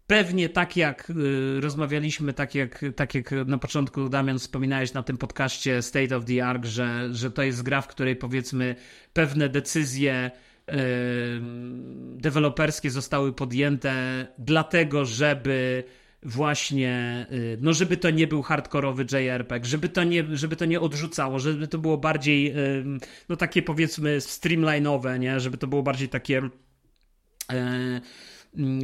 Pewnie 0.08 0.48
tak 0.48 0.76
jak 0.76 1.10
y, 1.10 1.60
rozmawialiśmy, 1.60 2.32
tak 2.32 2.54
jak, 2.54 2.84
tak 2.96 3.14
jak 3.14 3.30
na 3.46 3.58
początku 3.58 4.08
Damian 4.08 4.38
wspominałeś 4.38 4.92
na 4.92 5.02
tym 5.02 5.18
podcaście 5.18 5.82
State 5.82 6.16
of 6.16 6.24
the 6.24 6.46
Ark, 6.46 6.64
że, 6.64 7.08
że 7.12 7.30
to 7.30 7.42
jest 7.42 7.62
gra, 7.62 7.80
w 7.80 7.88
której 7.88 8.16
powiedzmy 8.16 8.76
pewne 9.12 9.48
decyzje 9.48 10.30
y, 10.68 10.74
deweloperskie 12.16 12.90
zostały 12.90 13.32
podjęte 13.32 14.26
dlatego, 14.38 15.04
żeby 15.04 15.84
właśnie, 16.22 17.26
y, 17.32 17.58
no 17.60 17.72
żeby 17.72 17.96
to 17.96 18.10
nie 18.10 18.26
był 18.26 18.42
hardkorowy 18.42 19.06
JRPG, 19.12 19.64
żeby 19.64 19.88
to 19.88 20.04
nie, 20.04 20.24
żeby 20.36 20.56
to 20.56 20.64
nie 20.64 20.80
odrzucało, 20.80 21.38
żeby 21.38 21.68
to 21.68 21.78
było 21.78 21.98
bardziej, 21.98 22.54
no 23.28 23.36
takie 23.36 23.62
powiedzmy 23.62 24.18
streamline'owe, 24.18 25.18
nie, 25.18 25.40
żeby 25.40 25.58
to 25.58 25.66
było 25.66 25.82
bardziej 25.82 26.08
takie 26.08 26.42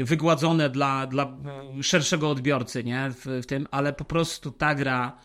wygładzone 0.04 0.70
dla, 0.70 1.06
dla 1.06 1.36
szerszego 1.82 2.30
odbiorcy, 2.30 2.84
nie? 2.84 3.10
W, 3.10 3.26
w 3.42 3.46
tym, 3.46 3.66
ale 3.70 3.92
po 3.92 4.04
prostu 4.04 4.50
ta 4.50 4.74
gra 4.74 5.18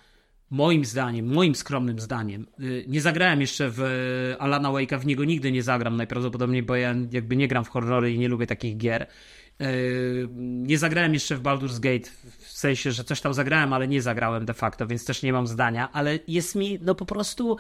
moim 0.50 0.86
zdaniem, 0.86 1.34
moim 1.34 1.56
skromnym 1.56 2.00
zdaniem, 2.00 2.48
y, 2.60 2.86
nie 2.88 3.02
zagrałem 3.02 3.42
jeszcze 3.42 3.70
w 3.70 3.82
Alana 4.40 4.70
Wake'a, 4.70 5.00
w 5.00 5.06
niego 5.06 5.26
nigdy 5.26 5.52
nie 5.52 5.64
zagram 5.64 5.98
najprawdopodobniej, 5.98 6.64
bo 6.64 6.76
ja 6.76 6.96
jakby 7.12 7.36
nie 7.36 7.48
gram 7.48 7.66
w 7.66 7.70
horrory 7.70 8.14
i 8.14 8.20
nie 8.20 8.28
lubię 8.28 8.48
takich 8.48 8.78
gier. 8.78 9.08
Y, 9.62 10.28
nie 10.38 10.78
zagrałem 10.78 11.14
jeszcze 11.14 11.36
w 11.36 11.42
Baldur's 11.42 11.80
Gate, 11.80 12.10
w 12.40 12.52
sensie, 12.52 12.92
że 12.92 13.04
coś 13.04 13.22
tam 13.22 13.34
zagrałem, 13.34 13.74
ale 13.74 13.88
nie 13.88 14.02
zagrałem 14.02 14.46
de 14.46 14.54
facto, 14.54 14.88
więc 14.88 15.06
też 15.06 15.24
nie 15.24 15.34
mam 15.34 15.48
zdania, 15.48 15.92
ale 15.92 16.20
jest 16.28 16.56
mi 16.56 16.80
no 16.82 16.96
po 16.96 17.06
prostu 17.06 17.58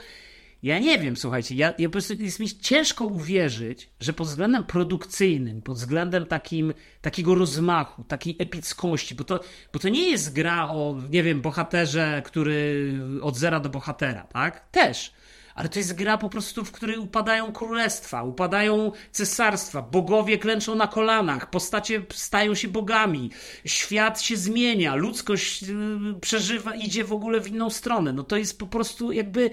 ja 0.63 0.79
nie 0.79 0.99
wiem, 0.99 1.17
słuchajcie, 1.17 1.55
ja, 1.55 1.73
ja 1.77 1.89
po 1.89 1.91
prostu 1.91 2.13
jest 2.13 2.39
mi 2.39 2.49
ciężko 2.49 3.05
uwierzyć, 3.05 3.89
że 3.99 4.13
pod 4.13 4.27
względem 4.27 4.63
produkcyjnym, 4.63 5.61
pod 5.61 5.77
względem 5.77 6.25
takim, 6.25 6.73
takiego 7.01 7.35
rozmachu, 7.35 8.03
takiej 8.03 8.35
epickości, 8.39 9.15
bo 9.15 9.23
to, 9.23 9.39
bo 9.73 9.79
to 9.79 9.89
nie 9.89 10.09
jest 10.09 10.33
gra 10.33 10.69
o, 10.69 10.95
nie 11.09 11.23
wiem, 11.23 11.41
bohaterze, 11.41 12.21
który 12.25 12.93
od 13.21 13.37
zera 13.37 13.59
do 13.59 13.69
bohatera, 13.69 14.23
tak? 14.23 14.69
Też. 14.69 15.13
Ale 15.55 15.69
to 15.69 15.79
jest 15.79 15.95
gra 15.95 16.17
po 16.17 16.29
prostu, 16.29 16.65
w 16.65 16.71
której 16.71 16.97
upadają 16.97 17.51
królestwa, 17.51 18.23
upadają 18.23 18.91
cesarstwa, 19.11 19.81
bogowie 19.81 20.37
klęczą 20.37 20.75
na 20.75 20.87
kolanach, 20.87 21.49
postacie 21.49 22.01
stają 22.13 22.55
się 22.55 22.67
bogami, 22.67 23.31
świat 23.65 24.21
się 24.21 24.37
zmienia, 24.37 24.95
ludzkość 24.95 25.63
y, 25.63 25.75
przeżywa, 26.21 26.75
idzie 26.75 27.03
w 27.03 27.13
ogóle 27.13 27.41
w 27.41 27.47
inną 27.47 27.69
stronę. 27.69 28.13
No 28.13 28.23
to 28.23 28.37
jest 28.37 28.59
po 28.59 28.67
prostu 28.67 29.11
jakby 29.11 29.51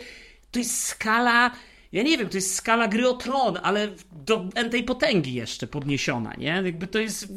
to 0.57 0.61
jest 0.61 0.83
skala, 0.85 1.51
ja 1.93 2.03
nie 2.03 2.19
wiem, 2.19 2.28
to 2.28 2.37
jest 2.37 2.55
skala 2.55 2.89
gry 2.89 3.09
o 3.09 3.15
tron, 3.15 3.59
ale 3.62 3.89
do 4.12 4.49
tej 4.70 4.85
potęgi 4.85 5.35
jeszcze 5.35 5.66
podniesiona, 5.66 6.35
nie? 6.39 6.62
Jakby 6.65 6.87
to 6.87 6.99
jest 6.99 7.33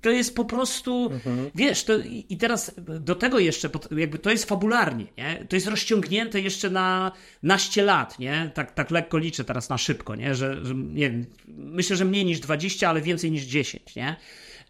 to 0.00 0.10
jest 0.10 0.36
po 0.36 0.44
prostu, 0.44 1.10
mhm. 1.12 1.50
wiesz, 1.54 1.84
to, 1.84 1.92
i 2.28 2.36
teraz 2.36 2.74
do 3.00 3.14
tego 3.14 3.38
jeszcze, 3.38 3.70
jakby 3.96 4.18
to 4.18 4.30
jest 4.30 4.44
fabularnie, 4.44 5.06
nie? 5.18 5.46
To 5.48 5.56
jest 5.56 5.66
rozciągnięte 5.66 6.40
jeszcze 6.40 6.70
na 6.70 7.12
naście 7.42 7.82
lat, 7.82 8.18
nie? 8.18 8.50
Tak, 8.54 8.74
tak 8.74 8.90
lekko 8.90 9.18
liczę 9.18 9.44
teraz 9.44 9.68
na 9.68 9.78
szybko, 9.78 10.14
nie? 10.14 10.34
Że, 10.34 10.64
że 10.64 10.74
nie 10.74 11.10
wiem, 11.10 11.26
myślę, 11.48 11.96
że 11.96 12.04
mniej 12.04 12.24
niż 12.24 12.40
20, 12.40 12.88
ale 12.88 13.00
więcej 13.00 13.30
niż 13.30 13.42
10, 13.42 13.96
nie? 13.96 14.16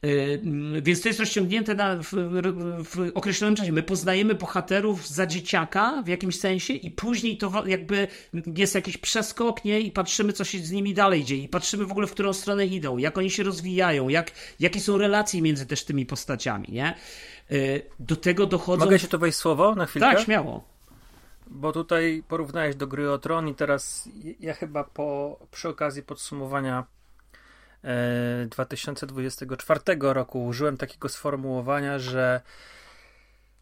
Y, 0.06 0.42
więc 0.82 1.02
to 1.02 1.08
jest 1.08 1.20
rozciągnięte 1.20 1.74
na, 1.74 1.96
w, 1.96 2.12
w, 2.84 3.10
określonym 3.14 3.56
czasie. 3.56 3.72
My 3.72 3.82
poznajemy 3.82 4.34
bohaterów 4.34 5.08
za 5.08 5.26
dzieciaka 5.26 6.02
w 6.02 6.08
jakimś 6.08 6.40
sensie 6.40 6.72
i 6.72 6.90
później 6.90 7.38
to 7.38 7.66
jakby 7.66 8.08
jest 8.56 8.74
jakiś 8.74 8.98
przeskok, 8.98 9.64
nie? 9.64 9.80
I 9.80 9.90
patrzymy, 9.90 10.32
co 10.32 10.44
się 10.44 10.58
z 10.58 10.70
nimi 10.70 10.94
dalej 10.94 11.24
dzieje. 11.24 11.42
I 11.42 11.48
patrzymy 11.48 11.84
w 11.86 11.90
ogóle, 11.90 12.06
w 12.06 12.12
którą 12.12 12.32
stronę 12.32 12.66
idą, 12.66 12.98
jak 12.98 13.18
oni 13.18 13.30
się 13.30 13.42
rozwijają, 13.42 14.08
jak, 14.08 14.30
jakie 14.60 14.80
są 14.80 14.98
relacje 14.98 15.42
między 15.42 15.66
też 15.66 15.84
tymi 15.84 16.06
postaciami, 16.06 16.68
nie? 16.68 16.94
Y, 17.52 17.82
do 17.98 18.16
tego 18.16 18.46
dochodzą... 18.46 18.84
Mogę 18.84 18.98
się 18.98 19.08
to 19.08 19.18
wejść 19.18 19.38
słowo 19.38 19.74
na 19.74 19.86
chwilkę? 19.86 20.14
Tak, 20.14 20.24
śmiało. 20.24 20.64
Bo 21.46 21.72
tutaj 21.72 22.22
porównałeś 22.28 22.76
do 22.76 22.86
gry 22.86 23.10
o 23.10 23.18
Tron 23.18 23.48
i 23.48 23.54
teraz 23.54 24.08
ja 24.40 24.54
chyba 24.54 24.84
po, 24.84 25.38
przy 25.50 25.68
okazji 25.68 26.02
podsumowania 26.02 26.84
2024 28.48 29.80
e, 29.86 30.12
roku 30.12 30.46
użyłem 30.46 30.76
takiego 30.76 31.08
sformułowania, 31.08 31.98
że 31.98 32.40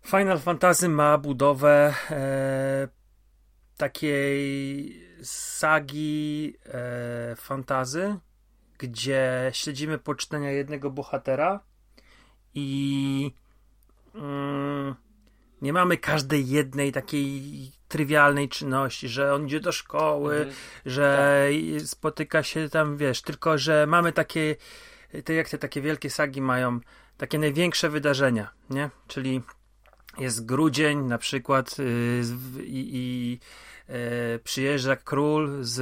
Final 0.06 0.38
Fantasy 0.38 0.88
ma 0.88 1.18
budowę 1.18 1.94
e, 2.10 2.88
takiej 3.76 5.00
sagi 5.22 6.54
e, 6.66 7.36
fantazy, 7.36 8.16
gdzie 8.78 9.50
śledzimy 9.54 9.98
poczynania 9.98 10.50
jednego 10.50 10.90
bohatera 10.90 11.60
i 12.54 13.32
mm, 14.14 14.94
nie 15.62 15.72
mamy 15.72 15.96
każdej 15.96 16.48
jednej 16.48 16.92
takiej 16.92 17.52
trywialnej 17.88 18.48
czynności, 18.48 19.08
że 19.08 19.34
on 19.34 19.46
idzie 19.46 19.60
do 19.60 19.72
szkoły, 19.72 20.36
mhm. 20.36 20.56
że 20.86 21.48
tak. 21.78 21.86
spotyka 21.88 22.42
się 22.42 22.68
tam, 22.68 22.96
wiesz, 22.96 23.22
tylko 23.22 23.58
że 23.58 23.86
mamy 23.86 24.12
takie, 24.12 24.56
te 25.24 25.34
jak 25.34 25.48
te 25.48 25.58
takie 25.58 25.80
wielkie 25.80 26.10
sagi 26.10 26.42
mają, 26.42 26.80
takie 27.16 27.38
największe 27.38 27.88
wydarzenia, 27.88 28.50
nie? 28.70 28.90
Czyli 29.08 29.42
jest 30.18 30.46
grudzień 30.46 30.98
na 30.98 31.18
przykład 31.18 31.78
yy, 31.78 31.84
i, 32.64 33.38
przyjeżdża 34.44 34.96
król 34.96 35.58
z, 35.60 35.76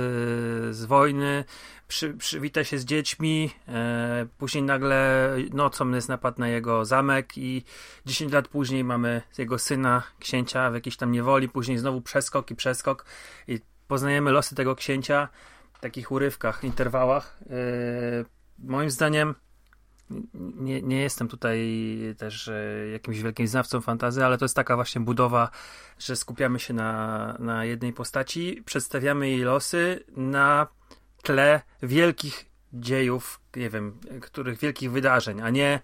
z 0.77 0.85
wojny, 0.85 1.45
przy, 1.89 2.15
przywita 2.15 2.65
się 2.65 2.79
z 2.79 2.85
dziećmi, 2.85 3.51
e, 3.69 4.27
później 4.39 4.65
nagle 4.65 5.31
nocą 5.53 5.91
jest 5.91 6.09
napad 6.09 6.39
na 6.39 6.49
jego 6.49 6.85
zamek 6.85 7.39
i 7.39 7.65
10 8.07 8.33
lat 8.33 8.49
później 8.49 8.85
mamy 8.85 9.23
jego 9.39 9.59
syna, 9.59 10.03
księcia 10.19 10.71
w 10.71 10.75
jakiejś 10.75 10.97
tam 10.97 11.13
niewoli, 11.13 11.49
później 11.49 11.79
znowu 11.79 12.01
przeskok 12.01 12.51
i 12.51 12.57
przeskok 12.57 13.05
i 13.49 13.61
poznajemy 13.89 14.31
losy 14.33 14.55
tego 14.55 14.77
księcia 14.77 15.29
w 15.73 15.81
takich 15.81 16.13
urywkach, 16.13 16.65
interwałach. 16.65 17.39
E, 17.51 18.25
moim 18.59 18.91
zdaniem 18.91 19.35
nie, 20.55 20.83
nie 20.83 21.03
jestem 21.03 21.29
tutaj 21.29 21.61
też 22.19 22.49
e, 22.49 22.89
jakimś 22.93 23.19
wielkim 23.19 23.49
znawcą 23.49 23.81
fantazy, 23.81 24.25
ale 24.25 24.39
to 24.39 24.45
jest 24.45 24.57
taka 24.57 24.75
właśnie 24.75 25.01
budowa, 25.01 25.51
że 25.99 26.17
skupiamy 26.17 26.61
się 26.61 26.75
na, 26.75 27.37
na 27.39 27.65
jednej 27.65 27.93
postaci, 27.93 28.63
przedstawiamy 28.67 29.29
jej 29.29 29.41
losy 29.41 30.05
na 30.17 30.67
tle 31.23 31.61
wielkich 31.83 32.45
dziejów, 32.73 33.41
nie 33.57 33.71
wiem, 33.71 34.01
których 34.21 34.59
wielkich 34.59 34.91
wydarzeń, 34.93 35.41
a 35.41 35.51
nie 35.51 35.81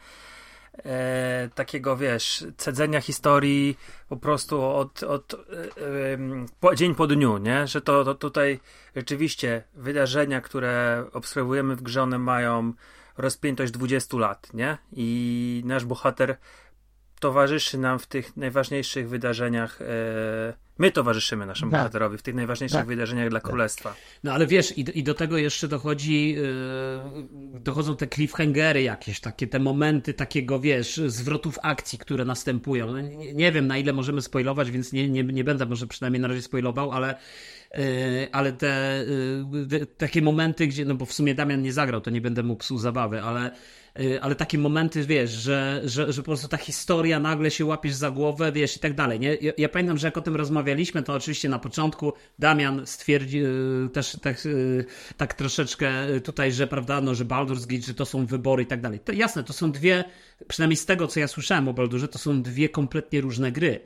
e, 0.85 1.49
takiego, 1.55 1.97
wiesz, 1.97 2.47
cedzenia 2.57 3.01
historii 3.01 3.79
po 4.09 4.17
prostu 4.17 4.63
od, 4.63 5.03
od 5.03 5.35
e, 5.35 5.37
e, 5.37 6.19
po, 6.61 6.75
dzień 6.75 6.95
po 6.95 7.07
dniu, 7.07 7.39
nie? 7.39 7.67
Że 7.67 7.81
to, 7.81 8.05
to 8.05 8.15
tutaj 8.15 8.61
rzeczywiście 8.97 9.63
wydarzenia, 9.75 10.41
które 10.41 11.05
obserwujemy 11.13 11.77
w 11.77 11.83
grze, 11.83 12.03
one 12.03 12.19
mają 12.19 12.73
rozpiętość 13.17 13.73
20 13.73 14.17
lat, 14.17 14.55
nie? 14.55 14.79
I 14.93 15.63
nasz 15.65 15.85
bohater 15.85 16.37
towarzyszy 17.21 17.79
nam 17.79 17.99
w 17.99 18.07
tych 18.07 18.37
najważniejszych 18.37 19.09
wydarzeniach. 19.09 19.83
E, 19.83 19.85
my 20.79 20.91
towarzyszymy 20.91 21.47
naszemu 21.47 21.73
tak. 21.73 21.81
bohaterowi 21.81 22.19
w 22.19 22.23
tych 22.23 22.35
najważniejszych 22.35 22.79
tak. 22.79 22.87
wydarzeniach 22.87 23.31
dla 23.31 23.41
tak. 23.41 23.49
królestwa. 23.49 23.95
No 24.25 24.33
ale 24.33 24.47
wiesz, 24.47 24.79
i, 24.79 24.99
i 24.99 25.03
do 25.03 25.15
tego 25.15 25.39
jeszcze 25.39 25.69
dochodzi, 25.69 26.33
yy, 26.33 27.61
dochodzą 27.61 27.97
te 27.97 28.07
cliffhangery 28.07 28.83
jakieś, 28.83 29.21
takie 29.21 29.47
te 29.47 29.59
momenty 29.59 30.15
takiego, 30.15 30.61
wiesz, 30.61 31.01
zwrotów 31.07 31.59
akcji, 31.63 31.99
które 31.99 32.25
następują. 32.25 32.87
No, 32.87 33.01
nie, 33.01 33.35
nie, 33.35 33.53
wiem, 33.53 33.67
na 33.67 33.79
ile 33.79 33.93
możemy 33.93 34.23
spoilować, 34.23 34.71
więc 34.71 34.93
nie, 34.93 35.09
nie, 35.09 35.25
nie 35.25 35.45
będę 35.45 35.67
może 35.67 35.87
przynajmniej 35.87 36.21
na 36.21 36.29
razie 36.29 36.43
spoilował, 36.43 36.93
ale 36.93 37.09
yy, 37.09 37.15
ale 38.33 38.53
te, 38.53 39.05
yy, 39.71 39.87
takie 39.87 40.23
momenty, 40.23 40.67
gdzie, 40.67 40.85
no 40.85 40.95
bo 40.95 41.07
w 41.07 41.13
sumie 41.13 41.35
Damian 41.35 41.63
nie 41.63 41.73
zagrał, 41.73 42.01
to 42.01 42.11
nie 42.11 42.21
będę 42.21 42.43
mu 42.43 42.57
psuł 42.57 42.79
zabawy, 42.79 43.23
ale 43.23 43.51
Y, 44.01 44.23
ale 44.23 44.35
takie 44.35 44.59
momenty, 44.59 45.05
wiesz, 45.05 45.31
że, 45.31 45.81
że, 45.85 46.13
że 46.13 46.23
po 46.23 46.27
prostu 46.27 46.49
ta 46.49 46.57
historia 46.57 47.21
nagle 47.21 47.51
się 47.51 47.65
łapiesz 47.65 47.95
za 47.95 48.11
głowę, 48.11 48.53
wiesz, 48.53 48.77
i 48.77 48.81
tak 48.81 48.95
dalej, 48.95 49.21
nie? 49.21 49.35
Ja, 49.35 49.53
ja 49.59 49.69
pamiętam, 49.69 49.99
że 49.99 50.07
jak 50.07 50.17
o 50.17 50.21
tym 50.21 50.37
rozmawialiśmy, 50.37 51.03
to 51.03 51.15
oczywiście 51.15 51.49
na 51.49 51.59
początku 51.59 52.13
Damian 52.39 52.87
stwierdził 52.87 53.47
też 53.93 54.17
tak, 54.23 54.49
tak 55.17 55.35
troszeczkę 55.35 55.93
tutaj, 56.25 56.53
że 56.53 56.67
prawda, 56.67 57.01
no, 57.01 57.15
że 57.15 57.25
Baldur's 57.25 57.67
Gate, 57.67 57.83
że 57.83 57.95
to 57.95 58.07
są 58.07 58.27
wybory 58.27 58.63
i 58.63 58.67
tak 58.67 58.81
dalej. 58.81 59.01
To 59.01 59.13
jasne, 59.13 59.45
to 59.45 59.53
są 59.53 59.73
dwie, 59.73 60.05
przynajmniej 60.49 60.77
z 60.77 60.87
tego, 60.87 61.09
co 61.09 61.21
ja 61.21 61.29
słyszałem 61.29 61.69
o 61.69 61.73
Baldurze, 61.73 62.09
to 62.09 62.19
są 62.19 62.43
dwie 62.43 62.69
kompletnie 62.69 63.21
różne 63.21 63.53
gry. 63.53 63.81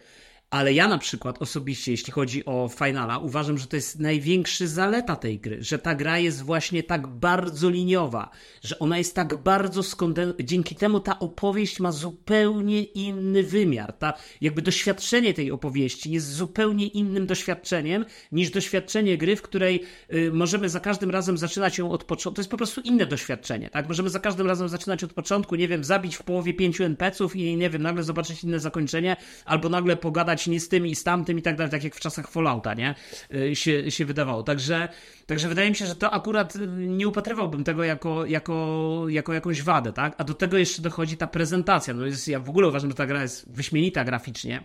Ale 0.51 0.73
ja 0.73 0.89
na 0.89 0.99
przykład 0.99 1.43
osobiście, 1.43 1.91
jeśli 1.91 2.13
chodzi 2.13 2.45
o 2.45 2.71
Finala, 2.79 3.19
uważam, 3.19 3.59
że 3.59 3.67
to 3.67 3.77
jest 3.77 4.01
największa 4.01 4.67
zaleta 4.67 5.17
tej 5.17 5.39
gry, 5.39 5.63
że 5.63 5.79
ta 5.79 5.95
gra 5.95 6.19
jest 6.19 6.43
właśnie 6.43 6.83
tak 6.83 7.07
bardzo 7.07 7.71
liniowa, 7.71 8.31
że 8.63 8.79
ona 8.79 8.99
jest 8.99 9.15
tak 9.15 9.43
bardzo 9.43 9.83
skondensowana. 9.83 10.45
Dzięki 10.45 10.75
temu 10.75 11.01
ta 11.01 11.19
opowieść 11.19 11.81
ma 11.81 11.93
zupełnie 11.93 12.83
inny 12.83 13.43
wymiar. 13.43 13.93
Ta, 13.93 14.15
jakby 14.41 14.63
doświadczenie 14.63 15.35
tej 15.35 15.51
opowieści 15.51 16.11
jest 16.11 16.33
zupełnie 16.33 16.87
innym 16.87 17.27
doświadczeniem 17.27 18.05
niż 18.33 18.51
doświadczenie 18.51 19.19
gry, 19.19 19.37
w 19.37 19.43
której 19.43 19.85
y, 20.15 20.31
możemy 20.33 20.69
za 20.69 20.81
każdym 20.81 21.11
razem 21.11 21.39
zaczynać 21.39 21.79
ją 21.79 21.91
od 21.91 22.05
początku. 22.05 22.37
To 22.37 22.41
jest 22.41 22.51
po 22.51 22.57
prostu 22.57 22.81
inne 22.81 23.07
doświadczenie, 23.07 23.71
tak? 23.71 23.89
Możemy 23.89 24.11
za 24.11 24.21
każdym 24.21 24.47
razem 24.47 24.69
zaczynać 24.69 25.05
od 25.05 25.13
początku, 25.13 25.55
nie 25.55 25.69
wiem, 25.69 25.85
zabić 25.85 26.17
w 26.17 26.23
połowie 26.23 26.55
pięciu 26.55 26.85
NPC-ów 26.85 27.37
i 27.37 27.57
nie 27.57 27.71
wiem, 27.71 27.83
nagle 27.83 28.03
zobaczyć 28.03 28.45
inne 28.45 28.61
zakończenie, 28.61 29.17
albo 29.45 29.69
nagle 29.69 29.97
pogadać 29.97 30.38
nie 30.47 30.61
z 30.61 30.69
tym 30.69 30.87
i 30.87 30.95
z 30.95 31.05
tamtym 31.05 31.39
i 31.39 31.43
tak 31.43 31.57
dalej, 31.57 31.71
tak 31.71 31.85
jak 31.85 31.95
w 31.95 32.01
czasach 32.01 32.31
Fallouta, 32.31 32.75
nie? 32.75 32.95
Y, 33.35 33.57
się, 33.57 33.91
się 33.91 34.05
wydawało. 34.05 34.43
Także, 34.43 34.89
także 35.27 35.49
wydaje 35.49 35.71
mi 35.71 35.77
się, 35.77 35.87
że 35.87 35.97
to 35.97 36.11
akurat 36.11 36.57
y, 36.57 36.67
nie 36.69 37.09
upatrywałbym 37.09 37.65
tego 37.65 37.85
jako, 37.85 38.27
jako, 38.27 39.05
jako 39.09 39.33
jakąś 39.33 39.63
wadę, 39.63 39.93
tak? 39.93 40.15
A 40.19 40.25
do 40.25 40.35
tego 40.35 40.59
jeszcze 40.59 40.83
dochodzi 40.83 41.17
ta 41.17 41.27
prezentacja. 41.27 41.95
No 41.95 42.07
jest, 42.07 42.29
ja 42.29 42.41
w 42.41 42.49
ogóle 42.49 42.69
uważam, 42.69 42.91
że 42.91 42.97
ta 42.97 43.07
gra 43.07 43.23
jest 43.23 43.53
wyśmienita 43.53 44.05
graficznie. 44.05 44.65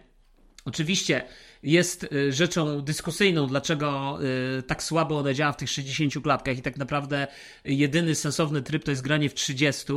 Oczywiście 0.65 1.23
jest 1.63 2.03
y, 2.03 2.31
rzeczą 2.31 2.81
dyskusyjną, 2.81 3.47
dlaczego 3.47 4.19
y, 4.59 4.63
tak 4.63 4.83
słabo 4.83 5.17
ona 5.17 5.33
działa 5.33 5.51
w 5.51 5.57
tych 5.57 5.69
60 5.69 6.23
klatkach 6.23 6.57
i 6.57 6.61
tak 6.61 6.77
naprawdę 6.77 7.27
jedyny 7.65 8.15
sensowny 8.15 8.61
tryb 8.61 8.83
to 8.83 8.91
jest 8.91 9.01
granie 9.01 9.29
w 9.29 9.33
30, 9.33 9.93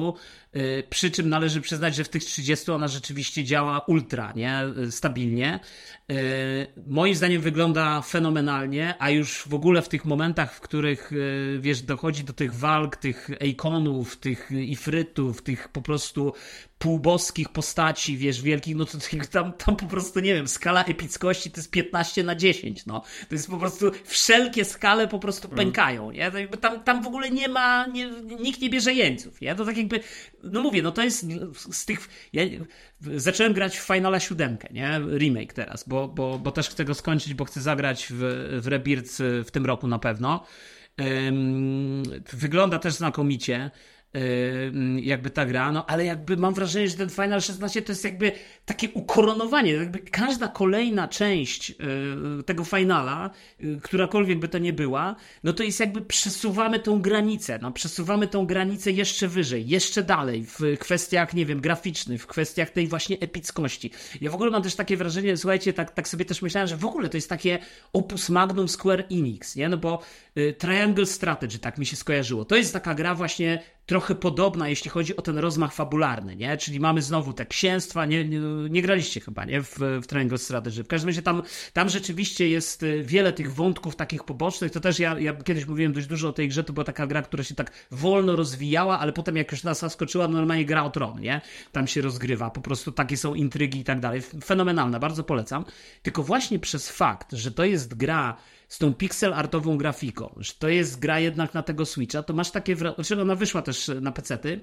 y, 0.56 0.84
przy 0.90 1.10
czym 1.10 1.28
należy 1.28 1.60
przyznać, 1.60 1.94
że 1.94 2.04
w 2.04 2.08
tych 2.08 2.24
30 2.24 2.70
ona 2.70 2.88
rzeczywiście 2.88 3.44
działa 3.44 3.80
ultra, 3.80 4.32
nie? 4.36 4.60
Stabilnie. 4.90 5.60
Moim 6.86 7.14
zdaniem 7.14 7.42
wygląda 7.42 8.02
fenomenalnie, 8.02 8.94
a 8.98 9.10
już 9.10 9.42
w 9.48 9.54
ogóle 9.54 9.82
w 9.82 9.88
tych 9.88 10.04
momentach, 10.04 10.54
w 10.54 10.60
których 10.60 11.10
wiesz, 11.60 11.82
dochodzi 11.82 12.24
do 12.24 12.32
tych 12.32 12.54
walk, 12.54 12.96
tych 12.96 13.30
ejkonów, 13.40 14.16
tych 14.16 14.50
ifrytów, 14.50 15.42
tych 15.42 15.68
po 15.68 15.82
prostu 15.82 16.32
półboskich 16.78 17.48
postaci, 17.48 18.16
wiesz, 18.16 18.42
wielkich, 18.42 18.76
no 18.76 18.84
to 18.84 18.98
tam, 19.30 19.52
tam 19.52 19.76
po 19.76 19.86
prostu, 19.86 20.20
nie 20.20 20.34
wiem, 20.34 20.48
skala 20.48 20.84
epickości 20.84 21.50
to 21.56 21.60
jest 21.60 21.70
15 21.70 22.22
na 22.22 22.34
10, 22.34 22.86
no. 22.86 23.00
To 23.00 23.34
jest 23.34 23.50
po 23.50 23.56
prostu, 23.56 23.90
wszelkie 24.04 24.64
skale 24.64 25.08
po 25.08 25.18
prostu 25.18 25.48
mm. 25.48 25.56
pękają, 25.56 26.10
nie? 26.10 26.30
To 26.30 26.38
jakby 26.38 26.56
tam, 26.56 26.84
tam 26.84 27.02
w 27.02 27.06
ogóle 27.06 27.30
nie 27.30 27.48
ma, 27.48 27.86
nie, 27.86 28.10
nikt 28.40 28.60
nie 28.60 28.70
bierze 28.70 28.92
jeńców, 28.92 29.40
nie? 29.40 29.54
To 29.54 29.64
tak 29.64 29.76
jakby, 29.76 30.00
no 30.42 30.62
mówię, 30.62 30.82
no 30.82 30.92
to 30.92 31.02
jest 31.02 31.26
z 31.70 31.84
tych, 31.84 32.08
ja 32.32 32.42
zacząłem 33.00 33.52
grać 33.52 33.78
w 33.78 33.86
Finala 33.86 34.20
7, 34.20 34.58
nie? 34.70 35.00
Remake 35.18 35.52
teraz, 35.52 35.88
bo, 35.88 36.08
bo, 36.08 36.38
bo 36.38 36.52
też 36.52 36.68
chcę 36.68 36.84
go 36.84 36.94
skończyć, 36.94 37.34
bo 37.34 37.44
chcę 37.44 37.60
zagrać 37.60 38.08
w, 38.10 38.18
w 38.62 38.66
Rebirth 38.66 39.12
w 39.44 39.50
tym 39.50 39.66
roku 39.66 39.88
na 39.88 39.98
pewno. 39.98 40.46
Wygląda 42.32 42.78
też 42.78 42.94
znakomicie 42.94 43.70
jakby 45.02 45.30
ta 45.30 45.46
gra, 45.46 45.72
no 45.72 45.86
ale 45.86 46.04
jakby 46.04 46.36
mam 46.36 46.54
wrażenie, 46.54 46.88
że 46.88 46.96
ten 46.96 47.10
Final 47.10 47.40
16 47.40 47.82
to 47.82 47.92
jest 47.92 48.04
jakby 48.04 48.32
takie 48.64 48.90
ukoronowanie, 48.90 49.72
jakby 49.72 49.98
każda 49.98 50.48
kolejna 50.48 51.08
część 51.08 51.74
tego 52.46 52.64
finala, 52.64 53.30
y, 53.60 53.80
którakolwiek 53.82 54.38
by 54.38 54.48
to 54.48 54.58
nie 54.58 54.72
była, 54.72 55.16
no 55.44 55.52
to 55.52 55.62
jest 55.62 55.80
jakby 55.80 56.00
przesuwamy 56.00 56.78
tą 56.78 57.00
granicę, 57.00 57.58
no 57.62 57.72
przesuwamy 57.72 58.28
tą 58.28 58.46
granicę 58.46 58.90
jeszcze 58.90 59.28
wyżej, 59.28 59.68
jeszcze 59.68 60.02
dalej 60.02 60.46
w 60.46 60.78
kwestiach, 60.78 61.34
nie 61.34 61.46
wiem, 61.46 61.60
graficznych, 61.60 62.22
w 62.22 62.26
kwestiach 62.26 62.70
tej 62.70 62.88
właśnie 62.88 63.18
epickości. 63.18 63.90
Ja 64.20 64.30
w 64.30 64.34
ogóle 64.34 64.50
mam 64.50 64.62
też 64.62 64.74
takie 64.74 64.96
wrażenie, 64.96 65.36
słuchajcie, 65.36 65.72
tak, 65.72 65.90
tak 65.90 66.08
sobie 66.08 66.24
też 66.24 66.42
myślałem, 66.42 66.68
że 66.68 66.76
w 66.76 66.84
ogóle 66.84 67.08
to 67.08 67.16
jest 67.16 67.28
takie 67.28 67.58
opus 67.92 68.28
magnum 68.28 68.68
Square 68.68 69.04
Enix, 69.10 69.56
nie, 69.56 69.68
no 69.68 69.76
bo 69.76 70.02
y, 70.38 70.54
Triangle 70.58 71.06
Strategy, 71.06 71.58
tak 71.58 71.78
mi 71.78 71.86
się 71.86 71.96
skojarzyło, 71.96 72.44
to 72.44 72.56
jest 72.56 72.72
taka 72.72 72.94
gra 72.94 73.14
właśnie 73.14 73.62
trochę 73.86 74.14
podobna, 74.14 74.68
jeśli 74.68 74.90
chodzi 74.90 75.16
o 75.16 75.22
ten 75.22 75.38
rozmach 75.38 75.72
fabularny, 75.72 76.36
nie? 76.36 76.56
Czyli 76.56 76.80
mamy 76.80 77.02
znowu 77.02 77.32
te 77.32 77.46
księstwa, 77.46 78.06
nie, 78.06 78.24
nie, 78.24 78.38
nie 78.70 78.82
graliście 78.82 79.20
chyba, 79.20 79.44
nie? 79.44 79.62
W, 79.62 79.78
w 80.02 80.06
Triangle 80.06 80.38
Strategy. 80.38 80.84
W 80.84 80.88
każdym 80.88 81.08
razie 81.08 81.22
tam, 81.22 81.42
tam 81.72 81.88
rzeczywiście 81.88 82.48
jest 82.48 82.82
y, 82.82 83.02
wiele 83.02 83.32
tych 83.32 83.54
wątków 83.54 83.96
takich 83.96 84.24
pobocznych, 84.24 84.72
to 84.72 84.80
też 84.80 84.98
ja, 84.98 85.18
ja 85.18 85.34
kiedyś 85.34 85.66
mówiłem 85.66 85.92
dość 85.92 86.06
dużo 86.06 86.28
o 86.28 86.32
tej 86.32 86.48
grze, 86.48 86.64
to 86.64 86.72
była 86.72 86.84
taka 86.84 87.06
gra, 87.06 87.22
która 87.22 87.44
się 87.44 87.54
tak 87.54 87.72
wolno 87.90 88.36
rozwijała, 88.36 88.98
ale 88.98 89.12
potem 89.12 89.36
jak 89.36 89.52
już 89.52 89.62
nas 89.62 89.78
zaskoczyła, 89.78 90.28
normalnie 90.28 90.64
gra 90.64 90.84
o 90.84 90.90
tron, 90.90 91.20
nie? 91.20 91.40
Tam 91.72 91.86
się 91.86 92.00
rozgrywa, 92.00 92.50
po 92.50 92.60
prostu 92.60 92.92
takie 92.92 93.16
są 93.16 93.34
intrygi 93.34 93.80
i 93.80 93.84
tak 93.84 94.00
dalej. 94.00 94.22
Fenomenalna, 94.44 94.98
bardzo 94.98 95.24
polecam. 95.24 95.64
Tylko 96.02 96.22
właśnie 96.22 96.58
przez 96.58 96.90
fakt, 96.90 97.32
że 97.32 97.50
to 97.50 97.64
jest 97.64 97.94
gra 97.94 98.36
z 98.68 98.78
tą 98.78 98.94
pixel 98.94 99.34
artową 99.34 99.78
grafiką, 99.78 100.34
że 100.36 100.52
to 100.58 100.68
jest 100.68 100.98
gra 100.98 101.20
jednak 101.20 101.54
na 101.54 101.62
tego 101.62 101.86
Switcha, 101.86 102.22
to 102.22 102.32
masz 102.32 102.50
takie 102.50 102.76
wrażenie, 102.76 103.04
znaczy 103.04 103.22
ona 103.22 103.34
wyszła 103.34 103.62
też 103.62 103.90
na 104.00 104.12
pecety, 104.12 104.60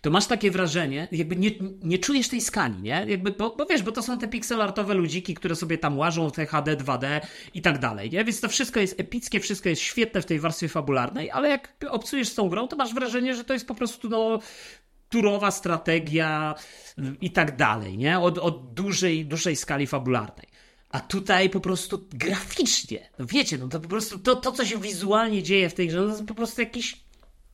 to 0.00 0.10
masz 0.10 0.26
takie 0.26 0.50
wrażenie, 0.50 1.08
jakby 1.12 1.36
nie, 1.36 1.50
nie 1.82 1.98
czujesz 1.98 2.28
tej 2.28 2.40
skali, 2.40 2.82
nie? 2.82 3.04
Jakby, 3.08 3.30
bo, 3.30 3.56
bo 3.56 3.66
wiesz, 3.66 3.82
bo 3.82 3.92
to 3.92 4.02
są 4.02 4.18
te 4.18 4.28
pixelartowe 4.28 4.94
ludziki, 4.94 5.34
które 5.34 5.56
sobie 5.56 5.78
tam 5.78 5.98
łażą 5.98 6.30
te 6.30 6.46
HD, 6.46 6.76
2D 6.76 7.20
i 7.54 7.62
tak 7.62 7.78
dalej, 7.78 8.10
nie? 8.10 8.24
Więc 8.24 8.40
to 8.40 8.48
wszystko 8.48 8.80
jest 8.80 9.00
epickie, 9.00 9.40
wszystko 9.40 9.68
jest 9.68 9.82
świetne 9.82 10.22
w 10.22 10.26
tej 10.26 10.40
warstwie 10.40 10.68
fabularnej, 10.68 11.30
ale 11.30 11.48
jak 11.48 11.76
obcujesz 11.90 12.28
z 12.28 12.34
tą 12.34 12.48
grą, 12.48 12.68
to 12.68 12.76
masz 12.76 12.94
wrażenie, 12.94 13.34
że 13.34 13.44
to 13.44 13.52
jest 13.52 13.66
po 13.66 13.74
prostu, 13.74 14.08
no, 14.08 14.38
turowa 15.08 15.50
strategia 15.50 16.54
i 17.20 17.30
tak 17.30 17.56
dalej, 17.56 17.98
nie? 17.98 18.18
Od, 18.18 18.38
od 18.38 18.74
dużej, 18.74 19.26
dużej 19.26 19.56
skali 19.56 19.86
fabularnej. 19.86 20.55
A 20.96 21.00
tutaj 21.00 21.50
po 21.50 21.60
prostu 21.60 22.08
graficznie, 22.12 23.10
no 23.18 23.26
wiecie, 23.26 23.58
no 23.58 23.68
to 23.68 23.80
po 23.80 23.88
prostu 23.88 24.18
to, 24.18 24.36
to 24.36 24.52
co 24.52 24.64
się 24.64 24.78
wizualnie 24.78 25.42
dzieje 25.42 25.68
w 25.68 25.74
tej 25.74 25.88
grze, 25.88 26.00
no 26.00 26.04
to 26.04 26.10
jest 26.10 26.24
po 26.24 26.34
prostu 26.34 26.60
jakiś 26.60 27.00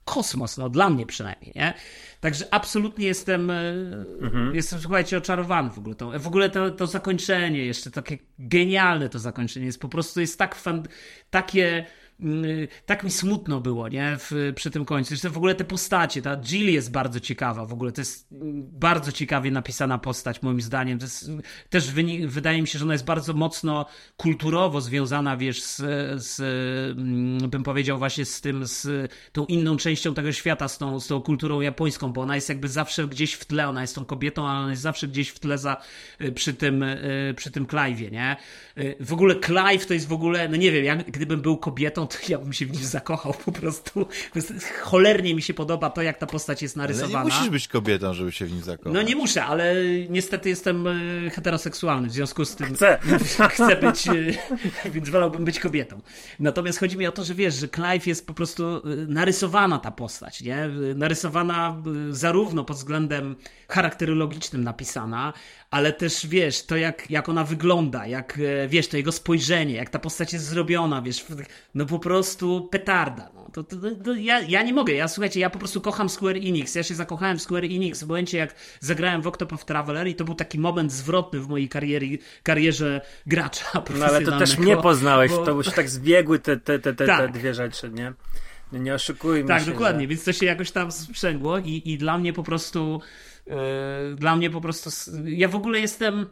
kosmos, 0.04 0.58
no 0.58 0.68
dla 0.68 0.90
mnie 0.90 1.06
przynajmniej, 1.06 1.52
nie? 1.56 1.74
Także 2.20 2.54
absolutnie 2.54 3.06
jestem, 3.06 3.50
e, 3.50 3.72
mhm. 4.20 4.54
jestem, 4.54 4.80
słuchajcie, 4.80 5.18
oczarowany 5.18 5.70
w 5.70 5.78
ogóle. 5.78 5.94
To, 5.94 6.18
w 6.18 6.26
ogóle 6.26 6.50
to, 6.50 6.70
to 6.70 6.86
zakończenie 6.86 7.64
jeszcze, 7.64 7.90
takie 7.90 8.18
genialne 8.38 9.08
to 9.08 9.18
zakończenie 9.18 9.66
jest 9.66 9.80
po 9.80 9.88
prostu, 9.88 10.20
jest 10.20 10.38
tak 10.38 10.54
fan, 10.54 10.82
takie 11.30 11.86
tak 12.86 13.04
mi 13.04 13.10
smutno 13.10 13.60
było, 13.60 13.88
nie, 13.88 14.16
w, 14.18 14.52
przy 14.56 14.70
tym 14.70 14.84
końcu. 14.84 15.08
Zresztą 15.08 15.30
w 15.30 15.36
ogóle 15.36 15.54
te 15.54 15.64
postacie, 15.64 16.22
ta 16.22 16.36
Jill 16.36 16.72
jest 16.72 16.90
bardzo 16.90 17.20
ciekawa, 17.20 17.66
w 17.66 17.72
ogóle 17.72 17.92
to 17.92 18.00
jest 18.00 18.28
bardzo 18.72 19.12
ciekawie 19.12 19.50
napisana 19.50 19.98
postać, 19.98 20.42
moim 20.42 20.60
zdaniem. 20.60 20.98
Jest, 21.02 21.30
też 21.70 21.90
wynik, 21.90 22.26
wydaje 22.26 22.62
mi 22.62 22.68
się, 22.68 22.78
że 22.78 22.84
ona 22.84 22.94
jest 22.94 23.04
bardzo 23.04 23.32
mocno 23.32 23.86
kulturowo 24.16 24.80
związana, 24.80 25.36
wiesz, 25.36 25.62
z, 25.62 25.76
z 26.22 26.40
mm, 26.98 27.50
bym 27.50 27.62
powiedział 27.62 27.98
właśnie 27.98 28.24
z 28.24 28.40
tym, 28.40 28.66
z 28.66 29.12
tą 29.32 29.46
inną 29.46 29.76
częścią 29.76 30.14
tego 30.14 30.32
świata, 30.32 30.68
z 30.68 30.78
tą, 30.78 31.00
z 31.00 31.06
tą 31.06 31.20
kulturą 31.20 31.60
japońską, 31.60 32.12
bo 32.12 32.20
ona 32.20 32.34
jest 32.34 32.48
jakby 32.48 32.68
zawsze 32.68 33.08
gdzieś 33.08 33.32
w 33.32 33.44
tle, 33.44 33.68
ona 33.68 33.80
jest 33.80 33.94
tą 33.94 34.04
kobietą, 34.04 34.48
ale 34.48 34.58
ona 34.58 34.70
jest 34.70 34.82
zawsze 34.82 35.08
gdzieś 35.08 35.28
w 35.28 35.38
tle 35.38 35.58
za, 35.58 35.76
y, 36.20 36.32
przy 36.32 36.54
tym, 36.54 36.82
y, 36.82 37.34
przy 37.36 37.50
tym 37.50 37.66
Clive'ie, 37.66 38.12
nie? 38.12 38.36
Y, 38.78 38.96
w 39.00 39.12
ogóle 39.12 39.34
Clive 39.40 39.86
to 39.86 39.94
jest 39.94 40.08
w 40.08 40.12
ogóle, 40.12 40.48
no 40.48 40.56
nie 40.56 40.72
wiem, 40.72 40.84
jak 40.84 41.10
gdybym 41.10 41.40
był 41.40 41.56
kobietą, 41.56 42.06
ja 42.28 42.38
bym 42.38 42.52
się 42.52 42.66
w 42.66 42.72
nim 42.72 42.84
zakochał 42.84 43.34
po 43.44 43.52
prostu. 43.52 44.06
Cholernie 44.82 45.34
mi 45.34 45.42
się 45.42 45.54
podoba 45.54 45.90
to, 45.90 46.02
jak 46.02 46.18
ta 46.18 46.26
postać 46.26 46.62
jest 46.62 46.76
narysowana. 46.76 47.18
Ale 47.18 47.30
nie 47.30 47.36
musisz 47.36 47.50
być 47.50 47.68
kobietą, 47.68 48.14
żeby 48.14 48.32
się 48.32 48.46
w 48.46 48.52
nim 48.52 48.62
zakochać. 48.62 48.92
No 48.92 49.02
nie 49.02 49.16
muszę, 49.16 49.44
ale 49.44 49.74
niestety 50.08 50.48
jestem 50.48 50.86
e, 50.86 51.30
heteroseksualny, 51.30 52.08
w 52.08 52.12
związku 52.12 52.44
z 52.44 52.56
tym 52.56 52.74
Chcę. 52.74 52.98
chcę 53.54 53.76
być, 53.76 54.08
e, 54.08 54.14
więc 54.94 55.08
wolałbym 55.08 55.44
być 55.44 55.60
kobietą. 55.60 56.00
Natomiast 56.40 56.78
chodzi 56.78 56.98
mi 56.98 57.06
o 57.06 57.12
to, 57.12 57.24
że 57.24 57.34
wiesz, 57.34 57.54
że 57.54 57.68
Clive 57.68 58.06
jest 58.06 58.26
po 58.26 58.34
prostu 58.34 58.64
e, 58.64 58.80
narysowana 59.06 59.78
ta 59.78 59.90
postać, 59.90 60.40
nie? 60.40 60.68
Narysowana 60.94 61.82
zarówno 62.10 62.64
pod 62.64 62.76
względem 62.76 63.36
charakterologicznym 63.68 64.64
napisana, 64.64 65.32
ale 65.72 65.92
też 65.92 66.26
wiesz, 66.26 66.62
to 66.62 66.76
jak, 66.76 67.10
jak 67.10 67.28
ona 67.28 67.44
wygląda, 67.44 68.06
jak 68.06 68.38
wiesz, 68.68 68.88
to 68.88 68.96
jego 68.96 69.12
spojrzenie, 69.12 69.74
jak 69.74 69.90
ta 69.90 69.98
postać 69.98 70.32
jest 70.32 70.44
zrobiona, 70.44 71.02
wiesz, 71.02 71.26
no 71.74 71.86
po 71.86 71.98
prostu 71.98 72.68
petarda. 72.70 73.30
No. 73.34 73.48
To, 73.52 73.64
to, 73.64 73.76
to, 74.04 74.14
ja, 74.14 74.40
ja 74.40 74.62
nie 74.62 74.72
mogę, 74.72 74.92
ja 74.92 75.08
słuchajcie, 75.08 75.40
ja 75.40 75.50
po 75.50 75.58
prostu 75.58 75.80
kocham 75.80 76.08
Square 76.08 76.36
Enix, 76.36 76.74
ja 76.74 76.82
się 76.82 76.94
zakochałem 76.94 77.38
w 77.38 77.42
Square 77.42 77.64
Enix 77.64 78.02
w 78.02 78.06
momencie 78.06 78.38
jak 78.38 78.54
zagrałem 78.80 79.22
w 79.22 79.26
Octopath 79.26 79.64
Traveler 79.64 80.08
i 80.08 80.14
to 80.14 80.24
był 80.24 80.34
taki 80.34 80.58
moment 80.58 80.92
zwrotny 80.92 81.40
w 81.40 81.48
mojej 81.48 81.68
karierze, 81.68 82.06
karierze 82.42 83.00
gracza 83.26 83.64
No 83.98 84.04
ale 84.04 84.20
to 84.20 84.38
też 84.38 84.58
mnie 84.58 84.76
poznałeś, 84.76 85.30
bo... 85.30 85.44
to 85.44 85.50
już 85.50 85.70
tak 85.70 85.90
zbiegły 85.90 86.38
te, 86.38 86.56
te, 86.56 86.78
te, 86.78 86.94
te, 86.94 87.06
tak. 87.06 87.20
te 87.20 87.38
dwie 87.38 87.54
rzeczy, 87.54 87.90
nie? 87.90 88.12
Nie 88.72 88.94
oszukujmy 88.94 89.48
tak, 89.48 89.60
się. 89.60 89.64
Tak, 89.64 89.74
dokładnie, 89.74 90.02
że... 90.02 90.06
więc 90.06 90.24
to 90.24 90.32
się 90.32 90.46
jakoś 90.46 90.70
tam 90.70 90.92
sprzęgło 90.92 91.58
i, 91.58 91.82
i 91.84 91.98
dla 91.98 92.18
mnie 92.18 92.32
po 92.32 92.42
prostu 92.42 93.00
dla 94.16 94.36
mnie 94.36 94.50
po 94.50 94.60
prostu 94.60 94.90
ja 95.24 95.48
w 95.48 95.54
ogóle 95.54 95.80
jestem 95.80 96.26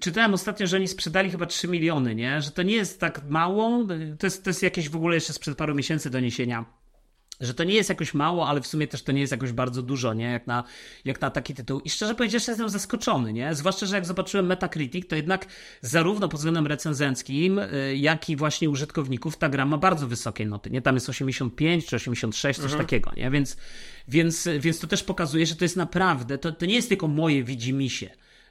Czytałem 0.00 0.34
ostatnio, 0.34 0.66
że 0.66 0.76
oni 0.76 0.88
sprzedali 0.88 1.30
chyba 1.30 1.46
3 1.46 1.68
miliony, 1.68 2.14
nie? 2.14 2.40
Że 2.40 2.50
to 2.50 2.62
nie 2.62 2.74
jest 2.74 3.00
tak 3.00 3.22
mało. 3.28 3.86
To 4.18 4.26
jest, 4.26 4.44
to 4.44 4.50
jest 4.50 4.62
jakieś 4.62 4.88
w 4.88 4.96
ogóle 4.96 5.14
jeszcze 5.14 5.32
sprzed 5.32 5.58
paru 5.58 5.74
miesięcy 5.74 6.10
doniesienia. 6.10 6.64
Że 7.40 7.54
to 7.54 7.64
nie 7.64 7.74
jest 7.74 7.88
jakoś 7.88 8.14
mało, 8.14 8.48
ale 8.48 8.60
w 8.60 8.66
sumie 8.66 8.86
też 8.86 9.02
to 9.02 9.12
nie 9.12 9.20
jest 9.20 9.30
jakoś 9.30 9.52
bardzo 9.52 9.82
dużo, 9.82 10.14
nie? 10.14 10.24
Jak 10.24 10.46
na, 10.46 10.64
jak 11.04 11.20
na 11.20 11.30
taki 11.30 11.54
tytuł. 11.54 11.80
I 11.80 11.90
szczerze 11.90 12.14
powiedziawszy, 12.14 12.50
jestem 12.50 12.68
zaskoczony, 12.68 13.32
nie? 13.32 13.54
Zwłaszcza, 13.54 13.86
że 13.86 13.94
jak 13.94 14.06
zobaczyłem 14.06 14.46
Metacritic, 14.46 15.08
to 15.08 15.16
jednak 15.16 15.46
zarówno 15.80 16.28
pod 16.28 16.40
względem 16.40 16.66
recenzenckim, 16.66 17.58
y, 17.58 17.96
jak 17.96 18.30
i 18.30 18.36
właśnie 18.36 18.70
użytkowników 18.70 19.36
ta 19.36 19.48
gra 19.48 19.66
ma 19.66 19.78
bardzo 19.78 20.06
wysokie 20.06 20.46
noty, 20.46 20.70
nie? 20.70 20.82
Tam 20.82 20.94
jest 20.94 21.08
85 21.08 21.86
czy 21.86 21.96
86, 21.96 22.60
coś 22.60 22.72
mhm. 22.72 22.86
takiego, 22.86 23.10
nie? 23.16 23.30
Więc, 23.30 23.56
więc, 24.08 24.48
więc 24.60 24.78
to 24.78 24.86
też 24.86 25.02
pokazuje, 25.02 25.46
że 25.46 25.56
to 25.56 25.64
jest 25.64 25.76
naprawdę, 25.76 26.38
to, 26.38 26.52
to 26.52 26.66
nie 26.66 26.74
jest 26.74 26.88
tylko 26.88 27.08
moje 27.08 27.44
widzimisię 27.44 28.10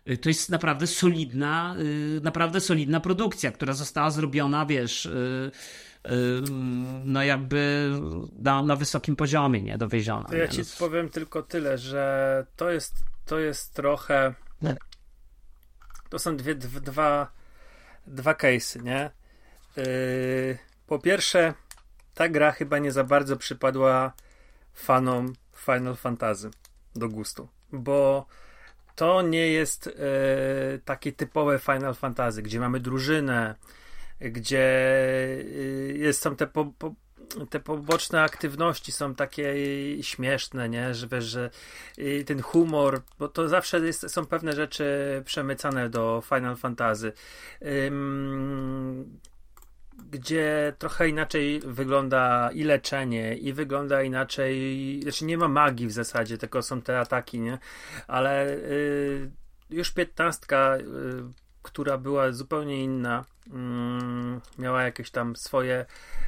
Y, 0.09 0.17
to 0.17 0.29
jest 0.29 0.49
naprawdę 0.49 0.87
solidna, 0.87 1.75
y, 1.79 2.21
naprawdę 2.23 2.61
solidna 2.61 2.99
produkcja, 2.99 3.51
która 3.51 3.73
została 3.73 4.11
zrobiona, 4.11 4.65
wiesz, 4.65 5.09
no 7.05 7.23
jakby 7.23 7.91
na, 8.39 8.63
na 8.63 8.75
wysokim 8.75 9.15
poziomie, 9.15 9.61
nie, 9.61 9.77
dowieziona. 9.77 10.29
To 10.29 10.35
ja 10.35 10.47
ci 10.47 10.61
powiem 10.79 11.09
tylko 11.09 11.43
tyle, 11.43 11.77
że 11.77 12.45
to 12.55 12.69
jest, 12.69 13.03
to 13.25 13.39
jest 13.39 13.73
trochę 13.73 14.33
to 16.09 16.19
są 16.19 16.37
dwie, 16.37 16.55
dwa 16.55 17.31
dwa 18.07 18.33
case'y, 18.33 18.83
nie? 18.83 19.11
po 20.87 20.99
pierwsze 20.99 21.53
ta 22.13 22.29
gra 22.29 22.51
chyba 22.51 22.77
nie 22.77 22.91
za 22.91 23.03
bardzo 23.03 23.37
przypadła 23.37 24.13
fanom 24.73 25.33
Final 25.55 25.95
Fantasy 25.95 26.49
do 26.95 27.09
gustu, 27.09 27.47
bo 27.71 28.25
to 28.95 29.21
nie 29.21 29.47
jest 29.47 29.87
e, 29.87 29.91
takie 30.85 31.11
typowe 31.11 31.59
Final 31.59 31.95
Fantasy, 31.95 32.41
gdzie 32.41 32.59
mamy 32.59 32.79
drużynę, 32.79 33.55
gdzie 34.19 34.59
e, 34.59 35.43
jest, 35.93 36.21
są 36.21 36.35
te, 36.35 36.47
po, 36.47 36.65
po, 36.65 36.93
te 37.49 37.59
poboczne 37.59 38.21
aktywności 38.21 38.91
są 38.91 39.15
takie 39.15 39.53
śmieszne, 40.01 40.69
nie? 40.69 40.93
Że 40.93 41.07
wiesz, 41.07 41.25
że 41.25 41.49
ten 42.25 42.41
humor, 42.41 43.01
bo 43.19 43.27
to 43.27 43.49
zawsze 43.49 43.79
jest, 43.79 44.09
są 44.11 44.25
pewne 44.25 44.53
rzeczy 44.53 44.85
przemycane 45.25 45.89
do 45.89 46.23
Final 46.25 46.55
Fantasy 46.55 47.11
gdzie 50.11 50.73
trochę 50.79 51.09
inaczej 51.09 51.59
wygląda 51.65 52.51
i 52.51 52.63
leczenie, 52.63 53.37
i 53.37 53.53
wygląda 53.53 54.03
inaczej, 54.03 54.99
znaczy 55.03 55.25
nie 55.25 55.37
ma 55.37 55.47
magii 55.47 55.87
w 55.87 55.91
zasadzie, 55.91 56.37
tylko 56.37 56.61
są 56.61 56.81
te 56.81 56.99
ataki, 56.99 57.39
nie? 57.39 57.57
Ale 58.07 58.53
y, 58.53 59.31
już 59.69 59.91
piętnastka, 59.91 60.77
y, 60.77 60.83
która 61.61 61.97
była 61.97 62.31
zupełnie 62.31 62.83
inna, 62.83 63.21
y, 63.21 63.34
miała 64.57 64.83
jakieś 64.83 65.11
tam 65.11 65.35
swoje 65.35 65.85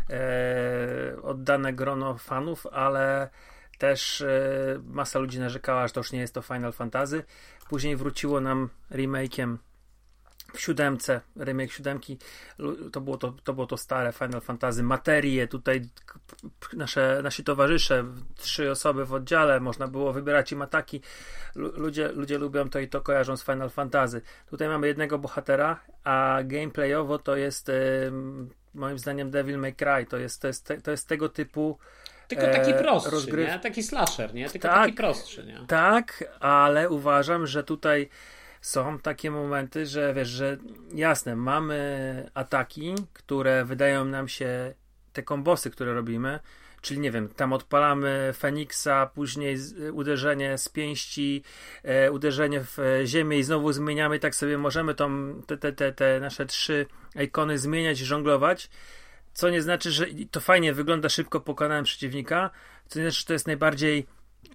e, 0.10 1.22
oddane 1.22 1.73
grono 1.73 2.18
fanów, 2.18 2.68
ale 2.68 3.30
też 3.77 4.22
e, 4.22 4.80
masa 4.85 5.19
ludzi 5.19 5.39
narzekała, 5.39 5.88
że 5.88 5.94
to 5.94 5.99
już 5.99 6.11
nie 6.11 6.19
jest 6.19 6.34
to 6.34 6.41
Final 6.41 6.73
Fantasy. 6.73 7.23
Później 7.69 7.95
wróciło 7.95 8.41
nam 8.41 8.69
remake'iem 8.91 9.57
w 10.53 10.61
siódemce, 10.61 11.22
remake 11.40 11.72
siódemki, 11.72 12.18
to 12.91 13.02
było 13.02 13.18
to, 13.18 13.32
to 13.44 13.53
było 13.53 13.68
to 13.68 13.78
stare 13.78 14.11
Final 14.11 14.41
Fantasy, 14.41 14.84
materie, 14.84 15.48
tutaj 15.48 15.82
nasze, 16.74 17.19
nasi 17.24 17.44
towarzysze, 17.44 18.06
trzy 18.38 18.72
osoby 18.72 19.06
w 19.06 19.14
oddziale, 19.14 19.60
można 19.60 19.88
było 19.88 20.14
wybierać 20.14 20.52
im 20.52 20.61
ataki, 20.61 21.02
ludzie, 21.56 22.07
ludzie 22.07 22.38
lubią 22.38 22.69
to 22.69 22.80
i 22.80 22.88
to 22.88 23.02
kojarzą 23.02 23.38
z 23.38 23.44
Final 23.44 23.69
Fantasy. 23.69 24.22
Tutaj 24.49 24.68
mamy 24.68 24.88
jednego 24.88 25.19
bohatera, 25.19 25.80
a 26.03 26.40
gameplayowo 26.44 27.19
to 27.19 27.36
jest 27.36 27.72
moim 28.74 28.99
zdaniem 28.99 29.32
Devil 29.32 29.57
May 29.57 29.76
Cry, 29.76 30.06
to 30.10 30.18
jest, 30.18 30.41
to 30.41 30.48
jest, 30.48 30.74
to 30.84 30.91
jest 30.91 31.07
tego 31.07 31.30
typu 31.30 31.78
tylko 32.28 32.45
taki 32.48 32.72
e, 32.72 32.74
prostszy, 32.74 33.11
rozgryw... 33.11 33.48
nie? 33.48 33.60
Taki 33.60 33.84
slasher, 33.84 34.34
nie? 34.34 34.49
Tylko 34.49 34.68
tak, 34.68 34.78
taki 34.78 34.94
prostszy, 34.94 35.45
nie? 35.45 35.60
Tak, 35.68 36.24
ale 36.40 36.90
uważam, 36.90 37.48
że 37.48 37.64
tutaj 37.64 38.10
są 38.68 38.99
takie 38.99 39.31
momenty, 39.31 39.85
że 39.85 40.14
wiesz, 40.14 40.27
że 40.27 40.57
jasne, 40.94 41.35
mamy 41.35 42.30
ataki, 42.34 42.95
które 43.14 43.65
wydają 43.65 44.06
nam 44.06 44.27
się 44.27 44.73
te 45.14 45.23
kombosy, 45.23 45.69
które 45.69 45.94
robimy, 45.94 46.39
czyli 46.81 46.99
nie 46.99 47.11
wiem, 47.11 47.30
tam 47.30 47.53
odpalamy 47.53 48.34
Feniksa, 48.38 49.06
później 49.06 49.57
uderzenie 49.94 50.57
z 50.57 50.69
pięści, 50.69 51.44
e, 51.84 52.11
uderzenie 52.11 52.61
w 52.61 52.77
ziemię 53.06 53.39
i 53.39 53.44
znowu 53.44 53.72
zmieniamy, 53.72 54.19
tak 54.19 54.35
sobie 54.35 54.57
możemy 54.57 54.95
tą, 54.95 55.34
te, 55.48 55.57
te, 55.57 55.73
te, 55.73 55.91
te 55.91 56.19
nasze 56.19 56.45
trzy 56.45 56.85
ikony 57.23 57.57
zmieniać 57.57 57.98
żonglować, 57.98 58.69
co 59.34 59.49
nie 59.49 59.61
znaczy, 59.61 59.91
że 59.91 60.06
to 60.31 60.39
fajnie 60.39 60.73
wygląda, 60.73 61.10
szybko 61.10 61.39
pokonałem 61.39 61.84
przeciwnika, 61.84 62.49
co 62.88 62.99
nie 62.99 63.06
znaczy, 63.06 63.19
że 63.19 63.26
to 63.26 63.34
jest 63.34 63.48
najbardziej 63.48 64.07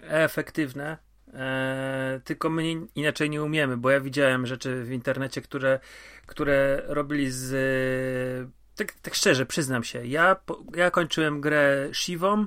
efektywne, 0.02 0.98
E, 1.32 2.20
tylko 2.24 2.50
my 2.50 2.62
inaczej 2.94 3.30
nie 3.30 3.42
umiemy, 3.42 3.76
bo 3.76 3.90
ja 3.90 4.00
widziałem 4.00 4.46
rzeczy 4.46 4.84
w 4.84 4.92
internecie, 4.92 5.42
które, 5.42 5.80
które 6.26 6.82
robili 6.86 7.30
z. 7.30 8.50
Tak, 8.76 8.92
tak 8.92 9.14
szczerze, 9.14 9.46
przyznam 9.46 9.84
się. 9.84 10.06
Ja, 10.06 10.36
ja 10.74 10.90
kończyłem 10.90 11.40
grę 11.40 11.88
Shivą, 11.92 12.46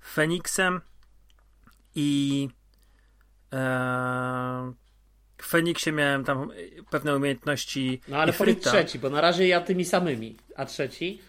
Feniksem 0.00 0.80
i. 1.94 2.48
E, 3.52 4.72
w 5.38 5.46
Feniksie 5.46 5.92
miałem 5.92 6.24
tam 6.24 6.50
pewne 6.90 7.16
umiejętności. 7.16 8.00
No 8.08 8.16
ale 8.16 8.32
powiedz 8.32 8.64
trzeci, 8.64 8.98
bo 8.98 9.10
na 9.10 9.20
razie 9.20 9.48
ja 9.48 9.60
tymi 9.60 9.84
samymi. 9.84 10.36
A 10.56 10.64
trzeci? 10.66 11.20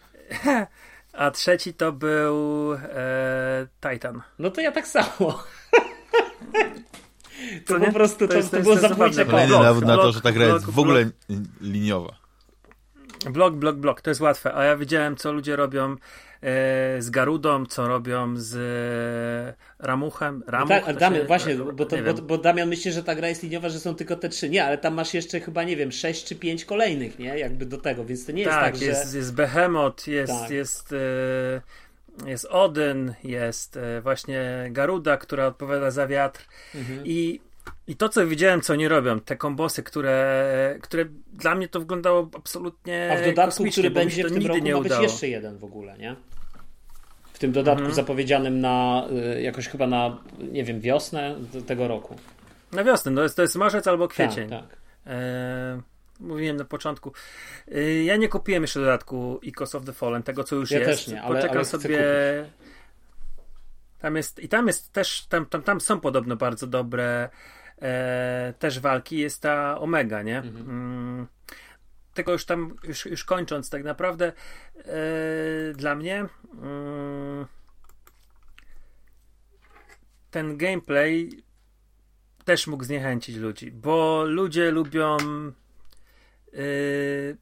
A 1.13 1.31
trzeci 1.31 1.73
to 1.73 1.91
był 1.91 2.73
e, 2.73 3.67
Titan. 3.81 4.21
No 4.39 4.51
to 4.51 4.61
ja 4.61 4.71
tak 4.71 4.87
samo. 4.87 5.43
To 7.65 7.79
po 7.79 7.91
prostu 7.91 8.27
to, 8.27 8.27
to, 8.27 8.37
jest, 8.37 8.51
to, 8.51 8.57
to 8.57 8.63
było 8.63 8.75
zabójcze 8.75 9.25
Kolejny 9.25 9.53
dowód 9.53 9.85
na 9.85 9.95
to, 9.95 10.11
że 10.11 10.21
ta 10.21 10.31
gra 10.31 10.45
jest 10.45 10.65
w 10.65 10.79
ogóle 10.79 11.05
blok. 11.05 11.13
liniowa. 11.61 12.27
Blok, 13.29 13.55
blok, 13.55 13.75
blok, 13.75 14.01
to 14.01 14.09
jest 14.09 14.21
łatwe. 14.21 14.53
A 14.55 14.63
ja 14.63 14.77
widziałem, 14.77 15.15
co 15.15 15.31
ludzie 15.31 15.55
robią 15.55 15.91
e, 15.91 15.95
z 16.99 17.09
Garudą, 17.09 17.65
co 17.65 17.87
robią 17.87 18.33
z 18.37 18.55
e, 18.55 19.85
Ramuchem. 19.87 20.43
No 20.45 20.51
Ramuch, 20.51 20.85
tak, 20.85 20.97
Damian, 20.97 21.27
właśnie, 21.27 21.55
bo, 21.55 21.85
to, 21.85 21.97
bo, 21.97 22.21
bo, 22.21 22.37
Damian 22.37 22.69
myśli, 22.69 22.91
że 22.91 23.03
ta 23.03 23.15
gra 23.15 23.27
jest 23.27 23.43
liniowa, 23.43 23.69
że 23.69 23.79
są 23.79 23.95
tylko 23.95 24.15
te 24.15 24.29
trzy. 24.29 24.49
Nie, 24.49 24.65
ale 24.65 24.77
tam 24.77 24.93
masz 24.93 25.13
jeszcze 25.13 25.39
chyba, 25.39 25.63
nie 25.63 25.75
wiem, 25.75 25.91
sześć 25.91 26.25
czy 26.25 26.35
pięć 26.35 26.65
kolejnych, 26.65 27.19
nie? 27.19 27.39
Jakby 27.39 27.65
do 27.65 27.77
tego, 27.77 28.05
więc 28.05 28.25
to 28.25 28.31
nie 28.31 28.41
jest 28.41 28.53
tak, 28.53 28.73
tak 28.73 28.81
jest, 28.81 29.11
że... 29.11 29.17
jest 29.17 29.35
Behemoth, 29.35 30.07
jest, 30.07 30.33
tak. 30.41 30.51
jest 30.51 30.93
e, 30.93 31.61
jest 32.25 32.45
Odyn, 32.45 33.13
jest 33.23 33.77
e, 33.77 34.01
właśnie 34.01 34.67
Garuda, 34.71 35.17
która 35.17 35.47
odpowiada 35.47 35.91
za 35.91 36.07
wiatr 36.07 36.47
mhm. 36.75 37.01
i 37.05 37.39
i 37.87 37.95
to, 37.95 38.09
co 38.09 38.27
widziałem, 38.27 38.61
co 38.61 38.73
oni 38.73 38.87
robią, 38.87 39.19
te 39.19 39.37
kombosy, 39.37 39.83
które, 39.83 40.79
które 40.81 41.05
dla 41.33 41.55
mnie 41.55 41.67
to 41.67 41.79
wyglądało 41.79 42.29
absolutnie 42.35 43.09
A 43.11 43.21
w 43.21 43.25
dodatku, 43.25 43.63
który 43.71 43.89
będzie 43.89 44.23
w 44.23 44.33
tym 44.33 44.47
roku, 44.47 44.59
nie 44.59 44.75
ma 44.75 44.81
być 44.81 44.99
jeszcze 45.01 45.27
jeden 45.27 45.57
w 45.57 45.63
ogóle, 45.63 45.97
nie? 45.97 46.15
W 47.33 47.39
tym 47.39 47.51
dodatku 47.51 47.79
mhm. 47.79 47.95
zapowiedzianym 47.95 48.61
na 48.61 49.07
y, 49.35 49.41
jakoś 49.41 49.67
chyba 49.67 49.87
na, 49.87 50.17
nie 50.51 50.63
wiem, 50.63 50.81
wiosnę 50.81 51.35
tego 51.67 51.87
roku. 51.87 52.15
Na 52.71 52.83
wiosnę, 52.83 53.15
to 53.15 53.23
jest, 53.23 53.35
to 53.35 53.41
jest 53.41 53.55
marzec 53.55 53.87
albo 53.87 54.07
kwiecień. 54.07 54.49
Tak, 54.49 54.67
tak. 54.67 54.77
E, 55.05 55.81
mówiłem 56.19 56.57
na 56.57 56.65
początku. 56.65 57.13
Y, 57.71 58.03
ja 58.03 58.15
nie 58.15 58.29
kupiłem 58.29 58.63
jeszcze 58.63 58.79
dodatku 58.79 59.39
Echoes 59.47 59.75
of 59.75 59.85
the 59.85 59.93
Fallen, 59.93 60.23
tego 60.23 60.43
co 60.43 60.55
już 60.55 60.71
Ja 60.71 60.79
jest. 60.79 60.91
też 60.91 61.07
nie, 61.07 61.21
ale- 61.21 61.35
Poczekam 61.35 61.57
ale 61.57 61.65
sobie. 61.65 61.99
Tam 63.99 64.15
jest, 64.15 64.39
I 64.39 64.49
tam 64.49 64.67
jest 64.67 64.91
też, 64.93 65.25
tam, 65.25 65.45
tam, 65.45 65.63
tam 65.63 65.81
są 65.81 65.99
podobno 65.99 66.35
bardzo 66.35 66.67
dobre 66.67 67.29
e, 67.81 68.53
też 68.59 68.79
walki. 68.79 69.17
Jest 69.17 69.41
ta 69.41 69.79
Omega, 69.79 70.21
nie? 70.21 70.39
Mm, 70.39 71.27
tego 72.13 72.31
już 72.31 72.45
tam, 72.45 72.75
już, 72.83 73.05
już 73.05 73.23
kończąc, 73.23 73.69
tak 73.69 73.83
naprawdę 73.83 74.33
e, 74.77 74.83
dla 75.73 75.95
mnie 75.95 76.25
mm, 76.61 77.45
ten 80.31 80.57
gameplay 80.57 81.43
też 82.45 82.67
mógł 82.67 82.83
zniechęcić 82.83 83.35
ludzi, 83.35 83.71
bo 83.71 84.23
ludzie 84.25 84.71
lubią 84.71 85.17
yy, 86.57 87.37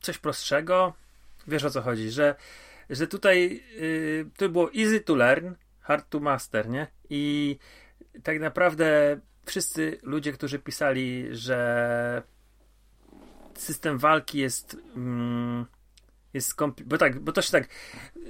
coś 0.00 0.18
prostszego. 0.18 0.94
Wiesz 1.46 1.64
o 1.64 1.70
co 1.70 1.82
chodzi, 1.82 2.10
że, 2.10 2.34
że 2.90 3.06
tutaj 3.06 3.62
yy, 3.80 4.30
to 4.36 4.48
było 4.48 4.70
easy 4.74 5.00
to 5.00 5.16
learn, 5.16 5.52
hard 5.80 6.10
to 6.10 6.20
master, 6.20 6.68
nie? 6.68 6.86
I 7.10 7.58
tak 8.22 8.40
naprawdę 8.40 9.20
wszyscy 9.44 9.98
ludzie, 10.02 10.32
którzy 10.32 10.58
pisali, 10.58 11.26
że 11.30 12.22
system 13.54 13.98
walki 13.98 14.38
jest. 14.38 14.76
Mm, 14.96 15.66
jest 16.36 16.56
skompli- 16.56 16.84
bo 16.84 16.98
tak, 16.98 17.20
bo 17.20 17.32
to 17.32 17.42
się 17.42 17.52
tak. 17.52 17.68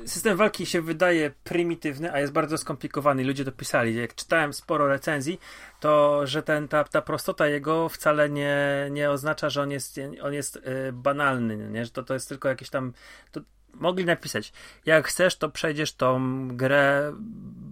System 0.07 0.37
walki 0.37 0.67
się 0.67 0.83
wydaje 0.83 1.31
prymitywny, 1.45 2.13
a 2.13 2.21
jest 2.21 2.33
bardzo 2.33 2.59
skomplikowany. 2.59 3.25
Ludzie 3.25 3.45
to 3.45 3.53
pisali. 3.53 3.97
Jak 3.97 4.15
czytałem 4.15 4.53
sporo 4.53 4.89
recenzji, 4.89 5.41
to 5.81 6.21
że 6.27 6.43
ten, 6.43 6.69
ta, 6.69 6.85
ta 6.85 7.03
prostota 7.03 7.47
jego 7.47 7.89
wcale 7.89 8.31
nie, 8.31 8.89
nie 8.91 9.11
oznacza, 9.11 9.51
że 9.51 9.63
on 9.63 9.71
jest, 9.71 10.01
on 10.23 10.35
jest 10.35 10.57
y, 10.57 10.93
banalny, 10.93 11.57
nie? 11.57 11.85
że 11.85 11.91
to, 11.91 12.03
to 12.03 12.15
jest 12.15 12.29
tylko 12.29 12.49
jakieś 12.49 12.71
tam. 12.71 12.93
To 13.33 13.41
mogli 13.81 14.05
napisać. 14.05 14.53
Jak 14.87 15.09
chcesz, 15.09 15.37
to 15.37 15.49
przejdziesz 15.49 15.93
tą 15.93 16.49
grę 16.57 17.13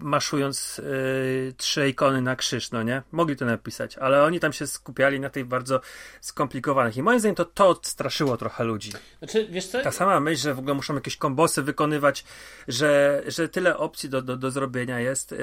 maszując 0.00 0.78
y, 0.78 1.54
trzy 1.56 1.88
ikony 1.88 2.22
na 2.22 2.36
krzyż, 2.36 2.70
no 2.70 2.82
nie? 2.82 3.02
Mogli 3.12 3.36
to 3.36 3.44
napisać, 3.44 3.98
ale 3.98 4.24
oni 4.24 4.40
tam 4.40 4.52
się 4.52 4.66
skupiali 4.66 5.20
na 5.20 5.30
tych 5.30 5.46
bardzo 5.46 5.80
skomplikowanych. 6.20 6.96
I 6.96 7.02
moim 7.02 7.20
zdaniem 7.20 7.36
to 7.36 7.44
to 7.44 7.80
straszyło 7.82 8.36
trochę 8.36 8.64
ludzi. 8.64 8.92
Znaczy, 9.18 9.48
wiesz 9.50 9.66
co? 9.66 9.82
Ta 9.82 9.90
sama 9.90 10.20
myśl, 10.20 10.42
że 10.42 10.54
w 10.54 10.58
ogóle 10.58 10.74
muszą 10.74 10.94
jakieś 10.94 11.16
kombosy 11.16 11.62
wykonywać, 11.62 12.24
że, 12.68 13.22
że 13.26 13.48
tyle 13.48 13.78
opcji 13.78 14.08
do, 14.08 14.22
do, 14.22 14.36
do 14.36 14.50
zrobienia 14.50 15.00
jest. 15.00 15.30
Yy, 15.30 15.38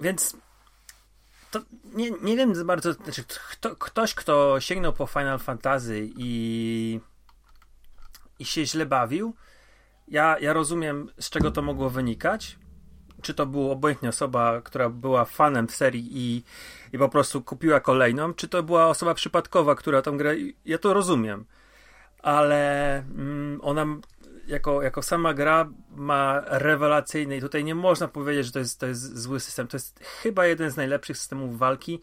więc 0.00 0.36
to 1.50 1.60
nie, 1.84 2.10
nie 2.10 2.36
wiem 2.36 2.54
za 2.54 2.64
bardzo. 2.64 2.92
Znaczy, 2.92 3.24
kto, 3.50 3.76
ktoś, 3.76 4.14
kto 4.14 4.60
sięgnął 4.60 4.92
po 4.92 5.06
Final 5.06 5.38
Fantasy 5.38 6.10
i, 6.16 7.00
i 8.38 8.44
się 8.44 8.66
źle 8.66 8.86
bawił, 8.86 9.34
ja, 10.08 10.38
ja 10.38 10.52
rozumiem, 10.52 11.10
z 11.20 11.30
czego 11.30 11.50
to 11.50 11.62
mogło 11.62 11.90
wynikać. 11.90 12.58
Czy 13.22 13.34
to 13.34 13.46
była 13.46 13.72
obojętnie 13.72 14.08
osoba, 14.08 14.60
która 14.60 14.88
była 14.88 15.24
fanem 15.24 15.68
serii 15.68 16.08
i, 16.12 16.44
i 16.92 16.98
po 16.98 17.08
prostu 17.08 17.42
kupiła 17.42 17.80
kolejną, 17.80 18.34
czy 18.34 18.48
to 18.48 18.62
była 18.62 18.86
osoba 18.86 19.14
przypadkowa, 19.14 19.74
która 19.74 20.02
tą 20.02 20.16
grę. 20.16 20.34
Ja 20.64 20.78
to 20.78 20.94
rozumiem 20.94 21.44
ale 22.22 22.98
mm, 22.98 23.60
ona 23.62 23.86
jako, 24.46 24.82
jako 24.82 25.02
sama 25.02 25.34
gra 25.34 25.68
ma 25.90 26.42
rewelacyjny 26.46 27.36
i 27.36 27.40
tutaj 27.40 27.64
nie 27.64 27.74
można 27.74 28.08
powiedzieć, 28.08 28.46
że 28.46 28.52
to 28.52 28.58
jest, 28.58 28.80
to 28.80 28.86
jest 28.86 29.18
zły 29.18 29.40
system. 29.40 29.68
To 29.68 29.76
jest 29.76 30.00
chyba 30.04 30.46
jeden 30.46 30.70
z 30.70 30.76
najlepszych 30.76 31.18
systemów 31.18 31.58
walki, 31.58 32.00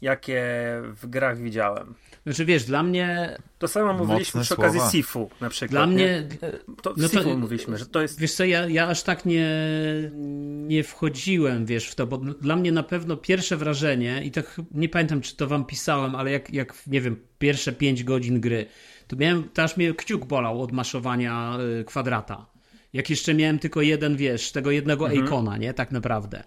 jakie 0.00 0.42
w 0.84 1.06
grach 1.06 1.38
widziałem. 1.38 1.94
Znaczy 2.26 2.44
wiesz, 2.44 2.64
dla 2.64 2.82
mnie, 2.82 3.36
To 3.58 3.68
samo 3.68 3.92
mówiliśmy 3.92 4.40
przy 4.42 4.54
okazji 4.54 4.78
słowa. 4.80 4.92
Sifu 4.92 5.30
na 5.40 5.50
przykład. 5.50 5.70
dla 5.70 5.86
nie? 5.86 5.94
mnie, 5.94 6.28
To 6.82 6.94
w 6.94 6.96
no 6.96 7.08
to- 7.08 7.18
Sifu 7.22 7.38
mówiliśmy, 7.38 7.78
że 7.78 7.86
to 7.86 8.02
jest 8.02 8.18
wiesz 8.20 8.32
co, 8.34 8.44
ja, 8.44 8.68
ja 8.68 8.88
aż 8.88 9.02
tak 9.02 9.24
nie, 9.26 9.48
nie 10.68 10.84
wchodziłem, 10.84 11.66
wiesz, 11.66 11.88
w 11.88 11.94
to, 11.94 12.06
bo 12.06 12.18
dla 12.18 12.56
mnie 12.56 12.72
na 12.72 12.82
pewno 12.82 13.16
pierwsze 13.16 13.56
wrażenie, 13.56 14.22
i 14.24 14.30
tak 14.30 14.60
nie 14.74 14.88
pamiętam, 14.88 15.20
czy 15.20 15.36
to 15.36 15.46
wam 15.46 15.64
pisałem, 15.64 16.14
ale 16.14 16.30
jak, 16.30 16.52
jak 16.52 16.74
nie 16.86 17.00
wiem, 17.00 17.16
pierwsze 17.38 17.72
5 17.72 18.04
godzin 18.04 18.40
gry, 18.40 18.66
to 19.08 19.16
miałem, 19.16 19.48
to 19.54 19.62
aż 19.62 19.76
mnie 19.76 19.94
kciuk 19.94 20.24
bolał 20.26 20.62
od 20.62 20.72
maszowania 20.72 21.56
y, 21.80 21.84
kwadrata. 21.84 22.46
Jak 22.92 23.10
jeszcze 23.10 23.34
miałem 23.34 23.58
tylko 23.58 23.82
jeden, 23.82 24.16
wiesz, 24.16 24.52
tego 24.52 24.70
jednego 24.70 25.04
Mhm. 25.06 25.26
ikona, 25.26 25.56
nie? 25.56 25.74
Tak 25.74 25.92
naprawdę. 25.92 26.44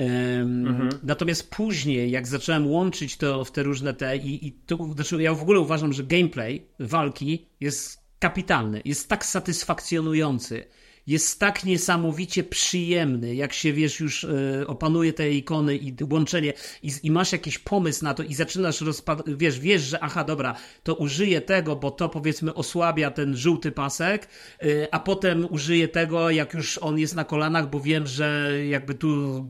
Ym, 0.00 0.88
Natomiast 1.02 1.50
później, 1.50 2.10
jak 2.10 2.26
zacząłem 2.26 2.66
łączyć 2.66 3.16
to 3.16 3.44
w 3.44 3.52
te 3.52 3.62
różne 3.62 3.94
te 3.94 4.16
i, 4.16 4.46
i 4.46 4.52
to, 4.52 4.92
znaczy 4.94 5.22
ja 5.22 5.34
w 5.34 5.42
ogóle 5.42 5.60
uważam, 5.60 5.92
że 5.92 6.04
gameplay 6.04 6.66
walki 6.78 7.46
jest 7.60 8.02
kapitalny, 8.18 8.82
jest 8.84 9.08
tak 9.08 9.26
satysfakcjonujący, 9.26 10.64
jest 11.06 11.40
tak 11.40 11.64
niesamowicie 11.64 12.44
przyjemny, 12.44 13.34
jak 13.34 13.52
się 13.52 13.72
wiesz, 13.72 14.00
już 14.00 14.24
e, 14.24 14.66
opanuje 14.66 15.12
te 15.12 15.30
ikony 15.30 15.76
i 15.76 15.96
łączenie 16.10 16.52
i, 16.82 16.92
i 17.02 17.10
masz 17.10 17.32
jakiś 17.32 17.58
pomysł 17.58 18.04
na 18.04 18.14
to 18.14 18.22
i 18.22 18.34
zaczynasz 18.34 18.80
rozpad... 18.80 19.22
wiesz, 19.36 19.60
wiesz, 19.60 19.82
że 19.82 20.00
aha, 20.00 20.24
dobra, 20.24 20.54
to 20.82 20.94
użyję 20.94 21.40
tego, 21.40 21.76
bo 21.76 21.90
to 21.90 22.08
powiedzmy 22.08 22.54
osłabia 22.54 23.10
ten 23.10 23.36
żółty 23.36 23.72
pasek, 23.72 24.28
e, 24.62 24.94
a 24.94 25.00
potem 25.00 25.46
użyję 25.50 25.88
tego, 25.88 26.30
jak 26.30 26.54
już 26.54 26.78
on 26.78 26.98
jest 26.98 27.14
na 27.14 27.24
kolanach, 27.24 27.70
bo 27.70 27.80
wiem, 27.80 28.06
że 28.06 28.52
jakby 28.68 28.94
tu 28.94 29.42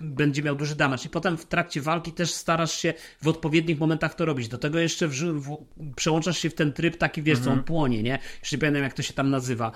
będzie 0.00 0.42
miał 0.42 0.56
duży 0.56 0.74
damage 0.74 1.02
i 1.06 1.08
potem 1.08 1.36
w 1.36 1.46
trakcie 1.46 1.80
walki 1.80 2.12
też 2.12 2.32
starasz 2.32 2.80
się 2.80 2.94
w 3.22 3.28
odpowiednich 3.28 3.78
momentach 3.78 4.14
to 4.14 4.24
robić. 4.24 4.48
Do 4.48 4.58
tego 4.58 4.78
jeszcze 4.78 5.08
w, 5.08 5.56
przełączasz 5.96 6.38
się 6.38 6.50
w 6.50 6.54
ten 6.54 6.72
tryb 6.72 6.96
taki, 6.96 7.22
wiesz, 7.22 7.38
co 7.38 7.50
on 7.50 7.64
płonie, 7.64 8.02
nie? 8.02 8.18
Jeszcze 8.40 8.56
nie 8.56 8.60
pamiętam, 8.60 8.82
jak 8.82 8.94
to 8.94 9.02
się 9.02 9.12
tam 9.12 9.30
nazywa. 9.30 9.72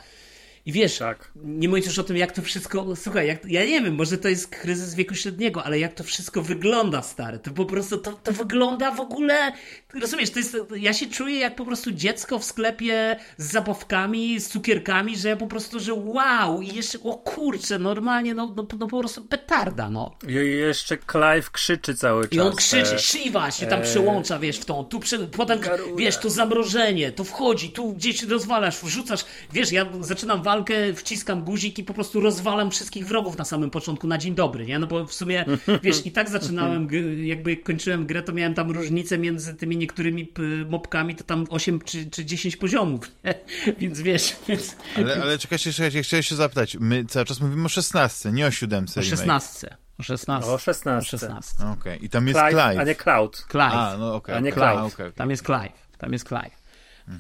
I 0.67 0.73
wiesz, 0.73 0.99
Tak. 0.99 1.31
nie 1.45 1.69
mówisz 1.69 1.87
już 1.87 1.99
o 1.99 2.05
tym, 2.05 2.17
jak 2.17 2.33
to 2.33 2.43
wszystko. 2.43 2.97
Słuchaj, 2.97 3.27
jak, 3.27 3.45
ja 3.47 3.65
nie 3.65 3.83
wiem, 3.83 3.95
może 3.95 4.19
to 4.19 4.29
jest 4.29 4.49
kryzys 4.49 4.95
wieku 4.95 5.15
średniego, 5.15 5.65
ale 5.65 5.79
jak 5.79 5.95
to 5.95 6.05
wszystko 6.05 6.43
wygląda, 6.43 7.03
stary. 7.03 7.39
To 7.39 7.51
po 7.51 7.65
prostu 7.65 7.99
to, 7.99 8.13
to 8.13 8.33
wygląda 8.33 8.91
w 8.91 9.01
ogóle. 9.01 9.53
Rozumiesz, 10.01 10.31
to 10.31 10.39
jest. 10.39 10.57
Ja 10.77 10.93
się 10.93 11.07
czuję 11.07 11.39
jak 11.39 11.57
po 11.57 11.65
prostu 11.65 11.93
dziecko 11.93 12.39
w 12.39 12.45
sklepie 12.45 13.17
z 13.37 13.53
zabawkami, 13.53 14.41
z 14.41 14.49
cukierkami, 14.49 15.17
że 15.17 15.29
ja 15.29 15.37
po 15.37 15.47
prostu, 15.47 15.81
że 15.81 15.95
wow, 15.95 16.63
i 16.63 16.75
jeszcze, 16.75 16.99
o 17.03 17.15
kurczę, 17.15 17.79
normalnie, 17.79 18.35
no, 18.35 18.53
no, 18.57 18.67
no 18.79 18.87
po 18.89 18.99
prostu 19.01 19.25
petarda, 19.25 19.91
no. 19.91 20.17
I 20.29 20.33
jeszcze 20.59 20.99
Clive 21.13 21.51
krzyczy 21.51 21.95
cały 21.95 22.23
czas. 22.25 22.33
I 22.33 22.41
on 22.41 22.57
krzyczy, 22.57 22.95
E, 22.95 22.99
Shiva 22.99 23.51
się 23.51 23.67
tam 23.67 23.83
przełącza, 23.83 24.39
wiesz, 24.39 24.59
w 24.59 24.65
tą, 24.65 24.85
tu 24.85 25.01
przy, 25.01 25.19
potem, 25.19 25.61
Garuda. 25.61 25.97
wiesz, 25.97 26.19
tu 26.19 26.31
zamrożenie, 26.31 27.13
to 27.13 27.25
wchodzi, 27.25 27.71
tu 27.71 27.93
gdzieś 27.93 28.23
rozwalasz, 28.23 28.79
wrzucasz, 28.81 29.25
wiesz, 29.53 29.73
ja 29.73 29.87
zaczynam 30.01 30.43
walkę, 30.55 30.95
wciskam 30.95 31.45
guzik 31.45 31.79
i 31.79 31.85
po 31.85 31.95
prostu 31.95 32.21
rozwalam 32.21 32.71
wszystkich 32.71 33.07
wrogów 33.07 33.39
na 33.39 33.45
samym 33.45 33.71
początku, 33.71 34.07
na 34.07 34.19
dzień 34.19 34.35
dobry, 34.35 34.67
nie, 34.67 34.79
no 34.79 34.87
bo 34.87 35.07
w 35.07 35.13
sumie, 35.15 35.45
wiesz, 35.83 36.07
i 36.07 36.13
tak 36.13 36.31
zaczynałem, 36.31 36.89
jakby 37.23 37.57
kończyłem 37.57 38.07
grę, 38.07 38.23
to 38.23 38.33
miałem 38.33 38.55
tam 38.55 38.71
różnicę 38.71 39.19
między 39.19 39.55
tymi 39.55 39.77
niektórymi 39.77 40.33
mopkami, 40.71 41.15
to 41.15 41.25
tam 41.25 41.47
8 41.51 41.81
czy, 41.81 42.11
czy 42.11 42.25
10 42.25 42.57
poziomów, 42.57 43.11
nie? 43.25 43.35
więc 43.79 44.01
wiesz, 44.01 44.37
więc 44.49 44.77
Ale, 44.97 45.23
ale 45.23 45.39
czekajcie, 45.39 45.73
czekajcie, 45.73 46.03
chciałem 46.03 46.23
się 46.23 46.35
zapytać. 46.37 46.77
My 46.81 47.05
cały 47.05 47.25
czas 47.27 47.41
mówimy 47.41 47.65
o 47.65 47.69
16, 47.69 48.33
nie 48.33 48.47
o 48.47 48.51
7. 48.51 48.85
o 48.97 49.03
16, 49.03 49.77
o 49.99 50.03
16, 50.03 50.51
O 50.51 50.59
16. 50.59 51.17
o 51.17 51.19
16. 51.19 51.55
Okej, 51.81 52.05
i 52.05 52.09
tam 52.09 52.29
jest 52.29 52.41
Clive, 52.41 52.63
Clive. 52.63 52.81
a 52.81 52.85
nie 52.85 52.95
Cloud. 52.95 53.47
Clive. 53.51 53.73
A, 53.73 53.97
no 53.99 54.15
okej. 54.15 54.35
A 54.35 54.41
nie 54.41 54.51
okej, 54.51 54.63
Clive. 54.63 54.85
okej, 54.85 55.07
okej. 55.07 55.13
Tam 55.13 55.31
jest 55.31 55.47
Clive. 55.47 55.85
Tam 55.99 56.13
jest 56.13 56.29
Clive. 56.29 56.64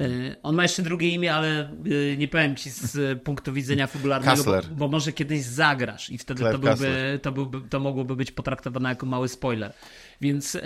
Y, 0.00 0.36
On 0.42 0.54
ma 0.54 0.62
jeszcze 0.62 0.82
drugie 0.82 1.08
imię, 1.08 1.34
ale 1.34 1.70
y, 1.86 2.16
nie 2.18 2.28
powiem 2.28 2.56
ci 2.56 2.70
z 2.70 2.96
y, 2.96 3.16
punktu 3.16 3.52
widzenia 3.52 3.86
fabularnego, 3.86 4.44
bo, 4.44 4.60
bo 4.76 4.88
może 4.88 5.12
kiedyś 5.12 5.42
zagrasz 5.42 6.10
i 6.10 6.18
wtedy 6.18 6.42
to, 6.42 6.50
byłby, 6.50 6.66
Kassler. 6.66 7.20
to, 7.20 7.32
byłby, 7.32 7.60
to 7.68 7.80
mogłoby 7.80 8.16
być 8.16 8.32
potraktowane 8.32 8.88
jako 8.88 9.06
mały 9.06 9.28
spoiler. 9.28 9.72
Więc, 10.24 10.54
y, 10.54 10.60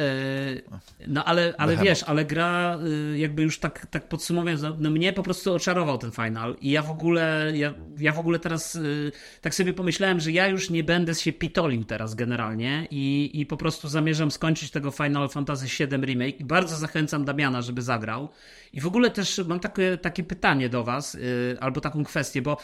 no 1.06 1.24
ale, 1.24 1.54
ale 1.58 1.76
wiesz, 1.76 2.02
ale 2.02 2.24
gra 2.24 2.78
y, 3.12 3.18
jakby 3.18 3.42
już 3.42 3.58
tak, 3.58 3.86
tak 3.86 4.08
podsumowując, 4.08 4.62
no, 4.62 4.76
no 4.78 4.90
mnie 4.90 5.12
po 5.12 5.22
prostu 5.22 5.54
oczarował 5.54 5.98
ten 5.98 6.10
final 6.10 6.56
i 6.60 6.70
ja 6.70 6.82
w 6.82 6.90
ogóle, 6.90 7.52
ja, 7.54 7.74
ja 7.98 8.12
w 8.12 8.18
ogóle 8.18 8.38
teraz 8.38 8.74
y, 8.74 9.12
tak 9.40 9.54
sobie 9.54 9.72
pomyślałem, 9.72 10.20
że 10.20 10.32
ja 10.32 10.48
już 10.48 10.70
nie 10.70 10.84
będę 10.84 11.14
się 11.14 11.32
pitolił 11.32 11.84
teraz 11.84 12.14
generalnie 12.14 12.88
i, 12.90 13.30
i 13.34 13.46
po 13.46 13.56
prostu 13.56 13.88
zamierzam 13.88 14.30
skończyć 14.30 14.70
tego 14.70 14.90
Final 14.90 15.28
Fantasy 15.28 15.66
VII 15.66 16.06
Remake 16.06 16.40
i 16.40 16.44
bardzo 16.44 16.76
zachęcam 16.76 17.24
Damiana, 17.24 17.62
żeby 17.62 17.82
zagrał. 17.82 18.28
I 18.72 18.80
w 18.80 18.86
ogóle 18.86 19.10
też 19.10 19.40
mam 19.46 19.60
takie, 19.60 19.96
takie 19.96 20.24
pytanie 20.24 20.68
do 20.68 20.84
was, 20.84 21.14
y, 21.14 21.56
albo 21.60 21.80
taką 21.80 22.04
kwestię, 22.04 22.42
bo 22.42 22.56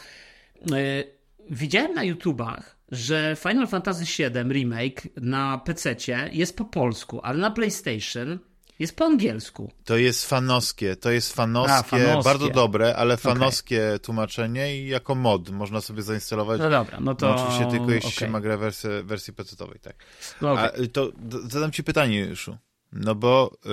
widziałem 1.49 1.93
na 1.93 2.03
YouTubach, 2.03 2.74
że 2.91 3.35
Final 3.39 3.67
Fantasy 3.67 4.05
VII 4.05 4.53
Remake 4.53 5.01
na 5.21 5.57
PC 5.57 5.95
jest 6.31 6.57
po 6.57 6.65
polsku, 6.65 7.19
ale 7.23 7.39
na 7.39 7.51
PlayStation 7.51 8.39
jest 8.79 8.95
po 8.95 9.05
angielsku. 9.05 9.71
To 9.85 9.97
jest 9.97 10.29
fanowskie, 10.29 10.95
to 10.95 11.11
jest 11.11 11.33
fanowskie, 11.33 11.75
A, 11.75 11.83
fanowskie. 11.83 12.23
bardzo 12.23 12.49
dobre, 12.49 12.95
ale 12.95 13.17
fanowskie 13.17 13.99
tłumaczenie 14.01 14.77
i 14.77 14.87
jako 14.87 15.15
mod 15.15 15.49
można 15.49 15.81
sobie 15.81 16.01
zainstalować. 16.01 16.59
No 16.59 16.69
dobra, 16.69 16.99
no 17.01 17.15
to... 17.15 17.27
No, 17.27 17.35
oczywiście 17.35 17.71
tylko 17.71 17.91
jeśli 17.91 18.09
okej. 18.09 18.19
się 18.19 18.29
ma 18.29 18.41
grę 18.41 18.57
wersję, 18.57 19.03
wersji 19.03 19.33
PC-owej, 19.33 19.79
tak. 19.79 19.95
No 20.41 20.51
okej. 20.51 20.63
A 20.65 20.81
y, 20.81 20.87
to 20.87 21.11
zadam 21.49 21.71
ci 21.71 21.83
pytanie, 21.83 22.19
Juszu. 22.19 22.57
No 22.91 23.15
bo 23.15 23.57
y, 23.65 23.69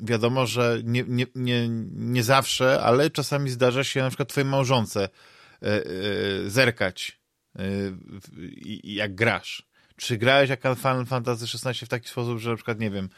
wiadomo, 0.00 0.46
że 0.46 0.80
nie, 0.84 1.04
nie, 1.08 1.26
nie, 1.34 1.68
nie 1.92 2.22
zawsze, 2.22 2.82
ale 2.82 3.10
czasami 3.10 3.50
zdarza 3.50 3.84
się 3.84 4.02
na 4.02 4.08
przykład 4.08 4.28
twojej 4.28 4.50
małżonce 4.50 5.02
e, 5.02 5.66
e, 5.66 5.80
zerkać, 6.46 7.17
jak 8.84 9.14
grasz. 9.14 9.68
Czy 9.96 10.16
grałeś 10.18 10.50
jak 10.50 10.60
Final 10.60 11.06
Fantasy 11.06 11.44
XVI 11.44 11.86
w 11.86 11.88
taki 11.88 12.08
sposób, 12.08 12.38
że 12.38 12.50
na 12.50 12.56
przykład, 12.56 12.80
nie 12.80 12.90
wiem, 12.90 13.08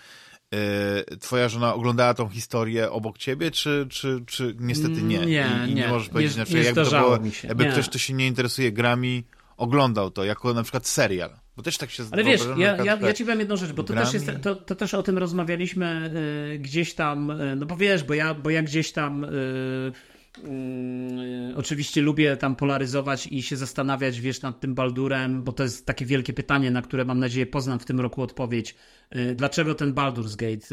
twoja 1.21 1.49
żona 1.49 1.75
oglądała 1.75 2.15
tą 2.15 2.29
historię 2.29 2.91
obok 2.91 3.19
ciebie, 3.19 3.51
czy, 3.51 3.87
czy, 3.91 4.23
czy 4.27 4.55
niestety 4.59 5.03
nie? 5.03 5.19
Nie, 5.19 5.47
I, 5.67 5.71
i 5.71 5.75
nie, 5.75 5.83
nie 5.83 5.89
możesz 5.89 6.09
powiedzieć, 6.09 6.37
nie, 6.37 6.59
nie 6.59 6.63
jakby, 6.63 6.85
to 6.85 6.91
było, 6.91 7.19
jakby 7.45 7.65
nie. 7.65 7.71
ktoś, 7.71 7.89
kto 7.89 7.99
się 7.99 8.15
nie 8.15 8.27
interesuje 8.27 8.73
grami, 8.73 9.25
oglądał 9.57 10.11
to 10.11 10.25
jako 10.25 10.55
na 10.55 10.63
przykład 10.63 10.87
serial. 10.87 11.31
Bo 11.57 11.63
też 11.63 11.79
tak 11.79 11.91
się 11.91 12.03
Ale 12.13 12.25
wiesz, 12.25 12.41
ja, 12.57 12.77
ja, 12.85 12.99
ja 13.01 13.13
ci 13.13 13.25
powiem 13.25 13.41
jedną 13.41 13.57
rzecz, 13.57 13.73
bo 13.73 13.83
to 13.83 13.95
też, 13.95 14.15
jest, 14.15 14.31
to, 14.43 14.55
to 14.55 14.75
też 14.75 14.95
o 14.95 15.03
tym 15.03 15.19
rozmawialiśmy 15.19 16.11
y, 16.55 16.59
gdzieś 16.59 16.95
tam, 16.95 17.31
y, 17.31 17.57
no 17.57 17.67
bo 17.67 17.77
wiesz, 17.77 18.05
bo 18.05 18.15
ja, 18.15 18.35
bo 18.35 18.51
ja 18.51 18.63
gdzieś 18.63 18.93
tam 18.93 19.25
y, 19.25 19.93
oczywiście 21.57 22.03
lubię 22.03 22.37
tam 22.37 22.57
polaryzować 22.57 23.27
i 23.27 23.43
się 23.43 23.57
zastanawiać, 23.57 24.21
wiesz, 24.21 24.43
nad 24.43 24.61
tym 24.61 24.75
Baldurem, 24.75 25.43
bo 25.43 25.53
to 25.53 25.63
jest 25.63 25.87
takie 25.87 26.07
wielkie 26.07 26.33
pytanie, 26.33 26.71
na 26.71 26.83
które 26.83 27.05
mam 27.05 27.19
nadzieję 27.19 27.47
poznam 27.47 27.79
w 27.79 27.85
tym 27.85 28.01
roku 28.01 28.23
odpowiedź. 28.23 28.75
Dlaczego 29.35 29.75
ten 29.75 29.95
Baldur's 29.95 30.37
Gate 30.37 30.67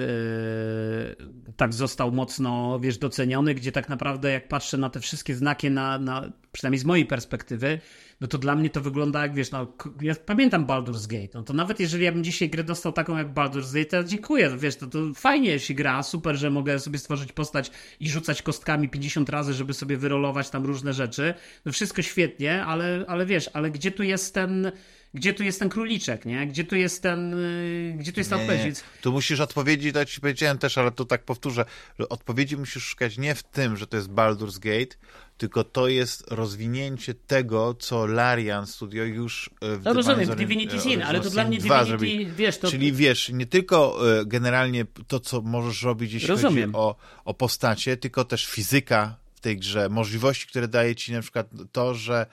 tak 1.56 1.74
został 1.74 2.12
mocno, 2.12 2.80
wiesz, 2.80 2.98
doceniony, 2.98 3.56
gdzie 3.56 3.72
tak 3.72 3.90
naprawdę 3.90 4.32
jak 4.32 4.48
patrzę 4.48 4.78
na 4.78 4.90
te 4.90 5.00
wszystkie 5.00 5.36
znaki, 5.36 5.72
na, 5.72 6.00
na 6.00 6.32
przynajmniej 6.52 6.80
z 6.80 6.86
mojej 6.86 7.06
perspektywy, 7.06 7.80
no 8.22 8.28
to 8.28 8.38
dla 8.38 8.56
mnie 8.56 8.70
to 8.70 8.82
wygląda 8.82 9.22
jak, 9.22 9.36
wiesz, 9.36 9.52
no, 9.52 9.74
ja 10.02 10.16
pamiętam 10.26 10.66
Baldur's 10.66 11.08
Gate, 11.08 11.30
no 11.34 11.44
to 11.44 11.54
nawet 11.54 11.80
jeżeli 11.80 12.06
ja 12.06 12.12
bym 12.12 12.24
dzisiaj 12.24 12.50
grę 12.50 12.64
dostał 12.64 12.94
taką 12.94 13.18
jak 13.18 13.34
Baldur's 13.34 13.74
Gate, 13.74 13.86
to 13.86 14.04
dziękuję, 14.04 14.58
wiesz, 14.58 14.76
to, 14.76 14.88
to 14.88 15.00
fajnie 15.16 15.60
się 15.60 15.74
gra, 15.74 16.04
super, 16.04 16.36
że 16.36 16.50
mogę 16.50 16.80
sobie 16.80 17.00
stworzyć 17.00 17.32
postać 17.32 17.72
i 18.00 18.10
rzucać 18.10 18.42
kostkami 18.42 18.90
50 18.90 19.30
razy, 19.30 19.54
żeby 19.54 19.74
sobie 19.74 19.98
wyrolować 19.98 20.50
tam 20.50 20.66
różne 20.66 20.94
rzeczy, 20.94 21.34
no 21.66 21.72
wszystko 21.72 22.02
świetnie, 22.02 22.66
ale, 22.66 23.06
ale 23.08 23.26
wiesz, 23.26 23.50
ale 23.54 23.72
gdzie 23.72 23.92
tu 23.92 24.04
jest 24.04 24.34
ten 24.34 24.72
gdzie 25.18 25.34
tu 25.34 25.44
jest 25.44 25.60
ten 25.60 25.70
króliczek, 25.70 26.26
nie? 26.26 26.48
Gdzie 26.48 26.64
tu 26.64 26.76
jest 26.76 27.04
ten, 27.04 27.34
y, 27.34 27.96
gdzie 27.98 28.12
tu 28.12 28.20
jest 28.20 28.30
ta 28.30 28.36
odpowiedź? 28.36 28.76
Tu 29.02 29.12
musisz 29.12 29.40
odpowiedzi, 29.40 29.94
to 29.94 30.06
ci 30.06 30.22
powiedziałem 30.22 30.58
też, 30.58 30.78
ale 30.78 30.92
to 30.92 31.06
tak 31.06 31.24
powtórzę, 31.24 31.66
że 32.00 32.10
odpowiedzi 32.10 32.58
musisz 32.58 32.84
szukać 32.84 33.18
nie 33.18 33.36
w 33.36 33.44
tym, 33.44 33.78
że 33.78 33.88
to 33.88 33.98
jest 33.98 34.10
Baldur's 34.10 34.60
Gate, 34.60 34.96
tylko 35.38 35.64
to 35.64 35.88
jest 35.88 36.32
rozwinięcie 36.32 37.14
tego, 37.14 37.74
co 37.74 38.06
Larian 38.06 38.68
Studio 38.68 39.04
już 39.04 39.50
e, 39.62 39.78
w 39.78 39.84
No 39.84 39.94
rozumiem, 39.94 40.30
Divinity 40.36 40.80
Sin, 40.80 41.02
ale 41.04 41.20
to 41.20 41.30
dla 41.30 41.46
mnie 41.46 41.58
Divinity, 41.58 42.32
wiesz, 42.36 42.58
to... 42.58 42.72
Czyli 42.72 42.94
wiesz, 42.94 43.30
nie 43.30 43.46
tylko 43.46 44.00
e, 44.20 44.26
generalnie 44.26 44.86
to, 45.08 45.20
co 45.20 45.42
możesz 45.42 45.84
robić, 45.84 46.14
jeśli 46.14 46.30
rozumiem. 46.30 46.72
chodzi 46.72 46.78
o, 46.78 46.96
o 47.26 47.34
postacie, 47.34 47.98
tylko 47.98 48.26
też 48.26 48.46
fizyka 48.46 49.18
w 49.36 49.40
tej 49.40 49.58
grze, 49.58 49.90
możliwości, 49.90 50.48
które 50.48 50.68
daje 50.68 50.96
ci 50.96 51.12
na 51.14 51.22
przykład 51.22 51.50
to, 51.72 51.94
że 51.94 52.26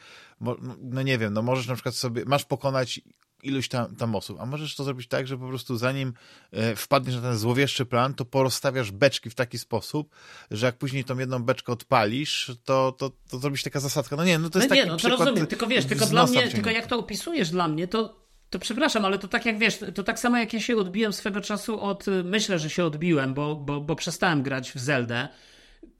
no 0.82 1.02
nie 1.02 1.19
wiem, 1.19 1.32
no 1.35 1.43
możesz 1.43 1.66
na 1.66 1.74
przykład 1.74 1.94
sobie, 1.94 2.23
masz 2.27 2.44
pokonać 2.44 3.01
iluś 3.44 3.69
tam, 3.69 3.97
tam 3.97 4.15
osób, 4.15 4.40
a 4.40 4.47
możesz 4.47 4.77
to 4.77 4.85
zrobić 4.85 5.09
tak, 5.09 5.27
że 5.27 5.39
po 5.39 5.48
prostu 5.48 5.77
zanim 5.77 6.12
e, 6.52 6.77
wpadniesz 6.77 7.15
na 7.15 7.23
ten 7.23 7.36
złowieszczy 7.36 7.86
plan, 7.86 8.15
to 8.15 8.24
porozstawiasz 8.24 8.90
beczki 8.90 9.31
w 9.31 9.35
taki 9.35 9.59
sposób, 9.59 10.15
że 10.51 10.66
jak 10.66 10.78
później 10.78 11.05
tą 11.05 11.19
jedną 11.19 11.43
beczkę 11.43 11.73
odpalisz, 11.73 12.52
to, 12.65 12.93
to, 12.93 13.11
to 13.31 13.39
zrobisz 13.39 13.62
taka 13.62 13.81
zasadka. 13.81 14.16
No 14.16 14.24
nie, 14.24 14.39
no 14.39 14.51
to 14.51 14.59
jest 14.59 14.70
no 14.70 14.77
nie, 14.77 14.86
no 14.86 14.97
to 14.97 15.09
rozumiem, 15.09 15.47
tylko 15.47 15.66
wiesz, 15.66 15.85
tylko 15.85 16.06
dla 16.06 16.27
mnie, 16.27 16.48
tylko 16.48 16.70
jak 16.70 16.86
to 16.86 16.98
opisujesz 16.98 17.51
dla 17.51 17.69
mnie, 17.69 17.89
to 17.89 18.24
to 18.51 18.59
przepraszam, 18.59 19.05
ale 19.05 19.19
to 19.19 19.28
tak 19.28 19.47
jak 19.47 19.59
wiesz, 19.59 19.78
to 19.94 20.02
tak 20.02 20.19
samo 20.19 20.39
jak 20.39 20.52
ja 20.52 20.61
się 20.61 20.77
odbiłem 20.77 21.12
swego 21.12 21.40
czasu 21.40 21.81
od, 21.81 22.06
myślę, 22.24 22.59
że 22.59 22.70
się 22.70 22.85
odbiłem, 22.85 23.35
bo, 23.35 23.56
bo, 23.56 23.81
bo 23.81 23.97
przestałem 23.97 24.43
grać 24.43 24.73
w 24.73 24.78
Zeldę, 24.78 25.28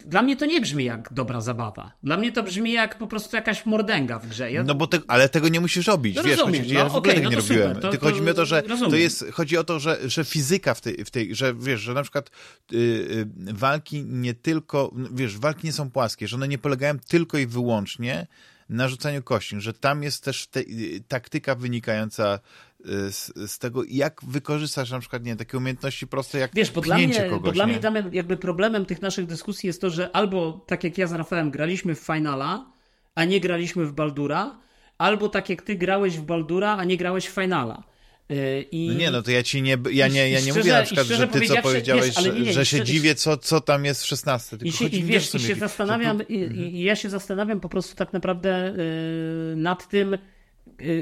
dla 0.06 0.23
mnie 0.23 0.36
to 0.36 0.47
nie 0.47 0.61
brzmi 0.61 0.85
jak 0.85 1.12
dobra 1.12 1.40
zabawa. 1.40 1.93
Dla 2.02 2.16
mnie 2.16 2.32
to 2.32 2.43
brzmi 2.43 2.73
jak 2.73 2.98
po 2.98 3.06
prostu 3.06 3.36
jakaś 3.36 3.66
mordęga 3.66 4.19
w 4.19 4.28
grze. 4.28 4.52
Ja... 4.52 4.62
No 4.62 4.74
bo 4.74 4.86
te, 4.86 4.98
ale 5.09 5.28
tego 5.28 5.48
nie 5.48 5.61
musisz 5.61 5.86
robić. 5.86 6.16
No 6.16 6.23
wiesz, 6.23 6.39
rozumiem, 6.39 6.62
chodzi, 6.62 6.74
no, 6.74 6.81
ja 6.81 6.89
w 6.89 6.97
ogóle 6.97 7.12
okay, 7.12 7.15
tego 7.15 7.24
no 7.24 7.31
nie 7.31 7.36
robiłem. 7.36 7.81
To, 7.81 7.90
Tylko 7.90 8.06
chodzi 8.06 8.20
mi 8.20 8.31
o 8.31 8.35
to, 8.35 8.47
że 8.47 8.62
rozumiem. 8.62 8.90
to 8.90 8.97
jest, 8.97 9.24
chodzi 9.32 9.56
o 9.56 9.65
to, 9.65 9.78
że, 9.78 9.98
że 10.05 10.24
fizyka 10.24 10.74
w 10.74 10.81
tej, 10.81 11.05
w 11.05 11.11
tej, 11.11 11.35
że 11.35 11.55
wiesz, 11.55 11.81
że 11.81 11.94
na 11.94 12.02
przykład 12.02 12.31
yy, 12.73 13.28
walki 13.36 14.05
nie 14.05 14.35
tylko, 14.35 14.93
wiesz, 15.12 15.39
walki 15.39 15.66
nie 15.66 15.73
są 15.73 15.90
płaskie, 15.90 16.28
że 16.28 16.36
one 16.36 16.48
nie 16.48 16.59
polegają 16.59 16.98
tylko 16.98 17.39
i 17.39 17.47
wyłącznie 17.47 18.27
na 18.69 18.89
rzucaniu 18.89 19.23
kości, 19.23 19.61
że 19.61 19.73
tam 19.73 20.02
jest 20.02 20.24
też 20.24 20.47
te, 20.47 20.61
y, 20.61 21.05
taktyka 21.09 21.55
wynikająca 21.55 22.39
z, 22.85 23.32
z, 23.51 23.59
tego, 23.59 23.82
jak 23.89 24.20
wykorzystasz 24.28 24.90
na 24.90 25.01
przykład, 25.01 25.24
nie 25.24 25.36
takie 25.36 25.59
umiejętności 25.59 26.06
proste 26.06 26.39
jak 26.39 26.55
Wiesz, 26.55 26.70
bo 26.70 26.81
dla 26.81 26.98
mnie, 26.98 27.23
kogoś, 27.23 27.40
bo 27.40 27.52
dla 27.52 27.66
mnie 27.66 27.78
tam 27.78 27.94
jakby 28.12 28.36
problemem 28.36 28.86
tych 28.86 29.02
naszych 29.02 29.27
dyskusji 29.27 29.66
jest 29.66 29.81
to, 29.81 29.90
że 29.90 30.16
albo 30.16 30.65
tak 30.66 30.85
jak 30.85 30.98
ja 30.98 31.06
z 31.06 31.12
Rafałem 31.12 31.51
graliśmy 31.51 31.94
w 31.94 31.98
Finala, 31.98 32.66
a 33.15 33.24
nie 33.24 33.40
graliśmy 33.40 33.86
w 33.86 33.93
Baldura, 33.93 34.59
albo 34.98 35.28
tak 35.28 35.48
jak 35.48 35.62
ty 35.62 35.74
grałeś 35.77 36.19
w 36.19 36.23
Baldura, 36.23 36.77
a 36.77 36.85
nie 36.85 36.97
grałeś 36.97 37.27
w 37.27 37.35
Finala. 37.35 37.82
Y, 38.31 38.66
I... 38.70 38.89
No 38.89 38.94
nie, 38.94 39.11
no 39.11 39.23
to 39.23 39.31
ja 39.31 39.43
ci 39.43 39.62
nie, 39.62 39.78
ja 39.90 40.09
nie, 40.09 40.31
ja 40.31 40.40
nie 40.40 40.43
szczerze, 40.43 40.59
mówię 40.59 40.73
na 40.73 40.82
przykład, 40.82 41.06
że 41.06 41.28
ty 41.28 41.40
co 41.40 41.56
powiedziałeś, 41.62 42.06
wiesz, 42.06 42.24
nie, 42.24 42.40
nie, 42.40 42.52
że, 42.52 42.66
się 42.66 42.85
dziwię, 42.85 43.15
co, 43.15 43.36
co 43.36 43.61
tam 43.61 43.85
jest 43.85 44.02
w 44.02 44.06
16. 44.06 44.59
Tylko 44.59 44.69
I, 44.69 44.73
się, 44.73 44.86
i 44.86 45.02
wiesz, 45.02 45.35
i 45.35 45.40
się 45.40 45.55
zastanawiam, 45.55 46.28
i, 46.28 46.35
i, 46.35 46.82
ja 46.82 46.97
się 46.97 47.11
zastanawiam 47.11 47.61
po 47.61 47.69
prostu 47.69 47.97
tak 47.97 48.12
naprawdę 48.12 48.74
yy, 48.77 49.56
nad 49.56 49.89
tym, 49.89 50.15
Y, 50.15 50.34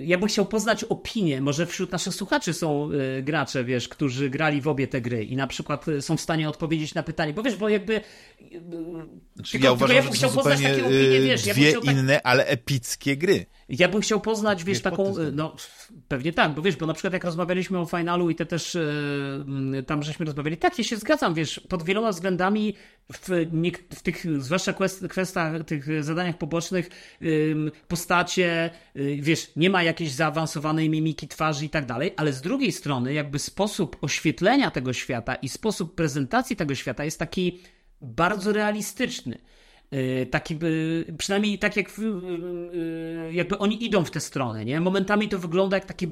ja 0.03 0.19
bym 0.19 0.29
chciał 0.29 0.47
poznać 0.47 0.85
opinię. 0.85 1.41
Może 1.41 1.67
wśród 1.67 1.93
naszych 1.93 2.15
słuchaczy 2.15 2.53
są 2.53 2.91
y, 2.91 3.23
gracze, 3.23 3.65
wiesz, 3.65 3.89
którzy 3.89 4.31
grali 4.31 4.61
w 4.61 4.69
obie 4.69 4.89
te 4.89 5.01
gry 5.01 5.25
i 5.25 5.37
na 5.37 5.47
przykład 5.47 5.89
y, 5.89 6.03
są 6.03 6.17
w 6.17 6.21
stanie 6.21 6.49
odpowiedzieć 6.49 6.95
na 6.95 7.03
pytanie, 7.03 7.33
bo 7.33 7.43
wiesz, 7.43 7.57
bo 7.57 7.69
jakby. 7.69 8.01
Znaczy, 9.35 9.53
tylko, 9.53 9.67
ja 9.67 9.73
uważam, 9.73 9.97
ja 9.97 10.03
bym 10.03 10.13
chciał 10.13 10.31
poznać 10.31 10.61
takie 10.61 10.87
opinie, 10.87 11.21
wiesz. 11.21 11.47
Ja 11.47 11.55
dwie 11.55 11.73
tak... 11.73 11.85
inne, 11.85 12.23
ale 12.23 12.47
epickie 12.47 13.17
gry. 13.17 13.47
Ja 13.69 13.89
bym 13.89 14.01
chciał 14.01 14.21
poznać, 14.21 14.65
wiesz, 14.65 14.83
taką. 14.83 15.15
No, 15.33 15.57
pewnie 16.09 16.33
tak, 16.33 16.55
bo 16.55 16.63
wiesz, 16.63 16.77
bo 16.77 16.87
na 16.87 16.95
przykład 16.95 17.13
jak 17.13 17.25
rozmawialiśmy 17.25 17.79
o 17.79 17.87
finalu 17.87 18.31
i 18.31 18.35
te 18.35 18.47
też 18.47 18.75
yy, 18.75 19.83
tam 19.83 20.03
żeśmy 20.03 20.27
rozmawiali, 20.27 20.57
tak, 20.57 20.79
ja 20.79 20.85
się 20.85 20.97
zgadzam, 20.97 21.35
wiesz, 21.35 21.61
pod 21.69 21.83
wieloma 21.83 22.11
względami 22.13 22.75
w, 23.13 23.29
w 23.95 24.03
tych, 24.03 24.43
zwłaszcza 24.43 24.75
kwestiach, 25.09 25.65
tych 25.65 26.05
zadaniach 26.05 26.39
pobocznych, 26.39 26.91
yy, 27.21 27.71
postacie, 27.89 28.71
yy, 28.95 29.17
wiesz, 29.17 29.53
nie 29.57 29.71
ma 29.71 29.83
jakiejś 29.83 30.13
zaawansowanej 30.13 30.91
mimiki 30.91 31.29
twarzy 31.29 31.65
i 31.65 31.71
tak 31.71 31.87
dalej, 31.87 32.15
ale 32.17 32.33
z 32.33 32.41
drugiej 32.41 32.73
strony 32.73 33.13
jakby 33.13 33.39
sposób 33.39 33.97
oświetlenia 34.01 34.71
tego 34.71 34.93
świata 34.93 35.35
i 35.35 35.49
sposób 35.49 35.95
prezentacji 35.95 36.57
tego 36.57 36.75
świata 36.75 37.05
jest 37.05 37.19
taki 37.19 37.61
bardzo 38.01 38.53
realistyczny. 38.53 39.39
Y, 39.95 40.27
taki, 40.31 40.59
przynajmniej 41.19 41.59
tak 41.59 41.77
jak 41.77 42.01
jakby 43.31 43.59
oni 43.59 43.85
idą 43.85 44.05
w 44.05 44.11
tę 44.11 44.21
stronę, 44.21 44.65
nie? 44.65 44.81
Momentami 44.81 45.29
to 45.29 45.39
wygląda 45.39 45.77
jak 45.77 45.85
takie 45.85 46.07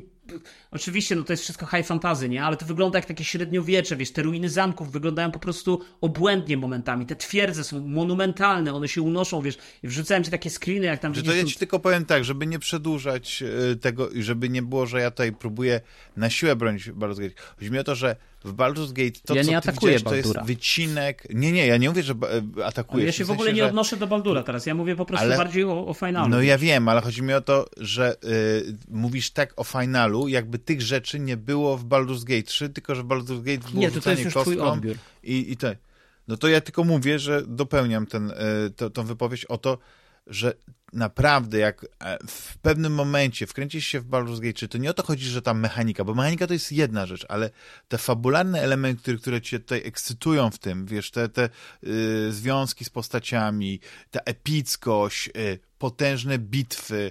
oczywiście, 0.71 1.17
no 1.17 1.23
to 1.23 1.33
jest 1.33 1.43
wszystko 1.43 1.67
high 1.67 1.87
fantasy, 1.87 2.29
nie? 2.29 2.45
Ale 2.45 2.57
to 2.57 2.67
wygląda 2.67 2.99
jak 2.99 3.07
takie 3.07 3.25
średniowiecze, 3.25 3.97
wiesz, 3.97 4.13
te 4.13 4.23
ruiny 4.23 4.49
zamków 4.49 4.93
wyglądają 4.93 5.31
po 5.31 5.39
prostu 5.39 5.81
obłędnie 6.01 6.57
momentami. 6.57 7.07
Te 7.07 7.17
twierdze 7.17 7.65
są 7.65 7.81
monumentalne, 7.81 8.75
one 8.75 8.89
się 8.89 9.03
unoszą, 9.03 9.43
wiesz. 9.43 9.59
Wrzucałem 9.83 10.25
ci 10.25 10.31
takie 10.31 10.51
screeny, 10.51 10.87
jak 10.87 11.01
tam... 11.01 11.15
Że 11.15 11.23
to 11.23 11.35
ja 11.35 11.45
ci 11.45 11.57
tylko 11.57 11.79
powiem 11.79 12.05
tak, 12.05 12.25
żeby 12.25 12.47
nie 12.47 12.59
przedłużać 12.59 13.45
tego 13.81 14.11
i 14.11 14.23
żeby 14.23 14.49
nie 14.49 14.63
było, 14.63 14.87
że 14.87 15.01
ja 15.01 15.11
tutaj 15.11 15.33
próbuję 15.33 15.81
na 16.17 16.31
siłę 16.31 16.57
bronić 16.57 16.91
Baldur's 16.91 17.21
Gate. 17.21 17.35
Chodzi 17.59 17.71
mi 17.71 17.79
o 17.79 17.85
to, 17.85 17.95
że 17.95 18.17
w 18.45 18.55
Baldur's 18.55 18.93
Gate 18.93 19.21
to, 19.25 19.35
ja 19.35 19.61
co 19.61 19.73
ty 19.73 19.79
to 20.05 20.15
jest 20.15 20.35
wycinek... 20.45 21.27
Nie, 21.31 21.53
nie, 21.53 21.67
ja 21.67 21.77
nie 21.77 21.89
mówię, 21.89 22.03
że 22.03 22.15
e, 22.59 22.67
atakujesz. 22.67 23.07
Ja 23.07 23.13
się 23.13 23.25
w, 23.25 23.31
ogóle 23.31 23.53
nie 23.53 23.63
że... 23.63 23.69
odnoszę 23.69 23.97
do 23.97 24.07
Baldura 24.07 24.43
teraz, 24.43 24.67
ja 24.67 24.75
mówię 24.75 24.97
po 24.97 25.05
prostu 25.05 25.27
ale... 25.27 25.37
bardziej 25.37 25.65
o, 25.65 25.87
o 25.87 25.95
finalu. 25.95 26.29
No 26.29 26.43
ja 26.43 26.59
wiem, 26.59 26.89
ale 26.89 27.01
chodzi 27.01 27.23
mi 27.23 27.33
o 27.33 27.41
to, 27.41 27.67
że 27.77 28.17
y, 28.25 28.77
mówisz 28.89 29.31
tak 29.31 29.53
o 29.57 29.65
finalu, 29.65 30.10
jakby 30.29 30.59
tych 30.59 30.83
rzeczy 30.83 31.21
nie 31.21 31.37
było 31.37 31.77
w 31.77 31.85
Baldur's 31.85 32.25
Gate 32.25 32.43
3, 32.43 32.69
tylko 32.69 32.95
że 32.95 33.03
Baldur's 33.03 33.43
Gate 33.43 33.71
było 33.71 33.81
nie, 33.81 33.91
to, 33.91 34.11
jest 34.11 34.25
już 34.25 34.35
twój 34.35 34.61
odbiór. 34.61 34.97
I, 35.23 35.53
i 35.53 35.57
to, 35.57 35.69
no 36.29 36.37
to 36.37 36.49
ja 36.49 36.61
tylko 36.61 36.85
mówię, 36.85 37.19
że 37.19 37.43
dopełniam 37.47 38.07
ten, 38.07 38.31
y, 38.31 38.35
to, 38.77 38.91
tą 38.91 39.05
wypowiedź 39.05 39.45
o 39.45 39.59
to, 39.59 39.79
że 40.27 40.55
naprawdę 40.93 41.59
jak 41.59 41.87
e, 42.01 42.19
w 42.27 42.59
pewnym 42.59 42.95
momencie 42.95 43.47
wkręcisz 43.47 43.87
się 43.87 44.01
w 44.01 44.07
Baldur's 44.07 44.41
Gate 44.41 44.53
3, 44.53 44.69
to 44.69 44.79
nie 44.79 44.91
o 44.91 44.95
to 44.95 45.03
chodzi, 45.03 45.25
że 45.25 45.43
tam 45.43 45.61
mechanika, 45.61 46.05
bo 46.05 46.15
mechanika 46.15 46.47
to 46.47 46.53
jest 46.53 46.73
jedna 46.73 47.07
rzecz, 47.07 47.27
ale 47.29 47.51
te 47.89 47.99
fabularne 47.99 48.61
elementy, 48.61 49.19
które 49.19 49.41
cię 49.41 49.61
tutaj 49.61 49.83
ekscytują 49.85 50.51
w 50.51 50.59
tym, 50.59 50.87
wiesz, 50.87 51.11
te, 51.11 51.29
te 51.29 51.49
y, 51.85 52.33
związki 52.33 52.85
z 52.85 52.91
postaciami, 52.91 53.81
ta 54.11 54.21
epickość, 54.21 55.31
y, 55.37 55.59
potężne 55.79 56.39
bitwy, 56.39 57.11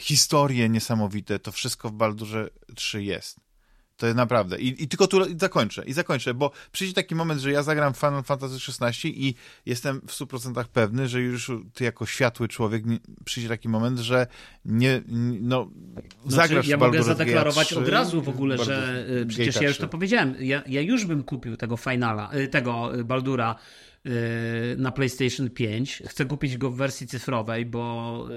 historie 0.00 0.68
niesamowite, 0.68 1.38
to 1.38 1.52
wszystko 1.52 1.88
w 1.88 1.92
Baldurze 1.92 2.50
3 2.74 3.02
jest. 3.02 3.40
To 4.00 4.06
jest 4.06 4.16
naprawdę. 4.16 4.60
I, 4.60 4.82
i 4.82 4.88
tylko 4.88 5.06
tu 5.06 5.26
i 5.26 5.38
zakończę. 5.38 5.84
I 5.86 5.92
zakończę, 5.92 6.34
bo 6.34 6.50
przyjdzie 6.72 6.94
taki 6.94 7.14
moment, 7.14 7.40
że 7.40 7.52
ja 7.52 7.62
zagram 7.62 7.94
Final 7.94 8.22
Fantasy 8.22 8.54
XVI 8.54 9.26
i 9.26 9.34
jestem 9.66 10.00
w 10.00 10.12
100% 10.12 10.64
pewny, 10.64 11.08
że 11.08 11.20
już 11.20 11.50
ty 11.74 11.84
jako 11.84 12.06
światły 12.06 12.48
człowiek 12.48 12.86
nie, 12.86 12.98
przyjdzie 13.24 13.48
taki 13.48 13.68
moment, 13.68 13.98
że 13.98 14.26
nie, 14.64 15.02
no, 15.40 15.70
znaczy, 16.26 16.36
zagrasz 16.36 16.66
ja 16.66 16.76
mogę 16.76 17.02
zadeklarować 17.02 17.72
od 17.72 17.88
razu 17.88 18.22
w 18.22 18.28
ogóle, 18.28 18.58
że 18.58 19.06
y, 19.22 19.26
przecież 19.26 19.60
ja 19.60 19.68
już 19.68 19.78
to 19.78 19.88
powiedziałem. 19.88 20.34
Ja, 20.40 20.62
ja 20.66 20.80
już 20.80 21.04
bym 21.04 21.22
kupił 21.24 21.56
tego 21.56 21.76
Finala, 21.76 22.30
y, 22.34 22.48
tego 22.48 22.92
Baldura 23.04 23.56
na 24.76 24.92
PlayStation 24.92 25.50
5. 25.50 26.02
Chcę 26.06 26.24
kupić 26.24 26.56
go 26.56 26.70
w 26.70 26.76
wersji 26.76 27.06
cyfrowej, 27.06 27.66
bo 27.66 28.28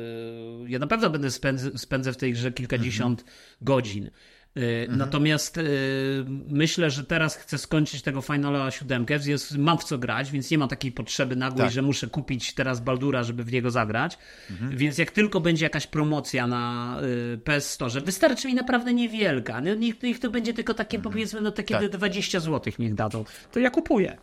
ja 0.68 0.80
na 0.80 0.88
pewno 0.88 1.10
będę 1.10 1.32
spędzę, 1.32 1.78
spędzę 1.78 2.14
w 2.14 2.18
tej 2.18 2.34
grze 2.34 2.52
kilkadziesiąt 2.52 3.20
mhm. 3.20 3.38
godzin. 3.62 4.10
Mhm. 4.56 4.98
Natomiast 4.98 5.58
y, 5.58 6.26
myślę, 6.48 6.92
że 6.92 7.04
teraz 7.04 7.36
chcę 7.36 7.58
skończyć 7.58 8.02
tego 8.02 8.22
Finala 8.22 8.72
7, 8.72 9.06
więc 9.20 9.52
mam 9.52 9.78
w 9.78 9.84
co 9.84 9.98
grać, 9.98 10.32
więc 10.32 10.52
nie 10.52 10.58
mam 10.58 10.70
takiej 10.70 10.92
potrzeby 10.92 11.36
nagłej, 11.36 11.66
tak. 11.66 11.74
że 11.74 11.82
muszę 11.82 12.08
kupić 12.08 12.54
teraz 12.54 12.80
Baldura, 12.80 13.24
żeby 13.24 13.44
w 13.44 13.52
niego 13.52 13.72
zagrać. 13.72 14.18
Mhm. 14.52 14.78
Więc 14.78 14.98
jak 14.98 15.12
tylko 15.12 15.42
będzie 15.42 15.66
jakaś 15.66 15.88
promocja 15.88 16.48
na 16.48 16.98
y, 17.34 17.38
PS 17.38 17.70
Store, 17.70 18.02
wystarczy 18.02 18.48
mi 18.48 18.54
naprawdę 18.54 18.94
niewielka. 18.94 19.62
No, 19.62 19.76
niech, 19.76 20.04
niech 20.04 20.20
to 20.20 20.30
będzie 20.30 20.54
tylko 20.54 20.74
takie 20.74 20.98
mhm. 20.98 21.14
powiedzmy, 21.14 21.42
no 21.42 21.52
takie 21.52 21.76
tak. 21.76 21.90
20 21.90 22.40
zł 22.40 22.74
niech 22.80 22.94
dadzą. 22.94 23.26
To 23.52 23.60
ja 23.60 23.70
kupuję. 23.70 24.18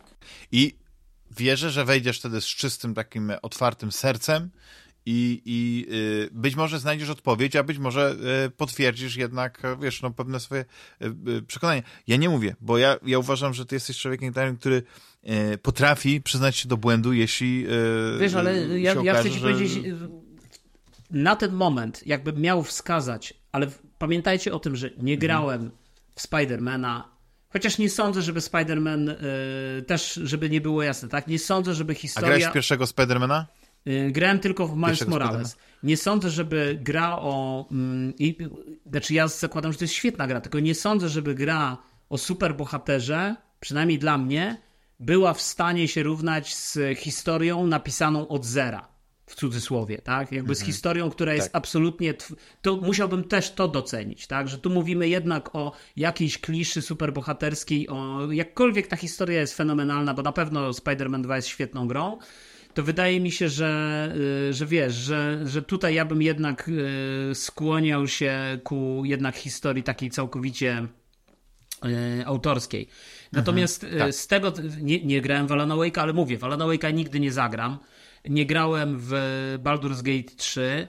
I 0.51 0.73
wierzę, 1.37 1.71
że 1.71 1.85
wejdziesz 1.85 2.19
wtedy 2.19 2.41
z 2.41 2.45
czystym 2.45 2.93
takim 2.93 3.31
otwartym 3.41 3.91
sercem 3.91 4.49
i, 5.05 5.41
i 5.45 5.85
y, 5.93 6.29
być 6.31 6.55
może 6.55 6.79
znajdziesz 6.79 7.09
odpowiedź, 7.09 7.55
a 7.55 7.63
być 7.63 7.77
może 7.77 8.15
y, 8.45 8.49
potwierdzisz 8.49 9.15
jednak, 9.15 9.61
wiesz, 9.81 10.01
no, 10.01 10.11
pewne 10.11 10.39
swoje 10.39 10.65
y, 11.01 11.41
przekonania. 11.47 11.81
Ja 12.07 12.17
nie 12.17 12.29
mówię, 12.29 12.55
bo 12.61 12.77
ja, 12.77 12.97
ja 13.05 13.19
uważam, 13.19 13.53
że 13.53 13.65
ty 13.65 13.75
jesteś 13.75 13.97
człowiekiem, 13.97 14.33
który 14.59 14.83
potrafi 15.61 16.21
przyznać 16.21 16.57
się 16.57 16.69
do 16.69 16.77
błędu, 16.77 17.13
jeśli. 17.13 17.65
Wiesz, 18.19 18.33
ale 18.33 18.79
ja, 18.79 18.91
okaże, 18.91 19.05
ja 19.05 19.13
chcę 19.13 19.31
ci 19.31 19.39
że... 19.39 19.51
powiedzieć, 19.51 19.79
na 21.11 21.35
ten 21.35 21.53
moment, 21.53 22.07
jakbym 22.07 22.41
miał 22.41 22.63
wskazać, 22.63 23.33
ale 23.51 23.67
pamiętajcie 23.97 24.53
o 24.53 24.59
tym, 24.59 24.75
że 24.75 24.89
nie 24.89 25.13
mhm. 25.13 25.19
grałem 25.19 25.71
w 26.15 26.21
Spidermana. 26.21 27.11
Chociaż 27.53 27.77
nie 27.77 27.89
sądzę, 27.89 28.21
żeby 28.21 28.39
Spider-Man 28.39 29.15
też, 29.87 30.19
żeby 30.23 30.49
nie 30.49 30.61
było 30.61 30.83
jasne, 30.83 31.09
tak? 31.09 31.27
Nie 31.27 31.39
sądzę, 31.39 31.73
żeby 31.73 31.95
historia... 31.95 32.27
A 32.27 32.37
grałeś 32.37 32.51
w 32.51 32.53
pierwszego 32.53 32.87
Spidermana? 32.87 33.47
Y, 33.87 34.11
grałem 34.11 34.39
tylko 34.39 34.67
w 34.67 34.77
Miles 34.77 35.07
Morales. 35.07 35.57
Nie 35.83 35.97
sądzę, 35.97 36.29
żeby 36.29 36.79
gra 36.81 37.17
o. 37.19 37.65
I, 38.19 38.37
znaczy, 38.85 39.13
ja 39.13 39.27
zakładam, 39.27 39.71
że 39.71 39.77
to 39.77 39.83
jest 39.83 39.93
świetna 39.93 40.27
gra, 40.27 40.41
tylko 40.41 40.59
nie 40.59 40.75
sądzę, 40.75 41.09
żeby 41.09 41.35
gra 41.35 41.77
o 42.09 42.17
superbohaterze, 42.17 43.35
przynajmniej 43.59 43.99
dla 43.99 44.17
mnie, 44.17 44.61
była 44.99 45.33
w 45.33 45.41
stanie 45.41 45.87
się 45.87 46.03
równać 46.03 46.55
z 46.55 46.97
historią 46.97 47.67
napisaną 47.67 48.27
od 48.27 48.45
zera. 48.45 48.87
W 49.31 49.35
cudzysłowie, 49.35 49.97
tak? 49.97 50.31
Jakby 50.31 50.55
z 50.55 50.59
mhm. 50.59 50.73
historią, 50.73 51.09
która 51.09 51.33
jest 51.33 51.47
tak. 51.47 51.55
absolutnie. 51.55 52.13
To 52.61 52.75
musiałbym 52.75 53.23
też 53.23 53.51
to 53.51 53.67
docenić, 53.67 54.27
tak? 54.27 54.47
Że 54.47 54.57
tu 54.57 54.69
mówimy 54.69 55.09
jednak 55.09 55.55
o 55.55 55.71
jakiejś 55.95 56.37
kliszy 56.37 56.81
superbohaterskiej, 56.81 57.87
o 57.89 58.31
jakkolwiek 58.31 58.87
ta 58.87 58.95
historia 58.95 59.39
jest 59.39 59.57
fenomenalna, 59.57 60.13
bo 60.13 60.21
na 60.21 60.31
pewno 60.31 60.71
Spider-Man 60.71 61.21
2 61.21 61.35
jest 61.35 61.47
świetną 61.47 61.87
grą 61.87 62.17
to 62.73 62.83
wydaje 62.83 63.19
mi 63.19 63.31
się, 63.31 63.49
że, 63.49 64.13
y, 64.49 64.53
że 64.53 64.65
wiesz, 64.65 64.93
że, 64.93 65.41
że 65.45 65.61
tutaj 65.61 65.95
ja 65.95 66.05
bym 66.05 66.21
jednak 66.21 66.69
y, 66.69 67.35
skłaniał 67.35 68.07
się 68.07 68.59
ku 68.63 69.01
jednak 69.05 69.35
historii 69.35 69.83
takiej 69.83 70.09
całkowicie 70.09 70.87
y, 71.85 72.25
autorskiej. 72.25 72.87
Natomiast 73.31 73.83
mhm, 73.83 74.01
tak. 74.01 74.15
z 74.15 74.27
tego, 74.27 74.53
nie, 74.81 75.05
nie 75.05 75.21
grałem 75.21 75.47
w 75.47 75.51
Alan 75.51 75.77
Wake, 75.77 76.01
ale 76.01 76.13
mówię, 76.13 76.37
w 76.37 76.43
Alan 76.43 76.59
Wake'a 76.59 76.93
nigdy 76.93 77.19
nie 77.19 77.31
zagram. 77.31 77.77
Nie 78.29 78.45
grałem 78.45 78.97
w 78.99 79.13
Baldur's 79.63 80.01
Gate 80.01 80.35
3, 80.35 80.87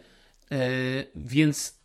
więc 1.15 1.79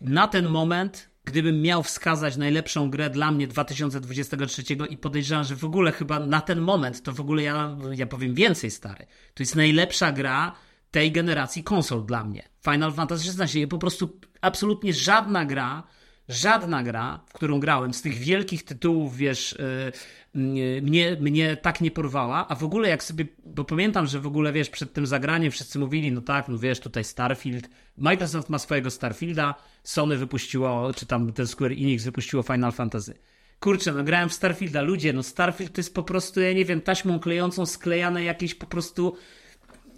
na 0.00 0.28
ten 0.28 0.48
moment 0.48 1.08
gdybym 1.28 1.62
miał 1.62 1.82
wskazać 1.82 2.36
najlepszą 2.36 2.90
grę 2.90 3.10
dla 3.10 3.30
mnie 3.30 3.46
2023 3.46 4.62
i 4.90 4.96
podejrzewam, 4.96 5.44
że 5.44 5.56
w 5.56 5.64
ogóle 5.64 5.92
chyba 5.92 6.20
na 6.20 6.40
ten 6.40 6.60
moment, 6.60 7.02
to 7.02 7.12
w 7.12 7.20
ogóle 7.20 7.42
ja, 7.42 7.76
ja 7.90 8.06
powiem 8.06 8.34
więcej, 8.34 8.70
stary. 8.70 9.06
To 9.34 9.42
jest 9.42 9.56
najlepsza 9.56 10.12
gra 10.12 10.54
tej 10.90 11.12
generacji 11.12 11.64
konsol 11.64 12.06
dla 12.06 12.24
mnie. 12.24 12.48
Final 12.64 12.92
Fantasy 12.92 13.42
XVI. 13.42 13.66
Po 13.66 13.78
prostu 13.78 14.20
absolutnie 14.40 14.92
żadna 14.92 15.44
gra, 15.44 15.82
żadna 16.28 16.82
gra, 16.82 17.20
w 17.26 17.32
którą 17.32 17.60
grałem 17.60 17.94
z 17.94 18.02
tych 18.02 18.14
wielkich 18.14 18.64
tytułów, 18.64 19.16
wiesz, 19.16 19.56
yy, 19.58 20.82
mnie, 20.82 21.16
mnie 21.20 21.56
tak 21.56 21.80
nie 21.80 21.90
porwała, 21.90 22.48
a 22.48 22.54
w 22.54 22.64
ogóle 22.64 22.88
jak 22.88 23.02
sobie, 23.02 23.26
bo 23.44 23.64
pamiętam, 23.64 24.06
że 24.06 24.20
w 24.20 24.26
ogóle, 24.26 24.52
wiesz, 24.52 24.70
przed 24.70 24.92
tym 24.92 25.06
zagraniem 25.06 25.50
wszyscy 25.50 25.78
mówili, 25.78 26.12
no 26.12 26.20
tak, 26.20 26.48
no 26.48 26.58
wiesz, 26.58 26.80
tutaj 26.80 27.04
Starfield, 27.04 27.68
Microsoft 27.96 28.48
ma 28.48 28.58
swojego 28.58 28.90
Starfielda, 28.90 29.54
Sony 29.82 30.16
wypuściło, 30.16 30.92
czy 30.94 31.06
tam 31.06 31.32
ten 31.32 31.46
Square 31.46 31.72
Enix 31.72 32.04
wypuściło 32.04 32.42
Final 32.42 32.72
Fantasy. 32.72 33.14
Kurczę, 33.60 33.92
no 33.92 34.04
grałem 34.04 34.28
w 34.28 34.34
Starfielda, 34.34 34.82
ludzie, 34.82 35.12
no 35.12 35.22
Starfield 35.22 35.72
to 35.72 35.80
jest 35.80 35.94
po 35.94 36.02
prostu, 36.02 36.40
ja 36.40 36.52
nie 36.52 36.64
wiem, 36.64 36.80
taśmą 36.80 37.20
klejącą 37.20 37.66
sklejane 37.66 38.24
jakieś 38.24 38.54
po 38.54 38.66
prostu 38.66 39.16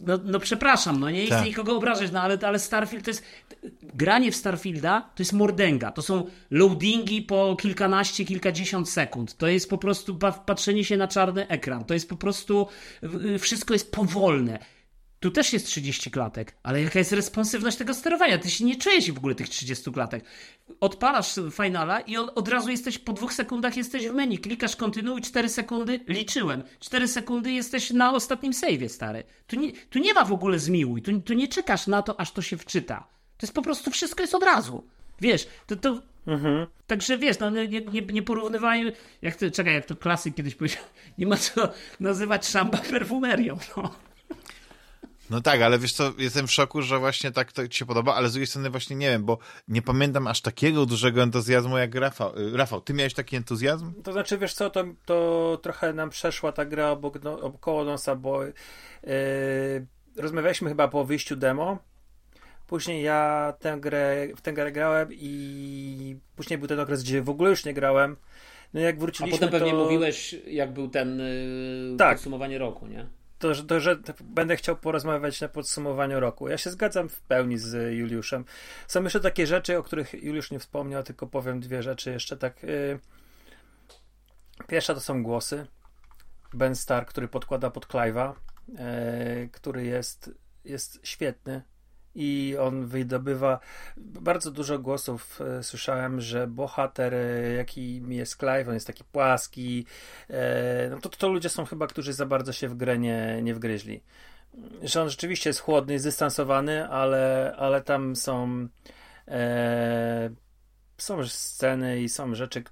no, 0.01 0.19
no 0.25 0.41
przepraszam, 0.41 1.01
no 1.01 1.11
nie 1.11 1.27
chcę 1.27 1.35
tak. 1.35 1.45
nikogo 1.45 1.77
obrażać, 1.77 2.13
no 2.13 2.21
ale, 2.21 2.39
ale 2.43 2.59
Starfield 2.59 3.05
to 3.05 3.11
jest, 3.11 3.25
granie 3.95 4.33
w 4.33 4.37
Starfielda 4.37 5.01
to 5.01 5.23
jest 5.23 5.33
mordęga, 5.33 5.91
to 5.91 6.03
są 6.03 6.27
loadingi 6.51 7.23
po 7.23 7.57
kilkanaście, 7.61 8.25
kilkadziesiąt 8.25 8.89
sekund, 8.89 9.37
to 9.37 9.47
jest 9.47 9.71
po 9.71 9.79
prostu 9.79 10.19
patrzenie 10.47 10.85
się 10.85 10.97
na 10.97 11.09
czarny 11.09 11.49
ekran, 11.49 11.85
to 11.85 11.95
jest 11.95 12.09
po 12.09 12.17
prostu, 12.17 12.67
wszystko 13.39 13.75
jest 13.75 13.93
powolne. 13.93 14.59
Tu 15.21 15.31
też 15.31 15.53
jest 15.53 15.67
30 15.67 16.11
klatek, 16.11 16.55
ale 16.63 16.83
jaka 16.83 16.99
jest 16.99 17.13
responsywność 17.13 17.77
tego 17.77 17.95
sterowania? 17.95 18.39
Ty 18.39 18.51
się 18.51 18.65
nie 18.65 18.77
czujesz 18.77 19.13
w 19.13 19.19
ogóle 19.19 19.35
tych 19.35 19.49
30 19.49 19.93
klatek. 19.93 20.25
Odpalasz 20.81 21.35
finala 21.53 22.01
i 22.01 22.17
od, 22.17 22.39
od 22.39 22.49
razu 22.49 22.71
jesteś 22.71 22.99
po 22.99 23.13
dwóch 23.13 23.33
sekundach 23.33 23.77
jesteś 23.77 24.09
w 24.09 24.15
menu. 24.15 24.39
Klikasz 24.39 24.77
kontynuuj, 24.77 25.21
4 25.21 25.49
sekundy, 25.49 26.01
liczyłem. 26.09 26.63
4 26.81 27.09
sekundy 27.09 27.53
jesteś 27.53 27.91
na 27.91 28.13
ostatnim 28.13 28.53
save'ie, 28.53 28.89
stary. 28.89 29.25
Tu 29.47 29.57
nie, 29.57 29.73
tu 29.73 29.99
nie 29.99 30.15
ma 30.15 30.25
w 30.25 30.33
ogóle 30.33 30.59
zmiłuj. 30.59 31.03
Tu, 31.03 31.21
tu 31.21 31.35
nie 31.35 31.49
czekasz 31.49 31.87
na 31.87 32.03
to, 32.03 32.21
aż 32.21 32.33
to 32.33 32.43
się 32.43 32.57
wczyta. 32.57 33.07
To 33.37 33.47
jest 33.47 33.55
po 33.55 33.63
prostu 33.63 33.91
wszystko 33.91 34.23
jest 34.23 34.35
od 34.35 34.43
razu. 34.43 34.85
Wiesz, 35.21 35.49
to, 35.67 35.77
to 35.77 36.03
Mhm. 36.27 36.67
Także 36.87 37.19
wiesz, 37.19 37.39
no 37.39 37.51
nie, 37.51 37.69
nie, 37.69 38.03
nie 38.13 38.23
porównywajmy, 38.23 38.93
jak 39.23 39.37
to, 39.37 39.51
czekaj, 39.51 39.75
jak 39.75 39.87
to 39.87 39.97
klasyk 39.97 40.35
kiedyś 40.35 40.55
powiedział, 40.55 40.83
nie 41.19 41.27
ma 41.27 41.37
co 41.37 41.73
nazywać 42.01 42.47
szamba 42.47 42.79
perfumerią, 42.91 43.59
no. 43.77 43.95
No 45.31 45.41
tak, 45.41 45.63
ale 45.63 45.79
wiesz 45.79 45.93
co, 45.93 46.13
jestem 46.19 46.47
w 46.47 46.53
szoku, 46.53 46.83
że 46.83 46.99
właśnie 46.99 47.31
tak 47.31 47.53
to 47.53 47.69
ci 47.69 47.79
się 47.79 47.87
podoba, 47.87 48.15
ale 48.15 48.29
z 48.29 48.33
drugiej 48.33 48.47
strony 48.47 48.71
właśnie 48.71 48.97
nie 48.97 49.11
wiem, 49.11 49.25
bo 49.25 49.39
nie 49.69 49.83
pamiętam 49.83 50.27
aż 50.27 50.41
takiego 50.41 50.87
dużego 50.87 51.23
entuzjazmu 51.23 51.79
jak 51.79 51.95
Rafał. 51.95 52.39
Y, 52.39 52.57
Rafał, 52.57 52.81
ty 52.81 52.95
miałeś 52.95 53.15
taki 53.15 53.37
entuzjazm? 53.37 54.03
To 54.03 54.13
znaczy, 54.13 54.39
wiesz 54.39 54.55
co, 54.55 54.71
to, 54.71 54.85
to 55.05 55.59
trochę 55.63 55.93
nam 55.93 56.11
przeszła 56.11 56.53
ta 56.53 56.65
gra 56.65 56.91
obok, 56.91 57.23
no, 57.23 57.41
około 57.41 57.85
nosa, 57.85 58.17
bo 58.17 58.45
yy, 58.45 58.53
rozmawialiśmy 60.17 60.69
chyba 60.69 60.89
po 60.89 61.05
wyjściu 61.05 61.37
demo, 61.37 61.79
Później 62.67 63.03
ja 63.03 63.53
tę 63.59 63.79
grę, 63.81 64.29
w 64.37 64.41
tę 64.41 64.53
grę 64.53 64.73
grałem 64.73 65.09
i 65.13 66.17
później 66.37 66.59
był 66.59 66.69
ten 66.69 66.81
okres, 66.81 67.03
gdzie 67.03 67.23
w 67.23 67.31
ogóle 67.31 67.51
już 67.51 67.65
nie 67.65 67.75
grałem. 67.75 68.17
No 68.75 68.81
jak 68.81 68.99
wróciliśmy, 68.99 69.37
A 69.37 69.39
potem 69.39 69.61
pewnie 69.61 69.73
to... 69.73 69.85
mówiłeś, 69.85 70.37
jak 70.47 70.73
był 70.73 70.89
ten 70.89 71.19
yy, 71.19 71.97
tak. 71.99 72.17
podsumowanie 72.17 72.59
roku, 72.59 72.87
nie? 72.87 73.07
To, 73.41 73.55
że, 73.55 73.65
to, 73.65 73.81
że 73.81 73.97
będę 74.21 74.57
chciał 74.57 74.77
porozmawiać 74.77 75.41
na 75.41 75.49
podsumowaniu 75.49 76.21
roku. 76.21 76.49
Ja 76.49 76.59
się 76.59 76.71
zgadzam 76.71 77.09
w 77.09 77.21
pełni 77.21 77.59
z 77.59 77.95
Juliuszem. 77.95 78.45
Są 78.89 79.03
jeszcze 79.03 79.21
takie 79.21 79.47
rzeczy, 79.47 79.79
o 79.79 79.83
których 79.83 80.25
Juliusz 80.25 80.51
nie 80.51 80.59
wspomniał, 80.59 81.03
tylko 81.03 81.27
powiem 81.27 81.61
dwie 81.61 81.83
rzeczy 81.83 82.11
jeszcze 82.11 82.37
tak. 82.37 82.63
Yy. 82.63 82.99
Pierwsza 84.67 84.95
to 84.95 85.01
są 85.01 85.23
głosy. 85.23 85.67
Ben 86.53 86.77
Starr, 86.77 87.07
który 87.07 87.29
podkłada 87.29 87.71
pod 87.71 87.87
Clive'a, 87.87 88.33
yy, 88.69 89.49
który 89.53 89.85
jest, 89.85 90.31
jest 90.65 91.01
świetny 91.03 91.63
i 92.15 92.57
on 92.61 92.87
wydobywa 92.87 93.61
bardzo 93.97 94.51
dużo 94.51 94.79
głosów. 94.79 95.41
E, 95.41 95.63
słyszałem, 95.63 96.21
że 96.21 96.47
bohater, 96.47 97.15
e, 97.15 97.53
jaki 97.53 98.03
jest 98.09 98.37
Clive, 98.37 98.69
on 98.69 98.75
jest 98.75 98.87
taki 98.87 99.05
płaski. 99.05 99.87
E, 100.31 100.89
no 100.91 101.01
to, 101.01 101.09
to 101.09 101.29
ludzie 101.29 101.49
są 101.49 101.65
chyba, 101.65 101.87
którzy 101.87 102.13
za 102.13 102.27
bardzo 102.27 102.53
się 102.53 102.69
w 102.69 102.75
grę 102.75 102.99
nie, 102.99 103.43
nie 103.43 103.55
wgryźli. 103.55 104.03
Że 104.83 105.03
on 105.03 105.11
rzeczywiście 105.11 105.51
jest 105.51 105.61
chłodny, 105.61 105.99
zdystansowany, 105.99 106.89
ale, 106.89 107.55
ale 107.59 107.83
tam 107.83 108.17
są 108.17 108.69
e, 109.29 110.31
są 110.99 111.29
sceny 111.29 112.03
i 112.03 112.09
są 112.09 112.35
rzeczy, 112.35 112.63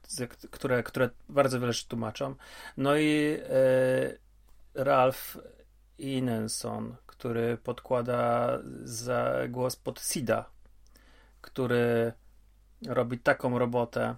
które, 0.50 0.82
które 0.82 1.10
bardzo 1.28 1.60
wiele 1.60 1.72
tłumaczą. 1.88 2.34
No 2.76 2.96
i 2.96 3.38
e, 3.42 4.84
Ralph 4.84 5.38
Inenson, 5.98 6.96
który 7.18 7.56
podkłada 7.56 8.58
za 8.82 9.34
głos 9.48 9.76
pod 9.76 10.00
Sida, 10.00 10.50
który 11.40 12.12
robi 12.86 13.18
taką 13.18 13.58
robotę. 13.58 14.16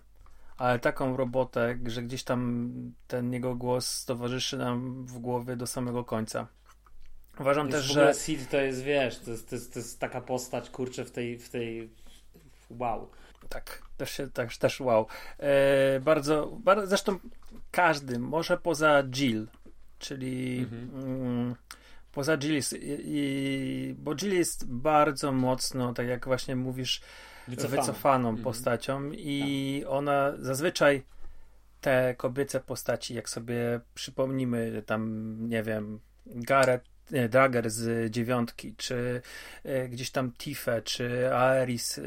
ale 0.56 0.78
taką 0.78 1.16
robotę, 1.16 1.78
że 1.86 2.02
gdzieś 2.02 2.24
tam 2.24 2.70
ten 3.08 3.32
jego 3.32 3.54
głos 3.54 4.04
towarzyszy 4.04 4.56
nam 4.58 5.06
w 5.06 5.18
głowie 5.18 5.56
do 5.56 5.66
samego 5.66 6.04
końca. 6.04 6.46
Uważam 7.40 7.66
Już 7.66 7.74
też, 7.74 7.88
w 7.88 7.90
ogóle 7.90 8.14
że 8.14 8.20
Sid 8.20 8.50
to 8.50 8.56
jest, 8.56 8.82
wiesz, 8.82 9.18
to 9.18 9.30
jest, 9.30 9.48
to 9.48 9.54
jest, 9.54 9.72
to 9.72 9.78
jest 9.78 10.00
taka 10.00 10.20
postać, 10.20 10.70
kurczę, 10.70 11.04
w 11.04 11.10
tej, 11.10 11.38
w 11.38 11.48
tej 11.48 11.90
wow. 12.70 13.10
tak, 13.48 13.82
też 13.96 14.10
się 14.10 14.30
też, 14.30 14.58
też 14.58 14.80
wow. 14.80 15.06
E, 15.38 16.00
bardzo, 16.00 16.46
bardzo, 16.64 16.86
zresztą 16.86 17.18
każdy, 17.70 18.18
może 18.18 18.58
poza 18.58 19.02
Jill, 19.02 19.46
czyli 19.98 20.58
Mhm. 20.58 20.90
mm, 20.94 21.54
poza 22.12 22.36
Jill 22.38 22.54
jest, 22.54 22.72
i, 22.72 22.78
i, 23.04 23.94
bo 23.98 24.14
Jill 24.14 24.34
jest 24.34 24.66
bardzo 24.72 25.32
mocno, 25.32 25.94
tak 25.94 26.06
jak 26.06 26.26
właśnie 26.26 26.56
mówisz, 26.56 27.00
Wycofaną. 27.48 27.82
wycofaną 27.82 28.28
Mhm. 28.28 28.44
postacią 28.44 29.10
i 29.12 29.84
ona 29.88 30.32
zazwyczaj 30.38 31.02
te 31.80 32.14
kobiece 32.14 32.60
postaci, 32.60 33.14
jak 33.14 33.28
sobie 33.28 33.80
przypomnimy 33.94 34.82
tam, 34.86 35.36
nie 35.48 35.62
wiem, 35.62 36.00
Gareth, 36.26 36.89
Dagger 37.28 37.70
z 37.70 38.10
dziewiątki, 38.10 38.74
czy 38.76 39.22
e, 39.64 39.88
gdzieś 39.88 40.10
tam 40.10 40.32
Tife, 40.32 40.82
czy 40.82 41.34
Aeris, 41.34 41.98
e, 41.98 42.02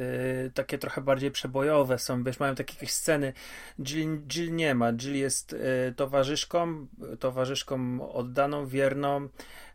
takie 0.54 0.78
trochę 0.78 1.02
bardziej 1.02 1.32
przebojowe 1.32 2.00
są, 2.00 2.24
wiesz, 2.24 2.40
mają 2.40 2.56
takie 2.56 2.74
jakieś 2.74 2.92
sceny. 2.92 3.34
Jill, 3.82 4.22
Jill 4.28 4.56
nie 4.56 4.76
ma. 4.76 4.94
Jill 4.94 5.16
jest 5.16 5.54
e, 5.54 5.92
towarzyszką, 5.92 6.88
towarzyszką 7.20 8.10
oddaną, 8.12 8.68
wierną, 8.68 9.28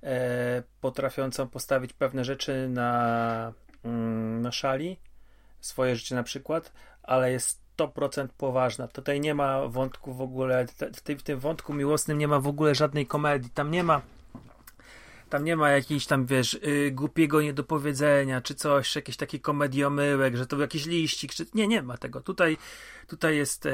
e, 0.02 0.62
potrafiącą 0.80 1.48
postawić 1.48 1.92
pewne 1.92 2.24
rzeczy 2.24 2.68
na, 2.68 3.52
mm, 3.84 4.42
na 4.42 4.52
szali, 4.52 4.98
swoje 5.60 5.96
życie 5.96 6.14
na 6.14 6.22
przykład, 6.22 6.72
ale 7.02 7.32
jest 7.32 7.68
100% 7.78 8.28
poważna. 8.36 8.88
Tutaj 8.88 9.20
nie 9.20 9.34
ma 9.34 9.68
wątku 9.68 10.14
w 10.14 10.20
ogóle, 10.20 10.66
w 10.66 11.18
w 11.18 11.22
tym 11.22 11.38
wątku 11.38 11.74
miłosnym 11.74 12.18
nie 12.18 12.28
ma 12.28 12.40
w 12.40 12.46
ogóle 12.46 12.74
żadnej 12.74 13.06
komedii. 13.06 13.50
Tam 13.50 13.70
nie 13.70 13.82
ma 13.82 14.02
tam 15.28 15.44
nie 15.44 15.56
ma 15.56 15.70
jakiejś 15.70 16.06
tam, 16.06 16.26
wiesz, 16.26 16.54
y, 16.54 16.90
głupiego 16.94 17.42
niedopowiedzenia, 17.42 18.40
czy 18.40 18.54
coś, 18.54 18.90
czy 18.90 18.98
jakiś 18.98 19.16
taki 19.16 19.40
komediomyłek, 19.40 20.36
że 20.36 20.46
to 20.46 20.60
jakiś 20.60 20.86
liścik, 20.86 21.34
czy... 21.34 21.46
Nie, 21.54 21.68
nie 21.68 21.82
ma 21.82 21.98
tego. 21.98 22.20
Tutaj, 22.20 22.56
tutaj 23.06 23.36
jest 23.36 23.66
e, 23.66 23.70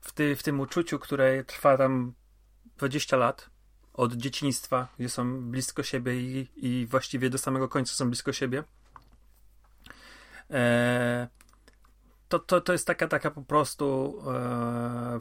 w, 0.00 0.12
ty, 0.14 0.36
w 0.36 0.42
tym 0.42 0.60
uczuciu, 0.60 0.98
które 0.98 1.44
trwa 1.44 1.76
tam 1.76 2.12
20 2.76 3.16
lat, 3.16 3.50
od 3.94 4.14
dzieciństwa, 4.14 4.88
gdzie 4.98 5.08
są 5.08 5.42
blisko 5.42 5.82
siebie 5.82 6.20
i, 6.20 6.48
i 6.56 6.86
właściwie 6.86 7.30
do 7.30 7.38
samego 7.38 7.68
końca 7.68 7.94
są 7.94 8.06
blisko 8.08 8.32
siebie. 8.32 8.64
E, 10.50 11.28
to, 12.28 12.38
to, 12.38 12.60
to 12.60 12.72
jest 12.72 12.86
taka, 12.86 13.08
taka 13.08 13.30
po 13.30 13.42
prostu 13.42 14.16
e, 14.28 15.20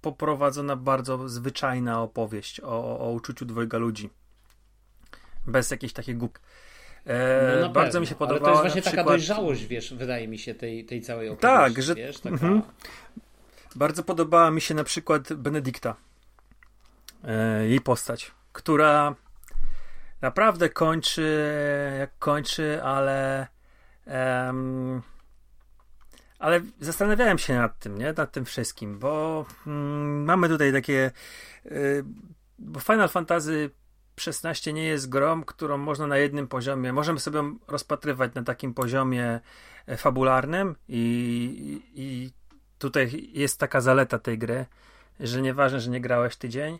poprowadzona 0.00 0.76
bardzo 0.76 1.28
zwyczajna 1.28 2.02
opowieść 2.02 2.60
o, 2.60 2.98
o 3.00 3.10
uczuciu 3.10 3.44
dwojga 3.44 3.78
ludzi. 3.78 4.10
Bez 5.46 5.70
jakichś 5.70 5.92
takich 5.92 6.16
głup. 6.18 6.38
E, 7.06 7.58
No 7.60 7.68
bardzo 7.68 7.86
pewno. 7.86 8.00
mi 8.00 8.06
się 8.06 8.14
Ale 8.18 8.18
podobało. 8.28 8.44
to 8.44 8.50
jest 8.50 8.62
właśnie 8.62 8.80
na 8.80 8.84
taka 8.84 8.96
przykład, 8.96 9.06
dojrzałość, 9.16 9.66
wiesz, 9.66 9.94
wydaje 9.94 10.28
mi 10.28 10.38
się, 10.38 10.54
tej, 10.54 10.84
tej 10.84 11.02
całej 11.02 11.28
opowieści. 11.28 11.56
Tak, 11.74 11.82
że- 11.82 11.94
Wiesz, 11.94 12.20
taka... 12.20 12.34
mhm. 12.34 12.62
Bardzo 13.74 14.02
podobała 14.02 14.50
mi 14.50 14.60
się 14.60 14.74
na 14.74 14.84
przykład 14.84 15.32
Benedykta. 15.32 15.94
E, 17.24 17.66
jej 17.68 17.80
postać, 17.80 18.32
która 18.52 19.14
naprawdę 20.20 20.68
kończy 20.68 21.52
jak 21.98 22.10
kończy, 22.18 22.82
ale 22.82 23.46
em, 24.06 25.02
ale 26.38 26.60
zastanawiałem 26.80 27.38
się 27.38 27.54
nad 27.54 27.78
tym, 27.78 27.98
nie? 27.98 28.12
Nad 28.16 28.32
tym 28.32 28.44
wszystkim, 28.44 28.98
bo 28.98 29.46
mm, 29.66 30.24
mamy 30.24 30.48
tutaj 30.48 30.72
takie 30.72 31.10
y, 31.66 32.04
bo 32.58 32.80
Final 32.80 33.08
Fantasy 33.08 33.70
16 34.20 34.72
nie 34.72 34.84
jest 34.84 35.08
grą, 35.08 35.44
którą 35.44 35.78
można 35.78 36.06
na 36.06 36.18
jednym 36.18 36.48
poziomie, 36.48 36.92
możemy 36.92 37.20
sobie 37.20 37.42
rozpatrywać 37.68 38.34
na 38.34 38.42
takim 38.42 38.74
poziomie 38.74 39.40
e, 39.86 39.96
fabularnym 39.96 40.76
i, 40.88 41.82
i, 41.94 42.30
tutaj 42.78 43.30
jest 43.32 43.58
taka 43.58 43.80
zaleta 43.80 44.18
tej 44.18 44.38
gry, 44.38 44.66
że 45.20 45.42
nieważne, 45.42 45.80
że 45.80 45.90
nie 45.90 46.00
grałeś 46.00 46.36
tydzień, 46.36 46.78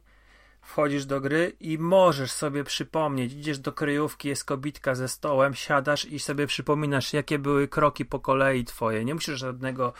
wchodzisz 0.62 1.06
do 1.06 1.20
gry 1.20 1.52
i 1.60 1.78
możesz 1.78 2.32
sobie 2.32 2.64
przypomnieć, 2.64 3.32
idziesz 3.32 3.58
do 3.58 3.72
kryjówki, 3.72 4.28
jest 4.28 4.44
kobitka 4.44 4.94
ze 4.94 5.08
stołem, 5.08 5.54
siadasz 5.54 6.04
i 6.04 6.18
sobie 6.18 6.46
przypominasz, 6.46 7.12
jakie 7.12 7.38
były 7.38 7.68
kroki 7.68 8.04
po 8.04 8.20
kolei 8.20 8.64
twoje. 8.64 9.04
Nie 9.04 9.14
musisz 9.14 9.38
żadnego 9.38 9.92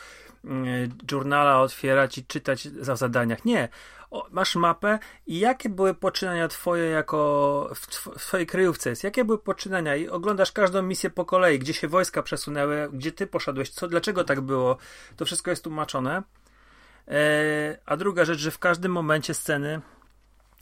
journala 1.11 1.61
otwierać 1.61 2.17
i 2.17 2.25
czytać 2.25 2.63
za 2.63 2.95
zadaniach. 2.95 3.45
Nie. 3.45 3.69
O, 4.11 4.27
masz 4.31 4.55
mapę 4.55 4.99
i 5.27 5.39
jakie 5.39 5.69
były 5.69 5.93
poczynania 5.93 6.47
twoje 6.47 6.85
jako 6.85 7.69
w, 7.75 7.87
tw- 7.87 8.19
w 8.19 8.25
twojej 8.25 8.47
kryjówce 8.47 8.89
jest, 8.89 9.03
jakie 9.03 9.25
były 9.25 9.37
poczynania 9.37 9.95
i 9.95 10.07
oglądasz 10.07 10.51
każdą 10.51 10.81
misję 10.81 11.09
po 11.09 11.25
kolei, 11.25 11.59
gdzie 11.59 11.73
się 11.73 11.87
wojska 11.87 12.23
przesunęły, 12.23 12.89
gdzie 12.93 13.11
ty 13.11 13.27
poszedłeś, 13.27 13.69
co, 13.69 13.87
dlaczego 13.87 14.23
tak 14.23 14.41
było. 14.41 14.77
To 15.15 15.25
wszystko 15.25 15.51
jest 15.51 15.63
tłumaczone. 15.63 16.23
E, 17.07 17.77
a 17.85 17.97
druga 17.97 18.25
rzecz, 18.25 18.39
że 18.39 18.51
w 18.51 18.59
każdym 18.59 18.91
momencie 18.91 19.33
sceny 19.33 19.81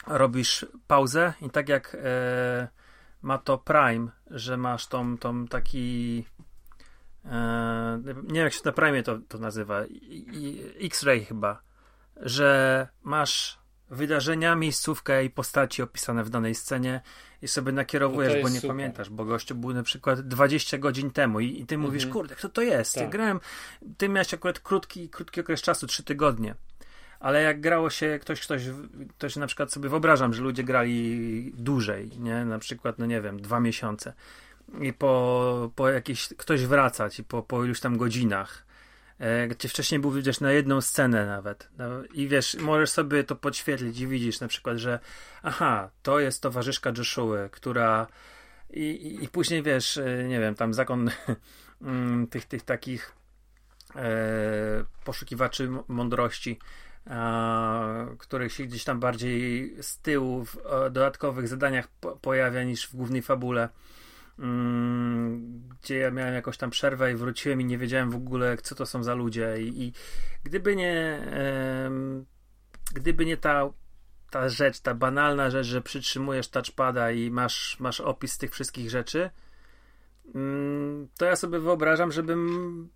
robisz 0.07 0.65
pauzę 0.87 1.33
i 1.41 1.49
tak 1.49 1.69
jak 1.69 1.97
e, 2.03 2.67
ma 3.21 3.37
to 3.37 3.57
Prime, 3.57 4.07
że 4.31 4.57
masz 4.57 4.87
tą, 4.87 5.17
tą 5.17 5.47
taki 5.47 6.25
nie 7.25 8.13
wiem 8.33 8.35
jak 8.35 8.53
się 8.53 8.61
na 8.65 8.71
Prime 8.71 9.03
to, 9.03 9.19
to 9.27 9.37
nazywa 9.37 9.81
X-Ray 10.81 11.25
chyba, 11.25 11.61
że 12.15 12.87
masz 13.03 13.59
wydarzenia, 13.89 14.55
miejscówkę 14.55 15.25
i 15.25 15.29
postaci 15.29 15.81
opisane 15.81 16.23
w 16.23 16.29
danej 16.29 16.55
scenie 16.55 17.01
i 17.41 17.47
sobie 17.47 17.71
nakierowujesz, 17.71 18.33
No 18.35 18.41
bo 18.41 18.49
nie 18.49 18.55
super. 18.55 18.69
pamiętasz, 18.69 19.09
bo 19.09 19.25
gościu 19.25 19.55
był 19.55 19.73
na 19.73 19.83
przykład 19.83 20.21
20 20.21 20.77
godzin 20.77 21.11
temu 21.11 21.39
i, 21.39 21.61
i 21.61 21.65
ty 21.65 21.77
mówisz, 21.77 22.03
Mhm. 22.03 22.13
kurde, 22.13 22.35
kto 22.35 22.49
to 22.49 22.61
jest? 22.61 22.95
Ja 22.95 23.01
Tak. 23.01 23.11
grałem, 23.11 23.39
ty 23.97 24.09
miałeś 24.09 24.33
akurat 24.33 24.59
krótki, 24.59 25.09
krótki 25.09 25.41
okres 25.41 25.61
czasu, 25.61 25.87
3 25.87 26.03
tygodnie. 26.03 26.55
Ale 27.19 27.41
jak 27.43 27.61
grało 27.61 27.89
się, 27.89 28.19
ktoś, 28.21 28.41
ktoś, 28.41 28.61
ktoś 29.17 29.35
na 29.35 29.47
przykład 29.47 29.71
sobie 29.71 29.89
wyobrażam, 29.89 30.33
że 30.33 30.41
ludzie 30.43 30.63
grali 30.63 31.53
dłużej, 31.57 32.09
nie? 32.19 32.45
Na 32.45 32.59
przykład, 32.59 32.99
no 32.99 33.05
nie 33.05 33.21
wiem, 33.21 33.41
dwa 33.41 33.59
miesiące. 33.59 34.13
I 34.81 34.93
po, 34.93 35.71
po 35.75 35.89
jakiś, 35.89 36.27
ktoś 36.37 36.65
wracać 36.65 37.19
i 37.19 37.23
po, 37.23 37.43
po 37.43 37.65
iluś 37.65 37.79
tam 37.79 37.97
godzinach. 37.97 38.65
E, 39.19 39.47
gdzie 39.47 39.69
wcześniej 39.69 39.99
był, 39.99 40.11
widzisz, 40.11 40.39
na 40.39 40.51
jedną 40.51 40.81
scenę 40.81 41.25
nawet. 41.25 41.69
No, 41.77 41.85
I 42.13 42.27
wiesz, 42.27 42.57
możesz 42.59 42.89
sobie 42.89 43.23
to 43.23 43.35
podświetlić 43.35 43.99
i 43.99 44.07
widzisz 44.07 44.39
na 44.39 44.47
przykład, 44.47 44.77
że 44.77 44.99
aha, 45.43 45.89
to 46.03 46.19
jest 46.19 46.41
towarzyszka 46.41 46.91
Joshua, 46.97 47.49
która 47.49 48.07
i, 48.69 48.81
i, 48.81 49.23
i 49.23 49.27
później 49.27 49.63
wiesz, 49.63 49.97
e, 49.97 50.23
nie 50.27 50.39
wiem, 50.39 50.55
tam 50.55 50.73
zakon 50.73 51.11
mm, 51.81 52.27
tych, 52.27 52.45
tych 52.45 52.63
takich 52.63 53.13
e, 53.95 54.09
poszukiwaczy 55.05 55.69
mądrości, 55.87 56.59
a, 57.09 58.05
których 58.17 58.53
się 58.53 58.63
gdzieś 58.63 58.83
tam 58.83 58.99
bardziej 58.99 59.75
z 59.81 59.97
tyłu 59.97 60.45
w 60.45 60.57
e, 60.57 60.89
dodatkowych 60.89 61.47
zadaniach 61.47 61.87
po, 61.87 62.11
pojawia 62.11 62.63
niż 62.63 62.87
w 62.87 62.95
głównej 62.95 63.21
fabule. 63.21 63.69
Mm, 64.39 65.69
gdzie 65.81 65.97
ja 65.97 66.11
miałem 66.11 66.33
jakąś 66.33 66.57
tam 66.57 66.69
przerwę 66.69 67.11
i 67.11 67.15
wróciłem 67.15 67.61
i 67.61 67.65
nie 67.65 67.77
wiedziałem 67.77 68.11
w 68.11 68.15
ogóle, 68.15 68.57
co 68.57 68.75
to 68.75 68.85
są 68.85 69.03
za 69.03 69.13
ludzie. 69.13 69.61
I, 69.61 69.83
i 69.83 69.93
gdyby 70.43 70.75
nie 70.75 71.21
gdyby 72.93 73.25
nie 73.25 73.37
ta, 73.37 73.69
ta 74.29 74.49
rzecz, 74.49 74.79
ta 74.79 74.93
banalna 74.93 75.49
rzecz, 75.49 75.67
że 75.67 75.81
przytrzymujesz 75.81 76.47
touchpada 76.47 77.11
i 77.11 77.31
masz, 77.31 77.79
masz 77.79 78.01
opis 78.01 78.37
tych 78.37 78.51
wszystkich 78.51 78.89
rzeczy, 78.89 79.29
mm, 80.35 81.07
to 81.17 81.25
ja 81.25 81.35
sobie 81.35 81.59
wyobrażam, 81.59 82.11
żebym 82.11 82.89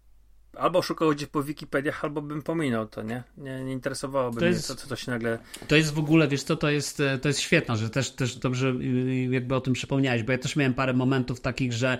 albo 0.57 0.81
szukał 0.81 1.11
gdzieś 1.11 1.27
po 1.29 1.43
Wikipediach, 1.43 2.03
albo 2.03 2.21
bym 2.21 2.41
pominął 2.41 2.87
to, 2.87 3.01
nie? 3.01 3.23
Nie, 3.37 3.63
nie 3.63 3.71
interesowałoby 3.73 4.35
To 4.39 4.45
mnie, 4.45 4.53
jest- 4.53 4.67
co, 4.67 4.75
co 4.75 4.87
to 4.87 4.95
się 4.95 5.11
nagle... 5.11 5.39
To 5.67 5.75
jest 5.75 5.93
w 5.93 5.99
ogóle, 5.99 6.27
wiesz 6.27 6.43
co, 6.43 6.55
to 6.55 6.69
jest, 6.69 6.99
e, 6.99 7.17
to 7.17 7.27
jest 7.27 7.39
świetne, 7.39 7.77
że 7.77 7.89
też, 7.89 8.11
też 8.11 8.35
dobrze 8.35 8.67
y, 8.69 9.27
jakby 9.31 9.55
o 9.55 9.61
tym 9.61 9.73
przypomniałeś, 9.73 10.23
bo 10.23 10.31
ja 10.31 10.37
też 10.37 10.55
miałem 10.55 10.73
parę 10.73 10.93
momentów 10.93 11.41
takich, 11.41 11.73
że 11.73 11.97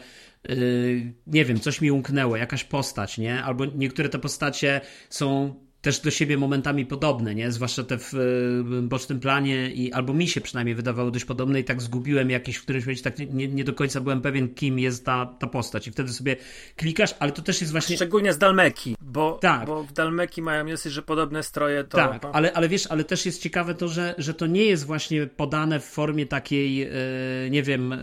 yy, 0.50 1.14
nie 1.28 1.46
wiem, 1.46 1.60
coś 1.60 1.82
mi 1.82 1.92
umknęło, 1.92 2.38
jakaś 2.38 2.64
postać, 2.64 3.18
nie? 3.18 3.44
Albo 3.44 3.66
niektóre 3.66 4.10
te 4.10 4.20
postacie 4.20 4.82
są 5.10 5.54
też 5.84 6.00
do 6.00 6.12
siebie 6.12 6.38
momentami 6.38 6.86
podobne, 6.86 7.36
nie? 7.36 7.52
Zwłaszcza 7.52 7.84
te 7.84 7.98
w 8.00 8.14
bocznym 8.84 9.20
planie 9.20 9.72
i 9.72 9.94
albo 9.94 10.14
mi 10.14 10.28
się 10.28 10.42
przynajmniej 10.42 10.76
wydawały 10.76 11.12
dość 11.12 11.26
podobne 11.26 11.60
i 11.60 11.64
tak 11.64 11.82
zgubiłem 11.82 12.30
jakieś 12.30 12.56
w 12.56 12.64
którymś 12.64 12.86
momencie, 12.86 13.04
tak 13.04 13.20
nie, 13.20 13.48
nie 13.48 13.64
do 13.64 13.74
końca 13.74 14.02
byłem 14.02 14.22
pewien, 14.22 14.54
kim 14.54 14.80
jest 14.80 15.06
ta, 15.06 15.26
ta 15.26 15.48
postać 15.48 15.88
i 15.88 15.92
wtedy 15.92 16.14
sobie 16.14 16.36
klikasz, 16.76 17.16
ale 17.20 17.32
to 17.32 17.42
też 17.42 17.62
jest 17.62 17.72
właśnie... 17.72 17.96
Szczególnie 17.96 18.34
z 18.34 18.38
Dalmeki, 18.38 18.96
bo, 19.02 19.38
tak. 19.42 19.68
bo 19.68 19.84
w 19.84 19.94
Dalmeki 19.94 20.42
mają 20.42 20.66
newsy, 20.66 20.90
że 20.90 21.02
podobne 21.02 21.44
stroje 21.44 21.84
to... 21.84 21.98
Tak, 21.98 22.26
ale, 22.34 22.54
ale 22.54 22.70
wiesz, 22.70 22.88
ale 22.88 23.04
też 23.04 23.26
jest 23.26 23.42
ciekawe 23.42 23.76
to, 23.76 23.88
że, 23.88 24.16
że 24.18 24.34
to 24.34 24.48
nie 24.48 24.66
jest 24.66 24.86
właśnie 24.86 25.28
podane 25.28 25.80
w 25.80 25.86
formie 25.86 26.26
takiej, 26.26 26.76
yy, 26.76 26.88
nie 27.50 27.64
wiem, 27.64 27.96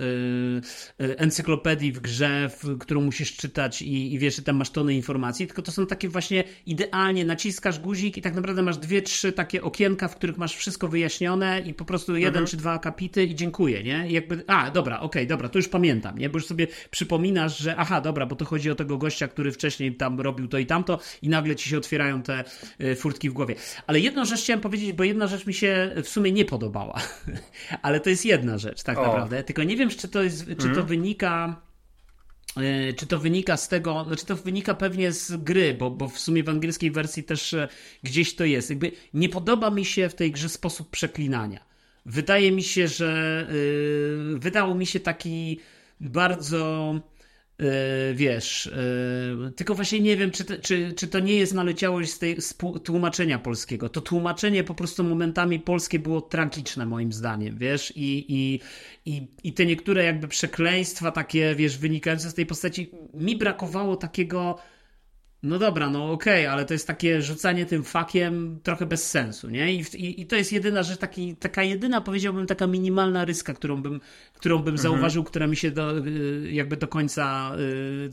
yy, 0.99 1.17
encyklopedii 1.17 1.93
w 1.93 2.01
grze, 2.01 2.51
w, 2.59 2.79
którą 2.79 3.01
musisz 3.01 3.37
czytać 3.37 3.83
i, 3.83 4.15
i 4.15 4.19
wiesz, 4.19 4.37
że 4.37 4.43
tam 4.43 4.57
masz 4.57 4.71
tony 4.71 4.95
informacji, 4.95 5.47
tylko 5.47 5.63
to 5.63 5.73
są 5.73 5.87
takie 5.87 6.09
właśnie 6.09 6.45
idealnie 6.67 7.25
naciskasz 7.25 7.70
naciskasz 7.71 7.85
guzik 7.85 8.17
i 8.17 8.23
tak 8.23 8.35
naprawdę 8.35 8.63
masz 8.63 8.79
dwie, 8.79 9.03
trzy 9.03 9.33
takie 9.33 9.63
okienka, 9.63 10.09
w 10.09 10.17
których 10.17 10.39
masz 10.39 10.57
wszystko 10.57 10.89
wyjaśnione 10.89 11.61
i 11.61 11.75
po 11.75 11.85
prostu 11.85 12.17
jeden 12.17 12.29
mhm. 12.29 12.47
czy 12.47 12.57
dwa 12.57 12.73
akapity 12.73 13.25
i 13.25 13.35
dziękuję, 13.35 13.83
nie? 13.83 14.09
I 14.09 14.13
jakby, 14.13 14.45
a, 14.47 14.71
dobra, 14.71 14.97
okej, 14.97 15.23
okay, 15.23 15.27
dobra, 15.27 15.49
to 15.49 15.59
już 15.59 15.69
pamiętam, 15.69 16.19
nie? 16.19 16.29
Bo 16.29 16.39
już 16.39 16.47
sobie 16.47 16.67
przypominasz, 16.91 17.59
że 17.59 17.77
aha, 17.77 18.01
dobra, 18.01 18.27
bo 18.27 18.37
to 18.37 18.45
chodzi 18.45 18.71
o 18.71 18.75
tego 18.75 18.99
gościa, 18.99 19.29
który 19.29 19.53
wcześniej 19.53 19.95
tam 19.95 20.21
robił 20.21 20.49
to 20.49 20.59
i 20.59 20.67
tamto 20.67 20.99
i 21.23 21.29
nagle 21.29 21.57
ci 21.57 21.69
się 21.69 21.79
otwierają 21.79 22.23
te 22.23 22.45
y, 22.81 22.97
furtki 22.97 23.31
w 23.31 23.33
głowie. 23.33 23.55
Ale 23.87 24.01
jedną 24.01 24.25
rzecz 24.25 24.41
chciałem 24.41 24.61
powiedzieć, 24.61 24.93
bo 24.93 25.05
jedna 25.05 25.27
rzecz 25.27 25.47
mi 25.47 25.55
się 25.55 25.91
w 26.03 26.09
sumie 26.09 26.33
nie 26.33 26.45
podobała. 26.45 27.01
Ale 27.83 28.01
to 28.01 28.11
jest 28.11 28.25
jedna 28.25 28.59
rzecz, 28.59 28.83
tak 28.83 28.99
o. 28.99 29.03
naprawdę. 29.03 29.45
Tylko 29.45 29.63
nie 29.63 29.77
wiem, 29.77 29.89
czy 29.89 30.09
to 30.09 30.23
jest, 30.23 30.47
czy 30.47 30.53
mhm. 30.53 30.75
to 30.75 30.83
wynika 30.83 31.61
E, 31.61 31.70
czy 32.97 33.07
to 33.07 33.19
wynika 33.19 33.57
z 33.57 33.69
tego, 33.69 34.05
znaczy 34.05 34.27
to 34.27 34.37
wynika 34.37 34.75
pewnie 34.75 35.13
z 35.13 35.37
gry, 35.37 35.75
bo, 35.75 35.91
bo 35.91 36.09
w 36.09 36.19
sumie 36.19 36.45
w 36.45 36.49
angielskiej 36.49 36.91
wersji 36.91 37.25
też 37.25 37.55
e, 37.55 37.69
gdzieś 38.03 38.35
to 38.35 38.45
jest. 38.45 38.71
Jakby 38.71 38.93
nie 39.15 39.29
podoba 39.29 39.71
mi 39.71 39.85
się 39.85 40.09
w 40.09 40.15
tej 40.15 40.33
grze 40.33 40.49
sposób 40.49 40.91
przeklinania. 40.91 41.65
Wydaje 42.07 42.53
mi 42.53 42.63
się, 42.63 42.89
że 42.89 43.47
yy, 44.33 44.39
wydało 44.39 44.75
mi 44.75 44.87
się 44.87 45.01
taki 45.01 45.61
bardzo 46.01 46.95
E, 46.95 47.20
wiesz, 48.15 48.67
e, 48.67 49.51
tylko 49.57 49.75
właśnie 49.75 50.01
nie 50.01 50.17
wiem, 50.17 50.31
czy 50.31 50.45
to, 50.45 50.55
czy, 50.63 50.93
czy 50.93 51.09
to 51.09 51.21
nie 51.21 51.35
jest 51.35 51.55
naleciałość 51.55 52.11
z 52.13 52.19
tej 52.19 52.41
z 52.41 52.55
tłumaczenia 52.85 53.39
polskiego. 53.39 53.89
To 53.89 54.01
tłumaczenie 54.01 54.65
po 54.65 54.75
prostu 54.75 55.05
momentami 55.05 55.61
polskie 55.61 55.99
było 55.99 56.21
tragiczne 56.21 56.87
moim 56.87 57.13
zdaniem, 57.13 57.59
wiesz, 57.59 57.93
i, 57.97 58.25
i, 58.29 58.61
i, 59.07 59.29
i 59.45 59.53
te 59.53 59.67
niektóre 59.67 60.05
jakby 60.05 60.29
przekleństwa 60.29 61.11
takie, 61.11 61.55
wiesz, 61.55 61.79
wynikające 61.79 62.31
z 62.31 62.35
tej 62.35 62.47
postaci, 62.47 62.91
mi 63.15 63.37
brakowało 63.37 63.97
takiego 63.97 64.59
no 65.43 65.59
dobra, 65.59 65.91
no 65.91 66.13
okej, 66.13 66.43
okay, 66.45 66.53
ale 66.53 66.65
to 66.65 66.75
jest 66.75 66.87
takie 66.87 67.23
rzucanie 67.23 67.67
tym 67.67 67.85
fakiem 67.85 68.61
trochę 68.63 68.87
bez 68.87 69.11
sensu, 69.11 69.51
nie? 69.51 69.75
I, 69.75 69.85
i, 69.95 70.21
i 70.21 70.27
to 70.27 70.37
jest 70.37 70.53
jedyna 70.53 70.83
rzecz, 70.83 70.99
taki, 70.99 71.37
taka 71.37 71.63
jedyna, 71.63 72.01
powiedziałbym, 72.01 72.47
taka 72.47 72.67
minimalna 72.67 73.25
ryska, 73.25 73.55
którą 73.55 73.83
bym, 73.83 74.01
którą 74.35 74.59
bym 74.59 74.75
mhm. 74.75 74.79
zauważył, 74.79 75.25
która 75.25 75.47
mi 75.47 75.57
się 75.57 75.71
do, 75.71 75.99
y, 75.99 76.49
jakby 76.53 76.77
do 76.77 76.89
końca, 76.89 77.53
y, 77.59 78.11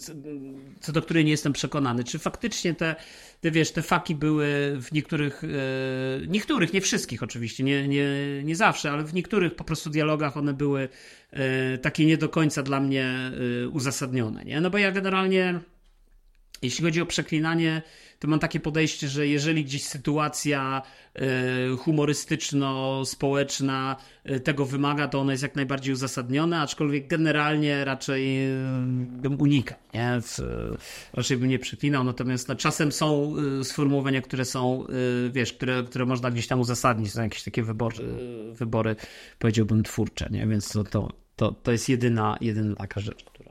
co 0.80 0.92
do 0.92 1.02
której 1.02 1.26
nie 1.26 1.32
jestem 1.32 1.54
przekonany. 1.54 2.04
Czy 2.04 2.20
faktycznie 2.20 2.74
te, 2.74 2.96
te 3.42 3.52
wiesz, 3.52 3.72
te 3.72 3.82
faki 3.82 4.16
były 4.16 4.78
w 4.82 4.92
niektórych, 4.92 5.44
y, 5.44 5.48
niektórych, 6.28 6.74
nie 6.74 6.82
wszystkich 6.82 7.24
oczywiście, 7.24 7.64
nie, 7.64 7.88
nie, 7.88 8.08
nie 8.44 8.56
zawsze, 8.56 8.92
ale 8.92 9.04
w 9.04 9.14
niektórych 9.14 9.56
po 9.56 9.64
prostu 9.64 9.90
dialogach 9.90 10.38
one 10.38 10.54
były 10.54 10.90
takie 11.82 12.06
nie 12.06 12.18
do 12.18 12.30
końca 12.30 12.64
dla 12.64 12.80
mnie 12.80 13.32
uzasadnione, 13.72 14.46
nie? 14.46 14.62
No 14.62 14.70
bo 14.70 14.78
ja 14.78 14.92
generalnie 14.92 15.60
jeśli 16.62 16.86
chodzi 16.86 17.02
o 17.02 17.06
przeklinanie, 17.06 17.82
to 18.20 18.28
mam 18.28 18.40
takie 18.40 18.60
podejście, 18.60 19.08
że 19.08 19.28
jeżeli 19.28 19.66
gdzieś 19.66 19.84
sytuacja 19.84 20.82
e, 21.16 21.22
humorystyczno-społeczna 21.78 23.96
e, 24.24 24.40
tego 24.40 24.66
wymaga, 24.66 25.08
to 25.08 25.20
ona 25.20 25.32
jest 25.32 25.44
jak 25.44 25.56
najbardziej 25.56 25.94
uzasadniona, 25.94 26.62
aczkolwiek 26.62 27.08
generalnie 27.08 27.86
raczej 27.86 28.46
e, 28.46 28.50
bym 29.08 29.42
unikał, 29.42 29.78
nie? 29.94 30.20
raczej 31.14 31.38
bym 31.38 31.50
nie 31.50 31.60
przeklinał, 31.60 32.04
natomiast 32.04 32.48
no, 32.48 32.56
czasem 32.56 32.92
są 32.92 33.36
sformułowania, 33.64 34.22
które 34.22 34.46
są, 34.46 34.86
wiesz, 35.32 35.54
które, 35.54 35.84
które 35.84 36.06
można 36.06 36.32
gdzieś 36.32 36.48
tam 36.48 36.60
uzasadnić, 36.60 37.12
są 37.12 37.24
jakieś 37.24 37.44
takie 37.44 37.64
wybory, 37.64 37.96
wybory 38.54 38.96
powiedziałbym, 39.40 39.84
twórcze, 39.84 40.28
nie? 40.32 40.48
więc 40.48 40.70
to, 40.70 40.84
to, 40.84 41.14
to, 41.36 41.52
to 41.52 41.72
jest 41.72 41.90
jedyna, 41.90 42.38
jedyna 42.42 42.76
taka 42.76 43.00
rzecz, 43.00 43.24
która 43.24 43.47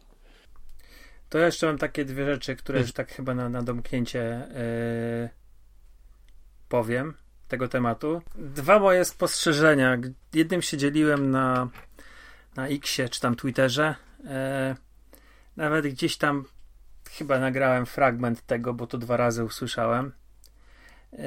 to 1.29 1.39
ja 1.39 1.47
jeszcze 1.47 1.67
mam 1.67 1.79
takie 1.79 2.05
dwie 2.05 2.27
rzeczy, 2.27 2.57
które 2.57 2.81
już 2.81 2.93
tak 2.93 3.13
chyba 3.13 3.35
na, 3.35 3.49
na 3.49 3.63
domknięcie 3.63 4.49
yy, 4.49 5.29
powiem 6.69 7.15
tego 7.49 7.69
tematu. 7.69 8.23
Dwa 8.35 8.79
moje 8.79 9.05
spostrzeżenia. 9.05 9.99
Jednym 10.35 10.63
się 10.63 10.77
dzieliłem 10.77 11.31
na, 11.31 11.69
na 12.57 12.69
Xie 12.69 13.09
czy 13.09 13.21
tam 13.21 13.37
Twitterze. 13.37 13.95
Yy, 14.25 14.29
nawet 15.57 15.87
gdzieś 15.87 16.17
tam 16.17 16.45
chyba 17.11 17.39
nagrałem 17.39 17.87
fragment 17.87 18.47
tego, 18.47 18.75
bo 18.75 18.87
to 18.87 18.99
dwa 18.99 19.17
razy 19.17 19.45
usłyszałem. 19.45 20.13
Yy, 21.13 21.19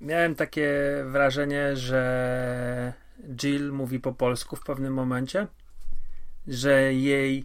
miałem 0.00 0.34
takie 0.34 0.70
wrażenie, 1.06 1.76
że 1.76 2.92
Jill 3.36 3.72
mówi 3.72 4.00
po 4.00 4.12
polsku 4.12 4.56
w 4.56 4.64
pewnym 4.64 4.94
momencie, 4.94 5.46
że 6.46 6.94
jej 6.94 7.44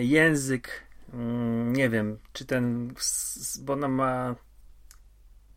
język, 0.00 0.84
mm, 1.12 1.72
nie 1.72 1.90
wiem, 1.90 2.18
czy 2.32 2.44
ten, 2.44 2.94
bo 3.60 3.72
ona 3.72 3.88
ma 3.88 4.34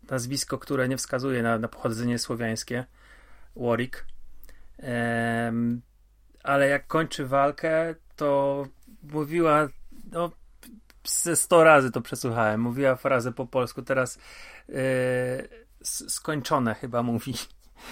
nazwisko, 0.09 0.57
które 0.57 0.87
nie 0.87 0.97
wskazuje 0.97 1.43
na, 1.43 1.59
na 1.59 1.67
pochodzenie 1.67 2.19
słowiańskie, 2.19 2.85
Warwick, 3.55 4.05
e, 4.79 5.53
ale 6.43 6.67
jak 6.67 6.87
kończy 6.87 7.25
walkę, 7.25 7.95
to 8.15 8.67
mówiła, 9.03 9.67
no, 10.11 10.31
ze 11.07 11.35
100 11.35 11.63
razy 11.63 11.91
to 11.91 12.01
przesłuchałem, 12.01 12.61
mówiła 12.61 12.95
frazę 12.95 13.31
po 13.31 13.45
polsku, 13.45 13.81
teraz 13.81 14.17
e, 14.69 14.73
skończone 15.83 16.75
chyba 16.75 17.03
mówi. 17.03 17.33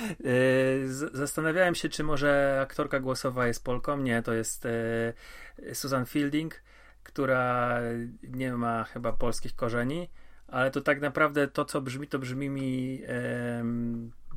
E, 0.09 0.87
zastanawiałem 1.13 1.75
się, 1.75 1.89
czy 1.89 2.03
może 2.03 2.59
aktorka 2.61 2.99
głosowa 2.99 3.47
jest 3.47 3.63
Polką. 3.63 3.97
Nie, 3.97 4.21
to 4.21 4.33
jest 4.33 4.65
e, 4.65 5.73
Susan 5.73 6.05
Fielding, 6.05 6.61
która 7.03 7.79
nie 8.23 8.53
ma 8.53 8.83
chyba 8.83 9.13
polskich 9.13 9.55
korzeni, 9.55 10.09
ale 10.47 10.71
to 10.71 10.81
tak 10.81 11.01
naprawdę 11.01 11.47
to, 11.47 11.65
co 11.65 11.81
brzmi, 11.81 12.07
to 12.07 12.19
brzmi 12.19 12.49
mi 12.49 13.01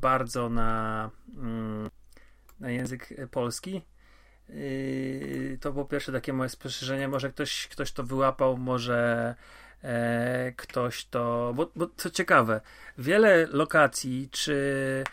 bardzo 0.01 0.49
na, 0.49 1.09
mm, 1.37 1.89
na 2.59 2.71
język 2.71 3.09
polski. 3.31 3.81
E, 4.49 4.53
to 5.57 5.73
po 5.73 5.85
pierwsze 5.85 6.11
takie 6.11 6.33
moje 6.33 6.49
spostrzeżenie. 6.49 7.07
Może 7.07 7.29
ktoś, 7.29 7.67
ktoś 7.67 7.91
to 7.91 8.03
wyłapał, 8.03 8.57
może 8.57 9.35
ktoś 10.55 11.05
to. 11.05 11.53
Bo, 11.55 11.71
bo 11.75 11.87
co 11.97 12.09
ciekawe, 12.09 12.61
wiele 12.97 13.47
lokacji, 13.51 14.29
czy 14.31 15.03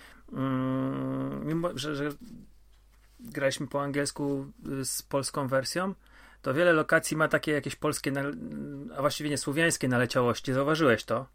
mimo 1.44 1.70
że, 1.74 1.96
że 1.96 2.08
graliśmy 3.20 3.66
po 3.66 3.82
angielsku 3.82 4.46
y, 4.80 4.84
z 4.84 5.02
polską 5.02 5.48
wersją, 5.48 5.94
to 6.42 6.54
wiele 6.54 6.72
lokacji 6.72 7.16
ma 7.16 7.28
takie 7.28 7.52
jakieś 7.52 7.76
polskie, 7.76 8.12
a 8.96 9.00
właściwie 9.00 9.30
nie 9.30 9.38
słowiańskie 9.38 9.88
naleciałości. 9.88 10.52
Zauważyłeś 10.52 11.04
to? 11.04 11.26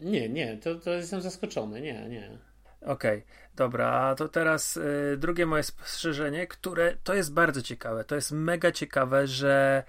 Nie, 0.00 0.28
nie, 0.28 0.56
to, 0.56 0.74
to 0.74 0.90
jestem 0.90 1.20
zaskoczony, 1.20 1.80
nie, 1.80 2.08
nie. 2.08 2.38
Okej, 2.80 3.18
okay, 3.18 3.22
dobra, 3.56 4.14
to 4.14 4.28
teraz 4.28 4.76
y, 4.76 5.16
drugie 5.18 5.46
moje 5.46 5.62
spostrzeżenie, 5.62 6.46
które 6.46 6.96
to 7.04 7.14
jest 7.14 7.32
bardzo 7.32 7.62
ciekawe. 7.62 8.04
To 8.04 8.14
jest 8.14 8.32
mega 8.32 8.72
ciekawe, 8.72 9.26
że 9.26 9.84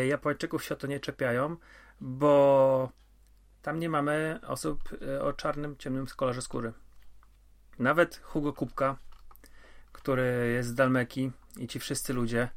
y, 0.00 0.06
Japończyków 0.06 0.64
się 0.64 0.74
o 0.74 0.78
to 0.78 0.86
nie 0.86 1.00
czepiają, 1.00 1.56
bo 2.00 2.92
tam 3.62 3.78
nie 3.78 3.88
mamy 3.88 4.40
osób 4.46 4.78
y, 5.02 5.22
o 5.22 5.32
czarnym, 5.32 5.76
ciemnym 5.76 6.06
kolorze 6.16 6.42
skóry. 6.42 6.72
Nawet 7.78 8.16
Hugo 8.16 8.52
Kubka, 8.52 8.96
który 9.92 10.52
jest 10.54 10.68
z 10.68 10.74
Dalmeki 10.74 11.32
i 11.56 11.68
ci 11.68 11.80
wszyscy 11.80 12.12
ludzie, 12.12 12.48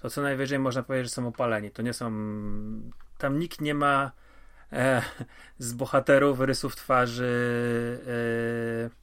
to 0.00 0.10
co 0.10 0.22
najwyżej 0.22 0.58
można 0.58 0.82
powiedzieć, 0.82 1.10
że 1.10 1.14
są 1.14 1.28
opaleni. 1.28 1.70
To 1.70 1.82
nie 1.82 1.92
są. 1.92 2.10
Tam 3.18 3.38
nikt 3.38 3.60
nie 3.60 3.74
ma 3.74 4.12
e, 4.72 5.02
z 5.58 5.72
bohaterów 5.72 6.40
rysów 6.40 6.76
twarzy 6.76 8.00
e, 8.06 8.98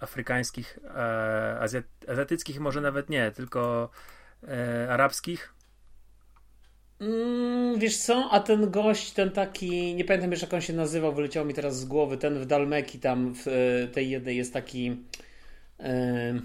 afrykańskich, 0.00 0.78
e, 0.96 1.58
azjat, 1.60 1.84
azjatyckich 2.08 2.60
może 2.60 2.80
nawet 2.80 3.08
nie, 3.08 3.30
tylko 3.30 3.90
e, 4.48 4.92
arabskich. 4.92 5.54
Mm, 7.00 7.78
wiesz 7.78 7.96
co, 7.96 8.28
a 8.30 8.40
ten 8.40 8.70
gość, 8.70 9.10
ten 9.10 9.30
taki, 9.30 9.94
nie 9.94 10.04
pamiętam 10.04 10.30
już 10.30 10.42
jak 10.42 10.54
on 10.54 10.60
się 10.60 10.72
nazywał, 10.72 11.14
wyleciał 11.14 11.44
mi 11.44 11.54
teraz 11.54 11.80
z 11.80 11.84
głowy, 11.84 12.16
ten 12.16 12.38
w 12.38 12.46
Dalmeki 12.46 12.98
tam 12.98 13.34
w 13.34 13.48
e, 13.48 13.88
tej 13.88 14.10
jednej 14.10 14.36
jest 14.36 14.52
taki... 14.52 14.96
E... 15.80 16.40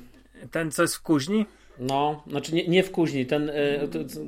Ten, 0.51 0.71
co 0.71 0.81
jest 0.81 0.95
w 0.95 1.01
kuźni? 1.01 1.45
No, 1.79 2.23
znaczy 2.27 2.55
nie, 2.55 2.67
nie 2.67 2.83
w 2.83 2.91
kuźni, 2.91 3.25
ten, 3.25 3.49
e, 3.49 3.53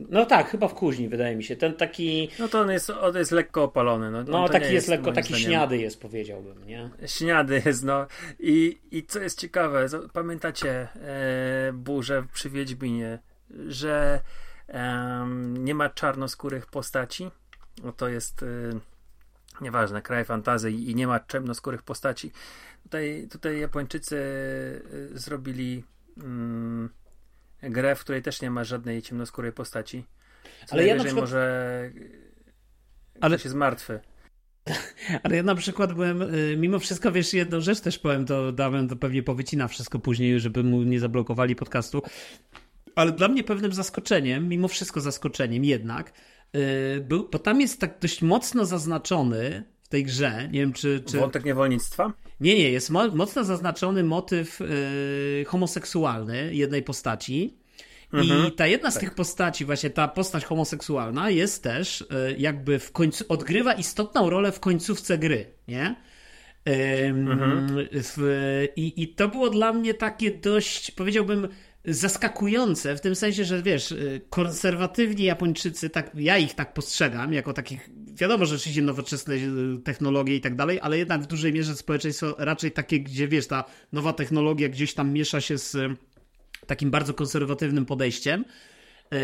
no 0.10 0.26
tak, 0.26 0.50
chyba 0.50 0.68
w 0.68 0.74
kuźni 0.74 1.10
wydaje 1.10 1.36
mi 1.36 1.44
się, 1.44 1.56
ten 1.56 1.74
taki... 1.74 2.30
No 2.40 2.48
to 2.48 2.60
on 2.60 2.72
jest, 2.72 2.90
on 2.90 3.16
jest 3.16 3.32
lekko 3.32 3.64
opalony. 3.64 4.12
No, 4.12 4.24
no 4.24 4.50
taki 4.50 4.64
jest, 4.64 4.74
jest 4.74 4.88
lekko, 4.88 5.12
taki 5.12 5.28
zdaniem. 5.28 5.48
śniady 5.48 5.78
jest 5.78 6.02
powiedziałbym, 6.02 6.68
nie? 6.68 6.90
Śniady 7.06 7.62
jest, 7.66 7.84
no. 7.84 8.08
I, 8.40 8.78
i 8.92 9.04
co 9.04 9.20
jest 9.20 9.40
ciekawe, 9.40 9.88
pamiętacie 10.14 10.70
e, 10.72 11.74
burzę 11.74 12.24
przy 12.34 12.50
Wiedźminie, 12.50 13.20
że 13.68 14.22
nie 15.40 15.76
ma 15.76 15.90
czarnoskórych 15.90 16.66
postaci? 16.66 17.32
No 17.84 17.92
to 17.92 18.10
jest... 18.10 18.44
E, 18.44 18.80
nieważne, 19.62 20.02
kraj 20.02 20.26
fantazji 20.26 20.92
i 20.92 20.96
nie 20.96 21.08
ma 21.08 21.20
ciemnoskórych 21.20 21.84
postaci. 21.84 22.32
Tutaj, 22.84 23.28
tutaj 23.32 23.60
Japończycy 23.60 24.18
e, 25.14 25.18
zrobili 25.18 25.84
mm, 26.18 26.90
grę, 27.62 27.96
w 27.96 28.00
której 28.00 28.22
też 28.22 28.42
nie 28.42 28.52
ma 28.52 28.64
żadnej 28.64 29.02
ciemnoskórej 29.02 29.52
postaci. 29.52 30.06
Co 30.66 30.74
Ale 30.74 30.86
ja 30.86 30.96
na 30.96 31.04
przykład... 31.04 31.24
może 31.24 31.92
ale 33.22 33.40
się 33.40 33.50
zmartwy. 33.50 34.00
Ale 35.24 35.36
ja 35.36 35.44
na 35.44 35.56
przykład 35.56 35.94
byłem, 35.94 36.22
y, 36.22 36.56
mimo 36.58 36.80
wszystko, 36.80 37.12
wiesz, 37.12 37.34
jedną 37.34 37.62
rzecz 37.62 37.80
też 37.80 38.00
powiem, 38.00 38.26
to 38.26 38.52
dałem, 38.52 38.88
to 38.88 38.96
pewnie 38.96 39.24
powycina 39.24 39.68
wszystko 39.68 40.00
później, 40.00 40.40
żeby 40.40 40.64
mu 40.64 40.84
nie 40.84 41.00
zablokowali 41.00 41.56
podcastu. 41.56 42.02
Ale 42.96 43.12
dla 43.12 43.28
mnie 43.28 43.44
pewnym 43.44 43.74
zaskoczeniem, 43.74 44.50
mimo 44.50 44.68
wszystko 44.68 45.02
zaskoczeniem 45.02 45.66
jednak, 45.66 46.14
yy, 46.54 46.62
był, 47.02 47.30
bo 47.32 47.40
tam 47.40 47.62
jest 47.62 47.80
tak 47.80 48.00
dość 48.00 48.22
mocno 48.22 48.66
zaznaczony 48.66 49.64
w 49.84 49.88
tej 49.90 50.04
grze, 50.04 50.50
nie 50.52 50.60
wiem 50.60 50.74
czy... 50.74 51.04
czy... 51.06 51.18
Wątek 51.18 51.46
niewolnictwa? 51.46 52.14
Nie, 52.40 52.56
nie, 52.56 52.72
jest 52.72 52.90
mo 52.90 53.08
mocno 53.08 53.44
zaznaczony 53.44 54.04
motyw 54.04 54.60
yy, 54.60 55.46
homoseksualny 55.48 56.56
jednej 56.56 56.84
postaci. 56.84 57.58
Mhm. 58.14 58.48
I 58.48 58.52
ta 58.52 58.68
jedna 58.68 58.92
z 58.92 58.94
tak. 58.94 59.04
tych 59.04 59.16
postaci, 59.16 59.66
właśnie 59.66 59.90
ta 59.90 60.08
postać 60.08 60.46
homoseksualna, 60.46 61.30
jest 61.30 61.64
też 61.64 62.06
yy, 62.12 62.36
jakby 62.38 62.80
w 62.80 62.92
końcu, 62.92 63.26
odgrywa 63.30 63.74
istotną 63.74 64.30
rolę 64.30 64.52
w 64.52 64.60
końcówce 64.60 65.18
gry, 65.18 65.46
nie? 65.68 65.96
Mhm. 66.66 67.88
W, 67.92 68.68
i, 68.76 69.04
I 69.04 69.08
to 69.08 69.28
było 69.28 69.50
dla 69.50 69.74
mnie 69.74 69.94
takie 69.94 70.32
dość, 70.32 70.92
powiedziałbym, 70.92 71.48
zaskakujące 71.88 72.95
w 72.95 73.02
tym 73.02 73.16
sensie, 73.16 73.45
że 73.45 73.62
wiesz, 73.62 73.91
y, 73.91 74.22
konserwatywni 74.30 75.24
Japończycy, 75.24 75.90
tak, 75.90 76.12
ja 76.16 76.38
ich 76.38 76.53
tak 76.53 76.74
postrzegam, 76.74 77.34
jako 77.34 77.53
takich, 77.53 77.90
wiadomo, 78.14 78.45
że 78.45 78.56
oczywiście 78.56 78.82
nowoczesne 78.82 79.36
y, 79.36 79.82
technologie 79.84 80.36
i 80.36 80.41
tak 80.41 80.56
dalej, 80.56 80.80
ale 80.82 80.98
jednak 80.98 81.22
w 81.22 81.28
dużej 81.28 81.53
mierze 81.53 81.76
społeczeństwo 81.76 82.36
raczej 82.38 82.72
takie, 82.72 82.99
gdzie 82.99 83.28
wiesz, 83.28 83.48
ta 83.48 83.64
nowa 83.91 84.14
technologia 84.14 84.70
gdzieś 84.70 84.94
tam 84.94 85.14
miesza 85.14 85.41
się 85.41 85.57
z 85.57 85.76
y, 85.76 85.95
takim 86.68 86.91
bardzo 86.91 87.14
konserwatywnym 87.14 87.86
podejściem. 87.86 88.45
Yy, 89.11 89.19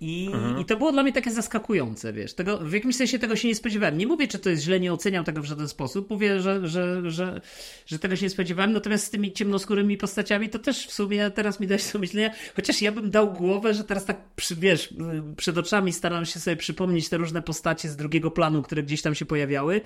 I, 0.00 0.26
mhm. 0.32 0.60
I 0.60 0.64
to 0.64 0.76
było 0.76 0.92
dla 0.92 1.02
mnie 1.02 1.12
takie 1.12 1.30
zaskakujące, 1.30 2.12
wiesz. 2.12 2.34
Tego, 2.34 2.58
w 2.58 2.72
jakimś 2.72 2.96
sensie 2.96 3.18
tego 3.18 3.36
się 3.36 3.48
nie 3.48 3.54
spodziewałem. 3.54 3.98
Nie 3.98 4.06
mówię, 4.06 4.28
czy 4.28 4.38
to 4.38 4.50
jest 4.50 4.62
źle, 4.62 4.80
nie 4.80 4.92
oceniam 4.92 5.24
tego 5.24 5.42
w 5.42 5.44
żaden 5.44 5.68
sposób. 5.68 6.10
Mówię, 6.10 6.40
że, 6.40 6.68
że, 6.68 7.10
że, 7.10 7.40
że 7.86 7.98
tego 7.98 8.16
się 8.16 8.26
nie 8.26 8.30
spodziewałem. 8.30 8.72
Natomiast 8.72 9.06
z 9.06 9.10
tymi 9.10 9.32
ciemnoskórymi 9.32 9.96
postaciami 9.96 10.48
to 10.48 10.58
też 10.58 10.86
w 10.86 10.92
sumie 10.92 11.30
teraz 11.30 11.60
mi 11.60 11.66
dać 11.66 11.92
do 11.92 11.98
myślenia. 11.98 12.30
Chociaż 12.56 12.82
ja 12.82 12.92
bym 12.92 13.10
dał 13.10 13.32
głowę, 13.32 13.74
że 13.74 13.84
teraz 13.84 14.04
tak, 14.04 14.16
przy, 14.36 14.56
wiesz, 14.56 14.94
przed 15.36 15.58
oczami 15.58 15.92
staram 15.92 16.24
się 16.24 16.40
sobie 16.40 16.56
przypomnieć 16.56 17.08
te 17.08 17.16
różne 17.16 17.42
postacie 17.42 17.88
z 17.88 17.96
drugiego 17.96 18.30
planu, 18.30 18.62
które 18.62 18.82
gdzieś 18.82 19.02
tam 19.02 19.14
się 19.14 19.24
pojawiały. 19.24 19.80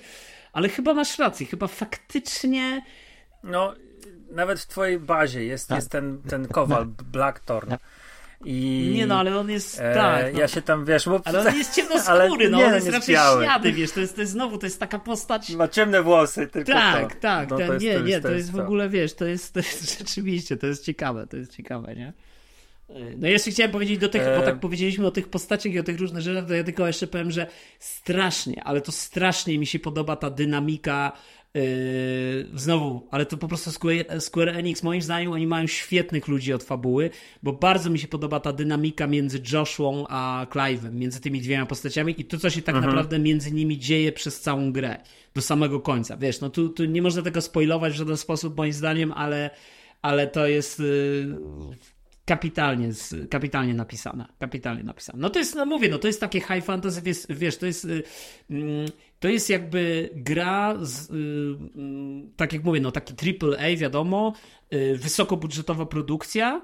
Ale 0.53 0.69
chyba 0.69 0.93
masz 0.93 1.19
rację. 1.19 1.45
Chyba 1.45 1.67
faktycznie... 1.67 2.81
No, 3.43 3.73
nawet 4.31 4.59
w 4.59 4.67
twojej 4.67 4.99
bazie 4.99 5.43
jest, 5.43 5.67
tak. 5.67 5.77
jest 5.77 5.89
ten, 5.89 6.21
ten 6.21 6.47
kowal, 6.47 6.85
Blackthorn. 6.85 7.73
Tak. 8.39 8.47
I, 8.47 8.91
nie 8.95 9.07
no, 9.07 9.19
ale 9.19 9.37
on 9.37 9.49
jest 9.49 9.79
e, 9.79 9.93
tak. 9.93 10.33
No. 10.33 10.39
Ja 10.39 10.47
się 10.47 10.61
tam 10.61 10.85
wiesz, 10.85 11.05
bo, 11.05 11.21
ale 11.25 11.39
on 11.39 11.57
jest 11.57 11.75
ciemnoskóry, 11.75 12.49
no, 12.49 12.57
nie, 12.57 12.65
on 12.65 12.73
jest, 12.73 12.85
jest 12.85 12.97
raczej 12.97 13.15
biały. 13.15 13.45
śniady, 13.45 13.73
wiesz, 13.73 13.91
to 13.91 13.99
jest, 13.99 14.15
to 14.15 14.21
jest 14.21 14.33
znowu, 14.33 14.57
to 14.57 14.65
jest 14.65 14.79
taka 14.79 14.99
postać. 14.99 15.49
Ma 15.49 15.67
ciemne 15.67 16.03
włosy, 16.03 16.47
tylko 16.47 16.71
Tak, 16.71 17.15
to. 17.15 17.21
tak, 17.21 17.49
no, 17.49 17.57
ten, 17.57 17.71
jest, 17.71 17.85
nie, 17.85 17.91
to 17.91 17.97
jest, 17.97 18.07
nie, 18.07 18.21
to 18.21 18.31
jest, 18.31 18.51
w 18.51 18.59
ogóle, 18.59 18.89
wiesz, 18.89 19.13
to 19.13 19.25
jest, 19.25 19.53
to 19.53 19.59
jest 19.59 19.97
rzeczywiście, 19.99 20.57
to 20.57 20.67
jest 20.67 20.85
ciekawe, 20.85 21.27
to 21.27 21.37
jest 21.37 21.55
ciekawe, 21.55 21.95
nie? 21.95 22.13
No 23.17 23.27
jeszcze 23.27 23.51
chciałem 23.51 23.71
powiedzieć 23.71 23.97
do 23.97 24.09
tych, 24.09 24.21
bo 24.37 24.45
tak 24.45 24.55
e. 24.55 24.59
powiedzieliśmy 24.59 25.07
o 25.07 25.11
tych 25.11 25.29
postaciach 25.29 25.73
i 25.73 25.79
o 25.79 25.83
tych 25.83 25.99
różnych 25.99 26.21
rzeczach, 26.21 26.47
to 26.47 26.53
ja 26.53 26.63
tylko 26.63 26.87
jeszcze 26.87 27.07
powiem, 27.07 27.31
że 27.31 27.47
strasznie, 27.79 28.63
ale 28.63 28.81
to 28.81 28.91
strasznie 28.91 29.59
mi 29.59 29.65
się 29.65 29.79
podoba 29.79 30.15
ta 30.15 30.29
dynamika 30.29 31.11
znowu, 32.53 33.07
ale 33.11 33.25
to 33.25 33.37
po 33.37 33.47
prostu 33.47 33.71
Square, 33.71 34.21
Square 34.21 34.49
Enix, 34.49 34.83
moim 34.83 35.01
zdaniem, 35.01 35.31
oni 35.31 35.47
mają 35.47 35.67
świetnych 35.67 36.27
ludzi 36.27 36.53
od 36.53 36.63
fabuły, 36.63 37.09
bo 37.43 37.53
bardzo 37.53 37.89
mi 37.89 37.99
się 37.99 38.07
podoba 38.07 38.39
ta 38.39 38.53
dynamika 38.53 39.07
między 39.07 39.41
Joshuą 39.53 40.05
a 40.09 40.47
Clive'em, 40.49 40.93
między 40.93 41.21
tymi 41.21 41.41
dwiema 41.41 41.65
postaciami 41.65 42.21
i 42.21 42.25
to, 42.25 42.37
co 42.37 42.49
się 42.49 42.61
tak 42.61 42.75
mhm. 42.75 42.85
naprawdę 42.85 43.19
między 43.19 43.51
nimi 43.51 43.77
dzieje 43.77 44.11
przez 44.11 44.41
całą 44.41 44.71
grę, 44.71 44.97
do 45.35 45.41
samego 45.41 45.79
końca. 45.79 46.17
Wiesz, 46.17 46.41
no 46.41 46.49
tu, 46.49 46.69
tu 46.69 46.85
nie 46.85 47.01
można 47.01 47.21
tego 47.21 47.41
spoilować 47.41 47.93
w 47.93 47.95
żaden 47.95 48.17
sposób, 48.17 48.57
moim 48.57 48.73
zdaniem, 48.73 49.11
ale, 49.11 49.49
ale 50.01 50.27
to 50.27 50.47
jest. 50.47 50.79
Yy 50.79 51.37
kapitalnie, 52.29 52.89
kapitalnie 53.29 53.73
napisane. 53.73 54.25
Kapitalnie 54.39 54.83
napisane. 54.83 55.19
No 55.19 55.29
to 55.29 55.39
jest, 55.39 55.55
no 55.55 55.65
mówię, 55.65 55.89
no 55.89 55.97
to 55.97 56.07
jest 56.07 56.19
takie 56.19 56.39
high 56.39 56.63
fantasy, 56.63 57.01
wiesz, 57.01 57.17
wiesz 57.29 57.57
to 57.57 57.65
jest 57.65 57.85
y, 57.85 58.03
mm, 58.49 58.85
to 59.19 59.27
jest 59.27 59.49
jakby 59.49 60.09
gra 60.13 60.77
z, 60.81 61.09
y, 61.09 61.13
mm, 61.75 62.31
tak 62.35 62.53
jak 62.53 62.63
mówię, 62.63 62.81
no 62.81 62.91
taki 62.91 63.13
triple 63.13 63.57
A, 63.59 63.77
wiadomo, 63.77 64.33
y, 64.73 64.97
wysokobudżetowa 64.97 65.85
produkcja, 65.85 66.61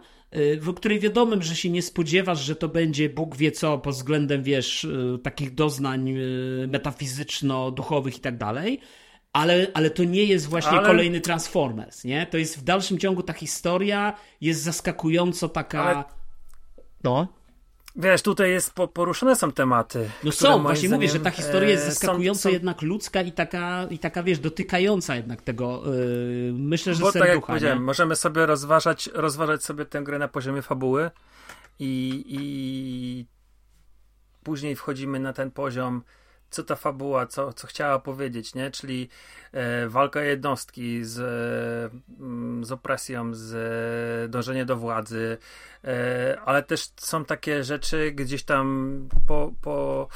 w 0.61 0.73
której 0.73 0.99
wiadomym, 0.99 1.41
że 1.41 1.55
się 1.55 1.69
nie 1.69 1.81
spodziewasz, 1.81 2.39
że 2.39 2.55
to 2.55 2.67
będzie 2.69 3.09
Bóg 3.09 3.37
wie 3.37 3.51
co 3.51 3.77
pod 3.77 3.95
względem, 3.95 4.43
wiesz, 4.43 4.87
takich 5.23 5.53
doznań 5.53 6.13
metafizyczno-duchowych 6.67 8.17
i 8.17 8.19
tak 8.19 8.37
dalej, 8.37 8.79
ale, 9.33 9.67
ale 9.73 9.89
to 9.89 10.03
nie 10.03 10.23
jest 10.23 10.47
właśnie 10.47 10.77
ale... 10.77 10.87
kolejny 10.87 11.21
Transformers, 11.21 12.03
nie? 12.03 12.25
To 12.25 12.37
jest 12.37 12.59
w 12.59 12.63
dalszym 12.63 12.97
ciągu 12.97 13.23
ta 13.23 13.33
historia 13.33 14.13
jest 14.41 14.61
zaskakująco 14.61 15.49
taka... 15.49 15.83
Ale... 15.83 16.03
No. 17.03 17.27
Wiesz, 17.97 18.21
tutaj 18.21 18.51
jest 18.51 18.73
poruszone 18.93 19.35
są 19.35 19.51
tematy. 19.51 20.09
No 20.23 20.31
są, 20.31 20.61
właśnie 20.61 20.87
zdaniem, 20.87 20.95
mówię, 20.95 21.09
że 21.09 21.19
ta 21.19 21.31
historia 21.31 21.69
jest 21.69 21.83
e, 21.83 21.91
zaskakująco 21.91 22.39
są, 22.39 22.49
są... 22.49 22.53
jednak 22.53 22.81
ludzka 22.81 23.21
i 23.21 23.31
taka, 23.31 23.87
i 23.89 23.99
taka, 23.99 24.23
wiesz, 24.23 24.39
dotykająca 24.39 25.15
jednak 25.15 25.41
tego, 25.41 25.83
yy, 25.85 26.53
myślę, 26.53 26.93
że 26.93 27.01
Bo 27.01 27.11
serducha, 27.11 27.27
tak 27.27 27.35
jak 27.35 27.45
powiedziałem, 27.45 27.83
możemy 27.83 28.15
sobie 28.15 28.45
rozważać, 28.45 29.09
rozważać 29.13 29.63
sobie 29.63 29.85
tę 29.85 30.03
grę 30.03 30.19
na 30.19 30.27
poziomie 30.27 30.61
fabuły 30.61 31.11
i, 31.79 32.25
i 32.27 33.25
później 34.43 34.75
wchodzimy 34.75 35.19
na 35.19 35.33
ten 35.33 35.51
poziom 35.51 36.01
co 36.49 36.63
ta 36.63 36.75
fabuła, 36.75 37.27
co, 37.27 37.53
co 37.53 37.67
chciała 37.67 37.99
powiedzieć, 37.99 38.55
nie? 38.55 38.71
Czyli 38.71 39.09
e, 39.51 39.87
walka 39.87 40.21
jednostki 40.21 41.03
z, 41.03 41.19
e, 41.19 42.65
z 42.65 42.71
opresją, 42.71 43.33
z 43.33 43.53
e, 44.25 44.27
dążenie 44.29 44.65
do 44.65 44.75
władzy, 44.75 45.37
e, 45.83 46.37
ale 46.45 46.63
też 46.63 46.87
są 46.97 47.25
takie 47.25 47.63
rzeczy 47.63 48.11
gdzieś 48.11 48.43
tam 48.43 49.09
po, 49.27 49.51
po 49.61 50.07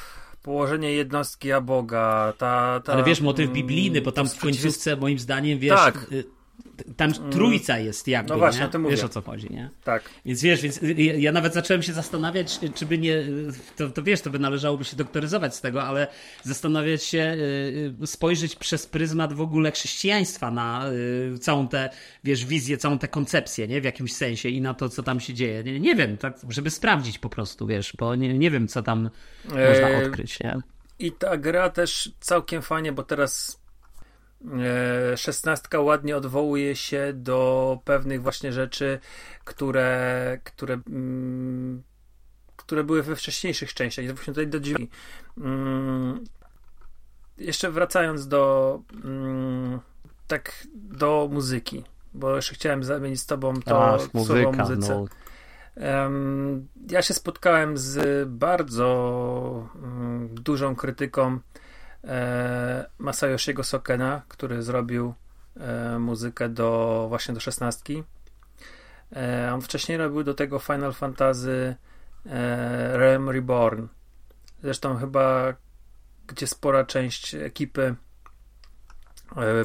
położenie 0.42 0.94
jednostki 0.94 1.52
a 1.52 1.62
Boga, 1.62 2.34
ta, 2.38 2.82
ta, 2.86 2.94
Ale 2.94 3.04
wiesz, 3.04 3.22
motyw 3.22 3.52
biblijny, 3.52 4.02
bo 4.02 4.12
tam 4.12 4.30
w 4.30 4.40
końcówce 4.40 4.96
moim 4.96 5.20
zdaniem, 5.20 5.60
wiesz, 5.60 5.76
tak. 5.76 6.12
Y, 6.12 6.39
tam 6.98 7.14
mm. 7.20 7.32
trójca 7.32 7.80
jest 7.80 8.08
jakby, 8.08 8.34
no 8.34 8.38
właśnie, 8.40 8.62
nie? 8.62 8.68
O 8.68 8.70
tym 8.70 8.82
mówię. 8.82 8.96
Wiesz 8.96 9.06
o 9.06 9.10
co 9.10 9.22
chodzi, 9.22 9.48
nie? 9.50 9.70
Tak. 9.84 10.04
Więc 10.26 10.42
wiesz, 10.42 10.62
więc 10.62 10.80
ja 11.18 11.32
nawet 11.32 11.54
zacząłem 11.54 11.84
się 11.84 11.94
zastanawiać, 11.94 12.60
czy 12.76 12.86
by 12.86 12.98
nie, 12.98 13.24
to, 13.76 13.90
to 13.90 14.04
wiesz, 14.04 14.22
to 14.22 14.30
by 14.30 14.40
należałoby 14.40 14.86
się 14.86 14.96
doktoryzować 14.96 15.56
z 15.56 15.62
tego, 15.62 15.84
ale 15.84 16.08
zastanawiać 16.44 17.04
się, 17.04 17.38
y, 18.02 18.08
spojrzeć 18.08 18.56
przez 18.56 18.88
pryzmat 18.88 19.34
w 19.34 19.42
ogóle 19.42 19.72
chrześcijaństwa 19.72 20.52
na 20.52 20.90
y, 21.36 21.40
całą 21.40 21.68
tę, 21.68 21.90
wiesz, 22.24 22.46
wizję, 22.46 22.78
całą 22.78 23.00
tę 23.00 23.08
koncepcję, 23.08 23.68
nie? 23.68 23.82
W 23.82 23.84
jakimś 23.84 24.14
sensie 24.14 24.50
i 24.50 24.62
na 24.62 24.74
to, 24.74 24.90
co 24.90 25.04
tam 25.04 25.20
się 25.20 25.34
dzieje. 25.34 25.64
Nie, 25.64 25.80
nie 25.80 25.96
wiem, 25.96 26.18
tak, 26.18 26.38
żeby 26.50 26.70
sprawdzić 26.70 27.20
po 27.20 27.30
prostu, 27.30 27.68
wiesz, 27.68 27.94
bo 27.98 28.16
nie, 28.16 28.38
nie 28.38 28.52
wiem, 28.52 28.68
co 28.68 28.84
tam 28.84 29.10
można 29.46 29.88
odkryć, 30.06 30.40
nie? 30.40 30.58
I 31.00 31.12
ta 31.12 31.38
gra 31.38 31.70
też 31.70 32.12
całkiem 32.20 32.62
fajnie, 32.62 32.92
bo 32.92 33.04
teraz 33.04 33.59
szesnastka 35.16 35.80
ładnie 35.80 36.18
odwołuje 36.18 36.76
się 36.76 37.14
do 37.14 37.80
pewnych 37.84 38.22
właśnie 38.22 38.54
rzeczy, 38.54 39.00
które, 39.44 40.40
które, 40.44 40.80
mm, 40.88 41.84
które 42.56 42.84
były 42.84 43.04
we 43.04 43.16
wcześniejszych 43.16 43.74
częściach. 43.74 44.06
Właśnie 44.06 44.34
tutaj 44.34 44.48
do 44.48 44.60
drzwi. 44.60 44.90
Mm, 45.38 46.24
jeszcze 47.38 47.72
wracając 47.72 48.28
do 48.28 48.82
mm, 49.04 49.80
tak 50.28 50.68
do 50.76 51.30
muzyki, 51.32 51.84
bo 52.14 52.36
jeszcze 52.36 52.56
chciałem 52.56 52.84
zamienić 52.84 53.22
z 53.22 53.26
tobą 53.26 53.54
to 53.62 53.94
Ach, 53.94 54.14
muzyka, 54.14 54.52
muzyce. 54.52 54.90
No. 54.90 55.06
Um, 56.04 56.68
ja 56.90 57.02
się 57.02 57.14
spotkałem 57.14 57.78
z 57.78 58.30
bardzo 58.30 58.88
um, 59.76 60.30
dużą 60.36 60.76
krytyką 60.76 61.40
e, 62.04 62.86
Masayoshiego 62.98 63.64
Sokena, 63.64 64.22
który 64.28 64.64
zrobił 64.64 65.14
e, 65.60 66.00
muzykę 66.00 66.50
do 66.50 67.06
właśnie 67.10 67.34
do 67.34 67.40
szesnastki. 67.40 68.04
E, 69.16 69.54
on 69.54 69.62
wcześniej 69.62 69.98
robił 69.98 70.24
do 70.24 70.34
tego 70.34 70.60
Final 70.60 70.94
Fantasy 70.94 71.76
e, 72.26 72.98
Realm 72.98 73.30
Reborn. 73.30 73.88
Zresztą 74.64 74.98
chyba 74.98 75.54
gdzie 76.28 76.48
spora 76.48 76.84
część 76.86 77.36
ekipy 77.36 77.96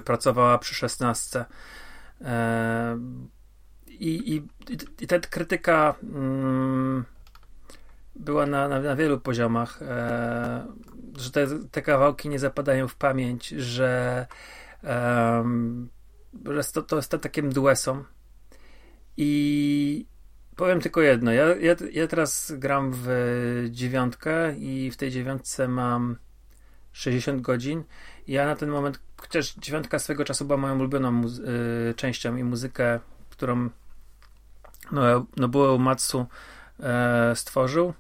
pracowała 0.05 0.59
przy 0.59 0.74
16. 0.74 1.44
E, 2.20 2.98
I, 3.86 4.35
i, 4.35 4.43
i 5.01 5.06
ta 5.06 5.19
krytyka 5.19 5.94
mm, 6.02 7.05
była 8.16 8.47
na, 8.47 8.69
na, 8.69 8.81
na, 8.81 8.97
wielu 8.97 9.20
poziomach, 9.20 9.81
że 11.16 11.31
te, 11.31 11.47
te 11.70 11.82
kawałki 11.82 12.28
nie 12.28 12.39
zapadają 12.39 12.89
w 12.89 12.95
pamięć, 12.95 13.49
że, 13.49 14.27
że 16.45 16.65
to, 16.73 16.82
to 16.82 16.97
jest 16.97 17.11
takim 17.11 17.53
duesom. 17.53 18.05
I 19.16 20.07
powiem 20.57 20.81
tylko 20.81 21.01
jedno. 21.01 21.32
Ja, 21.32 21.47
ja, 21.57 21.74
ja 21.93 22.07
teraz 22.07 22.53
gram 22.57 22.93
w 22.95 23.09
dziewiątkę 23.70 24.57
i 24.57 24.91
w 24.91 24.97
tej 24.97 25.11
dziewiątce 25.11 25.69
mam 25.69 26.16
60 26.93 27.41
godzin. 27.41 27.85
Ja 28.28 28.47
na 28.47 28.57
ten 28.57 28.69
moment, 28.69 29.01
chociaż 29.16 29.55
dziewiątka 29.55 29.99
swego 29.99 30.24
czasu 30.24 30.45
była 30.45 30.57
moją 30.57 30.78
ulubioną 30.78 31.23
y, 31.91 31.95
częścią 31.95 32.36
i 32.36 32.45
muzykę, 32.45 33.01
którą 33.31 33.70
no, 34.93 35.27
no 35.36 35.49
było 35.49 35.78
Matsu 35.78 36.27
e, 36.81 37.32
stworzył, 37.36 37.95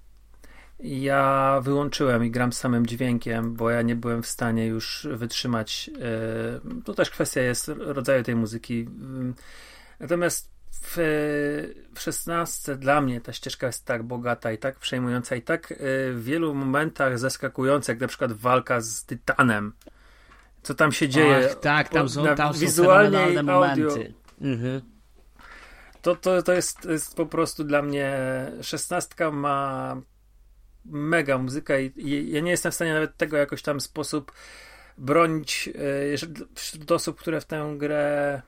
ja 0.80 1.60
wyłączyłem 1.62 2.24
i 2.24 2.30
gram 2.30 2.52
z 2.52 2.58
samym 2.58 2.86
dźwiękiem, 2.86 3.54
bo 3.54 3.70
ja 3.70 3.82
nie 3.82 3.96
byłem 3.96 4.22
w 4.22 4.26
stanie 4.26 4.66
już 4.66 5.08
wytrzymać. 5.10 5.90
E, 6.00 6.82
to 6.84 6.94
też 6.94 7.10
kwestia 7.10 7.40
jest 7.40 7.68
rodzaju 7.68 8.22
tej 8.22 8.36
muzyki. 8.36 8.88
Natomiast 10.00 10.54
w, 10.82 10.96
w 11.94 12.00
16 12.00 12.76
dla 12.76 13.00
mnie 13.00 13.20
ta 13.20 13.32
ścieżka 13.32 13.66
jest 13.66 13.84
tak 13.84 14.02
bogata 14.02 14.52
i 14.52 14.58
tak 14.58 14.78
przejmująca 14.78 15.36
i 15.36 15.42
tak 15.42 15.72
y, 15.72 15.76
w 16.14 16.24
wielu 16.24 16.54
momentach 16.54 17.18
zaskakująca, 17.18 17.92
jak 17.92 18.00
na 18.00 18.08
przykład 18.08 18.32
walka 18.32 18.80
z 18.80 19.04
Tytanem. 19.04 19.72
Co 20.62 20.74
tam 20.74 20.92
się 20.92 21.08
dzieje? 21.08 21.48
Ach, 21.50 21.60
tak, 21.60 21.88
tam 21.88 22.08
są, 22.08 22.34
tam 22.36 22.54
są 22.54 22.60
wizualnie 22.60 23.42
momenty. 23.42 24.14
Mhm. 24.40 24.80
To, 26.02 26.16
to, 26.16 26.42
to 26.42 26.52
jest, 26.52 26.84
jest 26.84 27.16
po 27.16 27.26
prostu 27.26 27.64
dla 27.64 27.82
mnie 27.82 28.16
szesnastka 28.62 29.30
ma 29.30 29.96
mega 30.84 31.38
muzyka 31.38 31.78
i, 31.78 32.30
ja 32.30 32.40
nie 32.40 32.50
jestem 32.50 32.72
w 32.72 32.74
stanie 32.74 32.94
nawet 32.94 33.16
tego 33.16 33.36
jakoś 33.36 33.62
tam 33.62 33.80
sposób 33.80 34.32
bronić 34.98 35.68
y, 36.14 36.16
wśród 36.54 36.92
osób, 36.92 37.18
które 37.20 37.40
w 37.40 37.44
tę 37.44 37.74
grę 37.76 38.42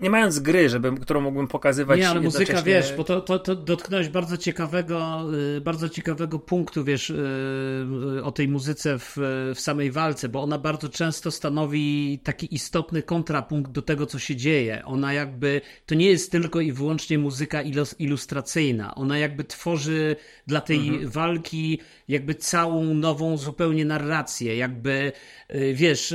nie 0.00 0.10
mając 0.10 0.38
gry, 0.38 0.68
żeby, 0.68 0.92
którą 1.00 1.20
mógłbym 1.20 1.48
pokazywać. 1.48 2.00
Nie, 2.00 2.08
ale 2.08 2.20
muzyka, 2.20 2.62
wiesz, 2.62 2.92
bo 2.96 3.04
to, 3.04 3.20
to, 3.20 3.38
to 3.38 3.56
dotknąłeś 3.56 4.08
bardzo 4.08 4.36
ciekawego, 4.36 5.22
y, 5.56 5.60
bardzo 5.60 5.88
ciekawego 5.88 6.38
punktu, 6.38 6.84
wiesz, 6.84 7.10
y, 7.10 8.24
o 8.24 8.32
tej 8.32 8.48
muzyce 8.48 8.98
w, 8.98 9.16
w 9.54 9.60
samej 9.60 9.90
walce, 9.90 10.28
bo 10.28 10.42
ona 10.42 10.58
bardzo 10.58 10.88
często 10.88 11.30
stanowi 11.30 12.18
taki 12.24 12.54
istotny 12.54 13.02
kontrapunkt 13.02 13.70
do 13.70 13.82
tego, 13.82 14.06
co 14.06 14.18
się 14.18 14.36
dzieje. 14.36 14.82
Ona 14.84 15.12
jakby, 15.12 15.60
to 15.86 15.94
nie 15.94 16.06
jest 16.06 16.32
tylko 16.32 16.60
i 16.60 16.72
wyłącznie 16.72 17.18
muzyka 17.18 17.62
ilustracyjna. 17.98 18.94
Ona 18.94 19.18
jakby 19.18 19.44
tworzy 19.44 20.16
dla 20.46 20.60
tej 20.60 20.88
mhm. 20.88 21.08
walki 21.08 21.78
jakby 22.08 22.34
całą 22.34 22.94
nową 22.94 23.36
zupełnie 23.36 23.84
narrację, 23.84 24.56
jakby, 24.56 25.12
y, 25.54 25.74
wiesz, 25.74 26.14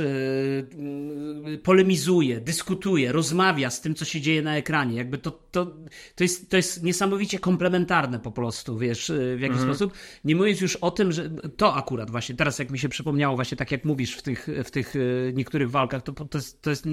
polemizuje, 1.62 2.40
dyskutuje, 2.40 3.12
rozmawia 3.12 3.71
z 3.72 3.80
tym, 3.80 3.94
co 3.94 4.04
się 4.04 4.20
dzieje 4.20 4.42
na 4.42 4.56
ekranie. 4.56 4.96
Jakby 4.96 5.18
to, 5.18 5.30
to, 5.30 5.66
to, 6.14 6.24
jest, 6.24 6.50
to 6.50 6.56
jest 6.56 6.82
niesamowicie 6.82 7.38
komplementarne 7.38 8.18
po 8.18 8.32
prostu, 8.32 8.78
wiesz, 8.78 9.12
w 9.36 9.40
jakiś 9.40 9.58
mhm. 9.58 9.74
sposób. 9.74 9.92
Nie 10.24 10.36
mówiąc 10.36 10.60
już 10.60 10.76
o 10.76 10.90
tym, 10.90 11.12
że 11.12 11.30
to 11.56 11.74
akurat 11.74 12.10
właśnie, 12.10 12.34
teraz 12.34 12.58
jak 12.58 12.70
mi 12.70 12.78
się 12.78 12.88
przypomniało, 12.88 13.36
właśnie 13.36 13.56
tak 13.56 13.72
jak 13.72 13.84
mówisz 13.84 14.16
w 14.16 14.22
tych, 14.22 14.48
w 14.64 14.70
tych 14.70 14.96
e, 14.96 15.32
niektórych 15.32 15.70
walkach, 15.70 16.02
to, 16.02 16.12
to, 16.12 16.38
jest, 16.38 16.62
to 16.62 16.70
jest 16.70 16.88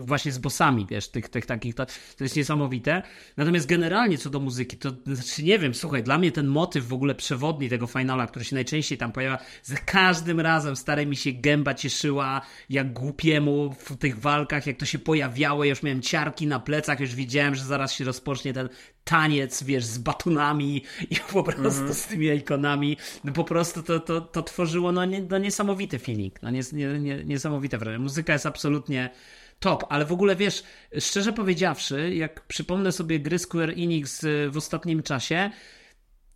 właśnie 0.00 0.32
z 0.32 0.38
bossami, 0.38 0.86
wiesz, 0.90 1.08
tych, 1.08 1.28
tych 1.28 1.46
takich, 1.46 1.74
to, 1.74 1.86
to 1.86 2.24
jest 2.24 2.36
niesamowite. 2.36 3.02
Natomiast 3.36 3.66
generalnie 3.66 4.18
co 4.18 4.30
do 4.30 4.40
muzyki, 4.40 4.76
to 4.76 4.90
znaczy 5.06 5.44
nie 5.44 5.58
wiem, 5.58 5.74
słuchaj, 5.74 6.02
dla 6.02 6.18
mnie 6.18 6.32
ten 6.32 6.46
motyw 6.46 6.88
w 6.88 6.92
ogóle 6.92 7.14
przewodni 7.14 7.68
tego 7.68 7.86
finala, 7.86 8.26
który 8.26 8.44
się 8.44 8.54
najczęściej 8.54 8.98
tam 8.98 9.12
pojawia, 9.12 9.38
za 9.62 9.76
każdym 9.76 10.40
razem 10.40 10.76
stare 10.76 11.06
mi 11.06 11.16
się 11.16 11.32
gęba 11.32 11.74
cieszyła, 11.74 12.40
jak 12.70 12.92
głupiemu 12.92 13.74
w 13.78 13.96
tych 13.96 14.18
walkach, 14.18 14.66
jak 14.66 14.76
to 14.76 14.86
się 14.86 14.98
pojawiało, 14.98 15.64
ja 15.64 15.70
już 15.70 15.82
miałem 15.82 16.02
ciarki 16.16 16.46
na 16.46 16.60
plecach, 16.60 17.00
już 17.00 17.14
widziałem, 17.14 17.54
że 17.54 17.64
zaraz 17.64 17.92
się 17.92 18.04
rozpocznie 18.04 18.52
ten 18.52 18.68
taniec, 19.04 19.62
wiesz, 19.62 19.84
z 19.84 19.98
batonami 19.98 20.82
i 21.10 21.16
po 21.32 21.42
prostu 21.42 21.80
mm 21.82 21.94
z 21.94 22.06
tymi 22.06 22.26
ikonami. 22.26 22.96
No 23.24 23.32
po 23.32 23.44
prostu 23.44 23.82
to, 23.82 24.00
to, 24.00 24.20
to 24.20 24.42
tworzyło 24.42 24.92
no, 24.92 25.04
nie, 25.04 25.22
no 25.22 25.38
niesamowity 25.38 25.98
feeling, 25.98 26.42
no 26.42 26.50
nies, 26.50 26.72
nie, 26.72 26.86
nie, 26.86 27.24
niesamowite 27.24 27.78
wrażenie. 27.78 28.02
Muzyka 28.02 28.32
jest 28.32 28.46
absolutnie 28.46 29.10
top, 29.60 29.84
ale 29.88 30.04
w 30.04 30.12
ogóle 30.12 30.36
wiesz, 30.36 30.62
szczerze 31.00 31.32
powiedziawszy, 31.32 32.14
jak 32.14 32.46
przypomnę 32.46 32.92
sobie 32.92 33.20
gry 33.20 33.38
Square 33.38 33.70
Enix 33.70 34.26
w 34.50 34.56
ostatnim 34.56 35.02
czasie, 35.02 35.50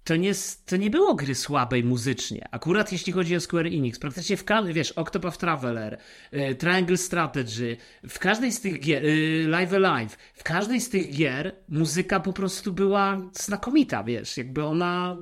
to 0.04 0.16
nie, 0.16 0.32
to 0.66 0.76
nie 0.76 0.90
było 0.90 1.14
gry 1.14 1.34
słabej 1.34 1.84
muzycznie. 1.84 2.48
Akurat 2.50 2.92
jeśli 2.92 3.12
chodzi 3.12 3.36
o 3.36 3.40
Square 3.40 3.66
Enix, 3.66 3.98
praktycznie 3.98 4.36
w 4.36 4.44
każdej, 4.44 4.74
wiesz, 4.74 4.92
Octopath 4.92 5.38
Traveler, 5.38 5.98
y, 6.32 6.54
Triangle 6.54 6.96
Strategy, 6.96 7.76
w 8.08 8.18
każdej 8.18 8.52
z 8.52 8.60
tych 8.60 8.80
gier, 8.80 9.04
y, 9.04 9.44
Live 9.48 9.72
Alive, 9.72 10.16
w 10.34 10.42
każdej 10.42 10.80
z 10.80 10.90
tych 10.90 11.16
gier 11.16 11.56
muzyka 11.68 12.20
po 12.20 12.32
prostu 12.32 12.72
była 12.72 13.20
znakomita, 13.32 14.04
wiesz, 14.04 14.36
jakby 14.36 14.64
ona, 14.64 15.16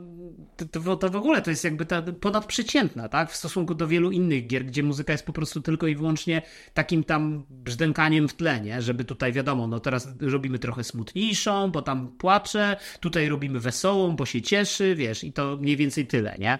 to, 0.72 0.96
to 0.96 1.10
w 1.10 1.16
ogóle 1.16 1.42
to 1.42 1.50
jest 1.50 1.64
jakby 1.64 1.86
ta 1.86 2.02
ponadprzeciętna, 2.02 3.08
tak, 3.08 3.30
w 3.30 3.36
stosunku 3.36 3.74
do 3.74 3.88
wielu 3.88 4.10
innych 4.10 4.46
gier, 4.46 4.64
gdzie 4.64 4.82
muzyka 4.82 5.12
jest 5.12 5.26
po 5.26 5.32
prostu 5.32 5.60
tylko 5.60 5.86
i 5.86 5.96
wyłącznie 5.96 6.42
takim 6.74 7.04
tam 7.04 7.44
brzdękaniem 7.50 8.28
w 8.28 8.34
tle, 8.34 8.60
nie? 8.60 8.82
żeby 8.82 9.04
tutaj 9.04 9.32
wiadomo, 9.32 9.66
no 9.66 9.80
teraz 9.80 10.08
robimy 10.20 10.58
trochę 10.58 10.84
smutniejszą, 10.84 11.70
bo 11.70 11.82
tam 11.82 12.08
płacze, 12.08 12.76
tutaj 13.00 13.28
robimy 13.28 13.60
wesołą, 13.60 14.16
bo 14.16 14.26
się 14.26 14.42
cieszy, 14.42 14.77
wiesz, 14.84 15.24
i 15.24 15.32
to 15.32 15.56
mniej 15.56 15.76
więcej 15.76 16.06
tyle, 16.06 16.36
nie? 16.38 16.58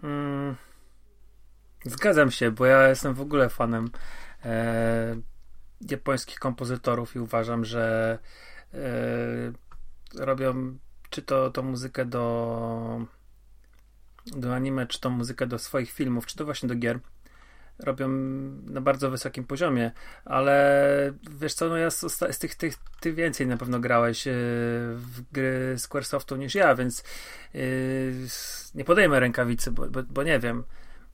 Hmm. 0.00 0.56
Zgadzam 1.84 2.30
się, 2.30 2.50
bo 2.50 2.66
ja 2.66 2.88
jestem 2.88 3.14
w 3.14 3.20
ogóle 3.20 3.48
fanem 3.48 3.90
e, 4.44 5.16
japońskich 5.90 6.38
kompozytorów 6.38 7.16
i 7.16 7.18
uważam, 7.18 7.64
że 7.64 8.18
e, 8.74 8.78
robią 10.14 10.78
czy 11.10 11.22
to, 11.22 11.50
to 11.50 11.62
muzykę 11.62 12.04
do 12.04 13.06
do 14.26 14.54
anime, 14.54 14.86
czy 14.86 15.00
to 15.00 15.10
muzykę 15.10 15.46
do 15.46 15.58
swoich 15.58 15.90
filmów, 15.90 16.26
czy 16.26 16.36
to 16.36 16.44
właśnie 16.44 16.68
do 16.68 16.74
gier 16.74 17.00
robią 17.78 18.08
na 18.66 18.80
bardzo 18.80 19.10
wysokim 19.10 19.44
poziomie, 19.44 19.92
ale 20.24 21.12
wiesz 21.30 21.54
co, 21.54 21.68
no 21.68 21.76
ja 21.76 21.90
z, 21.90 22.38
tych, 22.38 22.54
tych, 22.54 22.74
ty 23.00 23.12
więcej 23.12 23.46
na 23.46 23.56
pewno 23.56 23.80
grałeś 23.80 24.26
yy, 24.26 24.32
w 24.96 25.22
gry 25.32 25.74
Squaresoftu 25.78 26.36
niż 26.36 26.54
ja, 26.54 26.74
więc 26.74 27.04
yy, 27.54 28.14
nie 28.74 28.84
podejmę 28.84 29.20
rękawicy, 29.20 29.70
bo, 29.70 29.86
bo, 29.86 30.02
bo 30.02 30.22
nie 30.22 30.38
wiem. 30.38 30.64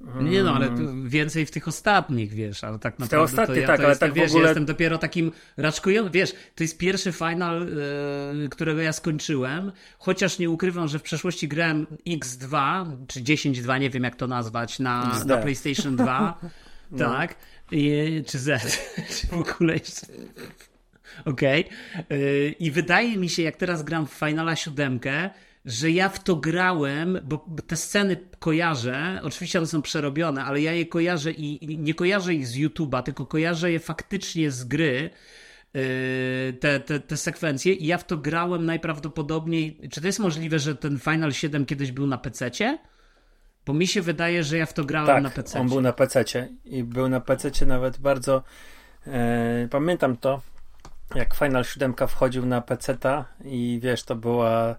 Nie 0.01 0.43
no, 0.43 0.55
ale 0.55 0.67
mm. 0.67 1.09
więcej 1.09 1.47
w 1.47 1.51
tych 1.51 1.69
ostatnich, 1.69 2.33
wiesz, 2.33 2.65
ale 2.65 2.79
tak 2.79 2.99
naprawdę 2.99 3.17
te 3.17 3.23
ostatnie, 3.23 3.55
to 3.55 3.61
ja, 3.61 3.67
tak, 3.67 3.77
to 3.77 3.83
ale 3.83 3.91
jestem, 3.93 4.09
tak 4.09 4.17
wiesz, 4.17 4.31
ogóle... 4.31 4.45
jestem 4.45 4.65
dopiero 4.65 4.99
takim 4.99 5.33
raczkującym, 5.57 6.13
wiesz, 6.13 6.33
to 6.55 6.65
jest 6.65 6.79
pierwszy 6.79 7.13
final, 7.13 7.69
e, 8.45 8.49
którego 8.49 8.81
ja 8.81 8.93
skończyłem, 8.93 9.73
chociaż 9.99 10.39
nie 10.39 10.51
ukrywam, 10.51 10.89
że 10.89 10.99
w 10.99 11.03
przeszłości 11.03 11.49
grałem 11.49 11.87
X2, 12.09 12.87
czy 13.07 13.21
10.2, 13.21 13.81
nie 13.81 13.91
wiem 13.91 14.05
jak 14.05 14.17
to 14.17 14.27
nazwać, 14.27 14.79
na, 14.79 15.21
na 15.27 15.37
PlayStation 15.37 15.97
2, 15.97 16.41
no. 16.91 16.99
tak, 16.99 17.37
I, 17.73 18.25
czy 18.27 18.39
Z, 18.39 18.79
czy 19.21 19.27
w 19.27 19.33
ogóle 19.33 19.75
jeszcze... 19.75 20.07
Okej. 21.25 21.65
Okay. 21.65 22.19
E, 22.19 22.49
I 22.49 22.71
wydaje 22.71 23.17
mi 23.17 23.29
się, 23.29 23.43
jak 23.43 23.57
teraz 23.57 23.83
gram 23.83 24.07
w 24.07 24.13
Finala 24.13 24.57
7, 24.57 25.01
że 25.65 25.91
ja 25.91 26.09
w 26.09 26.25
to 26.25 26.37
grałem, 26.37 27.19
bo 27.23 27.47
te 27.67 27.77
sceny 27.77 28.17
kojarzę, 28.39 29.21
oczywiście 29.23 29.59
one 29.59 29.67
są 29.67 29.83
przerobione, 29.83 30.45
ale 30.45 30.61
ja 30.61 30.73
je 30.73 30.87
kojarzę 30.87 31.31
i 31.31 31.79
nie 31.79 31.95
kojarzę 31.95 32.35
ich 32.35 32.47
z 32.47 32.57
YouTube'a, 32.57 33.03
tylko 33.03 33.27
kojarzę 33.27 33.73
je 33.73 33.81
faktycznie 33.81 34.51
z 34.51 34.65
gry, 34.65 35.11
yy, 35.75 35.83
te, 36.61 36.81
te, 36.81 37.01
te 37.01 37.17
sekwencje 37.17 37.73
i 37.73 37.87
ja 37.87 37.99
w 37.99 38.05
to 38.05 38.17
grałem 38.17 38.67
najprawdopodobniej, 38.67 39.81
czy 39.91 40.01
to 40.01 40.07
jest 40.07 40.19
możliwe, 40.19 40.59
że 40.59 40.77
ten 40.77 40.99
Final 40.99 41.33
7 41.33 41.67
kiedyś 41.67 41.93
był 41.93 42.07
na 42.07 42.19
PC-cie? 42.19 42.79
Bo 43.67 43.75
mi 43.75 43.87
się 43.87 44.03
wydaje, 44.03 44.45
że 44.45 44.59
ja 44.59 44.67
w 44.67 44.73
to 44.73 44.85
grałem 44.85 45.07
tak, 45.07 45.23
na 45.23 45.31
PC. 45.31 45.61
on 45.61 45.69
był 45.69 45.81
na 45.81 45.93
PC-cie 45.93 46.49
i 46.65 46.85
był 46.85 47.09
na 47.09 47.21
PC-cie 47.21 47.67
nawet 47.67 47.99
bardzo 47.99 48.43
e, 49.07 49.69
pamiętam 49.71 50.17
to, 50.17 50.41
jak 51.15 51.35
Final 51.35 51.65
7 51.65 51.95
wchodził 52.09 52.47
na 52.47 52.61
PC-ta 52.61 53.25
i 53.45 53.81
wiesz, 53.83 54.03
to 54.03 54.17
była 54.17 54.77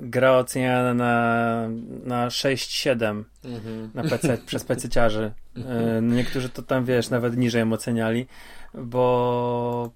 gra 0.00 0.32
oceniana 0.38 0.94
na, 0.94 1.68
na 2.04 2.28
6-7 2.28 3.24
mhm. 3.44 3.90
na 3.94 4.02
PC, 4.02 4.38
przez 4.46 4.64
PC-ciarzy. 4.64 5.30
E, 5.56 6.02
niektórzy 6.02 6.48
to 6.48 6.62
tam, 6.62 6.84
wiesz, 6.84 7.10
nawet 7.10 7.36
niżej 7.36 7.60
ją 7.60 7.72
oceniali, 7.72 8.26
bo 8.74 9.90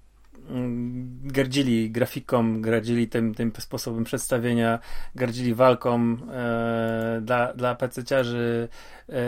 mm, 0.49 1.19
gardzili 1.23 1.91
grafiką, 1.91 2.61
gardzili 2.61 3.07
tym, 3.07 3.35
tym 3.35 3.51
sposobem 3.59 4.03
przedstawienia, 4.03 4.79
gardzili 5.15 5.53
walką 5.53 6.17
e, 6.31 7.21
dla, 7.21 7.53
dla 7.53 7.75
PC-ciarzy. 7.75 8.67
E, 9.09 9.19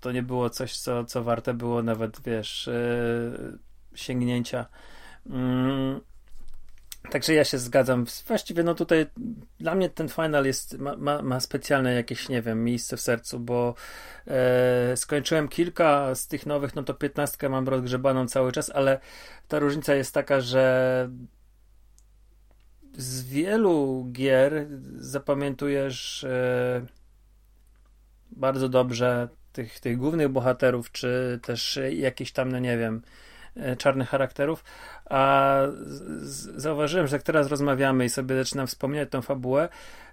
to 0.00 0.12
nie 0.12 0.22
było 0.22 0.50
coś, 0.50 0.78
co, 0.78 1.04
co 1.04 1.24
warte 1.24 1.54
było 1.54 1.82
nawet, 1.82 2.20
wiesz, 2.22 2.68
e, 2.68 2.72
sięgnięcia. 3.94 4.66
Mm, 5.30 6.00
Także 7.10 7.34
ja 7.34 7.44
się 7.44 7.58
zgadzam. 7.58 8.06
Właściwie 8.26 8.62
no 8.62 8.74
tutaj 8.74 9.06
dla 9.60 9.74
mnie 9.74 9.90
ten 9.90 10.08
final 10.08 10.46
jest, 10.46 10.78
ma, 10.78 10.96
ma, 10.96 11.22
ma 11.22 11.40
specjalne 11.40 11.94
jakieś, 11.94 12.28
nie 12.28 12.42
wiem, 12.42 12.64
miejsce 12.64 12.96
w 12.96 13.00
sercu, 13.00 13.40
bo 13.40 13.74
e, 14.26 14.96
skończyłem 14.96 15.48
kilka 15.48 16.14
z 16.14 16.26
tych 16.28 16.46
nowych, 16.46 16.74
no 16.74 16.82
to 16.82 16.94
piętnastkę 16.94 17.48
mam 17.48 17.68
rozgrzebaną 17.68 18.28
cały 18.28 18.52
czas, 18.52 18.70
ale 18.70 19.00
ta 19.48 19.58
różnica 19.58 19.94
jest 19.94 20.14
taka, 20.14 20.40
że 20.40 21.08
z 22.96 23.24
wielu 23.24 24.06
gier 24.12 24.66
zapamiętujesz 24.94 26.24
e, 26.24 26.86
bardzo 28.30 28.68
dobrze 28.68 29.28
tych, 29.52 29.80
tych 29.80 29.96
głównych 29.96 30.28
bohaterów, 30.28 30.92
czy 30.92 31.40
też 31.42 31.78
jakieś 31.90 32.32
tam, 32.32 32.52
no 32.52 32.58
nie 32.58 32.78
wiem, 32.78 33.02
czarnych 33.78 34.08
charakterów, 34.08 34.64
a 35.04 35.60
zauważyłem, 36.56 37.06
że 37.06 37.16
jak 37.16 37.22
teraz 37.22 37.48
rozmawiamy 37.48 38.04
i 38.04 38.08
sobie 38.08 38.36
zaczynam 38.36 38.66
wspominać 38.66 39.08
tą 39.10 39.22
fabułę, 39.22 39.68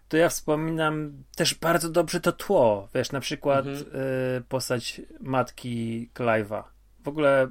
to 0.08 0.18
ja 0.18 0.30
wspominam 0.30 1.24
też 1.36 1.56
bardzo 1.56 1.90
dobrze 1.90 2.20
to 2.20 2.32
tło. 2.32 2.88
Wiesz, 2.96 3.12
na 3.12 3.20
przykład 3.20 3.68
mhm. 3.68 3.96
y, 4.38 4.44
postać 4.50 5.02
matki 5.20 6.10
Clive'a. 6.16 6.64
W 7.04 7.08
ogóle 7.08 7.48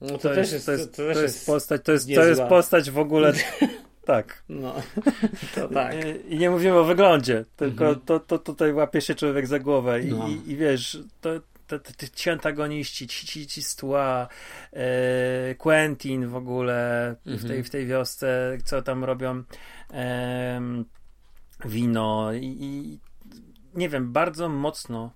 no 0.00 0.08
to, 0.08 0.18
to, 0.18 0.34
jest, 0.34 0.52
jest, 0.52 0.66
to, 0.66 0.72
jest, 0.72 0.96
to, 0.96 1.02
to 1.14 1.22
jest 1.22 1.46
postać, 1.46 1.82
to 1.84 1.92
jest, 1.92 2.14
to 2.14 2.24
jest 2.24 2.42
postać 2.42 2.90
w 2.90 2.98
ogóle 2.98 3.32
tak. 4.04 4.42
No, 4.48 4.74
to 5.54 5.68
tak. 5.68 5.94
I, 5.94 6.34
I, 6.34 6.38
nie 6.38 6.50
mówimy 6.50 6.78
o 6.78 6.84
wyglądzie, 6.84 7.44
tylko 7.56 7.84
mhm. 7.84 8.06
to, 8.06 8.20
to 8.20 8.38
tutaj 8.38 8.72
łapie 8.72 9.00
się 9.00 9.14
człowiek 9.14 9.46
za 9.46 9.58
głowę 9.58 10.00
i, 10.00 10.06
no. 10.06 10.28
i, 10.28 10.50
i 10.50 10.56
wiesz, 10.56 10.98
to, 11.20 11.30
ci 12.14 12.30
antagoniści, 12.30 13.08
ci, 13.08 13.26
ci, 13.26 13.46
ci 13.46 13.62
z 13.62 13.76
tła, 13.76 14.28
e, 14.72 15.54
Quentin 15.54 16.28
w 16.28 16.36
ogóle 16.36 17.16
w, 17.20 17.24
tej, 17.24 17.42
mhm. 17.42 17.64
w 17.64 17.70
tej 17.70 17.86
wiosce, 17.86 18.58
co 18.64 18.82
tam 18.82 19.04
robią, 19.04 19.42
wino 21.64 22.32
i, 22.32 22.56
i, 22.60 22.98
nie 23.74 23.88
wiem, 23.88 24.12
bardzo 24.12 24.48
mocno 24.48 25.12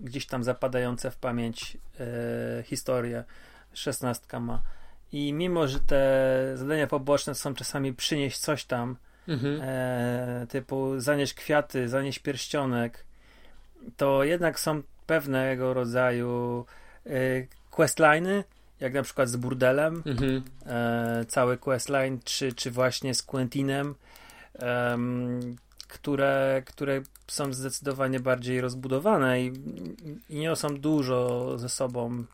gdzieś 0.00 0.26
tam 0.26 0.44
zapadające 0.44 1.10
w 1.10 1.16
pamięć 1.16 1.76
e, 2.00 2.62
historie 2.62 3.24
szesnastka 3.72 4.40
ma. 4.40 4.62
I 5.12 5.32
mimo, 5.32 5.68
że 5.68 5.80
te 5.80 6.52
zadania 6.54 6.86
poboczne 6.86 7.34
są 7.34 7.54
czasami 7.54 7.94
przynieść 7.94 8.38
coś 8.38 8.64
tam, 8.64 8.96
mhm. 9.28 9.60
e, 9.62 10.46
typu 10.48 11.00
zanieść 11.00 11.34
kwiaty, 11.34 11.88
zanieść 11.88 12.18
pierścionek, 12.18 13.04
to 13.96 14.24
jednak 14.24 14.60
są 14.60 14.82
pewnego 15.12 15.74
rodzaju 15.74 16.64
y, 17.06 17.48
questliny, 17.70 18.44
jak 18.80 18.94
na 18.94 19.02
przykład 19.02 19.28
z 19.28 19.36
burdelem, 19.36 20.02
mhm. 20.06 20.42
e, 20.66 21.24
cały 21.28 21.56
questline, 21.56 22.18
czy, 22.24 22.52
czy 22.52 22.70
właśnie 22.70 23.14
z 23.14 23.22
Quentinem, 23.22 23.94
które, 25.88 26.62
które 26.66 27.02
są 27.26 27.52
zdecydowanie 27.52 28.20
bardziej 28.20 28.60
rozbudowane 28.60 29.42
i, 29.42 29.52
i 30.28 30.38
niosą 30.38 30.80
dużo 30.80 31.52
ze 31.58 31.68
sobą 31.68 32.24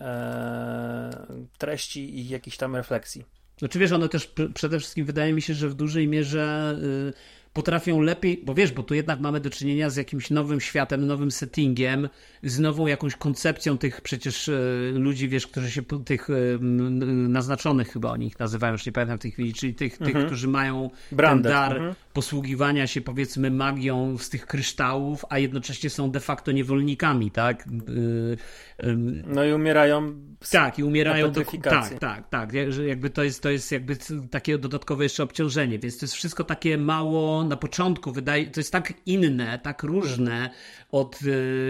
e, 0.00 1.26
treści 1.58 2.18
i 2.18 2.28
jakichś 2.28 2.56
tam 2.56 2.76
refleksji. 2.76 3.24
Znaczy 3.58 3.78
wiesz, 3.78 3.92
one 3.92 4.08
też 4.08 4.34
przede 4.54 4.78
wszystkim 4.78 5.06
wydaje 5.06 5.32
mi 5.32 5.42
się, 5.42 5.54
że 5.54 5.68
w 5.68 5.74
dużej 5.74 6.08
mierze 6.08 6.76
y, 6.82 7.12
potrafią 7.52 8.00
lepiej, 8.00 8.42
bo 8.44 8.54
wiesz, 8.54 8.72
bo 8.72 8.82
tu 8.82 8.94
jednak 8.94 9.20
mamy 9.20 9.40
do 9.40 9.50
czynienia 9.50 9.90
z 9.90 9.96
jakimś 9.96 10.30
nowym 10.30 10.60
światem, 10.60 11.06
nowym 11.06 11.30
settingiem, 11.30 12.08
z 12.42 12.58
nową 12.58 12.86
jakąś 12.86 13.16
koncepcją 13.16 13.78
tych 13.78 14.00
przecież 14.00 14.48
e, 14.48 14.52
ludzi, 14.94 15.28
wiesz, 15.28 15.46
którzy 15.46 15.70
się, 15.70 15.82
tych 16.04 16.30
e, 16.30 16.34
naznaczonych 17.28 17.92
chyba 17.92 18.10
o 18.10 18.16
nich 18.16 18.38
nazywają, 18.38 18.72
już 18.72 18.86
nie 18.86 18.92
pamiętam 18.92 19.18
w 19.18 19.22
tej 19.22 19.30
chwili, 19.30 19.54
czyli 19.54 19.74
tych, 19.74 19.92
mhm. 19.92 20.12
tych 20.12 20.26
którzy 20.26 20.48
mają 20.48 20.90
Branded. 21.12 21.44
ten 21.44 21.52
dar 21.52 21.76
mhm. 21.76 21.94
posługiwania 22.12 22.86
się 22.86 23.00
powiedzmy 23.00 23.50
magią 23.50 24.18
z 24.18 24.28
tych 24.28 24.46
kryształów, 24.46 25.24
a 25.28 25.38
jednocześnie 25.38 25.90
są 25.90 26.10
de 26.10 26.20
facto 26.20 26.52
niewolnikami, 26.52 27.30
tak? 27.30 27.66
E, 28.78 28.86
no 29.26 29.44
i 29.44 29.52
umierają 29.52 30.14
tak, 30.50 30.78
i 30.78 30.84
umierają 30.84 31.32
do, 31.32 31.42
tak, 31.62 31.98
tak, 31.98 32.28
tak, 32.28 32.52
jakby 32.86 33.10
to 33.10 33.22
jest, 33.22 33.42
to 33.42 33.50
jest 33.50 33.72
jakby 33.72 33.96
takie 34.30 34.58
dodatkowe 34.58 35.04
jeszcze 35.04 35.22
obciążenie, 35.22 35.78
więc 35.78 35.98
to 35.98 36.04
jest 36.04 36.14
wszystko 36.14 36.44
takie 36.44 36.78
mało 36.78 37.41
na 37.48 37.56
początku, 37.56 38.12
wydaje, 38.12 38.46
to 38.46 38.60
jest 38.60 38.72
tak 38.72 38.92
inne, 39.06 39.58
tak 39.58 39.82
różne 39.82 40.50
od, 40.92 41.18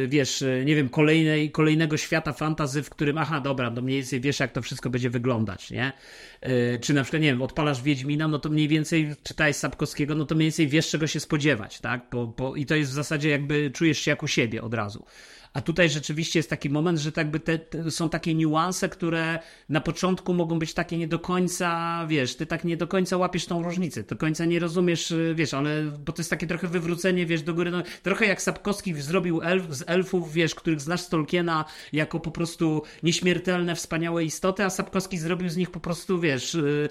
wiesz, 0.09 0.45
nie 0.65 0.77
wiem, 0.77 0.89
kolejnej, 0.89 1.51
kolejnego 1.51 1.97
świata 1.97 2.33
fantazy, 2.33 2.83
w 2.83 2.91
którym, 2.91 3.19
aha, 3.19 3.41
dobra, 3.41 3.71
no 3.71 3.83
mniej 3.83 3.97
więcej 3.97 4.21
wiesz, 4.21 4.41
jak 4.41 4.53
to 4.53 4.63
wszystko 4.63 4.91
będzie 4.91 5.11
wyglądać, 5.11 5.71
nie? 5.71 5.93
E, 6.41 6.79
czy 6.79 6.95
na 6.95 7.03
przykład, 7.03 7.23
nie 7.23 7.29
wiem, 7.29 7.43
odpalasz 7.43 7.83
Wiedźmina, 7.83 8.29
no 8.29 8.39
to 8.39 8.49
mniej 8.49 8.69
więcej 8.69 9.15
czytaj 9.23 9.55
Sapkowskiego, 9.55 10.15
no 10.15 10.25
to 10.25 10.35
mniej 10.35 10.47
więcej 10.47 10.69
wiesz, 10.69 10.91
czego 10.91 11.07
się 11.07 11.21
spodziewać, 11.21 11.81
tak? 11.81 12.07
Bo, 12.13 12.27
bo, 12.27 12.57
I 12.57 12.67
to 12.67 12.75
jest 12.75 12.91
w 12.91 12.95
zasadzie 12.95 13.29
jakby 13.29 13.71
czujesz 13.71 13.99
się 13.99 14.11
jako 14.11 14.27
siebie 14.27 14.63
od 14.63 14.75
razu. 14.75 15.05
A 15.53 15.61
tutaj 15.61 15.91
rzeczywiście 15.91 16.39
jest 16.39 16.51
taki 16.51 16.71
moment, 16.71 16.99
że 16.99 17.13
tak 17.13 17.31
by 17.31 17.41
te, 17.41 17.59
te, 17.59 17.91
są 17.91 18.09
takie 18.09 18.35
niuanse, 18.35 18.89
które 18.89 19.39
na 19.69 19.81
początku 19.81 20.35
mogą 20.35 20.59
być 20.59 20.75
takie 20.75 20.99
nie 20.99 21.09
do 21.09 21.19
końca, 21.19 22.01
wiesz, 22.09 22.37
ty 22.37 22.47
tak 22.47 22.65
nie 22.65 22.77
do 22.77 22.89
końca 22.89 23.17
łapiesz 23.17 23.47
tą 23.47 23.63
różnicę, 23.63 24.03
do 24.03 24.17
końca 24.17 24.45
nie 24.45 24.59
rozumiesz, 24.59 25.11
y, 25.11 25.35
wiesz, 25.37 25.55
ale, 25.55 25.83
bo 26.05 26.13
to 26.13 26.21
jest 26.21 26.31
takie 26.31 26.47
trochę 26.47 26.69
wywrócenie, 26.69 27.27
wiesz, 27.27 27.43
do 27.43 27.55
góry, 27.55 27.71
no, 27.71 27.83
trochę 28.03 28.27
jak 28.27 28.43
Sapkowski 28.43 28.95
zrobił 28.95 29.43
elf, 29.43 29.75
z 29.75 29.85
elfów, 29.87 30.33
wiesz, 30.33 30.55
których 30.55 30.81
znasz 30.81 31.01
z 31.01 31.09
Tolkiena 31.09 31.65
jako 31.93 32.21
po 32.21 32.31
prostu 32.31 32.83
nieśmiertelne, 33.03 33.75
wspaniałe 33.75 34.25
istoty, 34.25 34.65
a 34.65 34.71
Sapkowski 34.71 35.19
zrobił 35.19 35.49
z 35.49 35.57
nich 35.57 35.71
po 35.71 35.81
prostu, 35.81 36.21
wiesz, 36.21 36.55
y, 36.55 36.89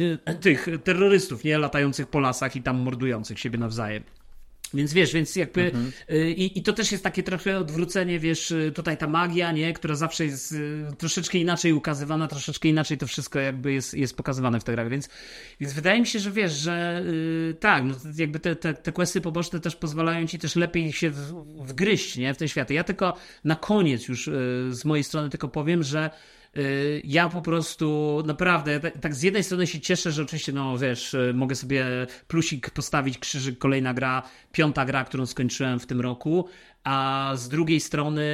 y, 0.00 0.18
tych 0.40 0.68
terrorystów, 0.84 1.44
nie, 1.44 1.58
latających 1.58 2.06
po 2.06 2.20
lasach 2.20 2.56
i 2.56 2.62
tam 2.62 2.78
mordujących 2.78 3.38
siebie 3.38 3.58
nawzajem. 3.58 4.19
Więc 4.74 4.92
wiesz, 4.92 5.12
więc 5.12 5.36
jakby 5.36 5.64
mhm. 5.64 5.92
y, 6.10 6.30
i, 6.30 6.58
i 6.58 6.62
to 6.62 6.72
też 6.72 6.92
jest 6.92 7.04
takie 7.04 7.22
trochę 7.22 7.58
odwrócenie, 7.58 8.18
wiesz, 8.18 8.50
y, 8.50 8.72
tutaj 8.74 8.98
ta 8.98 9.06
magia, 9.06 9.52
nie, 9.52 9.72
która 9.72 9.94
zawsze 9.94 10.24
jest 10.24 10.52
y, 10.52 10.86
troszeczkę 10.98 11.38
inaczej 11.38 11.72
ukazywana, 11.72 12.28
troszeczkę 12.28 12.68
inaczej 12.68 12.98
to 12.98 13.06
wszystko 13.06 13.38
jakby 13.38 13.72
jest, 13.72 13.94
jest 13.94 14.16
pokazywane 14.16 14.60
w 14.60 14.64
tej 14.64 14.74
grach, 14.74 14.88
więc, 14.88 15.08
więc 15.60 15.72
wydaje 15.72 16.00
mi 16.00 16.06
się, 16.06 16.18
że 16.18 16.30
wiesz, 16.30 16.52
że 16.52 17.02
yy, 17.06 17.54
tak, 17.54 17.84
no, 17.84 17.94
jakby 18.16 18.40
te, 18.40 18.56
te, 18.56 18.74
te 18.74 18.92
questy 18.92 19.20
poboczne 19.20 19.60
też 19.60 19.76
pozwalają 19.76 20.26
ci 20.26 20.38
też 20.38 20.56
lepiej 20.56 20.92
się 20.92 21.10
wgryźć, 21.56 22.16
nie, 22.16 22.34
w 22.34 22.36
te 22.36 22.48
światy. 22.48 22.74
Ja 22.74 22.84
tylko 22.84 23.16
na 23.44 23.56
koniec 23.56 24.08
już 24.08 24.26
yy, 24.26 24.34
z 24.70 24.84
mojej 24.84 25.04
strony 25.04 25.30
tylko 25.30 25.48
powiem, 25.48 25.82
że 25.82 26.10
ja 27.04 27.28
po 27.28 27.42
prostu 27.42 28.18
naprawdę 28.26 28.80
tak 28.80 29.14
z 29.14 29.22
jednej 29.22 29.44
strony 29.44 29.66
się 29.66 29.80
cieszę, 29.80 30.12
że 30.12 30.22
oczywiście, 30.22 30.52
no 30.52 30.78
wiesz, 30.78 31.14
y, 31.14 31.32
mogę 31.34 31.54
sobie 31.54 31.86
plusik 32.28 32.70
postawić, 32.70 33.18
krzyżyk, 33.18 33.58
kolejna 33.58 33.94
gra, 33.94 34.22
piąta 34.52 34.84
gra, 34.84 35.04
którą 35.04 35.26
skończyłem 35.26 35.80
w 35.80 35.86
tym 35.86 36.00
roku, 36.00 36.48
a 36.84 37.32
z 37.36 37.48
drugiej 37.48 37.80
strony 37.80 38.24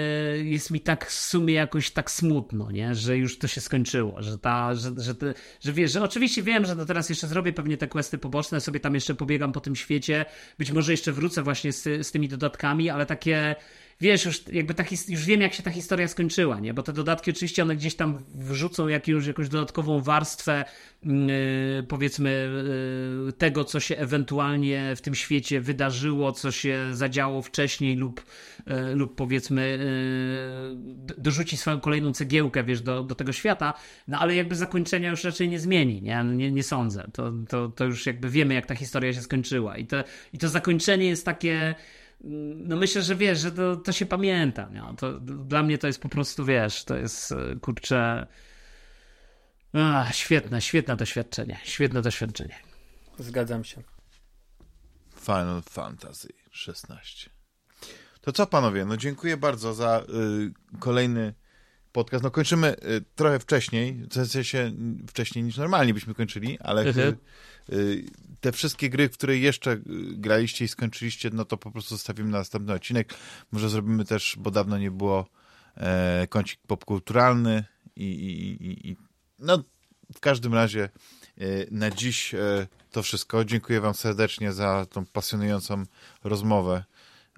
jest 0.45 0.71
mi 0.71 0.81
tak 0.81 1.07
w 1.07 1.13
sumie 1.13 1.55
jakoś 1.55 1.91
tak 1.91 2.11
smutno, 2.11 2.71
nie? 2.71 2.95
że 2.95 3.17
już 3.17 3.39
to 3.39 3.49
się 3.49 3.61
skończyło, 3.61 4.23
że 4.23 4.39
ta, 4.39 4.75
że, 4.75 4.91
że, 4.97 5.15
że 5.61 5.73
wiesz, 5.73 5.93
że 5.93 6.03
oczywiście 6.03 6.43
wiem, 6.43 6.65
że 6.65 6.77
to 6.77 6.87
teraz 6.87 7.09
jeszcze 7.09 7.27
zrobię 7.27 7.53
pewnie 7.53 7.77
te 7.77 7.89
questy 7.89 8.19
poboczne, 8.19 8.61
sobie 8.61 8.81
tam 8.81 8.95
jeszcze 8.95 9.15
pobiegam 9.15 9.53
po 9.53 9.61
tym 9.61 9.77
świecie, 9.77 10.25
być 10.59 10.73
może 10.73 10.93
jeszcze 10.93 11.13
wrócę 11.13 11.43
właśnie 11.43 11.73
z, 11.73 12.07
z 12.07 12.13
tymi 12.13 12.29
dodatkami, 12.29 12.91
ale 12.91 13.07
takie 13.07 13.57
wiesz, 14.01 14.25
już 14.25 14.49
jakby 14.53 14.75
ta 14.75 14.85
już 15.09 15.25
wiem, 15.25 15.41
jak 15.41 15.55
się 15.55 15.63
ta 15.63 15.71
historia 15.71 16.09
skończyła, 16.09 16.61
nie? 16.61 16.75
Bo 16.75 16.83
te 16.83 16.93
dodatki 16.93 17.31
oczywiście 17.31 17.63
one 17.63 17.77
gdzieś 17.77 17.95
tam 17.95 18.19
wrzucą 18.35 18.89
jakąś, 18.89 19.27
jakąś 19.27 19.49
dodatkową 19.49 20.01
warstwę, 20.01 20.65
yy, 21.03 21.13
powiedzmy, 21.89 22.51
yy, 23.27 23.33
tego, 23.33 23.65
co 23.65 23.81
się 23.81 23.97
ewentualnie 23.97 24.97
w 24.97 25.01
tym 25.01 25.15
świecie 25.15 25.61
wydarzyło, 25.61 26.33
co 26.33 26.51
się 26.51 26.89
zadziało 26.93 27.43
wcześniej, 27.43 27.97
lub, 27.97 28.27
yy, 28.67 28.95
lub 28.95 29.17
powiedzmy, 29.17 29.79
dorzuci 31.19 31.57
swoją 31.57 31.81
kolejną 31.81 32.13
cegiełkę, 32.13 32.65
wiesz, 32.65 32.81
do, 32.81 33.03
do 33.03 33.15
tego 33.15 33.33
świata, 33.33 33.75
no 34.09 34.19
ale 34.19 34.35
jakby 34.35 34.55
zakończenia 34.55 35.11
już 35.11 35.25
raczej 35.25 35.49
nie 35.49 35.61
zmieni, 35.61 36.03
nie? 36.03 36.25
Nie, 36.25 36.53
nie 36.53 36.63
sądzę. 36.63 37.11
To, 37.13 37.33
to, 37.49 37.69
to 37.69 37.85
już 37.85 38.07
jakby 38.07 38.31
wiemy, 38.31 38.55
jak 38.55 38.67
ta 38.67 38.75
historia 38.75 39.13
się 39.13 39.21
skończyła. 39.21 39.77
I 39.77 39.87
to, 39.87 40.05
i 40.33 40.39
to 40.39 40.49
zakończenie 40.49 41.07
jest 41.07 41.25
takie 41.25 41.75
no 42.57 42.77
myślę, 42.77 43.03
że 43.03 43.17
wiesz, 43.17 43.39
że 43.41 43.53
to, 43.53 43.77
to 43.77 43.93
się 43.93 44.07
pamięta. 44.07 44.69
No. 44.73 44.95
To, 44.95 45.21
dla 45.21 45.63
mnie 45.63 45.79
to 45.79 45.87
jest 45.87 46.01
po 46.01 46.09
prostu, 46.09 46.45
wiesz, 46.45 46.85
to 46.85 46.97
jest 46.97 47.33
e, 47.33 47.57
kurczę. 47.61 48.27
Ach, 49.73 50.15
świetne, 50.15 50.61
świetne 50.63 50.97
doświadczenie. 50.97 51.59
Świetne 51.65 52.03
doświadczenie. 52.03 52.55
Zgadzam 53.19 53.65
się. 53.65 53.83
Final 55.21 55.63
Fantasy 55.63 56.29
16. 56.51 57.31
To 58.21 58.33
co 58.33 58.47
panowie, 58.47 58.85
no 58.85 58.97
dziękuję 58.97 59.37
bardzo 59.37 59.75
za 59.75 60.03
y, 60.03 60.79
kolejny 60.79 61.35
podcast. 61.93 62.25
No 62.25 62.31
kończymy 62.31 62.75
y, 62.75 63.05
trochę 63.15 63.39
wcześniej, 63.39 64.07
w 64.11 64.15
sensie 64.15 64.73
wcześniej 65.09 65.45
niż 65.45 65.57
normalnie 65.57 65.95
byśmy 65.95 66.15
kończyli, 66.15 66.59
ale 66.61 66.83
Mhm. 66.83 67.17
y, 67.73 67.75
y, 67.75 68.05
te 68.47 68.53
wszystkie 68.53 68.91
gry, 68.91 69.09
które 69.09 69.39
jeszcze 69.39 69.73
y, 69.73 69.83
graliście 70.13 70.65
i 70.65 70.69
skończyliście, 70.69 71.31
no 71.33 71.45
to 71.45 71.57
po 71.57 71.71
prostu 71.71 71.95
zostawimy 71.95 72.31
na 72.31 72.39
następny 72.39 72.73
odcinek. 72.73 73.15
Może 73.53 73.69
zrobimy 73.69 74.05
też, 74.05 74.37
bo 74.39 74.51
dawno 74.51 74.79
nie 74.79 74.91
było 74.91 75.27
e, 75.77 76.27
kącik 76.31 76.61
popkulturalny 76.67 77.65
i, 77.97 78.05
i, 78.05 78.67
i, 78.67 78.91
i 78.91 78.97
no 79.39 79.63
w 80.15 80.21
każdym 80.21 80.55
razie 80.55 80.83
e, 81.39 81.45
na 81.71 81.91
dziś 81.91 82.35
e, 82.35 82.67
to 82.91 83.03
wszystko. 83.03 83.45
Dziękuję 83.45 83.81
wam 83.81 83.95
serdecznie 83.95 84.53
za 84.53 84.87
tą 84.91 85.07
pasjonującą 85.07 85.83
rozmowę 86.25 86.85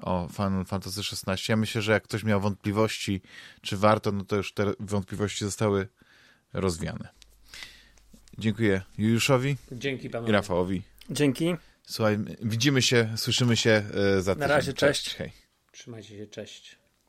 o 0.02 0.28
Final 0.32 0.64
Fantasy 0.64 1.00
XVI. 1.00 1.44
Ja 1.48 1.56
myślę, 1.56 1.82
że 1.82 1.92
jak 1.92 2.04
ktoś 2.04 2.24
miał 2.24 2.40
wątpliwości, 2.40 3.22
czy 3.62 3.76
warto, 3.76 4.12
no 4.12 4.24
to 4.24 4.36
już 4.36 4.52
te 4.52 4.72
wątpliwości 4.80 5.44
zostały 5.44 5.88
rozwiane. 6.52 7.08
Dziękuję 8.38 8.82
Juliuszowi 8.98 9.56
Dzięki 9.72 10.10
panowie. 10.10 10.32
Rafałowi. 10.32 10.82
Dzięki. 11.10 11.56
Słuchaj, 11.86 12.18
widzimy 12.42 12.82
się, 12.82 13.08
słyszymy 13.16 13.56
się 13.56 13.82
e, 13.94 14.22
za 14.22 14.34
tydzień. 14.34 14.48
razie, 14.48 14.72
cześć. 14.72 15.14
Hej. 15.14 15.32
Trzymajcie 15.72 16.16
się, 16.18 16.26
cześć. 16.26 16.77